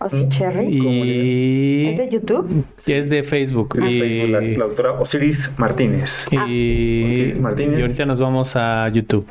Ozzy 0.00 0.26
Cherry. 0.30 0.68
Y 0.70 1.86
¿Es 1.88 1.98
de 1.98 2.08
YouTube? 2.08 2.64
es 2.86 3.10
de 3.10 3.22
Facebook. 3.24 3.76
En 3.76 3.86
y, 3.86 4.00
Facebook, 4.00 4.30
la, 4.30 4.40
la 4.40 4.64
doctora 4.64 4.92
Osiris 4.92 5.52
Martínez. 5.58 6.26
y- 6.30 7.04
Osiris 7.04 7.40
Martínez. 7.40 7.78
y 7.78 7.82
ahorita 7.82 8.06
nos 8.06 8.20
vamos 8.20 8.56
a 8.56 8.88
YouTube. 8.88 9.26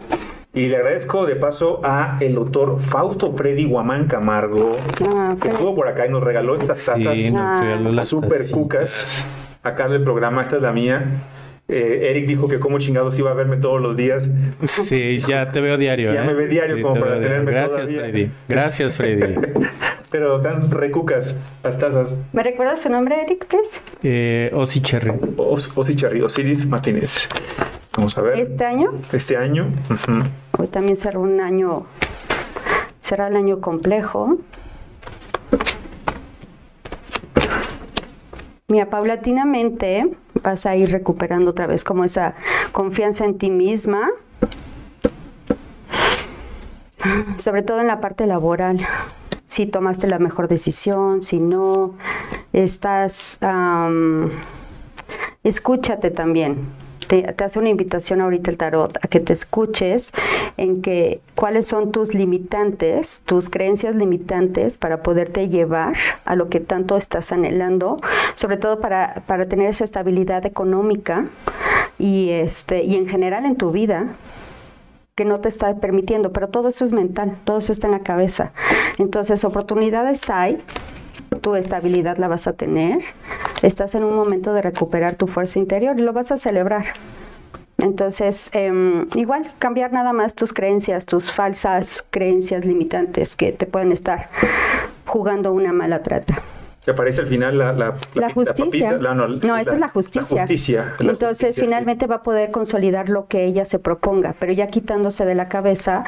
Y 0.56 0.68
le 0.68 0.76
agradezco 0.78 1.26
de 1.26 1.36
paso 1.36 1.82
a 1.84 2.18
el 2.20 2.36
doctor 2.36 2.80
Fausto 2.80 3.34
Freddy 3.34 3.66
Guamán 3.66 4.06
Camargo, 4.08 4.78
Ah, 5.08 5.36
que 5.42 5.48
estuvo 5.50 5.74
por 5.74 5.88
acá 5.88 6.06
y 6.06 6.10
nos 6.12 6.22
regaló 6.24 6.56
estas 6.56 6.80
Sí, 6.80 7.04
tazas 7.04 7.34
Ah. 7.36 8.04
super 8.04 8.52
cucas 8.52 9.26
acá 9.64 9.88
del 9.88 10.04
programa. 10.04 10.44
Esta 10.44 10.58
es 10.58 10.62
la 10.62 10.72
mía. 10.72 11.24
Eh, 11.70 12.10
Eric 12.12 12.28
dijo 12.28 12.48
que 12.50 12.60
como 12.60 12.78
chingados 12.78 13.18
iba 13.18 13.32
a 13.32 13.34
verme 13.34 13.58
todos 13.58 13.82
los 13.82 13.96
días. 13.96 14.30
Sí, 14.64 15.22
ya 15.28 15.50
te 15.52 15.62
veo 15.62 15.78
diario. 15.78 16.14
Ya 16.14 16.24
¿eh? 16.24 16.28
me 16.28 16.34
ve 16.34 16.48
diario 16.48 16.82
como 16.82 16.96
te 16.96 17.00
para 17.00 17.12
veo 17.14 17.20
diario. 17.22 17.38
tenerme 17.46 17.52
Gracias, 17.52 17.72
todavía. 17.80 18.00
Freddy. 18.02 18.32
Gracias, 18.50 18.98
Freddy. 18.98 19.36
Pero 20.12 20.42
tan 20.42 20.70
recucas 20.70 21.36
las 21.64 21.80
tazas. 21.80 22.16
¿Me 22.34 22.44
recuerdas 22.44 22.82
su 22.82 22.90
nombre, 22.90 23.16
Eric, 23.24 23.48
please? 23.48 23.80
Eh, 24.04 24.52
Ozzy 24.54 24.82
Cherry. 24.82 25.12
Os, 25.38 25.72
Osi 25.76 25.96
Cherry, 25.96 26.22
Osiris 26.22 26.68
Martínez. 26.68 27.28
Vamos 27.98 28.16
a 28.18 28.22
ver. 28.22 28.40
Este 28.40 28.66
año, 28.66 28.92
Este 29.12 29.38
año. 29.38 29.72
hoy 30.58 30.68
también 30.68 30.96
será 30.98 31.18
un 31.18 31.40
año, 31.42 31.86
será 33.00 33.28
el 33.28 33.36
año 33.36 33.60
complejo. 33.62 34.38
mira, 38.74 38.90
paulatinamente 38.90 40.10
vas 40.42 40.66
a 40.66 40.76
ir 40.76 40.92
recuperando 40.92 41.52
otra 41.52 41.68
vez 41.68 41.84
como 41.84 42.04
esa 42.06 42.34
confianza 42.72 43.24
en 43.24 43.38
ti 43.38 43.52
misma, 43.52 44.10
sobre 47.38 47.62
todo 47.62 47.82
en 47.82 47.88
la 47.88 48.02
parte 48.02 48.26
laboral. 48.26 48.80
Si 49.46 49.68
tomaste 49.68 50.08
la 50.08 50.18
mejor 50.18 50.48
decisión, 50.48 51.22
si 51.22 51.40
no, 51.40 51.94
estás... 52.52 53.38
Escúchate 55.44 56.10
también 56.10 56.66
te, 57.22 57.44
hace 57.44 57.60
una 57.60 57.70
invitación 57.70 58.22
ahorita 58.22 58.50
el 58.50 58.58
tarot 58.58 58.98
a 59.04 59.08
que 59.08 59.20
te 59.20 59.34
escuches 59.34 60.12
en 60.58 60.82
que 60.82 61.22
cuáles 61.36 61.68
son 61.68 61.92
tus 61.92 62.14
limitantes, 62.14 63.22
tus 63.26 63.50
creencias 63.50 63.96
limitantes 63.96 64.78
para 64.78 65.04
poderte 65.04 65.50
llevar 65.50 65.96
a 66.26 66.36
lo 66.36 66.50
que 66.50 66.60
tanto 66.60 66.98
estás 66.98 67.32
anhelando, 67.32 67.98
sobre 68.36 68.58
todo 68.58 68.80
para, 68.80 69.24
para 69.28 69.48
tener 69.48 69.70
esa 69.70 69.84
estabilidad 69.84 70.46
económica 70.46 71.28
y 72.00 72.30
este 72.30 72.84
y 72.84 72.96
en 72.96 73.08
general 73.08 73.46
en 73.46 73.56
tu 73.58 73.72
vida 73.72 74.16
que 75.16 75.26
no 75.26 75.40
te 75.40 75.50
está 75.50 75.76
permitiendo, 75.76 76.34
pero 76.34 76.48
todo 76.50 76.70
eso 76.70 76.84
es 76.84 76.92
mental, 76.92 77.38
todo 77.44 77.60
eso 77.60 77.72
está 77.72 77.86
en 77.86 77.92
la 77.92 78.00
cabeza. 78.00 78.52
Entonces, 78.98 79.44
oportunidades 79.44 80.28
hay, 80.32 80.64
tu 81.36 81.56
estabilidad 81.56 82.18
la 82.18 82.28
vas 82.28 82.48
a 82.48 82.54
tener, 82.54 83.00
estás 83.62 83.96
en 83.96 84.04
un 84.04 84.16
momento 84.16 84.54
de 84.54 84.62
recuperar 84.62 85.16
tu 85.16 85.28
fuerza 85.28 85.60
interior 85.60 86.00
y 86.00 86.04
lo 86.04 86.14
vas 86.14 86.32
a 86.32 86.38
celebrar. 86.38 86.86
Entonces, 87.80 88.50
em, 88.54 89.08
igual, 89.16 89.52
cambiar 89.60 89.92
nada 89.92 90.14
más 90.14 90.36
tus 90.36 90.54
creencias, 90.54 91.06
tus 91.06 91.32
falsas 91.32 92.06
creencias 92.12 92.66
limitantes 92.66 93.36
que 93.36 93.52
te 93.52 93.66
pueden 93.66 93.92
estar 93.92 94.30
jugando 95.06 95.52
una 95.52 95.74
mala 95.74 96.02
trata 96.02 96.42
que 96.86 96.92
aparece 96.92 97.22
al 97.22 97.28
final 97.28 97.58
la, 97.58 97.72
la, 97.72 97.96
la, 98.14 98.30
justicia. 98.30 98.92
no, 98.98 99.58
esta 99.58 99.74
es 99.74 99.80
la 99.80 99.88
justicia. 99.88 100.42
justicia 100.42 100.96
Entonces, 101.00 101.56
finalmente 101.56 102.08
va 102.08 102.16
a 102.16 102.24
poder 102.24 102.52
consolidar 102.52 103.10
lo 103.10 103.28
que 103.28 103.46
ella 103.46 103.66
se 103.66 103.80
proponga, 103.80 104.36
pero 104.40 104.52
ya 104.52 104.68
quitándose 104.68 105.26
de 105.26 105.36
la 105.36 105.48
cabeza 105.48 106.04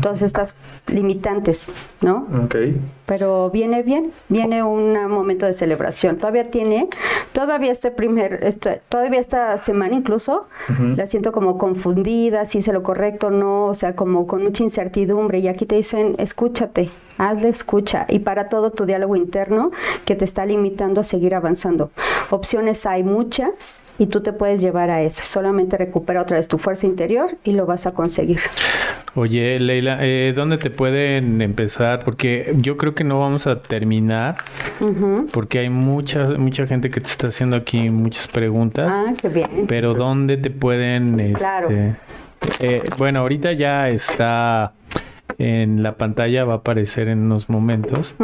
todas 0.00 0.22
estas 0.22 0.54
limitantes, 0.86 1.70
¿no? 2.00 2.28
Ok. 2.44 2.56
Pero 3.06 3.50
viene 3.50 3.82
bien, 3.82 4.12
viene 4.28 4.62
un 4.62 4.92
momento 5.08 5.46
de 5.46 5.54
celebración. 5.54 6.18
Todavía 6.18 6.50
tiene, 6.50 6.88
todavía 7.32 7.72
este 7.72 7.90
primer, 7.90 8.40
este, 8.42 8.80
todavía 8.88 9.20
esta 9.20 9.58
semana 9.58 9.94
incluso, 9.94 10.46
la 10.96 11.06
siento 11.06 11.32
como 11.32 11.58
confundida, 11.58 12.46
si 12.46 12.58
hice 12.58 12.72
lo 12.72 12.82
correcto 12.82 13.26
o 13.26 13.30
no, 13.30 13.66
o 13.66 13.74
sea, 13.74 13.96
como 13.96 14.26
con 14.26 14.42
mucha 14.44 14.62
incertidumbre. 14.62 15.40
Y 15.40 15.48
aquí 15.48 15.66
te 15.66 15.74
dicen, 15.74 16.14
escúchate, 16.18 16.90
hazle 17.28 17.48
escucha 17.48 18.06
y 18.08 18.20
para 18.20 18.48
todo 18.48 18.70
tu 18.70 18.86
diálogo 18.86 19.16
interno 19.16 19.70
que 20.04 20.14
te 20.14 20.24
está 20.24 20.46
limitando 20.46 21.00
a 21.00 21.04
seguir 21.04 21.34
avanzando. 21.34 21.90
Opciones 22.30 22.86
hay 22.86 23.02
muchas 23.02 23.80
y 23.98 24.06
tú 24.06 24.20
te 24.20 24.32
puedes 24.32 24.60
llevar 24.60 24.90
a 24.90 25.02
esas. 25.02 25.26
Solamente 25.26 25.76
recupera 25.76 26.22
otra 26.22 26.36
vez 26.36 26.48
tu 26.48 26.58
fuerza 26.58 26.86
interior 26.86 27.36
y 27.44 27.52
lo 27.52 27.66
vas 27.66 27.86
a 27.86 27.92
conseguir. 27.92 28.40
Oye, 29.14 29.58
Leila, 29.58 29.98
eh, 30.00 30.32
¿dónde 30.34 30.56
te 30.58 30.70
pueden 30.70 31.42
empezar? 31.42 32.02
Porque 32.04 32.54
yo 32.58 32.76
creo 32.76 32.94
que 32.94 33.04
no 33.04 33.20
vamos 33.20 33.46
a 33.46 33.60
terminar 33.60 34.36
porque 35.32 35.58
hay 35.60 35.70
mucha 35.70 36.28
mucha 36.38 36.66
gente 36.66 36.90
que 36.90 37.00
te 37.00 37.06
está 37.06 37.28
haciendo 37.28 37.56
aquí 37.56 37.90
muchas 37.90 38.26
preguntas. 38.26 38.90
Ah, 38.90 39.12
qué 39.20 39.28
bien. 39.28 39.66
Pero 39.68 39.94
¿dónde 39.94 40.36
te 40.38 40.50
pueden? 40.50 41.34
Claro. 41.34 41.68
Este, 41.70 41.96
eh, 42.60 42.82
bueno, 42.98 43.20
ahorita 43.20 43.52
ya 43.52 43.88
está 43.88 44.72
en 45.38 45.82
la 45.82 45.96
pantalla 45.96 46.44
va 46.44 46.54
a 46.54 46.56
aparecer 46.58 47.08
en 47.08 47.20
unos 47.20 47.48
momentos 47.48 48.14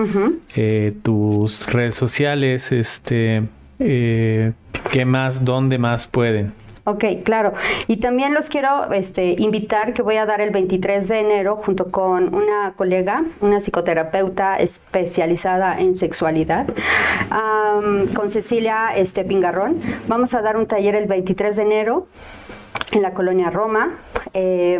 eh, 0.55 0.95
tus 1.03 1.67
redes 1.67 1.95
sociales, 1.95 2.73
este, 2.73 3.43
eh, 3.79 4.53
¿qué 4.91 5.05
más, 5.05 5.45
dónde 5.45 5.79
más 5.79 6.07
pueden? 6.07 6.53
Ok, 6.89 7.05
claro. 7.23 7.53
Y 7.87 7.99
también 7.99 8.33
los 8.33 8.49
quiero 8.49 8.91
este, 8.95 9.37
invitar 9.39 9.93
que 9.93 10.01
voy 10.01 10.17
a 10.17 10.25
dar 10.25 10.41
el 10.41 10.49
23 10.49 11.07
de 11.07 11.21
enero 11.21 11.57
junto 11.57 11.89
con 11.89 12.35
una 12.35 12.73
colega, 12.77 13.25
una 13.43 13.61
psicoterapeuta 13.61 14.57
especializada 14.57 15.79
en 15.79 15.97
sexualidad, 15.97 16.67
con 18.15 18.31
Cecilia 18.31 18.97
este, 18.97 19.23
Pingarrón. 19.23 19.79
Vamos 20.07 20.33
a 20.33 20.41
dar 20.41 20.57
un 20.57 20.65
taller 20.65 20.95
el 20.95 21.07
23 21.07 21.57
de 21.57 21.63
enero 21.63 22.07
en 22.93 23.03
la 23.03 23.13
colonia 23.13 23.51
Roma. 23.51 23.99
Eh, 24.33 24.79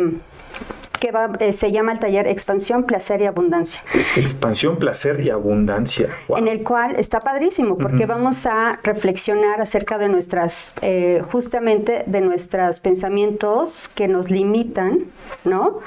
que 0.99 1.11
eh, 1.39 1.53
se 1.53 1.71
llama 1.71 1.93
el 1.93 1.99
taller 1.99 2.27
Expansión, 2.27 2.83
Placer 2.83 3.21
y 3.21 3.25
Abundancia. 3.25 3.81
Expansión, 4.15 4.77
Placer 4.77 5.19
y 5.21 5.29
Abundancia. 5.29 6.09
En 6.29 6.47
el 6.47 6.63
cual 6.63 6.95
está 6.97 7.21
padrísimo 7.21 7.77
porque 7.77 8.05
vamos 8.05 8.45
a 8.45 8.79
reflexionar 8.83 9.61
acerca 9.61 9.97
de 9.97 10.09
nuestras, 10.09 10.73
eh, 10.81 11.21
justamente 11.31 12.03
de 12.05 12.21
nuestros 12.21 12.79
pensamientos 12.79 13.89
que 13.89 14.07
nos 14.07 14.29
limitan, 14.29 15.05
¿no? 15.43 15.79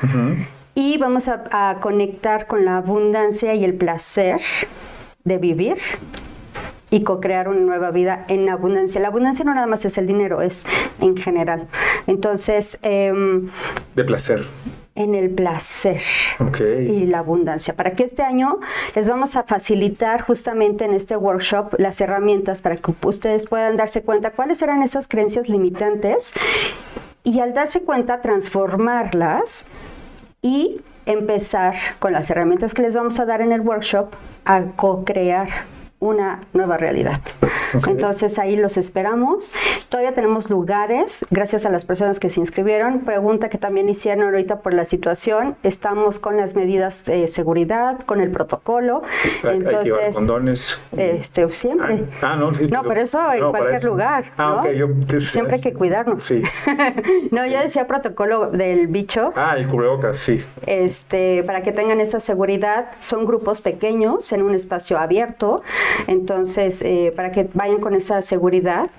Y 0.74 0.96
vamos 0.96 1.28
a, 1.28 1.44
a 1.52 1.80
conectar 1.80 2.46
con 2.46 2.64
la 2.64 2.78
abundancia 2.78 3.54
y 3.54 3.64
el 3.64 3.74
placer 3.74 4.40
de 5.24 5.38
vivir 5.38 5.76
y 6.90 7.02
co-crear 7.02 7.48
una 7.48 7.60
nueva 7.60 7.90
vida 7.90 8.24
en 8.28 8.48
abundancia. 8.48 9.00
La 9.00 9.08
abundancia 9.08 9.44
no 9.44 9.54
nada 9.54 9.66
más 9.66 9.84
es 9.84 9.96
el 9.98 10.06
dinero, 10.06 10.42
es 10.42 10.64
en 11.00 11.16
general. 11.16 11.68
Entonces... 12.06 12.78
Em, 12.82 13.50
de 13.96 14.04
placer 14.04 14.44
en 14.94 15.14
el 15.14 15.30
placer 15.30 16.00
y 16.60 17.06
la 17.06 17.20
abundancia. 17.20 17.74
Para 17.74 17.92
que 17.92 18.04
este 18.04 18.22
año 18.22 18.58
les 18.94 19.08
vamos 19.08 19.36
a 19.36 19.44
facilitar 19.44 20.22
justamente 20.22 20.84
en 20.84 20.92
este 20.92 21.16
workshop 21.16 21.74
las 21.78 22.00
herramientas 22.00 22.62
para 22.62 22.76
que 22.76 22.92
ustedes 23.04 23.46
puedan 23.46 23.76
darse 23.76 24.02
cuenta 24.02 24.32
cuáles 24.32 24.60
eran 24.62 24.82
esas 24.82 25.08
creencias 25.08 25.48
limitantes 25.48 26.32
y 27.24 27.40
al 27.40 27.54
darse 27.54 27.82
cuenta 27.82 28.20
transformarlas 28.20 29.64
y 30.42 30.80
empezar 31.06 31.74
con 31.98 32.12
las 32.12 32.30
herramientas 32.30 32.74
que 32.74 32.82
les 32.82 32.94
vamos 32.94 33.18
a 33.18 33.24
dar 33.24 33.40
en 33.40 33.52
el 33.52 33.60
workshop 33.60 34.14
a 34.44 34.62
co-crear 34.76 35.48
una 36.02 36.40
nueva 36.52 36.76
realidad. 36.76 37.20
Entonces 37.86 38.38
ahí 38.40 38.56
los 38.56 38.76
esperamos. 38.76 39.52
Todavía 39.88 40.12
tenemos 40.12 40.50
lugares, 40.50 41.24
gracias 41.30 41.64
a 41.64 41.70
las 41.70 41.84
personas 41.84 42.18
que 42.18 42.28
se 42.28 42.40
inscribieron. 42.40 43.00
Pregunta 43.00 43.48
que 43.48 43.56
también 43.56 43.88
hicieron 43.88 44.24
ahorita 44.24 44.60
por 44.60 44.74
la 44.74 44.84
situación. 44.84 45.56
Estamos 45.62 46.18
con 46.18 46.36
las 46.36 46.56
medidas 46.56 47.04
de 47.04 47.28
seguridad, 47.28 48.00
con 48.00 48.20
el 48.20 48.32
protocolo. 48.32 49.00
Entonces, 49.44 49.94
hay 49.94 50.12
condones. 50.12 50.78
Este, 50.96 51.48
siempre. 51.50 52.04
Ah, 52.20 52.32
ah 52.32 52.36
no, 52.36 52.52
sí, 52.52 52.66
no, 52.66 52.82
pero 52.82 53.00
eso 53.00 53.32
en 53.32 53.50
cualquier 53.50 53.84
lugar. 53.84 54.24
Ah, 54.36 54.64
siempre 55.20 55.54
hay 55.54 55.60
que 55.60 55.72
cuidarnos. 55.72 56.24
Sí. 56.24 56.42
no, 57.30 57.46
yo 57.46 57.60
decía 57.60 57.86
protocolo 57.86 58.50
del 58.50 58.88
bicho. 58.88 59.32
Ah, 59.36 59.54
el 59.56 59.68
cubrebocas, 59.68 60.18
sí. 60.18 60.44
Este, 60.66 61.44
para 61.44 61.62
que 61.62 61.70
tengan 61.70 62.00
esa 62.00 62.18
seguridad, 62.18 62.90
son 62.98 63.24
grupos 63.24 63.60
pequeños 63.60 64.32
en 64.32 64.42
un 64.42 64.56
espacio 64.56 64.98
abierto. 64.98 65.62
Entonces, 66.06 66.82
eh, 66.82 67.12
para 67.14 67.32
que 67.32 67.48
vayan 67.54 67.80
con 67.80 67.94
esa 67.94 68.22
seguridad 68.22 68.90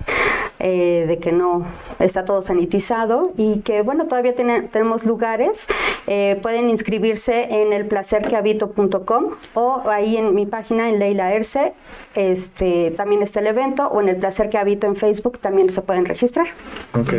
eh, 0.60 1.04
de 1.08 1.18
que 1.18 1.32
no 1.32 1.66
está 1.98 2.24
todo 2.24 2.40
sanitizado 2.40 3.32
y 3.36 3.60
que, 3.60 3.82
bueno, 3.82 4.06
todavía 4.06 4.34
tenemos 4.34 5.04
lugares. 5.04 5.66
Eh, 6.06 6.38
pueden 6.42 6.70
inscribirse 6.70 7.62
en 7.62 7.72
el 7.72 7.86
placerquehabito.com 7.86 9.24
o 9.54 9.82
ahí 9.86 10.16
en 10.16 10.34
mi 10.34 10.46
página 10.46 10.88
en 10.88 10.98
Leila 10.98 11.34
Erce. 11.34 11.72
Este, 12.14 12.92
también 12.92 13.22
está 13.22 13.40
el 13.40 13.48
evento 13.48 13.88
o 13.88 14.00
en 14.00 14.08
el 14.08 14.16
Placer 14.16 14.48
que 14.48 14.56
Habito 14.56 14.86
en 14.86 14.94
Facebook 14.94 15.38
también 15.38 15.68
se 15.68 15.82
pueden 15.82 16.06
registrar. 16.06 16.46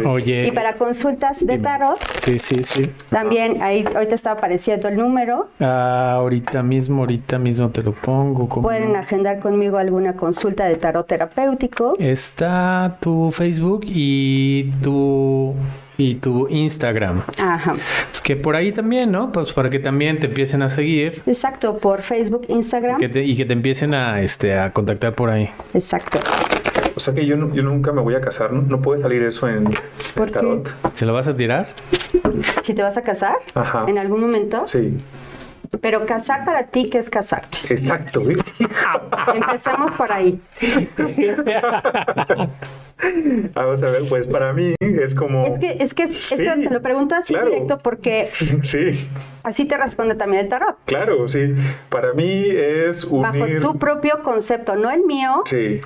Oye, 0.07 0.47
y 0.47 0.51
para 0.51 0.75
consultas 0.75 1.45
de 1.45 1.57
tarot, 1.57 1.99
sí, 2.23 2.39
sí, 2.39 2.63
sí. 2.63 2.89
También 3.09 3.61
ahí 3.61 3.85
ahorita 3.93 4.15
está 4.15 4.31
apareciendo 4.31 4.87
el 4.87 4.95
número. 4.95 5.49
Ah, 5.59 6.13
ahorita 6.15 6.63
mismo, 6.63 7.01
ahorita 7.01 7.37
mismo 7.37 7.69
te 7.69 7.83
lo 7.83 7.91
pongo. 7.91 8.47
Pueden 8.61 8.95
agendar 8.95 9.39
conmigo 9.39 9.64
alguna 9.73 10.15
consulta 10.15 10.65
de 10.65 10.75
tarot 10.75 11.05
terapéutico. 11.05 11.95
Está 11.99 12.97
tu 12.99 13.31
Facebook 13.31 13.81
y 13.85 14.71
tu 14.81 15.53
y 15.97 16.15
tu 16.15 16.47
Instagram. 16.49 17.21
Ajá. 17.39 17.75
Es 18.13 18.21
que 18.21 18.35
por 18.35 18.55
ahí 18.55 18.71
también, 18.71 19.11
¿no? 19.11 19.31
Pues 19.31 19.53
para 19.53 19.69
que 19.69 19.79
también 19.79 20.19
te 20.19 20.27
empiecen 20.27 20.61
a 20.61 20.69
seguir. 20.69 21.21
Exacto, 21.25 21.77
por 21.77 22.01
Facebook, 22.01 22.45
Instagram. 22.49 23.01
y 23.01 23.35
que 23.35 23.45
te 23.45 23.53
empiecen 23.53 23.93
a, 23.93 24.21
este, 24.21 24.57
a 24.57 24.71
contactar 24.71 25.13
por 25.13 25.29
ahí. 25.29 25.49
Exacto. 25.73 26.19
O 26.95 26.99
sea 26.99 27.13
que 27.13 27.25
yo, 27.25 27.35
yo 27.53 27.63
nunca 27.63 27.91
me 27.91 28.01
voy 28.01 28.15
a 28.15 28.21
casar, 28.21 28.53
¿no? 28.53 28.81
puede 28.81 29.01
salir 29.01 29.21
eso 29.23 29.49
en, 29.49 29.65
¿Por 30.15 30.31
tarot. 30.31 30.73
¿Se 30.93 31.05
lo 31.05 31.13
vas 31.13 31.27
a 31.27 31.35
tirar? 31.35 31.67
Si 32.63 32.73
te 32.73 32.81
vas 32.81 32.97
a 32.97 33.01
casar, 33.01 33.35
Ajá. 33.53 33.85
en 33.87 33.97
algún 33.97 34.21
momento. 34.21 34.63
Sí. 34.67 34.97
Pero 35.81 36.05
casar 36.05 36.45
para 36.45 36.67
ti, 36.67 36.89
¿qué 36.89 36.99
es 36.99 37.09
casarte? 37.09 37.59
Exacto. 37.69 38.21
Empecemos 39.33 39.91
por 39.93 40.11
ahí. 40.11 40.39
Vamos 43.53 43.83
a 43.83 43.89
ver, 43.89 44.07
pues 44.07 44.25
para 44.27 44.53
mí 44.53 44.75
es 44.79 45.15
como... 45.15 45.45
Es 45.45 45.59
que, 45.59 45.83
es 45.83 45.93
que 45.93 46.03
esto 46.03 46.35
te 46.35 46.69
lo 46.69 46.81
pregunto 46.81 47.15
así 47.15 47.35
directo 47.35 47.77
porque 47.77 48.29
sí. 48.33 49.09
así 49.43 49.65
te 49.65 49.77
responde 49.77 50.15
también 50.15 50.43
el 50.43 50.49
tarot. 50.49 50.77
Claro, 50.85 51.27
sí. 51.27 51.53
Para 51.89 52.13
mí 52.13 52.45
es 52.47 53.03
unir... 53.03 53.61
Bajo 53.61 53.73
tu 53.73 53.79
propio 53.79 54.21
concepto, 54.23 54.75
no 54.75 54.89
el 54.89 55.03
mío, 55.03 55.43
sí. 55.45 55.81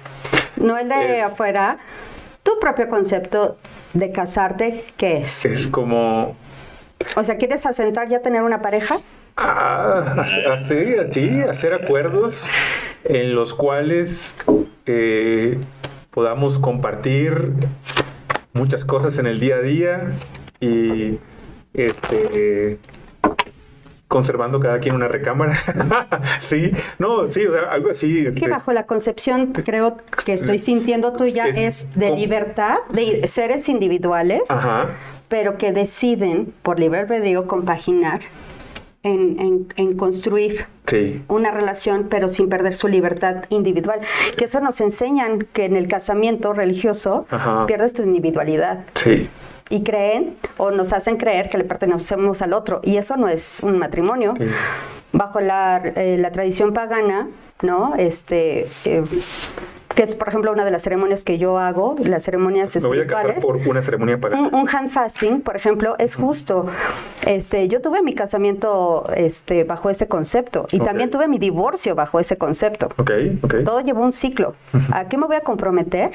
no 0.56 0.78
el 0.78 0.88
de 0.88 1.22
afuera, 1.22 1.80
tu 2.44 2.60
propio 2.60 2.90
concepto 2.90 3.58
de 3.94 4.12
casarte, 4.12 4.86
¿qué 4.98 5.18
es? 5.18 5.46
Es 5.46 5.68
como... 5.68 6.36
O 7.16 7.24
sea, 7.24 7.38
¿quieres 7.38 7.66
asentar 7.66 8.08
ya 8.08 8.22
tener 8.22 8.44
una 8.44 8.62
pareja? 8.62 9.00
Ah, 9.42 10.26
así, 10.52 10.96
así, 10.96 11.42
hacer 11.50 11.74
acuerdos 11.74 12.46
en 13.06 13.34
los 13.34 13.54
cuales 13.54 14.38
eh, 14.86 15.58
podamos 16.12 16.60
compartir 16.60 17.54
muchas 18.52 18.84
cosas 18.84 19.18
en 19.18 19.28
el 19.28 19.40
día 19.40 19.56
a 19.56 19.62
día 19.62 20.12
y 20.60 21.20
este 21.74 22.80
conservando 24.10 24.60
cada 24.60 24.80
quien 24.80 24.96
una 24.96 25.08
recámara. 25.08 25.58
sí, 26.50 26.72
no, 26.98 27.32
sí, 27.32 27.44
algo 27.70 27.92
así. 27.92 28.26
Es 28.26 28.34
que 28.34 28.50
bajo 28.50 28.74
la 28.74 28.88
concepción, 28.88 29.54
creo 29.54 29.98
que 30.26 30.34
estoy 30.34 30.58
sintiendo 30.58 31.14
tuya, 31.14 31.48
es, 31.48 31.58
es 31.58 31.96
de 31.96 32.12
libertad, 32.12 32.80
de 32.90 33.26
seres 33.28 33.70
individuales, 33.70 34.42
pero 35.30 35.58
que 35.58 35.72
deciden 35.72 36.52
por 36.64 36.80
libre 36.80 37.02
albedrío 37.02 37.48
compaginar 37.48 38.20
en, 39.04 39.68
en, 39.76 39.96
construir 39.96 40.66
una 41.28 41.52
relación, 41.52 42.08
pero 42.10 42.28
sin 42.30 42.50
perder 42.50 42.76
su 42.76 42.88
libertad 42.88 43.46
individual. 43.50 44.00
Que 44.38 44.46
eso 44.46 44.60
nos 44.60 44.82
enseñan 44.82 45.48
que 45.54 45.66
en 45.66 45.76
el 45.76 45.88
casamiento 45.88 46.54
religioso 46.54 47.26
pierdes 47.68 47.94
tu 47.94 48.04
individualidad. 48.04 48.84
Sí. 48.96 49.30
Y 49.70 49.84
creen 49.84 50.36
o 50.58 50.72
nos 50.72 50.94
hacen 50.94 51.18
creer 51.18 51.50
que 51.50 51.58
le 51.58 51.64
pertenecemos 51.64 52.42
al 52.42 52.54
otro. 52.54 52.82
Y 52.84 52.98
eso 52.98 53.18
no 53.18 53.30
es 53.30 53.62
un 53.62 53.78
matrimonio. 53.78 54.34
Bajo 55.12 55.40
la, 55.40 55.82
eh, 55.96 56.18
la, 56.20 56.32
tradición 56.32 56.74
pagana, 56.74 57.30
¿no? 57.62 57.94
Este. 57.96 58.68
Eh, 58.86 59.04
que 60.00 60.04
es, 60.04 60.16
por 60.16 60.30
ejemplo, 60.30 60.54
una 60.54 60.64
de 60.64 60.72
las 60.72 60.84
ceremonias 60.84 61.26
que 61.26 61.38
yo 61.38 61.60
hago, 61.60 61.98
las 62.02 62.24
ceremonias 62.24 62.74
Me 62.74 62.88
voy 62.88 63.02
a 63.02 63.06
casar 63.06 63.38
por 63.40 63.58
una 63.58 63.82
ceremonia 63.82 64.18
para... 64.18 64.40
Un, 64.40 64.66
hand 64.70 64.88
fasting, 64.88 65.42
por 65.42 65.58
ejemplo, 65.58 65.96
es 66.00 66.16
justo. 66.16 66.68
Este, 67.28 67.68
yo 67.68 67.82
tuve 67.82 68.02
mi 68.02 68.14
casamiento 68.14 69.04
este, 69.14 69.66
bajo 69.66 69.90
ese 69.90 70.08
concepto 70.08 70.68
y 70.72 70.80
también 70.80 71.12
tuve 71.12 71.28
mi 71.28 71.38
divorcio 71.38 71.96
bajo 71.96 72.22
ese 72.22 72.38
concepto. 72.38 72.88
Okay, 72.96 73.38
okay. 73.44 73.66
Todo 73.66 73.82
llevó 73.82 74.02
un 74.02 74.14
ciclo. 74.14 74.56
¿A 74.94 75.10
qué 75.10 75.18
me 75.18 75.28
voy 75.28 75.36
a 75.36 75.42
comprometer 75.42 76.12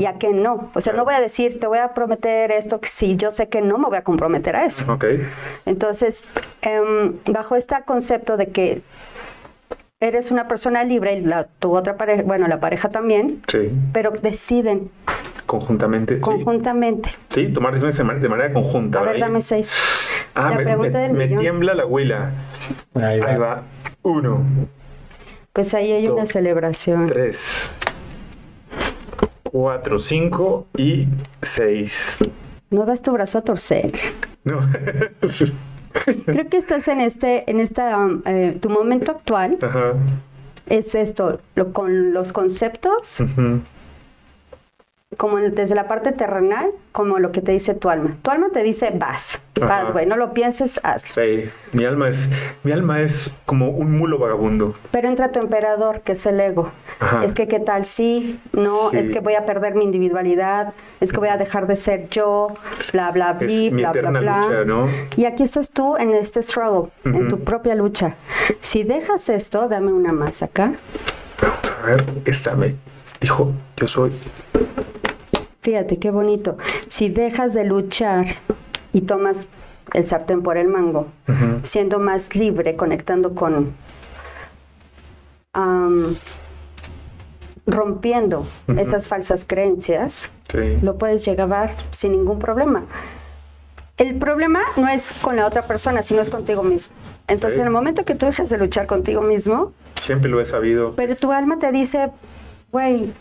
y 0.00 0.06
a 0.06 0.14
qué 0.14 0.32
no? 0.32 0.72
O 0.74 0.80
sea, 0.80 0.92
no 0.94 1.04
voy 1.04 1.14
a 1.14 1.20
decir, 1.20 1.60
te 1.60 1.68
voy 1.68 1.78
a 1.78 1.94
prometer 1.94 2.50
esto 2.50 2.80
si 2.82 3.14
yo 3.14 3.30
sé 3.30 3.48
que 3.48 3.62
no 3.62 3.78
me 3.78 3.86
voy 3.86 3.98
a 3.98 4.02
comprometer 4.02 4.56
a 4.56 4.64
eso. 4.64 4.92
Okay. 4.94 5.24
Entonces, 5.64 6.24
em, 6.62 7.14
bajo 7.24 7.54
este 7.54 7.76
concepto 7.86 8.36
de 8.36 8.48
que 8.48 8.82
eres 10.00 10.30
una 10.30 10.46
persona 10.46 10.84
libre 10.84 11.14
y 11.14 11.20
la, 11.20 11.44
tu 11.44 11.76
otra 11.76 11.96
pareja, 11.96 12.22
bueno, 12.22 12.46
la 12.46 12.60
pareja 12.60 12.88
también, 12.88 13.42
sí. 13.48 13.70
pero 13.92 14.10
deciden. 14.10 14.90
Conjuntamente. 15.46 16.20
Conjuntamente. 16.20 17.10
Sí, 17.30 17.48
tomar 17.48 17.78
decisiones 17.78 18.22
de 18.22 18.28
manera 18.28 18.52
conjunta. 18.52 19.00
A 19.00 19.02
ver, 19.02 19.18
dame 19.18 19.40
seis. 19.40 19.74
Ah, 20.34 20.50
me, 20.50 20.76
me, 20.76 21.28
tiembla 21.28 21.74
la 21.74 21.86
huila. 21.86 22.32
Ahí 22.94 23.18
va. 23.20 23.62
Uno. 24.02 24.44
Pues 25.52 25.74
ahí 25.74 25.90
hay 25.90 26.06
una 26.08 26.26
celebración. 26.26 27.06
Tres. 27.08 27.72
Cuatro, 29.42 29.98
cinco 29.98 30.66
y 30.76 31.08
seis. 31.42 32.18
No 32.70 32.84
das 32.84 33.00
tu 33.00 33.12
brazo 33.12 33.38
a 33.38 33.42
torcer. 33.42 33.92
No. 34.44 34.60
Creo 36.24 36.48
que 36.48 36.56
estás 36.56 36.88
en 36.88 37.00
este, 37.00 37.50
en 37.50 37.60
esta, 37.60 37.98
um, 37.98 38.22
eh, 38.24 38.58
tu 38.60 38.70
momento 38.70 39.12
actual. 39.12 39.58
Es 40.66 40.94
esto, 40.94 41.40
lo, 41.54 41.72
con 41.72 42.12
los 42.12 42.32
conceptos 42.32 43.22
como 45.16 45.38
desde 45.38 45.74
la 45.74 45.88
parte 45.88 46.12
terrenal, 46.12 46.70
como 46.92 47.18
lo 47.18 47.32
que 47.32 47.40
te 47.40 47.52
dice 47.52 47.72
tu 47.72 47.88
alma. 47.88 48.16
Tu 48.20 48.30
alma 48.30 48.48
te 48.52 48.62
dice, 48.62 48.92
vas, 48.94 49.40
vas, 49.58 49.90
güey, 49.90 50.04
no 50.04 50.16
lo 50.16 50.34
pienses, 50.34 50.78
hazlo. 50.82 51.22
Sí, 51.22 51.50
mi 51.72 51.86
alma 51.86 52.10
es, 52.10 52.28
mi 52.62 52.72
alma 52.72 53.00
es 53.00 53.32
como 53.46 53.70
un 53.70 53.96
mulo 53.96 54.18
vagabundo. 54.18 54.74
Pero 54.90 55.08
entra 55.08 55.32
tu 55.32 55.40
emperador, 55.40 56.02
que 56.02 56.12
es 56.12 56.26
el 56.26 56.38
ego. 56.38 56.70
Es 57.24 57.32
que 57.32 57.48
qué 57.48 57.58
tal 57.58 57.86
sí, 57.86 58.38
no, 58.52 58.92
es 58.92 59.10
que 59.10 59.20
voy 59.20 59.34
a 59.34 59.46
perder 59.46 59.74
mi 59.74 59.84
individualidad, 59.84 60.74
es 61.00 61.12
que 61.12 61.18
voy 61.18 61.30
a 61.30 61.38
dejar 61.38 61.66
de 61.66 61.76
ser 61.76 62.10
yo, 62.10 62.54
bla, 62.92 63.10
bla, 63.10 63.32
bla, 63.32 63.48
bla, 63.70 63.92
bla, 63.92 64.20
bla. 64.20 64.64
¿no? 64.66 64.84
Y 65.16 65.24
aquí 65.24 65.42
estás 65.42 65.70
tú 65.70 65.96
en 65.96 66.12
este 66.12 66.42
struggle, 66.42 66.90
en 67.04 67.28
tu 67.28 67.40
propia 67.40 67.74
lucha. 67.74 68.16
Si 68.60 68.82
dejas 68.82 69.30
esto, 69.30 69.68
dame 69.68 69.90
una 69.90 70.12
más 70.12 70.42
acá. 70.42 70.74
Vamos 71.40 71.72
a 71.82 71.86
ver, 71.86 72.04
esta 72.26 72.54
me 72.54 72.74
dijo, 73.20 73.52
yo 73.76 73.88
soy 73.88 74.12
Fíjate 75.60 75.98
qué 75.98 76.10
bonito. 76.10 76.56
Si 76.88 77.08
dejas 77.08 77.54
de 77.54 77.64
luchar 77.64 78.26
y 78.92 79.02
tomas 79.02 79.48
el 79.92 80.06
sartén 80.06 80.42
por 80.42 80.56
el 80.56 80.68
mango, 80.68 81.08
siendo 81.62 81.98
más 81.98 82.34
libre, 82.34 82.76
conectando 82.76 83.34
con... 83.34 83.74
rompiendo 87.66 88.46
esas 88.76 89.08
falsas 89.08 89.44
creencias, 89.44 90.30
lo 90.82 90.96
puedes 90.96 91.24
llegar 91.24 91.76
sin 91.90 92.12
ningún 92.12 92.38
problema. 92.38 92.84
El 93.98 94.14
problema 94.16 94.60
no 94.76 94.88
es 94.88 95.12
con 95.12 95.34
la 95.34 95.44
otra 95.44 95.66
persona, 95.66 96.02
sino 96.02 96.20
es 96.20 96.30
contigo 96.30 96.62
mismo. 96.62 96.94
Entonces, 97.26 97.58
en 97.58 97.66
el 97.66 97.72
momento 97.72 98.04
que 98.04 98.14
tú 98.14 98.26
dejas 98.26 98.48
de 98.48 98.56
luchar 98.56 98.86
contigo 98.86 99.22
mismo... 99.22 99.72
Siempre 100.00 100.30
lo 100.30 100.40
he 100.40 100.46
sabido. 100.46 100.94
Pero 100.94 101.16
tu 101.16 101.32
alma 101.32 101.58
te 101.58 101.72
dice, 101.72 102.10
güey, 102.70 103.12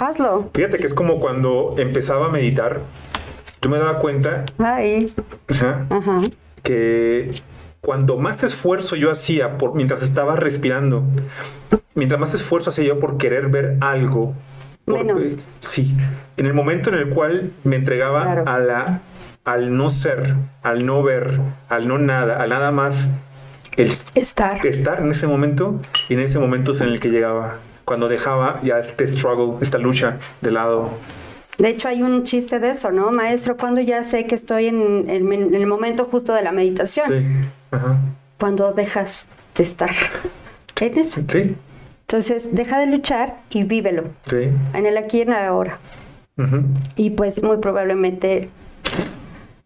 Hazlo. 0.00 0.50
Fíjate 0.54 0.78
que 0.78 0.86
es 0.86 0.94
como 0.94 1.20
cuando 1.20 1.74
empezaba 1.78 2.26
a 2.26 2.28
meditar, 2.28 2.80
yo 3.60 3.70
me 3.70 3.78
daba 3.78 3.98
cuenta 3.98 4.44
que 6.62 7.32
cuanto 7.80 8.18
más 8.18 8.42
esfuerzo 8.42 8.96
yo 8.96 9.10
hacía 9.10 9.58
por, 9.58 9.74
mientras 9.74 10.02
estaba 10.02 10.36
respirando, 10.36 11.02
mientras 11.94 12.20
más 12.20 12.34
esfuerzo 12.34 12.70
hacía 12.70 12.84
yo 12.84 13.00
por 13.00 13.16
querer 13.18 13.48
ver 13.48 13.76
algo, 13.80 14.34
Menos. 14.86 15.36
sí, 15.60 15.94
en 16.36 16.46
el 16.46 16.54
momento 16.54 16.90
en 16.90 16.96
el 16.96 17.08
cual 17.10 17.52
me 17.64 17.76
entregaba 17.76 18.42
a 18.46 18.58
la, 18.58 19.00
al 19.44 19.76
no 19.76 19.90
ser, 19.90 20.34
al 20.62 20.84
no 20.84 21.02
ver, 21.02 21.40
al 21.68 21.88
no 21.88 21.98
nada, 21.98 22.42
al 22.42 22.50
nada 22.50 22.70
más, 22.70 23.08
el 23.76 23.92
estar. 24.14 24.64
estar 24.66 25.00
en 25.00 25.10
ese 25.10 25.26
momento, 25.26 25.80
y 26.08 26.14
en 26.14 26.20
ese 26.20 26.38
momento 26.38 26.72
es 26.72 26.80
en 26.80 26.88
el 26.88 27.00
que 27.00 27.08
llegaba 27.10 27.56
cuando 27.84 28.08
dejaba 28.08 28.60
ya 28.62 28.78
este 28.78 29.06
struggle, 29.06 29.62
esta 29.62 29.78
lucha 29.78 30.18
de 30.40 30.50
lado. 30.50 30.90
De 31.58 31.68
hecho, 31.68 31.88
hay 31.88 32.02
un 32.02 32.24
chiste 32.24 32.58
de 32.58 32.70
eso, 32.70 32.90
¿no, 32.90 33.12
maestro? 33.12 33.56
Cuando 33.56 33.80
ya 33.80 34.02
sé 34.02 34.26
que 34.26 34.34
estoy 34.34 34.66
en, 34.66 35.08
el 35.08 35.66
momento 35.66 36.04
justo 36.04 36.34
de 36.34 36.42
la 36.42 36.52
meditación. 36.52 37.10
Sí. 37.10 37.48
Ajá. 37.70 37.98
Cuando 38.38 38.72
dejas 38.72 39.28
de 39.54 39.62
estar 39.62 39.90
en 40.80 40.98
eso. 40.98 41.20
Sí. 41.28 41.54
Entonces, 42.00 42.48
deja 42.52 42.78
de 42.78 42.86
luchar 42.86 43.36
y 43.50 43.64
vívelo. 43.64 44.04
Sí. 44.28 44.48
En 44.74 44.86
el 44.86 44.96
aquí 44.96 45.18
y 45.18 45.20
en 45.22 45.28
el 45.28 45.34
ahora. 45.36 45.78
Y 46.96 47.10
pues 47.10 47.42
muy 47.44 47.58
probablemente 47.58 48.48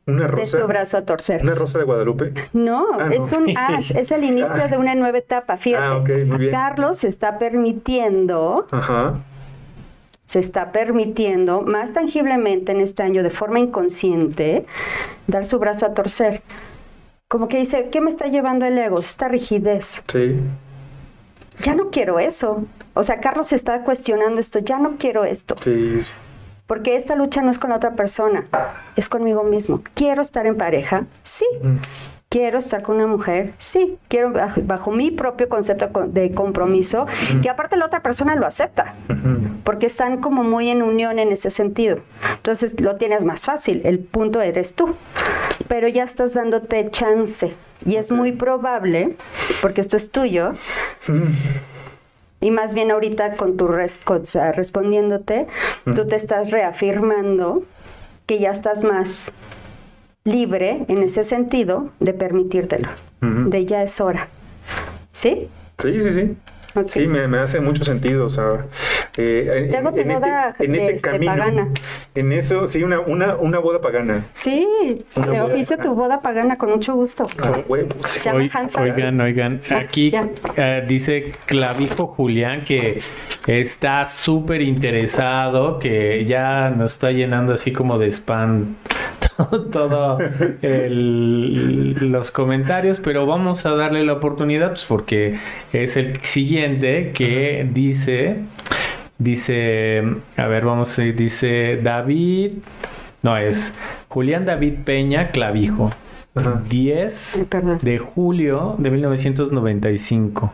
una 0.09 0.27
rosa. 0.27 0.59
tu 0.59 0.67
brazo 0.67 0.97
a 0.97 1.03
torcer. 1.03 1.43
¿Una 1.43 1.55
rosa 1.55 1.79
de 1.79 1.85
Guadalupe? 1.85 2.33
No, 2.53 2.87
ah, 2.99 3.11
es 3.13 3.33
un 3.33 3.47
as, 3.57 3.91
es 3.91 4.11
el 4.11 4.25
inicio 4.25 4.65
ah. 4.65 4.69
de 4.69 4.77
una 4.77 4.95
nueva 4.95 5.19
etapa. 5.19 5.57
Fíjate, 5.57 6.27
ah, 6.31 6.39
Carlos 6.51 6.99
se 6.99 7.09
está 7.09 7.39
permitiendo, 7.39 8.67
se 10.25 10.39
está 10.41 10.73
permitiendo 10.73 11.63
más 11.63 11.93
tangiblemente 11.93 12.73
en 12.73 12.81
este 12.81 13.03
año 13.03 13.23
de 13.23 13.31
forma 13.31 13.59
inconsciente 13.59 14.67
dar 15.27 15.45
su 15.45 15.59
brazo 15.59 15.87
a 15.87 15.95
torcer. 15.95 16.43
Como 17.29 17.49
que 17.49 17.59
dice, 17.59 17.89
¿qué 17.93 18.01
me 18.01 18.09
está 18.09 18.27
llevando 18.29 18.65
el 18.65 18.79
ego? 18.79 18.99
Esta 18.99 19.29
rigidez. 19.29 20.03
Sí. 20.11 20.41
Ya 21.61 21.75
no 21.75 21.91
quiero 21.91 22.19
eso. 22.19 22.65
O 22.95 23.03
sea, 23.03 23.21
Carlos 23.21 23.49
se 23.49 23.57
está 23.57 23.83
cuestionando 23.85 24.41
esto, 24.41 24.61
ya 24.61 24.79
no 24.79 24.97
quiero 24.97 25.25
esto. 25.25 25.55
Sí. 25.63 26.01
Porque 26.69 26.95
esta 26.97 27.17
lucha 27.17 27.41
no 27.41 27.51
es 27.51 27.59
con 27.59 27.71
la 27.71 27.77
otra 27.77 27.95
persona, 27.95 28.45
es 28.95 29.09
conmigo 29.09 29.43
mismo. 29.43 29.83
¿Quiero 29.95 30.21
estar 30.23 30.47
en 30.47 30.57
pareja? 30.57 31.07
Sí. 31.25 31.47
¿Quiero 32.29 32.59
estar 32.59 32.83
con 32.83 32.97
una 32.97 33.07
mujer? 33.07 33.55
Sí. 33.57 33.97
Quiero 34.09 34.35
bajo, 34.65 34.91
mi 34.91 35.11
propio 35.11 35.49
concepto 35.49 35.89
de 36.09 36.35
compromiso, 36.35 37.07
que 37.41 37.49
aparte 37.49 37.79
la 37.79 37.87
otra 37.87 38.03
persona 38.03 38.37
lo 38.37 38.45
acepta, 38.47 38.95
porque 39.65 39.87
están 39.87 40.19
como 40.19 40.45
muy 40.45 40.69
en 40.69 40.83
unión 40.83 41.19
en 41.19 41.33
ese 41.33 41.49
sentido. 41.49 42.01
Entonces 42.37 42.79
lo 42.79 42.97
tienes 42.97 43.25
más 43.25 43.47
fácil, 43.47 43.81
el 43.85 43.99
punto 43.99 44.43
eres 44.43 44.75
tú, 44.75 44.95
pero 45.69 45.89
ya 45.89 46.05
estás 46.05 46.35
dándote 46.35 46.91
chance 46.91 47.55
y 47.87 47.97
es 47.97 48.13
muy 48.13 48.33
probable, 48.33 49.17
porque 49.63 49.81
esto 49.81 49.97
es 49.97 50.11
tuyo, 50.11 50.53
y 52.41 52.51
más 52.51 52.75
bien 52.75 52.91
ahorita 52.91 53.35
con 53.37 53.57
tu 53.57 53.67
respuesta 53.69 54.53
respondiéndote, 54.53 55.47
tú 55.95 56.07
te 56.07 56.17
estás 56.17 56.51
reafirmando 56.51 57.65
que 58.27 58.39
ya 58.39 58.51
estás 58.51 58.85
más 58.85 59.33
libre 60.25 60.85
en 60.89 61.03
ese 61.03 61.25
sentido 61.25 61.91
de 62.01 62.13
permitírtelo, 62.13 62.89
de 63.21 63.67
ya 63.67 63.83
es 63.83 64.01
hora. 64.01 64.29
¿Sí? 65.13 65.49
Sí, 65.79 66.03
sí, 66.03 66.13
sí. 66.13 66.37
Sí, 66.87 67.07
me, 67.07 67.27
me, 67.29 67.39
hace 67.39 67.61
mucho 67.61 67.85
sentido. 67.85 68.27
O 68.27 68.31
sea, 68.31 68.67
eh, 69.17 69.69
Te 69.71 69.77
hago 69.77 69.93
tu 69.93 70.05
boda 70.05 70.51
este, 70.51 70.65
en 70.65 70.75
este, 70.75 70.95
este 70.95 71.11
camino, 71.11 71.33
pagana. 71.33 71.69
En 72.15 72.33
eso, 72.33 72.67
sí, 72.67 72.83
una, 72.83 73.01
una, 73.01 73.37
una 73.37 73.59
boda 73.59 73.81
pagana. 73.81 74.27
Sí, 74.33 74.67
te 75.15 75.41
oficio 75.41 75.79
tu 75.79 75.95
boda 75.95 76.21
pagana 76.21 76.57
con 76.57 76.71
mucho 76.71 76.95
gusto. 76.95 77.27
Ah, 77.43 77.59
Se 78.07 78.21
llama 78.21 78.45
oigan, 78.79 79.21
oigan, 79.21 79.61
ah, 79.71 79.79
aquí 79.79 80.13
uh, 80.15 80.87
dice 80.87 81.33
Clavijo 81.47 82.07
Julián 82.07 82.65
que 82.65 83.01
está 83.47 84.07
súper 84.07 84.63
interesado, 84.63 85.79
que 85.79 86.25
ya 86.27 86.71
nos 86.71 86.93
está 86.93 87.11
llenando 87.11 87.53
así 87.53 87.73
como 87.73 87.99
de 87.99 88.11
spam 88.11 88.77
todo 89.73 90.19
los 92.01 92.31
comentarios, 92.31 92.99
pero 92.99 93.27
vamos 93.27 93.67
a 93.67 93.71
darle 93.71 94.05
la 94.05 94.15
oportunidad 94.15 94.71
pues, 94.71 94.85
porque 94.85 95.39
es 95.73 95.97
el 95.97 96.21
siguiente 96.23 97.13
que 97.13 97.69
dice, 97.73 98.39
dice, 99.19 100.03
a 100.37 100.47
ver, 100.47 100.65
vamos 100.65 100.99
a 100.99 101.03
dice 101.03 101.79
David, 101.83 102.53
no 103.23 103.37
es 103.37 103.73
Julián 104.09 104.45
David 104.45 104.75
Peña 104.85 105.31
Clavijo, 105.31 105.93
10 106.35 107.47
de 107.83 107.99
julio 107.99 108.77
de 108.79 108.91
1995 108.91 110.53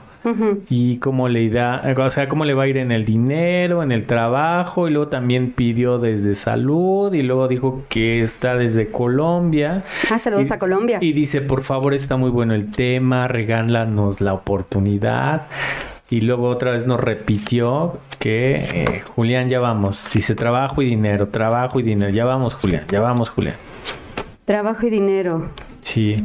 y 0.70 0.98
cómo 0.98 1.28
le 1.28 1.50
da, 1.50 1.82
o 1.98 2.10
sea, 2.10 2.28
cómo 2.28 2.44
le 2.44 2.54
va 2.54 2.62
a 2.64 2.66
ir 2.66 2.78
en 2.78 2.92
el 2.92 3.04
dinero, 3.04 3.82
en 3.82 3.92
el 3.92 4.06
trabajo, 4.06 4.88
y 4.88 4.90
luego 4.90 5.08
también 5.08 5.52
pidió 5.52 5.98
desde 5.98 6.34
salud, 6.34 7.12
y 7.12 7.22
luego 7.22 7.46
dijo 7.46 7.84
que 7.88 8.22
está 8.22 8.56
desde 8.56 8.90
Colombia. 8.90 9.84
Ah, 10.10 10.18
saludos 10.18 10.50
a 10.50 10.58
Colombia. 10.58 10.98
Y 11.00 11.12
dice, 11.12 11.42
por 11.42 11.62
favor, 11.62 11.92
está 11.92 12.16
muy 12.16 12.30
bueno 12.30 12.54
el 12.54 12.70
tema, 12.70 13.28
regálanos 13.28 14.20
la 14.20 14.32
oportunidad. 14.32 15.46
Y 16.10 16.20
luego 16.20 16.48
otra 16.48 16.70
vez 16.70 16.86
nos 16.86 17.00
repitió 17.00 17.98
que 18.18 18.56
eh, 18.56 19.02
Julián, 19.16 19.48
ya 19.48 19.58
vamos. 19.58 20.06
Dice 20.12 20.34
trabajo 20.34 20.82
y 20.82 20.86
dinero, 20.86 21.28
trabajo 21.28 21.80
y 21.80 21.82
dinero. 21.82 22.10
Ya 22.10 22.24
vamos, 22.24 22.54
Julián, 22.54 22.84
ya 22.90 23.00
vamos, 23.00 23.30
Julián. 23.30 23.56
Trabajo 24.44 24.86
y 24.86 24.90
dinero. 24.90 25.50
Sí. 25.80 26.16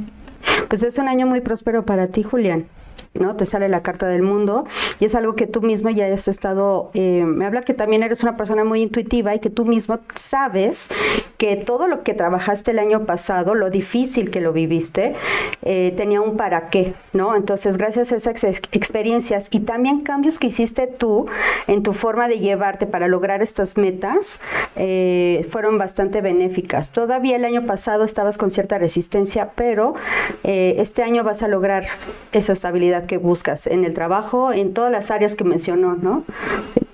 Pues 0.67 0.83
es 0.83 0.97
un 0.97 1.07
año 1.07 1.25
muy 1.25 1.41
próspero 1.41 1.85
para 1.85 2.07
ti, 2.07 2.23
Julián. 2.23 2.65
¿No? 3.13 3.35
Te 3.35 3.45
sale 3.45 3.69
la 3.69 3.81
carta 3.81 4.07
del 4.07 4.21
mundo 4.21 4.65
y 4.99 5.05
es 5.05 5.15
algo 5.15 5.35
que 5.35 5.47
tú 5.47 5.61
mismo 5.61 5.89
ya 5.89 6.05
has 6.13 6.27
estado, 6.27 6.91
eh, 6.93 7.23
me 7.25 7.45
habla 7.45 7.61
que 7.61 7.73
también 7.73 8.03
eres 8.03 8.21
una 8.23 8.37
persona 8.37 8.63
muy 8.63 8.81
intuitiva 8.81 9.33
y 9.33 9.39
que 9.39 9.49
tú 9.49 9.65
mismo 9.65 9.99
sabes 10.15 10.89
que 11.37 11.55
todo 11.55 11.87
lo 11.87 12.03
que 12.03 12.13
trabajaste 12.13 12.71
el 12.71 12.79
año 12.79 13.05
pasado, 13.05 13.55
lo 13.55 13.69
difícil 13.69 14.29
que 14.29 14.41
lo 14.41 14.53
viviste, 14.53 15.15
eh, 15.63 15.93
tenía 15.97 16.21
un 16.21 16.37
para 16.37 16.69
qué, 16.69 16.93
¿no? 17.13 17.35
Entonces, 17.35 17.77
gracias 17.77 18.11
a 18.11 18.15
esas 18.15 18.43
experiencias 18.71 19.47
y 19.51 19.61
también 19.61 20.01
cambios 20.01 20.37
que 20.37 20.47
hiciste 20.47 20.87
tú 20.87 21.25
en 21.67 21.83
tu 21.83 21.93
forma 21.93 22.27
de 22.27 22.39
llevarte 22.39 22.85
para 22.85 23.07
lograr 23.07 23.41
estas 23.41 23.77
metas, 23.77 24.39
eh, 24.75 25.45
fueron 25.49 25.77
bastante 25.77 26.21
benéficas. 26.21 26.91
Todavía 26.91 27.35
el 27.37 27.45
año 27.45 27.65
pasado 27.65 28.03
estabas 28.03 28.37
con 28.37 28.51
cierta 28.51 28.77
resistencia, 28.77 29.51
pero 29.55 29.95
este 30.43 31.03
año 31.03 31.23
vas 31.23 31.43
a 31.43 31.47
lograr 31.47 31.85
esa 32.31 32.53
estabilidad 32.53 32.98
que 33.05 33.17
buscas 33.17 33.67
en 33.67 33.85
el 33.85 33.93
trabajo, 33.93 34.51
en 34.53 34.73
todas 34.73 34.91
las 34.91 35.11
áreas 35.11 35.35
que 35.35 35.43
mencionó, 35.43 35.95
¿no? 35.95 36.23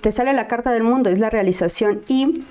Te 0.01 0.11
sale 0.11 0.33
la 0.33 0.47
carta 0.47 0.71
del 0.71 0.83
mundo, 0.83 1.09
es 1.09 1.17
la 1.17 1.29
realización 1.29 2.01
y 2.07 2.45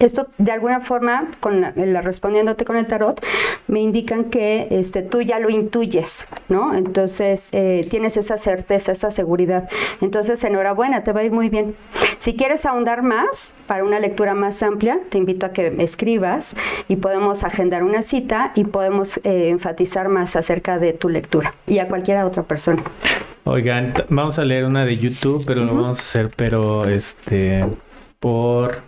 esto 0.00 0.26
de 0.38 0.50
alguna 0.50 0.80
forma, 0.80 1.30
con 1.40 1.60
la, 1.60 2.00
respondiéndote 2.00 2.64
con 2.64 2.76
el 2.76 2.86
tarot, 2.86 3.24
me 3.68 3.80
indican 3.80 4.24
que 4.24 4.68
este, 4.70 5.02
tú 5.02 5.22
ya 5.22 5.38
lo 5.38 5.50
intuyes, 5.50 6.26
¿no? 6.48 6.74
Entonces 6.74 7.50
eh, 7.52 7.86
tienes 7.90 8.16
esa 8.16 8.38
certeza, 8.38 8.92
esa 8.92 9.10
seguridad. 9.10 9.68
Entonces, 10.00 10.42
enhorabuena, 10.44 11.04
te 11.04 11.12
va 11.12 11.20
a 11.20 11.24
ir 11.24 11.32
muy 11.32 11.48
bien. 11.48 11.76
Si 12.18 12.34
quieres 12.34 12.66
ahondar 12.66 13.02
más 13.02 13.54
para 13.66 13.84
una 13.84 14.00
lectura 14.00 14.34
más 14.34 14.62
amplia, 14.62 15.00
te 15.08 15.18
invito 15.18 15.46
a 15.46 15.52
que 15.52 15.70
me 15.70 15.84
escribas 15.84 16.54
y 16.88 16.96
podemos 16.96 17.44
agendar 17.44 17.84
una 17.84 18.02
cita 18.02 18.52
y 18.54 18.64
podemos 18.64 19.18
eh, 19.18 19.48
enfatizar 19.48 20.08
más 20.08 20.36
acerca 20.36 20.78
de 20.78 20.92
tu 20.92 21.08
lectura 21.08 21.54
y 21.66 21.78
a 21.78 21.88
cualquier 21.88 22.22
otra 22.24 22.42
persona. 22.42 22.82
Oigan, 23.48 23.94
vamos 24.08 24.40
a 24.40 24.44
leer 24.44 24.64
una 24.64 24.84
de 24.84 24.98
YouTube, 24.98 25.44
pero 25.46 25.64
lo 25.64 25.72
vamos 25.72 25.98
a 25.98 26.00
hacer, 26.00 26.30
pero 26.34 26.84
este, 26.84 27.64
por, 28.18 28.78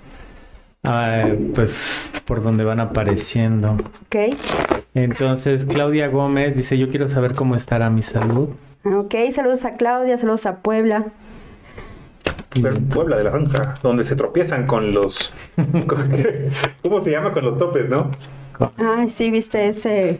pues, 1.54 2.10
por 2.24 2.42
donde 2.42 2.64
van 2.64 2.80
apareciendo. 2.80 3.76
Ok. 4.06 4.36
Entonces, 4.94 5.64
Claudia 5.64 6.08
Gómez 6.08 6.56
dice, 6.56 6.76
yo 6.76 6.90
quiero 6.90 7.06
saber 7.06 7.36
cómo 7.36 7.54
estará 7.54 7.88
mi 7.88 8.02
salud. 8.02 8.48
Ok, 8.84 9.14
saludos 9.30 9.64
a 9.64 9.76
Claudia, 9.76 10.18
saludos 10.18 10.44
a 10.46 10.56
Puebla. 10.56 11.06
Puebla 12.92 13.16
de 13.16 13.24
la 13.24 13.30
Ranja, 13.30 13.74
donde 13.80 14.04
se 14.04 14.16
tropiezan 14.16 14.66
con 14.66 14.92
los... 14.92 15.32
¿Cómo 16.82 17.04
se 17.04 17.10
llama? 17.12 17.30
Con 17.32 17.44
los 17.44 17.58
topes, 17.58 17.88
¿no? 17.88 18.10
Ah, 18.76 19.04
sí, 19.06 19.30
viste 19.30 19.68
ese, 19.68 20.18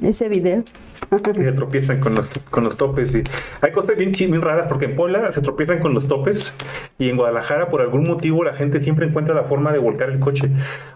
ese 0.00 0.28
video 0.30 0.64
que 1.34 1.44
se 1.44 1.52
tropiezan 1.52 2.00
con 2.00 2.14
los, 2.14 2.28
con 2.50 2.64
los 2.64 2.76
topes. 2.76 3.14
Y 3.14 3.22
hay 3.60 3.72
cosas 3.72 3.96
bien, 3.96 4.12
bien 4.12 4.42
raras 4.42 4.66
porque 4.68 4.86
en 4.86 4.96
Puebla 4.96 5.32
se 5.32 5.40
tropiezan 5.40 5.78
con 5.80 5.94
los 5.94 6.06
topes 6.08 6.54
y 6.98 7.08
en 7.08 7.16
Guadalajara 7.16 7.68
por 7.68 7.80
algún 7.80 8.06
motivo 8.06 8.44
la 8.44 8.54
gente 8.54 8.82
siempre 8.82 9.06
encuentra 9.06 9.34
la 9.34 9.44
forma 9.44 9.72
de 9.72 9.78
volcar 9.78 10.10
el 10.10 10.20
coche. 10.20 10.50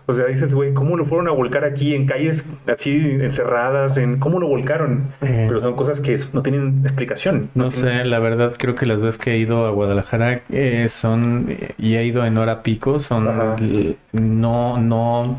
O 0.06 0.12
sea, 0.12 0.26
dices, 0.26 0.54
güey, 0.54 0.74
¿cómo 0.74 0.96
lo 0.96 1.06
fueron 1.06 1.28
a 1.28 1.32
volcar 1.32 1.64
aquí 1.64 1.94
en 1.94 2.06
calles 2.06 2.44
así 2.66 3.18
encerradas? 3.20 3.96
En, 3.96 4.18
¿Cómo 4.18 4.38
lo 4.38 4.48
volcaron? 4.48 5.08
Eh. 5.22 5.46
Pero 5.48 5.60
son 5.60 5.74
cosas 5.74 6.00
que 6.00 6.18
no 6.32 6.42
tienen 6.42 6.80
explicación. 6.84 7.50
No, 7.54 7.70
sé, 7.70 8.04
la 8.04 8.18
verdad 8.18 8.54
creo 8.58 8.74
que 8.74 8.86
las 8.86 9.00
veces 9.00 9.18
que 9.18 9.32
he 9.32 9.38
ido 9.38 9.66
a 9.66 9.70
Guadalajara 9.70 10.42
eh, 10.50 10.86
son, 10.88 11.56
y 11.78 11.96
he 11.96 12.04
ido 12.04 12.24
en 12.24 12.38
hora 12.38 12.62
pico, 12.62 12.98
son, 12.98 13.24
no, 14.12 14.78
no 14.78 15.38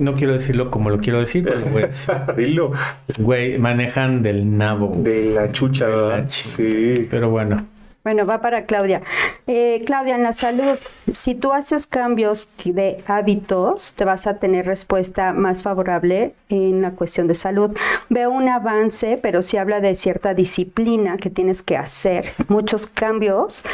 no 0.00 0.14
quiero 0.14 0.32
decirlo 0.32 0.70
como 0.70 0.90
lo 0.90 0.98
quiero 0.98 1.18
decir, 1.18 1.44
pero 1.44 1.60
güey. 1.70 1.86
Dilo. 2.36 2.72
Güey, 3.18 3.58
manejan 3.58 4.22
del 4.22 4.56
nabo. 4.56 4.92
De 4.96 5.30
la 5.34 5.48
chucha, 5.48 5.86
¿verdad? 5.86 6.24
sí. 6.28 7.06
Pero 7.10 7.30
bueno. 7.30 7.66
Bueno, 8.06 8.24
va 8.24 8.40
para 8.40 8.66
Claudia. 8.66 9.02
Eh, 9.48 9.82
Claudia, 9.84 10.14
en 10.14 10.22
la 10.22 10.32
salud, 10.32 10.78
si 11.10 11.34
tú 11.34 11.52
haces 11.52 11.88
cambios 11.88 12.48
de 12.64 13.02
hábitos, 13.08 13.94
te 13.94 14.04
vas 14.04 14.28
a 14.28 14.38
tener 14.38 14.64
respuesta 14.64 15.32
más 15.32 15.64
favorable 15.64 16.32
en 16.48 16.82
la 16.82 16.92
cuestión 16.92 17.26
de 17.26 17.34
salud. 17.34 17.76
Veo 18.08 18.30
un 18.30 18.48
avance, 18.48 19.18
pero 19.20 19.42
si 19.42 19.56
habla 19.56 19.80
de 19.80 19.96
cierta 19.96 20.34
disciplina 20.34 21.16
que 21.16 21.30
tienes 21.30 21.64
que 21.64 21.76
hacer, 21.76 22.32
muchos 22.46 22.86
cambios, 22.86 23.64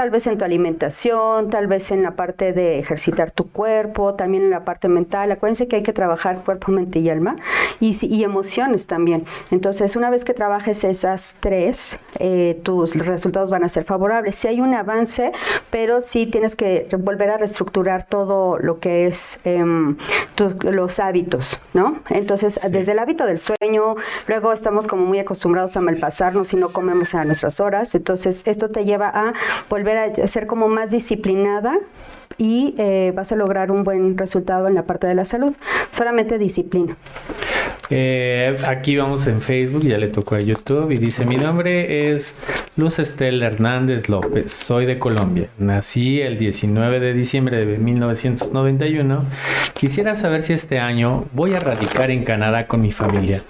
tal 0.00 0.08
vez 0.08 0.26
en 0.26 0.38
tu 0.38 0.46
alimentación, 0.46 1.50
tal 1.50 1.66
vez 1.66 1.90
en 1.90 2.02
la 2.02 2.12
parte 2.12 2.54
de 2.54 2.78
ejercitar 2.78 3.32
tu 3.32 3.50
cuerpo, 3.50 4.14
también 4.14 4.44
en 4.44 4.48
la 4.48 4.64
parte 4.64 4.88
mental. 4.88 5.30
Acuérdense 5.30 5.68
que 5.68 5.76
hay 5.76 5.82
que 5.82 5.92
trabajar 5.92 6.42
cuerpo, 6.42 6.72
mente 6.72 7.00
y 7.00 7.10
alma 7.10 7.36
y, 7.80 7.94
y 8.06 8.24
emociones 8.24 8.86
también. 8.86 9.26
Entonces, 9.50 9.96
una 9.96 10.08
vez 10.08 10.24
que 10.24 10.32
trabajes 10.32 10.84
esas 10.84 11.36
tres, 11.40 11.98
eh, 12.18 12.58
tus 12.62 12.94
resultados 12.94 13.50
van 13.50 13.62
a 13.62 13.68
ser 13.68 13.84
favorable. 13.84 14.32
Si 14.32 14.48
hay 14.48 14.62
un 14.62 14.72
avance, 14.72 15.32
pero 15.68 16.00
sí 16.00 16.24
tienes 16.24 16.56
que 16.56 16.88
volver 16.98 17.28
a 17.28 17.36
reestructurar 17.36 18.06
todo 18.06 18.56
lo 18.56 18.80
que 18.80 19.06
es 19.06 19.38
em, 19.44 19.98
los 20.62 20.98
hábitos, 20.98 21.60
¿no? 21.74 22.00
Entonces, 22.08 22.58
desde 22.70 22.92
el 22.92 23.00
hábito 23.00 23.26
del 23.26 23.36
sueño, 23.36 23.96
luego 24.28 24.54
estamos 24.54 24.86
como 24.86 25.04
muy 25.04 25.18
acostumbrados 25.18 25.76
a 25.76 25.82
malpasarnos 25.82 26.54
y 26.54 26.56
no 26.56 26.72
comemos 26.72 27.14
a 27.14 27.26
nuestras 27.26 27.60
horas. 27.60 27.94
Entonces, 27.94 28.44
esto 28.46 28.70
te 28.70 28.86
lleva 28.86 29.10
a 29.14 29.34
volver 29.68 29.89
ser 30.26 30.46
como 30.46 30.68
más 30.68 30.90
disciplinada 30.90 31.78
y 32.38 32.74
eh, 32.78 33.12
vas 33.14 33.32
a 33.32 33.36
lograr 33.36 33.70
un 33.70 33.84
buen 33.84 34.16
resultado 34.16 34.66
en 34.66 34.74
la 34.74 34.84
parte 34.84 35.06
de 35.06 35.14
la 35.14 35.24
salud. 35.24 35.54
Solamente 35.90 36.38
disciplina. 36.38 36.96
Eh, 37.90 38.56
aquí 38.66 38.96
vamos 38.96 39.26
en 39.26 39.42
Facebook, 39.42 39.82
ya 39.82 39.98
le 39.98 40.08
tocó 40.08 40.36
a 40.36 40.40
YouTube 40.40 40.92
y 40.92 40.96
dice, 40.96 41.24
mi 41.24 41.36
nombre 41.36 42.12
es 42.12 42.36
Luz 42.76 43.00
Estela 43.00 43.46
Hernández 43.46 44.08
López, 44.08 44.52
soy 44.52 44.86
de 44.86 45.00
Colombia, 45.00 45.48
nací 45.58 46.20
el 46.20 46.38
19 46.38 47.00
de 47.00 47.12
diciembre 47.14 47.66
de 47.66 47.78
1991, 47.78 49.24
quisiera 49.74 50.14
saber 50.14 50.42
si 50.42 50.52
este 50.52 50.78
año 50.78 51.24
voy 51.32 51.54
a 51.54 51.60
radicar 51.60 52.12
en 52.12 52.22
Canadá 52.22 52.68
con 52.68 52.80
mi 52.80 52.92
familia. 52.92 53.42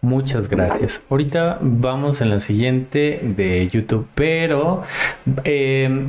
Muchas 0.00 0.48
gracias. 0.48 1.02
Ahorita 1.10 1.58
vamos 1.60 2.20
en 2.20 2.30
la 2.30 2.38
siguiente 2.38 3.18
de 3.20 3.68
YouTube, 3.68 4.06
pero 4.14 4.84
eh, 5.42 6.06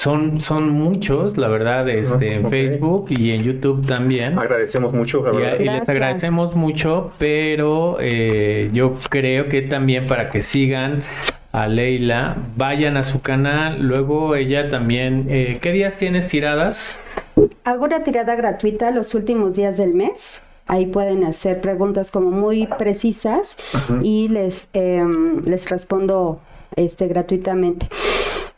son, 0.00 0.40
son 0.40 0.70
muchos, 0.70 1.36
la 1.36 1.48
verdad, 1.48 1.86
este, 1.90 2.32
en 2.32 2.48
Facebook 2.48 3.08
y 3.10 3.32
en 3.32 3.42
YouTube 3.42 3.86
también. 3.86 4.38
Agradecemos 4.38 4.94
mucho, 4.94 5.22
la 5.22 5.30
verdad. 5.30 5.60
Y, 5.60 5.64
les 5.64 5.86
agradecemos 5.86 6.56
mucho, 6.56 7.12
pero 7.18 7.98
eh, 8.00 8.70
yo 8.72 8.94
creo 9.10 9.50
que 9.50 9.60
también 9.60 10.06
para 10.06 10.30
que 10.30 10.40
sigan 10.40 11.02
a 11.52 11.68
Leila, 11.68 12.38
vayan 12.56 12.96
a 12.96 13.04
su 13.04 13.20
canal, 13.20 13.82
luego 13.82 14.36
ella 14.36 14.70
también, 14.70 15.26
eh, 15.28 15.58
¿qué 15.60 15.70
días 15.70 15.98
tienes 15.98 16.28
tiradas? 16.28 16.98
Hago 17.64 17.84
una 17.84 18.02
tirada 18.02 18.36
gratuita 18.36 18.92
los 18.92 19.14
últimos 19.14 19.54
días 19.56 19.76
del 19.76 19.92
mes 19.92 20.42
ahí 20.66 20.86
pueden 20.86 21.24
hacer 21.24 21.60
preguntas 21.60 22.12
como 22.12 22.30
muy 22.30 22.68
precisas 22.78 23.56
y 24.02 24.28
les, 24.28 24.68
em, 24.72 25.44
les 25.44 25.68
respondo 25.68 26.40
este, 26.76 27.08
gratuitamente. 27.08 27.88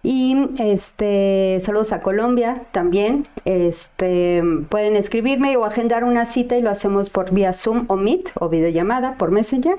Y 0.05 0.37
este, 0.59 1.59
saludos 1.61 1.93
a 1.93 2.03
Colombia 2.03 2.65
también. 2.73 3.29
Este, 3.45 4.43
pueden 4.69 4.97
escribirme 4.97 5.57
o 5.57 5.65
agendar 5.65 6.03
una 6.03 6.25
cita 6.25 6.57
y 6.57 6.63
lo 6.63 6.71
hacemos 6.71 7.09
por 7.09 7.33
vía 7.33 7.53
Zoom 7.53 7.85
o 7.87 7.97
Meet 7.97 8.31
o 8.35 8.49
videollamada 8.49 9.17
por 9.17 9.31
Messenger 9.31 9.77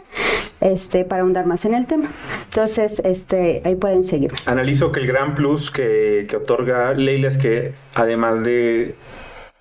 este, 0.62 1.04
para 1.04 1.24
ahondar 1.24 1.46
más 1.46 1.66
en 1.66 1.74
el 1.74 1.88
tema. 1.88 2.10
Entonces, 2.46 3.02
este, 3.04 3.62
ahí 3.66 3.76
pueden 3.76 4.06
seguir. 4.06 4.32
Analizo 4.46 4.94
que 4.94 5.02
el 5.02 5.08
gran 5.08 5.36
plus 5.36 5.70
que, 5.70 6.26
que 6.30 6.38
otorga 6.38 6.94
Leila 6.94 7.28
es 7.28 7.38
que 7.38 7.74
además 7.94 8.44
de 8.44 8.96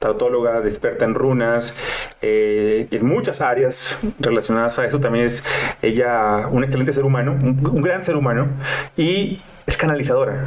tautóloga, 0.02 0.58
experta 0.66 1.06
en 1.06 1.14
runas, 1.14 1.74
eh, 2.20 2.86
en 2.90 3.06
muchas 3.06 3.40
áreas 3.40 3.98
relacionadas 4.18 4.78
a 4.78 4.84
eso. 4.84 5.00
También 5.00 5.24
es 5.26 5.42
ella 5.80 6.48
un 6.50 6.64
excelente 6.64 6.92
ser 6.92 7.04
humano, 7.04 7.32
un, 7.32 7.82
gran 7.82 8.04
ser 8.04 8.16
humano, 8.16 8.48
y 8.96 9.40
es 9.66 9.76
canalizadora. 9.78 10.44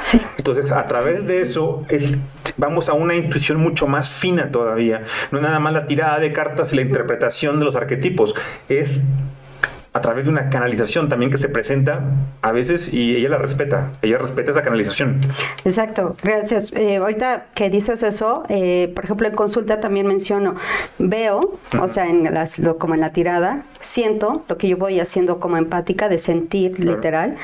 Sí. 0.00 0.20
Entonces, 0.36 0.70
a 0.70 0.86
través 0.86 1.26
de 1.26 1.42
eso, 1.42 1.84
es, 1.88 2.14
vamos 2.56 2.88
a 2.88 2.92
una 2.92 3.14
intuición 3.14 3.58
mucho 3.58 3.86
más 3.86 4.08
fina 4.08 4.50
todavía. 4.50 5.02
No 5.30 5.38
es 5.38 5.42
nada 5.42 5.58
más 5.58 5.72
la 5.72 5.86
tirada 5.86 6.18
de 6.18 6.32
cartas 6.32 6.72
y 6.72 6.76
la 6.76 6.82
interpretación 6.82 7.58
de 7.58 7.64
los 7.64 7.76
arquetipos, 7.76 8.34
es 8.68 9.00
a 9.94 10.00
través 10.00 10.24
de 10.24 10.30
una 10.30 10.48
canalización 10.48 11.08
también 11.08 11.30
que 11.30 11.38
se 11.38 11.48
presenta 11.48 12.00
a 12.40 12.50
veces 12.52 12.92
y 12.92 13.16
ella 13.16 13.28
la 13.28 13.38
respeta, 13.38 13.90
ella 14.00 14.18
respeta 14.18 14.50
esa 14.50 14.62
canalización. 14.62 15.20
Exacto, 15.64 16.16
gracias. 16.22 16.72
Eh, 16.72 16.96
ahorita 16.96 17.46
que 17.54 17.68
dices 17.68 18.02
eso, 18.02 18.44
eh, 18.48 18.90
por 18.94 19.04
ejemplo 19.04 19.28
en 19.28 19.34
consulta 19.34 19.80
también 19.80 20.06
menciono, 20.06 20.54
veo, 20.98 21.58
o 21.78 21.88
sea, 21.88 22.08
en 22.08 22.32
las, 22.32 22.60
como 22.78 22.94
en 22.94 23.00
la 23.00 23.12
tirada, 23.12 23.64
siento 23.80 24.44
lo 24.48 24.56
que 24.56 24.68
yo 24.68 24.78
voy 24.78 24.98
haciendo 24.98 25.38
como 25.40 25.58
empática 25.58 26.08
de 26.08 26.18
sentir 26.18 26.78
literal 26.80 27.36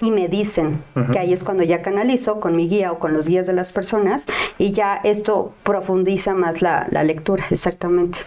y 0.00 0.10
me 0.10 0.28
dicen 0.28 0.82
que 1.12 1.18
ahí 1.18 1.32
es 1.32 1.42
cuando 1.42 1.62
ya 1.62 1.80
canalizo 1.80 2.38
con 2.40 2.54
mi 2.54 2.68
guía 2.68 2.92
o 2.92 2.98
con 2.98 3.14
los 3.14 3.28
guías 3.28 3.46
de 3.46 3.54
las 3.54 3.72
personas 3.72 4.26
y 4.58 4.72
ya 4.72 5.00
esto 5.02 5.54
profundiza 5.62 6.34
más 6.34 6.60
la, 6.60 6.86
lectura, 7.06 7.44
exactamente. 7.50 8.18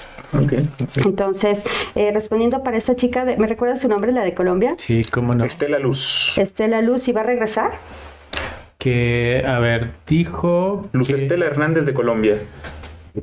Entonces, 0.95 1.63
eh, 1.95 2.11
respondiendo 2.11 2.63
para 2.63 2.77
esta 2.77 2.95
chica, 2.95 3.25
de, 3.25 3.37
¿me 3.37 3.45
recuerdas 3.59 3.81
su 3.81 3.89
nombre, 3.89 4.13
la 4.13 4.23
de 4.23 4.33
Colombia? 4.33 4.75
Sí, 4.77 5.03
cómo 5.03 5.35
no. 5.35 5.43
Estela 5.43 5.79
Luz. 5.79 6.37
Estela 6.37 6.81
Luz, 6.81 7.09
¿y 7.09 7.11
va 7.11 7.21
a 7.21 7.23
regresar? 7.25 7.73
Que, 8.77 9.43
a 9.45 9.59
ver, 9.59 9.91
dijo... 10.07 10.87
Luz 10.93 11.09
Estela 11.09 11.45
Hernández 11.45 11.85
de 11.85 11.93
Colombia. 11.93 12.37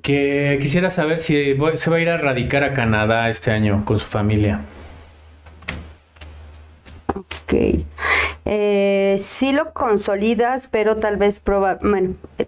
Que 0.02 0.58
quisiera 0.60 0.90
saber 0.90 1.20
si 1.20 1.56
se 1.76 1.90
va 1.90 1.96
a 1.96 2.00
ir 2.00 2.10
a 2.10 2.18
radicar 2.18 2.64
a 2.64 2.74
Canadá 2.74 3.30
este 3.30 3.50
año 3.50 3.86
con 3.86 3.98
su 3.98 4.04
familia. 4.04 4.60
Ok. 7.14 7.54
Eh, 8.48 9.16
sí 9.18 9.50
lo 9.50 9.72
consolidas, 9.72 10.68
pero 10.68 10.96
tal 10.96 11.16
vez 11.16 11.42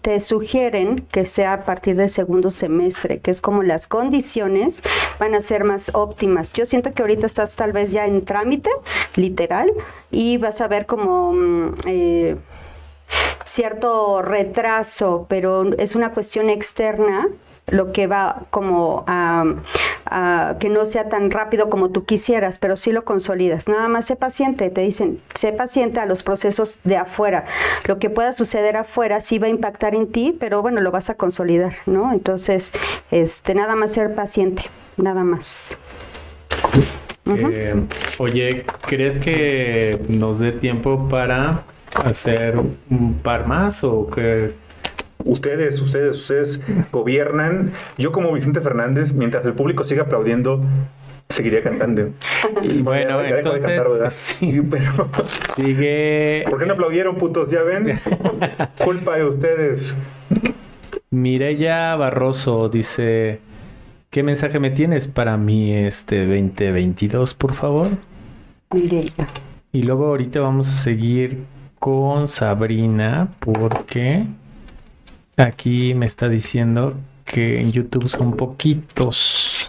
te 0.01 0.21
sugieren 0.21 1.05
que 1.11 1.27
sea 1.27 1.55
a 1.55 1.65
partir 1.65 1.97
del 1.97 2.09
segundo 2.09 2.53
semestre, 2.53 3.19
que 3.19 3.33
es 3.33 3.41
como 3.41 3.65
las 3.65 3.89
condiciones 3.89 4.83
van 5.19 5.35
a 5.35 5.41
ser 5.41 5.65
más 5.65 5.91
óptimas. 5.95 6.53
Yo 6.53 6.67
siento 6.67 6.95
que 6.95 7.03
ahorita 7.03 7.27
estás 7.27 7.57
tal 7.57 7.73
vez 7.73 7.91
ya 7.91 8.07
en 8.07 8.25
trámite, 8.25 8.71
literal, 9.17 9.73
y 10.11 10.37
vas 10.39 10.61
a 10.61 10.69
ver 10.69 10.87
como... 10.87 11.33
Mm, 11.33 11.75
eh, 11.87 12.37
cierto 13.45 14.21
retraso, 14.21 15.25
pero 15.29 15.73
es 15.79 15.95
una 15.95 16.13
cuestión 16.13 16.51
externa 16.51 17.29
lo 17.71 17.93
que 17.93 18.07
va 18.07 18.43
como 18.51 19.05
a, 19.07 19.55
que 20.59 20.69
no 20.71 20.85
sea 20.85 21.09
tan 21.09 21.31
rápido 21.31 21.69
como 21.69 21.91
tú 21.91 22.05
quisieras, 22.05 22.59
pero 22.59 22.77
sí 22.77 22.93
lo 22.93 23.05
consolidas. 23.05 23.69
Nada 23.69 23.89
más 23.89 24.07
sé 24.07 24.17
paciente, 24.17 24.71
te 24.71 24.81
dicen, 24.81 25.21
sé 25.35 25.53
paciente 25.53 26.01
a 26.01 26.07
los 26.07 26.23
procesos 26.23 26.79
de 26.85 26.97
afuera. 26.97 27.45
Lo 27.85 27.99
que 27.99 28.09
pueda 28.09 28.33
suceder 28.33 28.77
afuera 28.77 29.21
sí 29.21 29.39
va 29.39 29.49
a 29.49 29.51
impactar 29.51 29.95
en 29.95 30.11
ti, 30.11 30.37
pero 30.39 30.63
bueno, 30.63 30.81
lo 30.81 30.91
vas 30.91 31.11
a 31.11 31.15
consolidar, 31.15 31.75
¿no? 31.87 32.13
Entonces, 32.13 32.73
este, 33.11 33.55
nada 33.55 33.77
más 33.77 33.93
ser 33.93 34.15
paciente, 34.15 34.65
nada 34.97 35.25
más. 35.25 35.77
Eh, 37.27 37.75
oye, 38.19 38.65
¿crees 38.87 39.19
que 39.19 40.01
nos 40.09 40.39
dé 40.39 40.53
tiempo 40.53 41.09
para 41.09 41.65
hacer 42.05 42.59
un 42.91 43.15
par 43.23 43.47
más 43.47 43.85
o 43.85 44.09
que 44.09 44.55
ustedes, 45.25 45.81
ustedes, 45.81 46.17
ustedes 46.17 46.61
gobiernan. 46.93 47.73
Yo 47.97 48.13
como 48.13 48.33
Vicente 48.33 48.61
Fernández, 48.61 49.13
mientras 49.13 49.45
el 49.45 49.55
público 49.55 49.85
siga 49.85 50.03
aplaudiendo, 50.05 50.63
seguiría 51.29 51.63
cantando. 51.63 52.11
bueno, 52.83 53.23
entonces, 53.23 54.15
sí, 54.15 54.61
pero 54.71 55.09
sigue... 55.57 56.45
¿Por 56.49 56.59
qué 56.59 56.67
no 56.67 56.75
aplaudieron, 56.75 57.17
putos? 57.17 57.51
¿Ya 57.51 57.63
ven? 57.63 58.01
Culpa 58.85 59.17
de 59.17 59.25
ustedes. 59.25 59.97
Mireya 61.11 61.97
Barroso 61.97 62.69
dice... 62.69 63.41
¿Qué 64.11 64.23
mensaje 64.23 64.59
me 64.59 64.71
tienes 64.71 65.07
para 65.07 65.37
mí 65.37 65.75
este 65.75 66.25
2022, 66.25 67.35
por 67.35 67.53
favor? 67.53 67.89
Mireya. 68.73 69.29
Y 69.71 69.83
luego 69.83 70.07
ahorita 70.07 70.41
vamos 70.41 70.67
a 70.67 70.73
seguir 70.73 71.45
con 71.79 72.27
Sabrina 72.27 73.29
porque 73.39 74.25
Aquí 75.39 75.95
me 75.95 76.05
está 76.05 76.29
diciendo 76.29 76.95
que 77.25 77.61
en 77.61 77.71
YouTube 77.71 78.09
son 78.09 78.33
poquitos. 78.37 79.69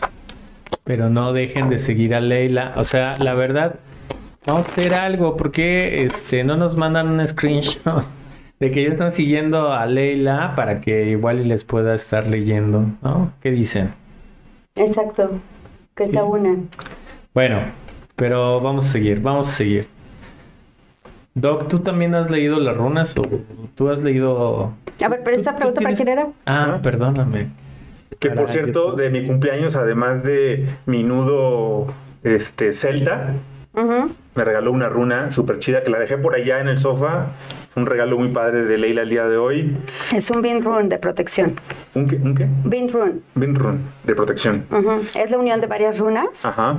Pero 0.84 1.10
no 1.10 1.32
dejen 1.32 1.70
de 1.70 1.78
seguir 1.78 2.16
a 2.16 2.22
Leila. 2.22 2.74
O 2.76 2.84
sea, 2.84 3.16
la 3.18 3.36
verdad, 3.36 3.76
vamos 4.48 4.68
a 4.68 4.72
hacer 4.72 4.96
algo. 4.96 5.38
porque 5.38 6.04
este, 6.06 6.44
no 6.44 6.58
nos 6.58 6.76
mandan 6.76 7.08
un 7.10 7.26
screenshot 7.26 8.04
de 8.60 8.72
que 8.72 8.82
ya 8.82 8.90
están 8.90 9.12
siguiendo 9.12 9.72
a 9.72 9.86
Leila 9.86 10.54
para 10.56 10.82
que 10.82 11.12
igual 11.12 11.48
les 11.48 11.64
pueda 11.64 11.94
estar 11.94 12.26
leyendo? 12.26 12.86
¿No? 13.04 13.32
¿Qué 13.40 13.52
dicen? 13.52 13.94
Exacto. 14.76 15.40
Que 15.96 16.06
se 16.08 16.22
unan. 16.22 16.68
Bueno, 17.34 17.60
pero 18.16 18.60
vamos 18.60 18.88
a 18.88 18.90
seguir, 18.90 19.22
vamos 19.22 19.48
a 19.48 19.52
seguir. 19.52 19.98
Doc, 21.40 21.70
¿tú 21.70 21.80
también 21.80 22.16
has 22.16 22.30
leído 22.30 22.60
las 22.60 22.76
runas 22.76 23.16
o 23.18 23.24
tú 23.76 23.90
has 23.90 23.99
leído... 23.99 24.74
A 25.02 25.07
ver, 25.07 25.22
pero 25.24 25.38
esa 25.38 25.56
pregunta 25.56 25.80
para 25.80 25.95
quién 25.95 26.10
era? 26.10 26.28
Ah, 26.45 26.80
perdóname. 26.84 27.48
Que 28.20 28.32
por 28.32 28.49
cierto, 28.49 28.94
de 28.94 29.10
mi 29.10 29.26
cumpleaños, 29.26 29.78
además 29.78 30.22
de 30.24 30.68
mi 30.86 31.03
nudo 31.03 31.88
este, 32.24 32.74
celta, 32.74 33.36
me 33.74 34.44
regaló 34.44 34.74
una 34.74 34.90
runa 34.90 35.32
súper 35.32 35.60
chida 35.60 35.82
que 35.84 35.90
la 35.90 35.99
dejé 35.99 36.18
por 36.18 36.36
allá 36.36 36.60
en 36.60 36.68
el 36.68 36.80
sofá. 36.80 37.28
Un 37.76 37.86
regalo 37.86 38.18
muy 38.18 38.30
padre 38.30 38.66
de 38.66 38.78
Leila 38.78 39.03
el 39.03 39.10
día 39.10 39.26
de 39.26 39.38
hoy. 39.38 39.78
Es 40.14 40.30
un 40.32 40.41
Bin 40.41 40.61
Rune 40.61 40.90
de 40.90 40.98
protección. 40.98 41.56
¿Un 41.95 42.07
qué? 42.07 42.18
¿Un 42.18 42.36
qué? 42.36 42.48
Bin 42.66 42.90
Rune. 42.90 43.22
Bin 43.36 43.56
Rune, 43.56 43.80
de 44.03 44.16
protección. 44.16 44.66
Es 45.16 45.32
la 45.32 45.38
unión 45.38 45.61
de 45.61 45.68
varias 45.68 45.99
runas. 45.99 46.45
Ajá 46.45 46.76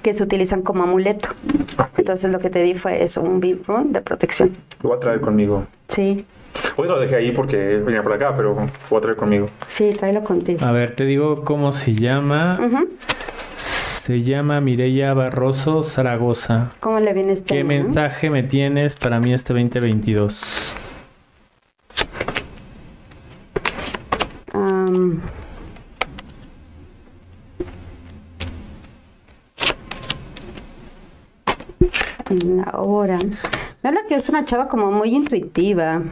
que 0.00 0.14
se 0.14 0.22
utilizan 0.22 0.62
como 0.62 0.84
amuleto. 0.84 1.28
Entonces 1.96 2.30
lo 2.30 2.38
que 2.38 2.50
te 2.50 2.62
di 2.62 2.74
fue 2.74 3.02
eso, 3.02 3.20
un 3.20 3.40
bead 3.40 3.58
rune 3.66 3.90
de 3.90 4.00
protección. 4.00 4.56
Lo 4.82 4.90
voy 4.90 4.96
a 4.96 5.00
traer 5.00 5.20
conmigo. 5.20 5.66
Sí. 5.88 6.24
Hoy 6.76 6.88
lo 6.88 6.98
dejé 7.00 7.16
ahí 7.16 7.32
porque 7.32 7.56
venía 7.56 8.02
por 8.02 8.12
acá, 8.12 8.34
pero 8.36 8.54
lo 8.54 8.66
voy 8.90 8.98
a 8.98 9.00
traer 9.00 9.16
conmigo. 9.16 9.46
Sí, 9.68 9.92
tráelo 9.96 10.22
contigo. 10.24 10.64
A 10.64 10.72
ver, 10.72 10.94
te 10.96 11.04
digo 11.04 11.44
cómo 11.44 11.72
se 11.72 11.94
llama. 11.94 12.58
Se 13.56 14.22
llama 14.22 14.60
Mireya 14.60 15.14
Barroso 15.14 15.84
Zaragoza. 15.84 16.70
¿Cómo 16.80 16.98
le 16.98 17.12
viene 17.12 17.34
este 17.34 17.54
¿Qué 17.54 17.64
mensaje 17.64 18.30
me 18.30 18.42
tienes 18.42 18.96
para 18.96 19.20
mí 19.20 19.32
este 19.32 19.52
2022? 19.52 20.76
Um, 24.54 25.20
ahora. 33.02 33.18
Me 33.82 33.88
habla 33.88 34.02
que 34.08 34.14
es 34.14 34.28
una 34.28 34.44
chava 34.44 34.68
como 34.68 34.90
muy 34.92 35.14
intuitiva. 35.14 36.02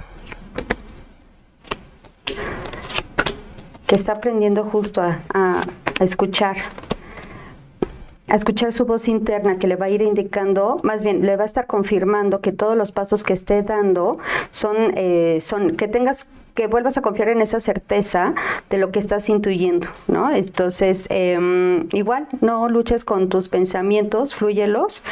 Que 3.87 3.95
está 3.95 4.13
aprendiendo 4.13 4.65
justo 4.65 5.01
a, 5.01 5.63
escuchar 6.01 6.57
a 8.29 8.37
escuchar 8.37 8.73
su 8.73 8.87
voz 8.87 9.09
interna 9.09 9.59
que 9.59 9.67
le 9.67 9.75
va 9.75 9.87
a 9.87 9.91
ir 9.91 10.03
indicando, 10.03 10.77
más 10.85 11.03
bien 11.03 11.27
le 11.27 11.35
va 11.35 11.43
a 11.43 11.47
estar 11.47 11.67
confirmando 11.67 12.41
que 12.41 12.53
todos 12.53 12.77
los 12.77 12.93
pasos 12.93 13.25
que 13.25 13.33
esté 13.33 13.65
dando 13.65 14.19
son, 14.53 14.77
eh, 14.95 15.39
son 15.41 15.77
que 15.77 15.89
tengas 15.89 16.29
que 16.55 16.67
vuelvas 16.67 16.97
a 16.97 17.03
confiar 17.03 17.29
en 17.29 17.43
esa 17.43 17.61
certeza 17.61 18.35
de 18.69 18.79
lo 18.79 18.91
que 18.91 18.99
estás 18.99 19.29
intuyendo, 19.29 19.89
¿no? 20.09 20.31
Entonces, 20.31 21.07
em, 21.11 21.89
igual, 21.93 22.29
no 22.41 22.69
luches 22.69 23.05
con 23.05 23.29
tus 23.29 23.49
pensamientos, 23.49 24.35
fluyelos, 24.35 25.03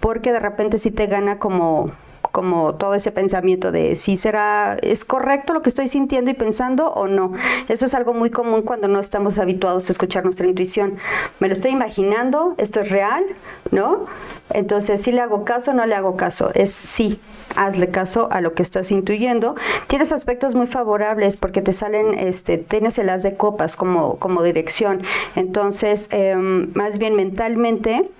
porque 0.00 0.32
de 0.32 0.40
repente 0.40 0.78
sí 0.78 0.90
te 0.90 1.06
gana 1.06 1.38
como 1.38 1.92
como 2.32 2.74
todo 2.74 2.94
ese 2.94 3.12
pensamiento 3.12 3.70
de 3.70 3.94
si 3.94 4.16
será, 4.16 4.76
es 4.82 5.04
correcto 5.04 5.52
lo 5.52 5.62
que 5.62 5.68
estoy 5.68 5.86
sintiendo 5.86 6.30
y 6.30 6.34
pensando 6.34 6.88
o 6.88 7.06
no. 7.06 7.32
Eso 7.68 7.84
es 7.84 7.94
algo 7.94 8.14
muy 8.14 8.30
común 8.30 8.62
cuando 8.62 8.88
no 8.88 8.98
estamos 8.98 9.38
habituados 9.38 9.88
a 9.88 9.92
escuchar 9.92 10.24
nuestra 10.24 10.46
intuición. 10.46 10.96
Me 11.40 11.48
lo 11.48 11.52
estoy 11.52 11.72
imaginando, 11.72 12.54
esto 12.56 12.80
es 12.80 12.90
real, 12.90 13.22
¿no? 13.70 14.06
Entonces, 14.50 15.02
si 15.02 15.12
le 15.12 15.20
hago 15.20 15.44
caso 15.44 15.70
o 15.70 15.74
no 15.74 15.86
le 15.86 15.94
hago 15.94 16.16
caso, 16.16 16.50
es 16.54 16.70
sí, 16.70 17.20
hazle 17.56 17.90
caso 17.90 18.28
a 18.30 18.40
lo 18.40 18.54
que 18.54 18.62
estás 18.62 18.90
intuyendo. 18.90 19.54
Tienes 19.86 20.12
aspectos 20.12 20.54
muy 20.54 20.66
favorables 20.66 21.36
porque 21.36 21.62
te 21.62 21.72
salen, 21.72 22.18
este, 22.18 22.58
tienes 22.58 22.98
el 22.98 23.08
as 23.10 23.22
de 23.22 23.36
copas 23.36 23.76
como, 23.76 24.16
como 24.16 24.42
dirección. 24.42 25.02
Entonces, 25.36 26.08
em, 26.10 26.70
más 26.74 26.98
bien 26.98 27.14
mentalmente, 27.14 28.10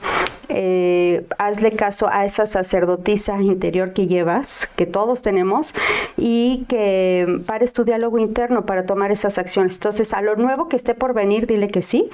eh, 0.48 1.26
hazle 1.38 1.72
caso 1.72 2.08
a 2.10 2.24
esa 2.24 2.46
sacerdotisa 2.46 3.40
interior 3.40 3.92
que 3.92 4.01
llevas, 4.06 4.68
que 4.76 4.86
todos 4.86 5.22
tenemos, 5.22 5.74
y 6.16 6.64
que 6.68 7.42
pares 7.46 7.72
tu 7.72 7.84
diálogo 7.84 8.18
interno 8.18 8.66
para 8.66 8.86
tomar 8.86 9.10
esas 9.10 9.38
acciones. 9.38 9.74
Entonces, 9.74 10.12
a 10.12 10.22
lo 10.22 10.36
nuevo 10.36 10.68
que 10.68 10.76
esté 10.76 10.94
por 10.94 11.14
venir, 11.14 11.46
dile 11.46 11.68
que 11.68 11.82
sí. 11.82 12.10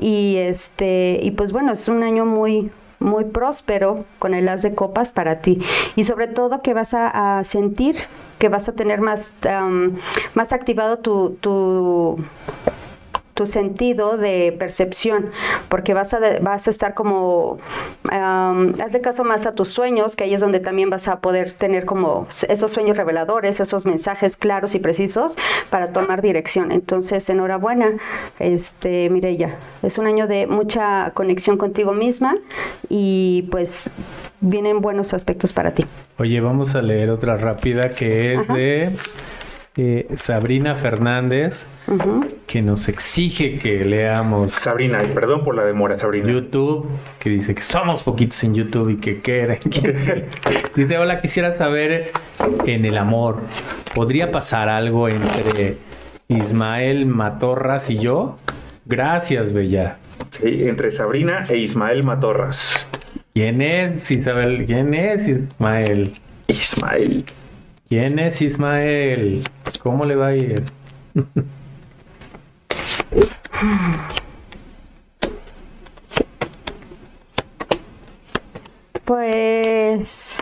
Y 0.00 0.36
este, 0.38 1.20
y 1.22 1.32
pues 1.32 1.52
bueno, 1.52 1.72
es 1.72 1.88
un 1.88 2.02
año 2.02 2.24
muy, 2.24 2.70
muy 2.98 3.24
próspero 3.24 4.04
con 4.18 4.34
el 4.34 4.48
as 4.48 4.62
de 4.62 4.74
copas 4.74 5.12
para 5.12 5.40
ti. 5.40 5.60
Y 5.96 6.04
sobre 6.04 6.26
todo 6.26 6.62
que 6.62 6.74
vas 6.74 6.94
a, 6.94 7.42
sentir 7.44 7.96
que 8.38 8.48
vas 8.48 8.68
a 8.68 8.72
tener 8.72 9.00
más, 9.00 9.32
más 10.34 10.52
activado 10.52 10.98
tu 10.98 12.18
tu 13.34 13.46
sentido 13.46 14.16
de 14.16 14.54
percepción, 14.58 15.30
porque 15.68 15.94
vas 15.94 16.14
a, 16.14 16.20
vas 16.40 16.66
a 16.66 16.70
estar 16.70 16.94
como, 16.94 17.58
hazle 18.10 19.00
caso 19.00 19.24
más 19.24 19.46
a 19.46 19.52
tus 19.52 19.68
sueños, 19.68 20.16
que 20.16 20.24
ahí 20.24 20.34
es 20.34 20.40
donde 20.40 20.60
también 20.60 20.90
vas 20.90 21.08
a 21.08 21.20
poder 21.20 21.52
tener 21.52 21.84
como 21.84 22.26
esos 22.48 22.70
sueños 22.70 22.96
reveladores, 22.96 23.60
esos 23.60 23.86
mensajes 23.86 24.36
claros 24.36 24.74
y 24.74 24.78
precisos 24.78 25.36
para 25.70 25.92
tomar 25.92 26.20
dirección. 26.22 26.72
Entonces, 26.72 27.28
enhorabuena, 27.30 27.92
este, 28.38 29.08
Mireya, 29.10 29.56
es 29.82 29.98
un 29.98 30.06
año 30.06 30.26
de 30.26 30.46
mucha 30.46 31.10
conexión 31.14 31.56
contigo 31.56 31.92
misma 31.92 32.36
y 32.88 33.48
pues 33.50 33.90
vienen 34.40 34.80
buenos 34.80 35.14
aspectos 35.14 35.52
para 35.52 35.72
ti. 35.72 35.86
Oye, 36.18 36.40
vamos 36.40 36.74
a 36.74 36.82
leer 36.82 37.10
otra 37.10 37.36
rápida 37.36 37.90
que 37.90 38.34
es 38.34 38.48
de 38.48 38.96
eh, 39.76 40.06
Sabrina 40.16 40.74
Fernández, 40.74 41.66
que 42.46 42.60
nos 42.60 42.88
exige 42.88 43.58
que 43.58 43.84
leamos. 43.84 44.52
Sabrina, 44.52 45.02
perdón 45.14 45.44
por 45.44 45.54
la 45.54 45.64
demora, 45.64 45.98
Sabrina. 45.98 46.30
YouTube, 46.30 46.88
que 47.18 47.30
dice 47.30 47.54
que 47.54 47.62
somos 47.62 48.02
poquitos 48.02 48.42
en 48.44 48.54
YouTube 48.54 48.90
y 48.90 48.96
que 48.96 49.20
quiere. 49.20 49.60
dice: 50.74 50.98
Hola, 50.98 51.20
quisiera 51.20 51.52
saber 51.52 52.12
en 52.66 52.84
el 52.84 52.98
amor, 52.98 53.40
¿podría 53.94 54.30
pasar 54.30 54.68
algo 54.68 55.08
entre 55.08 55.78
Ismael 56.28 57.06
Matorras 57.06 57.88
y 57.88 57.98
yo? 57.98 58.36
Gracias, 58.84 59.54
Bella. 59.54 59.96
Sí, 60.32 60.68
entre 60.68 60.90
Sabrina 60.92 61.46
e 61.48 61.56
Ismael 61.56 62.04
Matorras. 62.04 62.86
¿Quién 63.32 63.62
es 63.62 64.10
Isabel? 64.10 64.64
¿Quién 64.66 64.92
es 64.92 65.26
Ismael? 65.26 66.12
Ismael. 66.46 67.24
¿Quién 67.92 68.18
es 68.18 68.40
Ismael? 68.40 69.46
¿Cómo 69.82 70.06
le 70.06 70.16
va 70.16 70.28
a 70.28 70.34
ir? 70.34 70.64
Pues, 79.04 80.38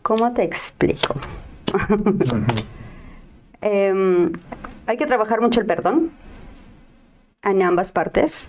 ¿cómo 0.00 0.32
te 0.32 0.44
explico? 0.44 1.14
Em, 3.60 4.32
hay 4.86 4.96
que 4.96 5.04
trabajar 5.04 5.42
mucho 5.42 5.60
el 5.60 5.66
perdón 5.66 6.10
en 7.42 7.62
ambas 7.62 7.92
partes 7.92 8.48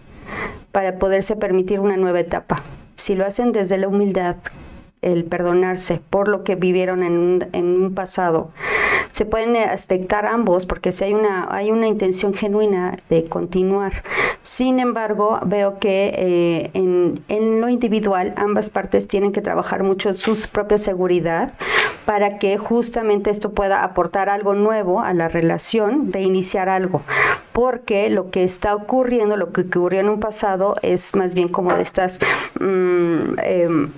para 0.71 0.97
poderse 0.97 1.35
permitir 1.35 1.81
una 1.81 1.97
nueva 1.97 2.21
etapa. 2.21 2.63
Si 2.95 3.15
lo 3.15 3.25
hacen 3.25 3.51
desde 3.51 3.77
la 3.77 3.89
humildad, 3.89 4.37
el 5.03 5.25
perdonarse 5.25 6.01
por 6.09 6.27
lo 6.27 6.43
que 6.43 6.55
vivieron 6.55 7.03
en 7.03 7.13
un, 7.13 7.45
en 7.53 7.65
un 7.65 7.93
pasado. 7.93 8.51
Se 9.11 9.25
pueden 9.25 9.55
aspectar 9.55 10.25
ambos 10.25 10.65
porque 10.65 10.91
si 10.91 11.03
hay 11.03 11.13
una, 11.13 11.47
hay 11.51 11.69
una 11.71 11.87
intención 11.87 12.33
genuina 12.33 12.97
de 13.09 13.25
continuar. 13.25 14.03
Sin 14.41 14.79
embargo, 14.79 15.39
veo 15.45 15.79
que 15.79 16.13
eh, 16.17 16.71
en, 16.73 17.21
en, 17.27 17.61
lo 17.61 17.69
individual 17.69 18.33
ambas 18.37 18.69
partes 18.69 19.07
tienen 19.07 19.31
que 19.31 19.41
trabajar 19.41 19.83
mucho 19.83 20.13
su 20.13 20.33
propia 20.51 20.77
seguridad 20.77 21.53
para 22.05 22.39
que 22.39 22.57
justamente 22.57 23.29
esto 23.29 23.51
pueda 23.51 23.83
aportar 23.83 24.29
algo 24.29 24.53
nuevo 24.53 24.99
a 24.99 25.13
la 25.13 25.27
relación 25.27 26.11
de 26.11 26.21
iniciar 26.21 26.69
algo. 26.69 27.01
Porque 27.53 28.09
lo 28.09 28.31
que 28.31 28.43
está 28.43 28.75
ocurriendo, 28.75 29.37
lo 29.37 29.51
que 29.51 29.61
ocurrió 29.61 29.99
en 29.99 30.09
un 30.09 30.19
pasado, 30.19 30.75
es 30.81 31.15
más 31.15 31.35
bien 31.35 31.49
como 31.49 31.73
de 31.73 31.83
estas... 31.83 32.19
Mm, 32.59 33.39
em, 33.43 33.91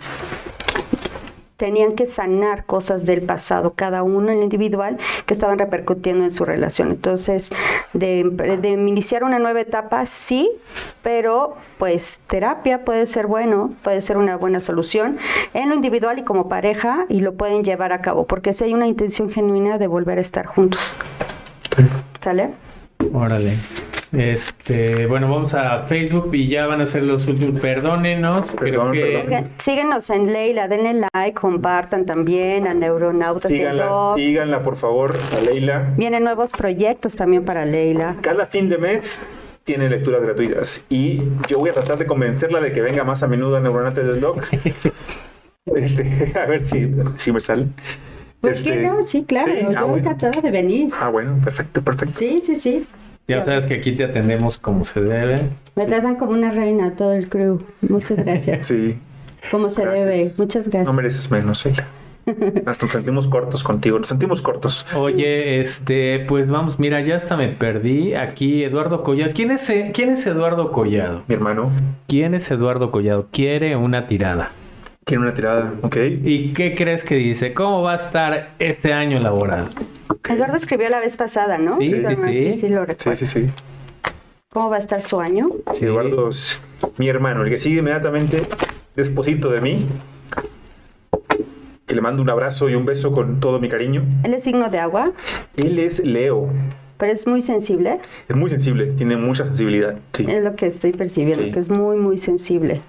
tenían 1.58 1.94
que 1.94 2.06
sanar 2.06 2.66
cosas 2.66 3.06
del 3.06 3.22
pasado, 3.22 3.74
cada 3.76 4.04
uno 4.04 4.32
en 4.32 4.40
lo 4.40 4.44
individual, 4.44 4.98
que 5.26 5.34
estaban 5.34 5.58
repercutiendo 5.58 6.24
en 6.24 6.32
su 6.32 6.46
relación. 6.46 6.92
Entonces, 6.92 7.52
de, 7.94 8.20
iniciar 8.64 9.24
una 9.24 9.40
nueva 9.40 9.62
etapa, 9.62 10.06
sí, 10.06 10.52
pero 11.02 11.56
pues 11.78 12.20
terapia 12.28 12.84
puede 12.84 13.06
ser 13.06 13.28
bueno, 13.28 13.74
puede 13.84 14.02
ser 14.02 14.18
una 14.18 14.36
buena 14.38 14.60
solución 14.60 15.18
en 15.54 15.70
lo 15.70 15.76
individual 15.76 16.20
y 16.20 16.24
como 16.24 16.50
pareja 16.50 17.06
y 17.10 17.22
lo 17.22 17.36
pueden 17.36 17.64
llevar 17.64 17.94
a 17.94 18.02
cabo, 18.02 18.26
porque 18.26 18.54
si 18.54 18.66
hay 18.66 18.74
una 18.74 18.88
intención 18.88 19.30
genuina 19.30 19.78
de 19.78 19.88
volver 19.88 20.18
a 20.18 20.22
estar 20.22 20.46
juntos. 20.46 20.82
¿Sale? 22.22 22.52
Órale. 23.14 23.58
Este, 24.16 25.08
bueno, 25.08 25.30
vamos 25.30 25.54
a 25.54 25.82
Facebook 25.84 26.34
y 26.34 26.48
ya 26.48 26.68
van 26.68 26.80
a 26.80 26.86
ser 26.86 27.04
los 27.04 27.28
últimos. 27.28 27.60
Perdónenos, 27.60 28.56
creo 28.56 28.90
que. 28.92 29.44
Síguenos 29.58 30.10
en 30.10 30.32
Leila, 30.32 30.70
denle 30.70 31.06
like, 31.14 31.34
compartan 31.34 32.06
también 32.06 32.66
a 32.66 32.74
Neuronautas. 32.74 33.52
Síganla, 33.52 34.14
síganla, 34.16 34.64
por 34.64 34.78
favor, 34.78 35.16
a 35.36 35.42
Leila. 35.42 35.94
Vienen 35.98 36.24
nuevos 36.24 36.54
proyectos 36.54 37.16
también 37.16 37.44
para 37.44 37.66
Leila. 37.66 38.16
Cada 38.22 38.46
fin 38.46 38.70
de 38.70 38.78
mes 38.78 39.22
tiene 39.66 39.90
lecturas 39.90 40.22
gratuitas 40.22 40.86
y 40.90 41.22
yo 41.50 41.60
voy 41.60 41.72
a 41.72 41.74
tratar 41.74 41.98
de 41.98 42.06
convencerla 42.06 42.62
de 42.62 42.72
que 42.72 42.82
venga 42.82 43.04
más 43.04 43.22
a 43.24 43.28
menudo 43.28 43.58
a 43.58 43.60
Neuronautas 43.60 44.06
del 44.06 44.22
Doc. 44.22 44.46
este, 45.66 46.32
a 46.40 46.46
ver 46.46 46.62
si, 46.62 46.90
si 47.16 47.34
me 47.34 47.42
sale. 47.42 47.68
¿Por 48.40 48.54
qué 48.54 48.70
este, 48.70 48.78
no? 48.78 49.06
Sí, 49.06 49.26
claro, 49.26 49.54
yo 49.54 49.78
ah, 49.78 49.98
encantada 49.98 50.40
de 50.40 50.52
venir. 50.52 50.94
Ah, 50.98 51.10
bueno, 51.10 51.38
perfecto, 51.44 51.82
perfecto. 51.82 52.14
Sí, 52.16 52.40
sí, 52.42 52.56
sí. 52.56 52.88
Ya 53.28 53.42
sabes 53.42 53.66
que 53.66 53.76
aquí 53.76 53.94
te 53.94 54.04
atendemos 54.04 54.58
como 54.58 54.86
se 54.86 55.02
debe. 55.02 55.50
Me 55.76 55.86
tratan 55.88 56.16
como 56.16 56.32
una 56.32 56.52
reina 56.52 56.96
todo 56.96 57.14
el 57.14 57.28
crew. 57.28 57.60
Muchas 57.82 58.24
gracias. 58.24 58.68
sí. 58.68 58.98
Como 59.50 59.70
se 59.70 59.86
debe. 59.86 60.34
Muchas 60.38 60.68
gracias. 60.68 60.88
No 60.88 60.94
mereces 60.94 61.32
menos, 61.32 61.66
ella. 61.66 61.88
Nos 62.66 62.78
sentimos 62.92 63.28
cortos 63.28 63.64
contigo, 63.64 64.00
nos 64.00 64.08
sentimos 64.08 64.42
cortos. 64.42 64.86
Oye, 64.96 65.60
este, 65.60 66.26
pues 66.28 66.50
vamos, 66.50 66.80
mira, 66.80 67.02
ya 67.02 67.16
hasta 67.16 67.38
me 67.38 67.50
perdí. 67.50 68.16
Aquí 68.16 68.64
Eduardo 68.64 69.04
Collado. 69.04 69.32
¿Quién 69.34 69.52
es, 69.52 69.72
quién 69.94 70.10
es 70.10 70.26
Eduardo 70.26 70.72
Collado? 70.72 71.24
Mi 71.28 71.36
hermano. 71.36 71.72
¿Quién 72.08 72.34
es 72.34 72.50
Eduardo 72.50 72.90
Collado? 72.92 73.28
Quiere 73.32 73.76
una 73.76 74.08
tirada. 74.08 74.52
Quiere 75.06 75.22
una 75.22 75.36
tirada, 75.36 75.72
ok. 75.84 75.98
¿Y 76.24 76.54
qué 76.54 76.74
crees 76.74 77.04
que 77.04 77.14
dice? 77.14 77.54
¿Cómo 77.54 77.84
va 77.84 77.94
a 77.94 77.96
estar 77.96 78.56
este 78.58 78.92
año 78.92 79.20
laboral? 79.20 79.68
Eduardo 80.28 80.56
escribió 80.56 80.90
la 80.90 81.00
vez 81.00 81.16
pasada, 81.16 81.60
¿no? 81.60 81.78
Sí, 81.78 81.90
sí, 81.90 82.16
sí. 82.16 82.54
Sí, 82.56 82.70
lo 82.70 82.88
recuerdo. 82.88 83.16
Sí, 83.16 83.28
sí, 83.28 83.42
sí. 83.46 83.50
¿Cómo 84.50 84.72
va 84.72 84.78
a 84.78 84.80
estar 84.80 85.04
su 85.04 85.20
año? 85.20 85.50
Sí, 85.76 85.86
Eduardo 85.86 86.30
es 86.30 86.60
mi 86.98 87.08
hermano, 87.08 87.44
el 87.44 87.52
que 87.52 87.58
sigue 87.58 87.82
inmediatamente 87.82 88.48
desposito 88.96 89.52
de 89.52 89.62
mí. 89.62 89.86
Que 91.86 91.94
le 91.94 92.02
mando 92.02 92.24
un 92.24 92.30
abrazo 92.32 92.68
y 92.68 92.74
un 92.74 92.86
beso 92.86 93.12
con 93.12 93.40
todo 93.40 93.60
mi 93.60 93.70
cariño. 93.70 94.04
¿Él 94.24 94.34
es 94.34 94.44
signo 94.44 94.72
de 94.72 94.80
agua? 94.80 95.12
Él 95.56 95.78
es 95.78 96.00
Leo. 96.00 96.50
¿Pero 96.98 97.12
es 97.12 97.28
muy 97.28 97.44
sensible? 97.44 98.00
Es 98.28 98.36
muy 98.36 98.50
sensible, 98.50 98.88
tiene 98.88 99.18
mucha 99.18 99.46
sensibilidad. 99.46 100.00
Sí. 100.14 100.26
Es 100.28 100.44
lo 100.44 100.56
que 100.56 100.66
estoy 100.66 100.94
percibiendo, 100.94 101.44
que 101.54 101.60
es 101.60 101.70
muy, 101.70 101.98
muy 101.98 102.18
sensible 102.18 102.82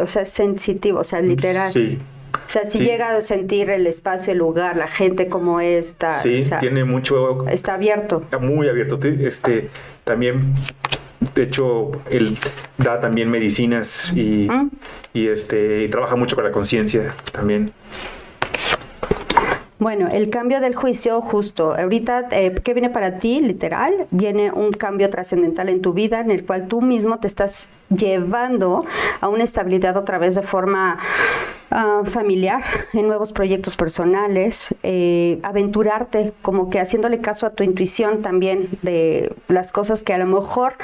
o 0.00 0.06
sea, 0.06 0.24
sensitivo, 0.24 1.00
o 1.00 1.04
sea, 1.04 1.20
literal. 1.20 1.72
Sí. 1.72 1.98
O 2.34 2.48
sea, 2.48 2.64
si 2.64 2.78
llega 2.78 3.16
a 3.16 3.20
sentir 3.20 3.70
el 3.70 3.86
espacio, 3.86 4.32
el 4.32 4.38
lugar, 4.38 4.76
la 4.76 4.86
gente 4.86 5.28
como 5.28 5.60
está. 5.60 6.22
Sí, 6.22 6.42
tiene 6.60 6.84
mucho. 6.84 7.48
Está 7.48 7.74
abierto. 7.74 8.22
Está 8.24 8.38
muy 8.38 8.68
abierto. 8.68 8.98
Este, 9.02 9.70
también, 10.04 10.54
de 11.34 11.42
hecho, 11.42 11.92
él 12.10 12.38
da 12.78 13.00
también 13.00 13.30
medicinas 13.30 14.12
y, 14.14 14.48
y 15.12 15.28
este, 15.28 15.84
y 15.84 15.88
trabaja 15.88 16.14
mucho 16.14 16.36
con 16.36 16.44
la 16.44 16.52
conciencia 16.52 17.14
también. 17.32 17.72
Bueno, 19.78 20.08
el 20.10 20.30
cambio 20.30 20.60
del 20.60 20.74
juicio 20.74 21.20
justo. 21.20 21.74
Ahorita, 21.74 22.28
eh, 22.30 22.54
¿qué 22.64 22.72
viene 22.72 22.88
para 22.88 23.18
ti? 23.18 23.40
Literal, 23.40 24.06
viene 24.10 24.50
un 24.50 24.72
cambio 24.72 25.10
trascendental 25.10 25.68
en 25.68 25.82
tu 25.82 25.92
vida 25.92 26.20
en 26.20 26.30
el 26.30 26.46
cual 26.46 26.66
tú 26.66 26.80
mismo 26.80 27.18
te 27.18 27.26
estás 27.26 27.68
llevando 27.88 28.84
a 29.20 29.28
una 29.28 29.44
estabilidad 29.44 29.96
otra 29.96 30.18
vez 30.18 30.34
de 30.34 30.42
forma 30.42 30.98
ah, 31.70 32.02
familiar, 32.04 32.62
en 32.92 33.06
nuevos 33.06 33.32
proyectos 33.32 33.76
personales, 33.76 34.74
eh, 34.82 35.38
aventurarte, 35.42 36.32
como 36.42 36.70
que 36.70 36.80
haciéndole 36.80 37.20
caso 37.20 37.46
a 37.46 37.50
tu 37.50 37.62
intuición 37.62 38.22
también 38.22 38.68
de 38.82 39.34
las 39.48 39.72
cosas 39.72 40.02
que 40.02 40.14
a 40.14 40.18
lo 40.18 40.26
mejor 40.26 40.74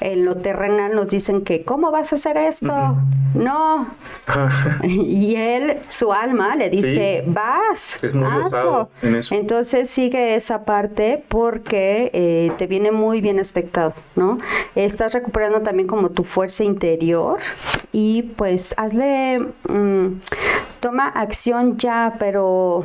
en 0.00 0.24
lo 0.24 0.36
terrenal 0.36 0.94
nos 0.94 1.10
dicen 1.10 1.42
que, 1.42 1.64
¿cómo 1.64 1.90
vas 1.90 2.12
a 2.12 2.16
hacer 2.16 2.36
esto? 2.36 2.96
No. 3.34 3.88
y 4.82 5.36
él, 5.36 5.78
su 5.88 6.12
alma, 6.12 6.56
le 6.56 6.70
dice, 6.70 7.24
vas. 7.26 8.02
Es 8.02 8.14
muy 8.14 8.26
hazlo. 8.26 8.90
en 9.02 9.16
eso. 9.16 9.34
Entonces 9.34 9.90
sigue 9.90 10.34
esa 10.34 10.64
parte 10.64 11.22
porque 11.28 12.10
eh, 12.12 12.52
te 12.58 12.66
viene 12.66 12.90
muy 12.90 13.20
bien 13.20 13.38
aspectado, 13.38 13.94
¿no? 14.16 14.38
Estás 14.74 15.12
recuperando 15.12 15.62
también 15.62 15.86
como 15.86 16.10
tu 16.10 16.24
fuerza 16.24 16.47
interior 16.60 17.38
y 17.92 18.22
pues 18.22 18.74
hazle, 18.76 19.40
mm, 19.68 20.20
toma 20.80 21.06
acción 21.06 21.76
ya, 21.76 22.16
pero 22.18 22.84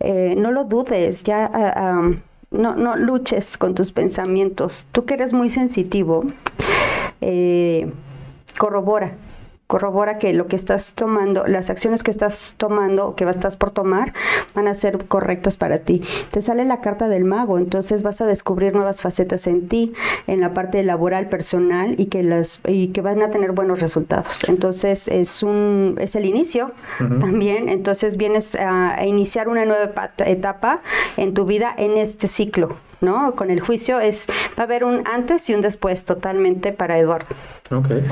eh, 0.00 0.34
no 0.36 0.52
lo 0.52 0.64
dudes, 0.64 1.22
ya... 1.22 1.50
ah, 1.52 2.10
no, 2.50 2.76
no 2.76 2.94
luches 2.94 3.58
con 3.58 3.74
tus 3.74 3.90
pensamientos. 3.90 4.86
Tú 4.92 5.04
que 5.04 5.14
eres 5.14 5.32
muy 5.32 5.50
sensitivo, 5.50 6.22
eh, 7.20 7.90
corrobora 8.56 9.16
corrobora 9.74 10.18
que 10.18 10.32
lo 10.34 10.46
que 10.46 10.54
estás 10.54 10.92
tomando, 10.92 11.48
las 11.48 11.68
acciones 11.68 12.04
que 12.04 12.12
estás 12.12 12.54
tomando, 12.58 13.16
que 13.16 13.24
estás 13.24 13.56
por 13.56 13.72
tomar, 13.72 14.12
van 14.54 14.68
a 14.68 14.74
ser 14.74 15.04
correctas 15.06 15.56
para 15.56 15.80
ti. 15.80 16.00
Te 16.30 16.42
sale 16.42 16.64
la 16.64 16.80
carta 16.80 17.08
del 17.08 17.24
mago, 17.24 17.58
entonces 17.58 18.04
vas 18.04 18.20
a 18.20 18.24
descubrir 18.24 18.72
nuevas 18.72 19.02
facetas 19.02 19.48
en 19.48 19.66
ti, 19.66 19.92
en 20.28 20.40
la 20.40 20.54
parte 20.54 20.80
laboral, 20.84 21.28
personal 21.28 21.96
y 21.98 22.06
que 22.06 22.22
las 22.22 22.60
y 22.68 22.88
que 22.92 23.00
van 23.00 23.20
a 23.24 23.32
tener 23.32 23.50
buenos 23.50 23.80
resultados. 23.80 24.44
Entonces 24.46 25.08
es 25.08 25.42
un 25.42 25.96
es 25.98 26.14
el 26.14 26.24
inicio 26.24 26.70
también. 27.18 27.68
Entonces 27.68 28.16
vienes 28.16 28.54
a, 28.54 28.94
a 28.94 29.06
iniciar 29.06 29.48
una 29.48 29.64
nueva 29.64 29.90
etapa 30.24 30.82
en 31.16 31.34
tu 31.34 31.46
vida 31.46 31.74
en 31.76 31.98
este 31.98 32.28
ciclo. 32.28 32.76
¿No? 33.04 33.34
Con 33.34 33.50
el 33.50 33.60
juicio 33.60 34.00
es 34.00 34.26
va 34.58 34.62
a 34.62 34.66
haber 34.66 34.84
un 34.84 35.06
antes 35.06 35.48
y 35.50 35.54
un 35.54 35.60
después 35.60 36.04
totalmente 36.04 36.72
para 36.72 36.98
Eduardo. 36.98 37.34
Okay. 37.70 38.02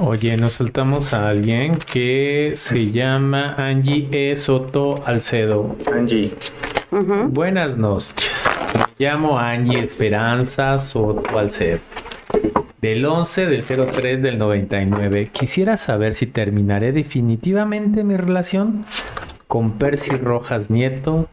Oye, 0.00 0.36
nos 0.36 0.54
saltamos 0.54 1.14
a 1.14 1.28
alguien 1.28 1.76
que 1.76 2.52
se 2.54 2.90
llama 2.90 3.54
Angie 3.56 4.08
E. 4.10 4.36
Soto 4.36 5.02
Alcedo. 5.06 5.76
Angie. 5.92 6.32
Buenas 7.28 7.76
noches. 7.76 8.48
Me 8.74 9.06
llamo 9.06 9.38
Angie 9.38 9.82
Esperanza 9.82 10.78
Soto 10.78 11.38
Alcedo. 11.38 11.80
Del 12.80 13.04
11 13.04 13.46
del 13.46 13.62
03 13.62 14.22
del 14.22 14.38
99. 14.38 15.30
Quisiera 15.32 15.76
saber 15.76 16.14
si 16.14 16.26
terminaré 16.26 16.92
definitivamente 16.92 18.04
mi 18.04 18.16
relación 18.16 18.86
con 19.46 19.72
Percy 19.72 20.16
Rojas 20.16 20.70
Nieto 20.70 21.28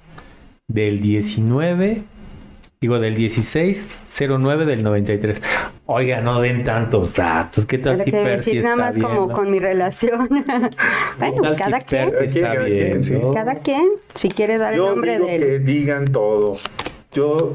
del 0.67 0.99
19 0.99 2.03
Digo, 2.79 2.99
del 2.99 3.15
1609 3.15 4.65
del 4.65 4.83
93. 4.83 5.41
Oiga, 5.87 6.21
no 6.21 6.41
den 6.41 6.63
tantos 6.63 7.15
datos. 7.15 7.65
¿Qué 7.65 7.79
tal 7.79 7.97
si 7.97 8.11
Percy 8.11 8.51
decir 8.51 8.57
está 8.57 8.75
nada 8.75 8.87
más 8.87 8.99
como 8.99 9.31
con 9.31 9.49
mi 9.49 9.57
relación. 9.57 10.27
bueno, 11.17 11.41
tal 11.41 11.57
si 11.57 11.63
cada 11.63 11.79
quien. 11.79 12.11
Percy 12.11 12.37
está 12.39 12.53
Cada 12.53 12.65
quien, 12.65 13.03
sí. 13.03 13.13
¿no? 13.13 13.33
Cada 13.33 13.55
quien, 13.55 13.87
si 14.13 14.29
quiere 14.29 14.59
dar 14.59 14.73
el 14.73 14.77
Yo 14.77 14.89
nombre 14.89 15.13
digo 15.13 15.25
de 15.25 15.39
que 15.39 15.55
él. 15.55 15.65
digan 15.65 16.11
todo. 16.11 16.57
Yo. 17.13 17.53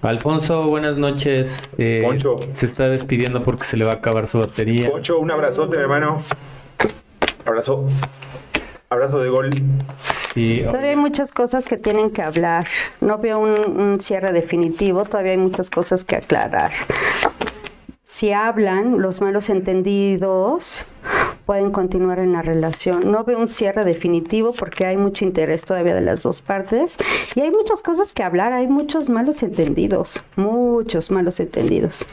Alfonso, 0.00 0.66
buenas 0.68 0.96
noches. 0.96 1.68
Eh, 1.76 2.00
Poncho. 2.02 2.40
Se 2.52 2.64
está 2.64 2.88
despidiendo 2.88 3.42
porque 3.42 3.64
se 3.64 3.76
le 3.76 3.84
va 3.84 3.92
a 3.92 3.96
acabar 3.96 4.26
su 4.26 4.38
batería. 4.38 4.90
Poncho, 4.90 5.18
un 5.18 5.30
abrazote, 5.30 5.76
hermano. 5.76 6.16
Abrazo. 7.44 7.84
Abrazo 8.90 9.20
de 9.20 9.28
gol. 9.28 9.50
Sí, 9.98 10.62
Todavía 10.64 10.90
hay 10.90 10.96
muchas 10.96 11.32
cosas 11.32 11.66
que 11.66 11.76
tienen 11.76 12.10
que 12.10 12.22
hablar. 12.22 12.66
No 13.00 13.18
veo 13.18 13.38
un, 13.38 13.78
un 13.78 14.00
cierre 14.00 14.32
definitivo, 14.32 15.04
todavía 15.04 15.32
hay 15.32 15.38
muchas 15.38 15.68
cosas 15.68 16.04
que 16.04 16.16
aclarar. 16.16 16.72
Si 18.02 18.32
hablan, 18.32 19.02
los 19.02 19.20
malos 19.20 19.50
entendidos 19.50 20.86
pueden 21.48 21.70
continuar 21.70 22.18
en 22.18 22.34
la 22.34 22.42
relación. 22.42 23.10
No 23.10 23.24
veo 23.24 23.38
un 23.38 23.48
cierre 23.48 23.82
definitivo 23.86 24.52
porque 24.52 24.84
hay 24.84 24.98
mucho 24.98 25.24
interés 25.24 25.64
todavía 25.64 25.94
de 25.94 26.02
las 26.02 26.22
dos 26.22 26.42
partes 26.42 26.98
y 27.34 27.40
hay 27.40 27.50
muchas 27.50 27.80
cosas 27.80 28.12
que 28.12 28.22
hablar, 28.22 28.52
hay 28.52 28.66
muchos 28.66 29.08
malos 29.08 29.42
entendidos, 29.42 30.22
muchos 30.36 31.10
malos 31.10 31.40
entendidos. 31.40 32.04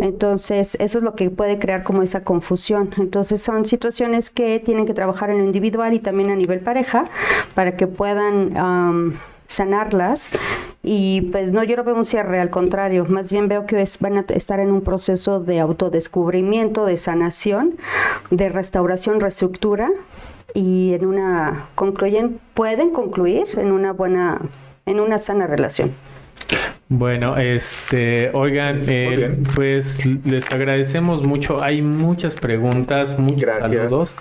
Entonces, 0.00 0.78
eso 0.80 0.96
es 0.96 1.04
lo 1.04 1.14
que 1.16 1.28
puede 1.28 1.58
crear 1.58 1.82
como 1.82 2.02
esa 2.02 2.24
confusión. 2.24 2.88
Entonces, 2.96 3.42
son 3.42 3.66
situaciones 3.66 4.30
que 4.30 4.58
tienen 4.58 4.86
que 4.86 4.94
trabajar 4.94 5.28
en 5.28 5.40
lo 5.40 5.44
individual 5.44 5.92
y 5.92 5.98
también 5.98 6.30
a 6.30 6.36
nivel 6.36 6.60
pareja 6.60 7.04
para 7.54 7.76
que 7.76 7.88
puedan 7.88 8.56
am, 8.56 9.18
sanarlas. 9.48 10.30
Y 10.84 11.22
pues 11.32 11.50
no, 11.50 11.64
yo 11.64 11.76
no 11.76 11.82
veo 11.82 11.96
un 11.96 12.04
cierre, 12.04 12.38
al 12.38 12.50
contrario, 12.50 13.04
más 13.08 13.32
bien 13.32 13.48
veo 13.48 13.66
que 13.66 13.82
es- 13.82 13.98
van 13.98 14.16
a 14.18 14.24
estar 14.28 14.60
en 14.60 14.70
un 14.70 14.82
proceso 14.82 15.40
de 15.40 15.58
autodescubrimiento, 15.58 16.86
de 16.86 16.96
sanación, 16.96 17.76
de 18.30 18.48
restauración, 18.48 19.18
reestructura 19.18 19.90
y 20.54 20.92
en 20.94 21.04
una 21.04 21.66
concluyen, 21.74 22.38
pueden 22.54 22.90
concluir 22.90 23.46
en 23.58 23.72
una 23.72 23.92
buena, 23.92 24.40
en 24.86 25.00
una 25.00 25.18
sana 25.18 25.46
relación. 25.48 25.92
Bueno, 26.90 27.36
este, 27.36 28.30
oigan, 28.32 28.84
eh, 28.86 29.36
pues 29.54 30.06
les 30.24 30.50
agradecemos 30.50 31.22
mucho. 31.22 31.62
Hay 31.62 31.82
muchas 31.82 32.34
preguntas, 32.34 33.18
muchos 33.18 33.42
Gracias. 33.42 33.70
saludos. 33.90 34.14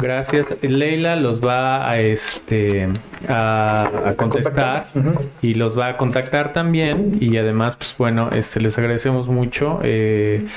Gracias. 0.00 0.54
Leila 0.62 1.14
los 1.14 1.44
va 1.44 1.88
a 1.88 2.00
este 2.00 2.88
a, 3.28 3.88
a 4.06 4.14
contestar 4.14 4.86
y 5.42 5.54
los 5.54 5.78
va 5.78 5.88
a 5.88 5.96
contactar 5.96 6.52
también. 6.52 7.18
Y 7.20 7.36
además, 7.36 7.76
pues 7.76 7.94
bueno, 7.96 8.30
este 8.32 8.60
les 8.60 8.76
agradecemos 8.78 9.28
mucho. 9.28 9.78
Eh, 9.84 10.48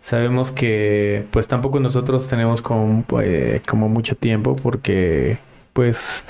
sabemos 0.00 0.52
que 0.52 1.24
pues 1.30 1.48
tampoco 1.48 1.80
nosotros 1.80 2.28
tenemos 2.28 2.60
como, 2.60 3.02
eh, 3.22 3.62
como 3.66 3.88
mucho 3.88 4.14
tiempo 4.14 4.56
porque 4.56 5.38
pues 5.72 6.24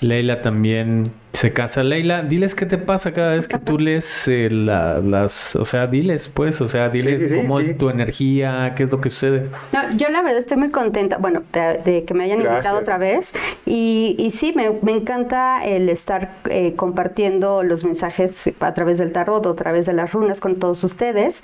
Leila 0.00 0.42
también 0.42 1.12
se 1.32 1.52
casa. 1.54 1.82
Leila, 1.82 2.22
diles 2.22 2.54
qué 2.54 2.66
te 2.66 2.76
pasa 2.76 3.12
cada 3.12 3.34
vez 3.34 3.48
que 3.48 3.56
tú 3.58 3.78
lees 3.78 4.28
eh, 4.28 4.48
la- 4.50 4.98
las, 4.98 5.56
o 5.56 5.64
sea, 5.64 5.86
diles 5.86 6.28
pues, 6.32 6.60
o 6.60 6.66
sea, 6.66 6.90
diles 6.90 7.20
Sí, 7.20 7.28
sí, 7.28 7.34
sí, 7.34 7.40
cómo 7.40 7.60
sí. 7.62 7.70
es 7.70 7.78
tu 7.78 7.88
energía, 7.88 8.74
qué 8.76 8.82
es 8.82 8.90
lo 8.90 9.00
que 9.00 9.08
sucede. 9.08 9.46
No, 9.72 9.96
yo 9.96 10.10
la 10.10 10.20
verdad 10.20 10.36
estoy 10.38 10.58
muy 10.58 10.70
contenta, 10.70 11.16
bueno, 11.16 11.42
de, 11.54 11.78
de 11.90 12.04
que 12.04 12.12
me 12.12 12.24
hayan 12.24 12.40
Gracias. 12.40 12.56
invitado 12.66 12.80
otra 12.80 12.98
vez 12.98 13.32
y, 13.64 14.14
y 14.18 14.30
sí, 14.30 14.52
me, 14.54 14.70
me 14.82 14.92
encanta 14.92 15.64
el 15.64 15.88
estar 15.88 16.32
eh, 16.50 16.74
compartiendo 16.76 17.62
los 17.62 17.84
mensajes 17.86 18.50
a 18.60 18.74
través 18.74 18.98
del 18.98 19.12
tarot 19.12 19.46
o 19.46 19.50
a 19.52 19.56
través 19.56 19.86
de 19.86 19.94
las 19.94 20.12
runas 20.12 20.38
con 20.40 20.56
todos 20.58 20.84
ustedes, 20.84 21.42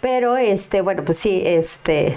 pero 0.00 0.38
este, 0.38 0.80
bueno, 0.80 1.02
pues 1.04 1.18
sí, 1.18 1.42
este 1.44 2.14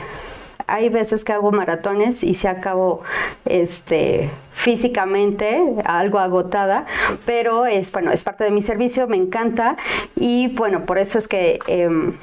hay 0.68 0.90
veces 0.90 1.24
que 1.24 1.34
hago 1.34 1.52
maratones 1.52 2.24
y 2.24 2.34
se 2.34 2.48
acabo 2.48 3.02
este 3.46 4.30
físicamente 4.52 5.64
algo 5.86 6.20
agotada, 6.20 6.86
pero 7.26 7.66
es 7.66 7.92
bueno, 7.92 8.12
es 8.12 8.24
parte 8.24 8.44
de 8.44 8.52
mi 8.52 8.62
servicio, 8.62 9.08
me 9.08 9.18
encanta 9.18 9.78
y 10.16 10.48
bueno, 10.50 10.86
por 10.86 10.98
eso 10.98 11.18
es 11.18 11.28
que 11.28 11.60
em, 11.68 12.18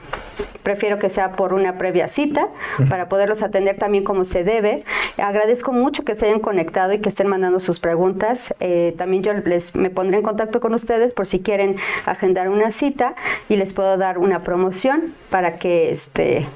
prefiero 0.62 0.98
que 0.98 1.08
sea 1.08 1.32
por 1.32 1.54
una 1.54 1.78
previa 1.78 2.08
cita 2.08 2.48
para 2.90 3.08
poderlos 3.08 3.42
atender 3.42 3.76
también 3.76 4.04
como 4.04 4.24
se 4.24 4.44
debe. 4.44 4.84
Agradezco 5.16 5.72
mucho 5.72 6.04
que 6.04 6.14
se 6.14 6.26
hayan 6.26 6.40
conectado 6.40 6.92
y 6.92 6.98
que 6.98 7.08
estén 7.08 7.28
mandando 7.28 7.60
sus 7.60 7.80
preguntas. 7.80 8.54
Eh, 8.60 8.94
también 8.98 9.22
yo 9.22 9.32
les 9.32 9.74
me 9.74 9.90
pondré 9.90 10.18
en 10.18 10.22
contacto 10.22 10.60
con 10.60 10.74
ustedes 10.74 11.14
por 11.14 11.26
si 11.26 11.40
quieren 11.40 11.76
agendar 12.04 12.48
una 12.48 12.70
cita 12.70 13.14
y 13.48 13.56
les 13.56 13.72
puedo 13.72 13.96
dar 13.96 14.18
una 14.18 14.42
promoción 14.42 15.14
para 15.30 15.56
que 15.56 15.90
este 15.90 16.46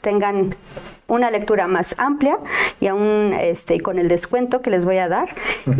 tengan 0.00 0.54
una 1.06 1.30
lectura 1.30 1.66
más 1.66 1.94
amplia 1.98 2.38
y 2.80 2.86
aún 2.86 3.34
este 3.38 3.80
con 3.80 3.98
el 3.98 4.08
descuento 4.08 4.62
que 4.62 4.70
les 4.70 4.84
voy 4.84 4.96
a 4.98 5.08
dar 5.08 5.28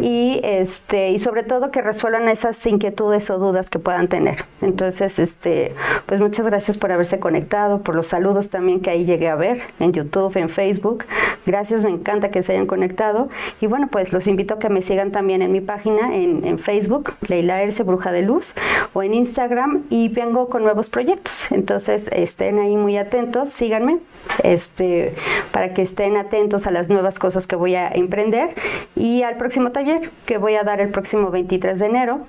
y 0.00 0.40
este 0.44 1.10
y 1.10 1.18
sobre 1.18 1.42
todo 1.42 1.70
que 1.70 1.80
resuelvan 1.80 2.28
esas 2.28 2.64
inquietudes 2.66 3.30
o 3.30 3.38
dudas 3.38 3.70
que 3.70 3.78
puedan 3.78 4.08
tener. 4.08 4.44
Entonces, 4.60 5.18
este 5.18 5.74
pues 6.06 6.20
muchas 6.20 6.46
gracias 6.46 6.76
por 6.76 6.92
haberse 6.92 7.18
conectado, 7.18 7.82
por 7.82 7.94
los 7.94 8.06
saludos 8.06 8.50
también 8.50 8.80
que 8.80 8.90
ahí 8.90 9.04
llegué 9.04 9.28
a 9.28 9.34
ver 9.34 9.60
en 9.80 9.92
YouTube, 9.92 10.36
en 10.36 10.48
Facebook. 10.48 11.04
Gracias, 11.46 11.84
me 11.84 11.90
encanta 11.90 12.30
que 12.30 12.42
se 12.42 12.52
hayan 12.52 12.66
conectado 12.66 13.28
y 13.60 13.66
bueno, 13.66 13.88
pues 13.90 14.12
los 14.12 14.26
invito 14.26 14.54
a 14.54 14.58
que 14.58 14.68
me 14.68 14.82
sigan 14.82 15.10
también 15.10 15.42
en 15.42 15.52
mi 15.52 15.60
página 15.60 16.14
en, 16.16 16.44
en 16.44 16.58
Facebook, 16.58 17.14
Leila 17.28 17.62
Erce 17.62 17.82
Bruja 17.82 18.12
de 18.12 18.22
Luz 18.22 18.54
o 18.92 19.02
en 19.02 19.14
Instagram 19.14 19.84
y 19.88 20.08
vengo 20.08 20.48
con 20.48 20.62
nuevos 20.64 20.90
proyectos. 20.90 21.50
Entonces, 21.50 22.10
estén 22.12 22.58
ahí 22.58 22.76
muy 22.76 22.96
atentos, 22.96 23.50
síganme. 23.50 23.98
Este 24.42 25.13
para 25.52 25.74
que 25.74 25.82
estén 25.82 26.16
atentos 26.16 26.66
a 26.66 26.70
las 26.70 26.88
nuevas 26.88 27.18
cosas 27.18 27.46
que 27.46 27.56
voy 27.56 27.74
a 27.74 27.88
emprender. 27.88 28.54
Y 28.96 29.22
al 29.22 29.36
próximo 29.36 29.72
taller 29.72 30.10
que 30.26 30.38
voy 30.38 30.54
a 30.54 30.62
dar 30.62 30.80
el 30.80 30.90
próximo 30.90 31.30
23 31.30 31.78
de 31.78 31.86
enero 31.86 32.26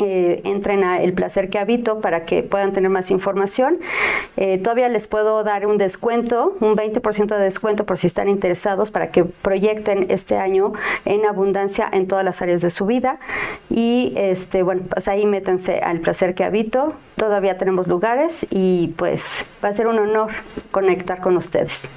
eh, 0.00 0.40
entren 0.44 0.84
a 0.84 1.00
El 1.02 1.12
Placer 1.12 1.50
que 1.50 1.58
Habito 1.58 2.00
para 2.00 2.24
que 2.24 2.42
puedan 2.42 2.72
tener 2.72 2.90
más 2.90 3.10
información. 3.10 3.78
Eh, 4.36 4.58
todavía 4.58 4.88
les 4.88 5.06
puedo 5.06 5.42
dar 5.44 5.66
un 5.66 5.78
descuento, 5.78 6.56
un 6.60 6.76
20% 6.76 7.36
de 7.36 7.42
descuento 7.42 7.86
por 7.86 7.98
si 7.98 8.06
están 8.06 8.28
interesados 8.28 8.90
para 8.90 9.10
que 9.10 9.24
proyecten 9.24 10.06
este 10.10 10.36
año 10.36 10.72
en 11.04 11.26
abundancia 11.26 11.88
en 11.92 12.08
todas 12.08 12.24
las 12.24 12.42
áreas 12.42 12.62
de 12.62 12.70
su 12.70 12.86
vida. 12.86 13.18
Y 13.70 14.12
este, 14.16 14.62
bueno, 14.62 14.82
pues 14.88 15.08
ahí 15.08 15.26
métanse 15.26 15.80
al 15.80 16.00
Placer 16.00 16.34
que 16.34 16.44
Habito. 16.44 16.94
Todavía 17.16 17.56
tenemos 17.56 17.88
lugares 17.88 18.46
y 18.50 18.94
pues 18.96 19.44
va 19.64 19.70
a 19.70 19.72
ser 19.72 19.86
un 19.86 19.98
honor 19.98 20.30
conectar 20.70 21.20
con 21.20 21.36
ustedes. 21.36 21.88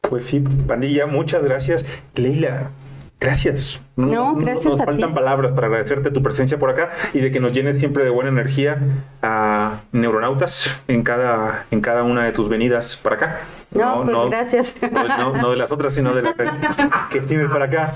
Pues 0.00 0.24
sí, 0.24 0.40
pandilla, 0.40 1.06
muchas 1.06 1.42
gracias. 1.42 1.84
Leila, 2.14 2.70
gracias. 3.20 3.80
No, 3.98 4.34
gracias 4.36 4.66
Nos 4.72 4.80
a 4.80 4.84
faltan 4.84 5.10
ti. 5.10 5.14
palabras 5.16 5.52
para 5.52 5.66
agradecerte 5.66 6.10
tu 6.12 6.22
presencia 6.22 6.56
por 6.58 6.70
acá 6.70 6.90
y 7.12 7.18
de 7.20 7.32
que 7.32 7.40
nos 7.40 7.52
llenes 7.52 7.78
siempre 7.78 8.04
de 8.04 8.10
buena 8.10 8.30
energía 8.30 8.78
a 9.22 9.80
neuronautas 9.90 10.74
en 10.86 11.02
cada, 11.02 11.64
en 11.72 11.80
cada 11.80 12.04
una 12.04 12.24
de 12.24 12.30
tus 12.32 12.48
venidas 12.48 12.96
para 12.96 13.16
acá. 13.16 13.40
No, 13.72 14.04
pues 14.04 14.16
gracias. 14.30 14.76
No, 14.90 15.32
no- 15.32 15.42
no 15.42 15.50
de 15.50 15.56
las 15.56 15.70
otras, 15.72 15.92
sino 15.94 16.14
de 16.14 16.22
las 16.22 16.34
que 17.10 17.20
tienes 17.22 17.48
para 17.48 17.64
acá. 17.66 17.92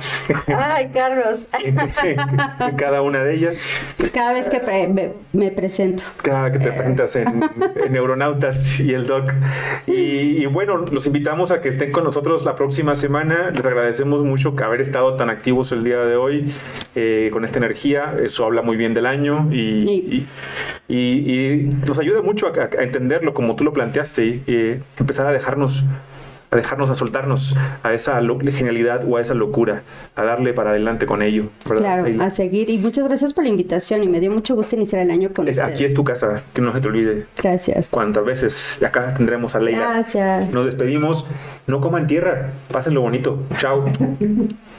Ay, 0.49 0.91
Carlos. 0.93 1.47
en 1.65 2.77
cada 2.77 3.01
una 3.01 3.23
de 3.25 3.35
ellas. 3.35 3.65
Cada 4.13 4.33
vez 4.33 4.49
que 4.49 4.61
pre- 4.61 4.89
me, 4.89 5.13
me 5.33 5.51
presento. 5.51 6.03
cada 6.23 6.51
que 6.53 6.59
te 6.59 6.69
Eh. 6.69 6.73
presentas 6.73 7.15
en, 7.17 7.43
en 7.77 7.93
Neuronautas 7.93 8.81
y 8.81 8.93
el 8.93 9.07
Doc. 9.07 9.33
Y, 9.87 10.43
y 10.43 10.47
bueno, 10.47 10.79
los 10.79 11.07
invitamos 11.07 11.53
a 11.53 11.61
que 11.61 11.69
estén 11.71 11.93
con 11.93 12.05
nosotros 12.05 12.45
la 12.45 12.55
próxima 12.57 12.95
semana. 12.95 13.51
Les 13.51 13.65
agradecemos 13.65 14.23
mucho 14.25 14.55
que 14.57 14.65
haber 14.65 14.81
estado 14.81 15.15
tan 15.17 15.31
activos 15.31 15.71
el 15.73 15.85
día 15.85 15.92
de 16.01 16.17
hoy 16.17 16.53
eh, 16.95 17.31
con 17.33 17.45
esta 17.45 17.59
energía. 17.59 18.15
Eso 18.23 18.45
habla 18.45 18.63
muy 18.63 18.77
bien 18.77 18.95
del 18.95 19.07
año 19.07 19.49
y, 19.53 19.57
y, 19.59 20.27
y- 20.89 20.97
y 20.97 21.77
nos 21.87 21.99
ayuda 21.99 22.23
mucho 22.23 22.47
a, 22.49 22.51
a 22.79 22.83
entenderlo 22.83 23.35
como 23.35 23.57
tú 23.57 23.65
lo 23.65 23.73
planteaste 23.73 24.25
y 24.27 24.43
eh, 24.47 24.81
empezar 24.99 25.27
a 25.27 25.33
dejarnos 25.33 25.85
a 26.51 26.57
dejarnos, 26.57 26.91
a 26.91 26.95
soltarnos 26.95 27.57
a 27.83 27.95
esa 27.95 28.21
genialidad 28.51 29.05
o 29.09 29.17
a 29.17 29.23
esa 29.23 29.33
locura, 29.33 29.85
a 30.15 30.23
darle 30.23 30.53
para 30.53 30.69
adelante 30.69 31.07
con 31.07 31.23
ello. 31.23 31.47
¿verdad, 31.67 31.83
Claro, 31.83 32.03
Leila? 32.05 32.27
a 32.27 32.31
seguir. 32.31 32.69
Y 32.69 32.77
muchas 32.77 33.09
gracias 33.09 33.33
por 33.33 33.45
la 33.45 33.49
invitación 33.49 34.05
y 34.05 34.09
me 34.09 34.21
dio 34.21 34.31
mucho 34.31 34.55
gusto 34.55 34.77
iniciar 34.77 35.01
el 35.01 35.11
año 35.11 35.31
con 35.35 35.49
Es- 35.49 35.57
ustedes. 35.57 35.75
Aquí 35.77 35.87
es 35.87 35.95
tu 35.95 36.05
casa, 36.05 36.43
que 36.53 36.61
no 36.61 36.71
se 36.75 36.83
te 36.83 36.89
olvide. 36.89 37.25
Gracias. 37.43 37.89
cuántas 37.89 38.23
veces 38.27 38.83
acá 38.83 39.15
tendremos 39.15 39.55
a 39.55 39.61
Leila. 39.61 39.79
Gracias. 39.95 40.51
Nos 40.53 40.67
despedimos. 40.67 41.27
No 41.67 41.81
coman 41.81 42.07
tierra. 42.07 42.51
Pásenlo 42.71 43.01
bonito. 43.01 43.39
Chao. 43.57 43.87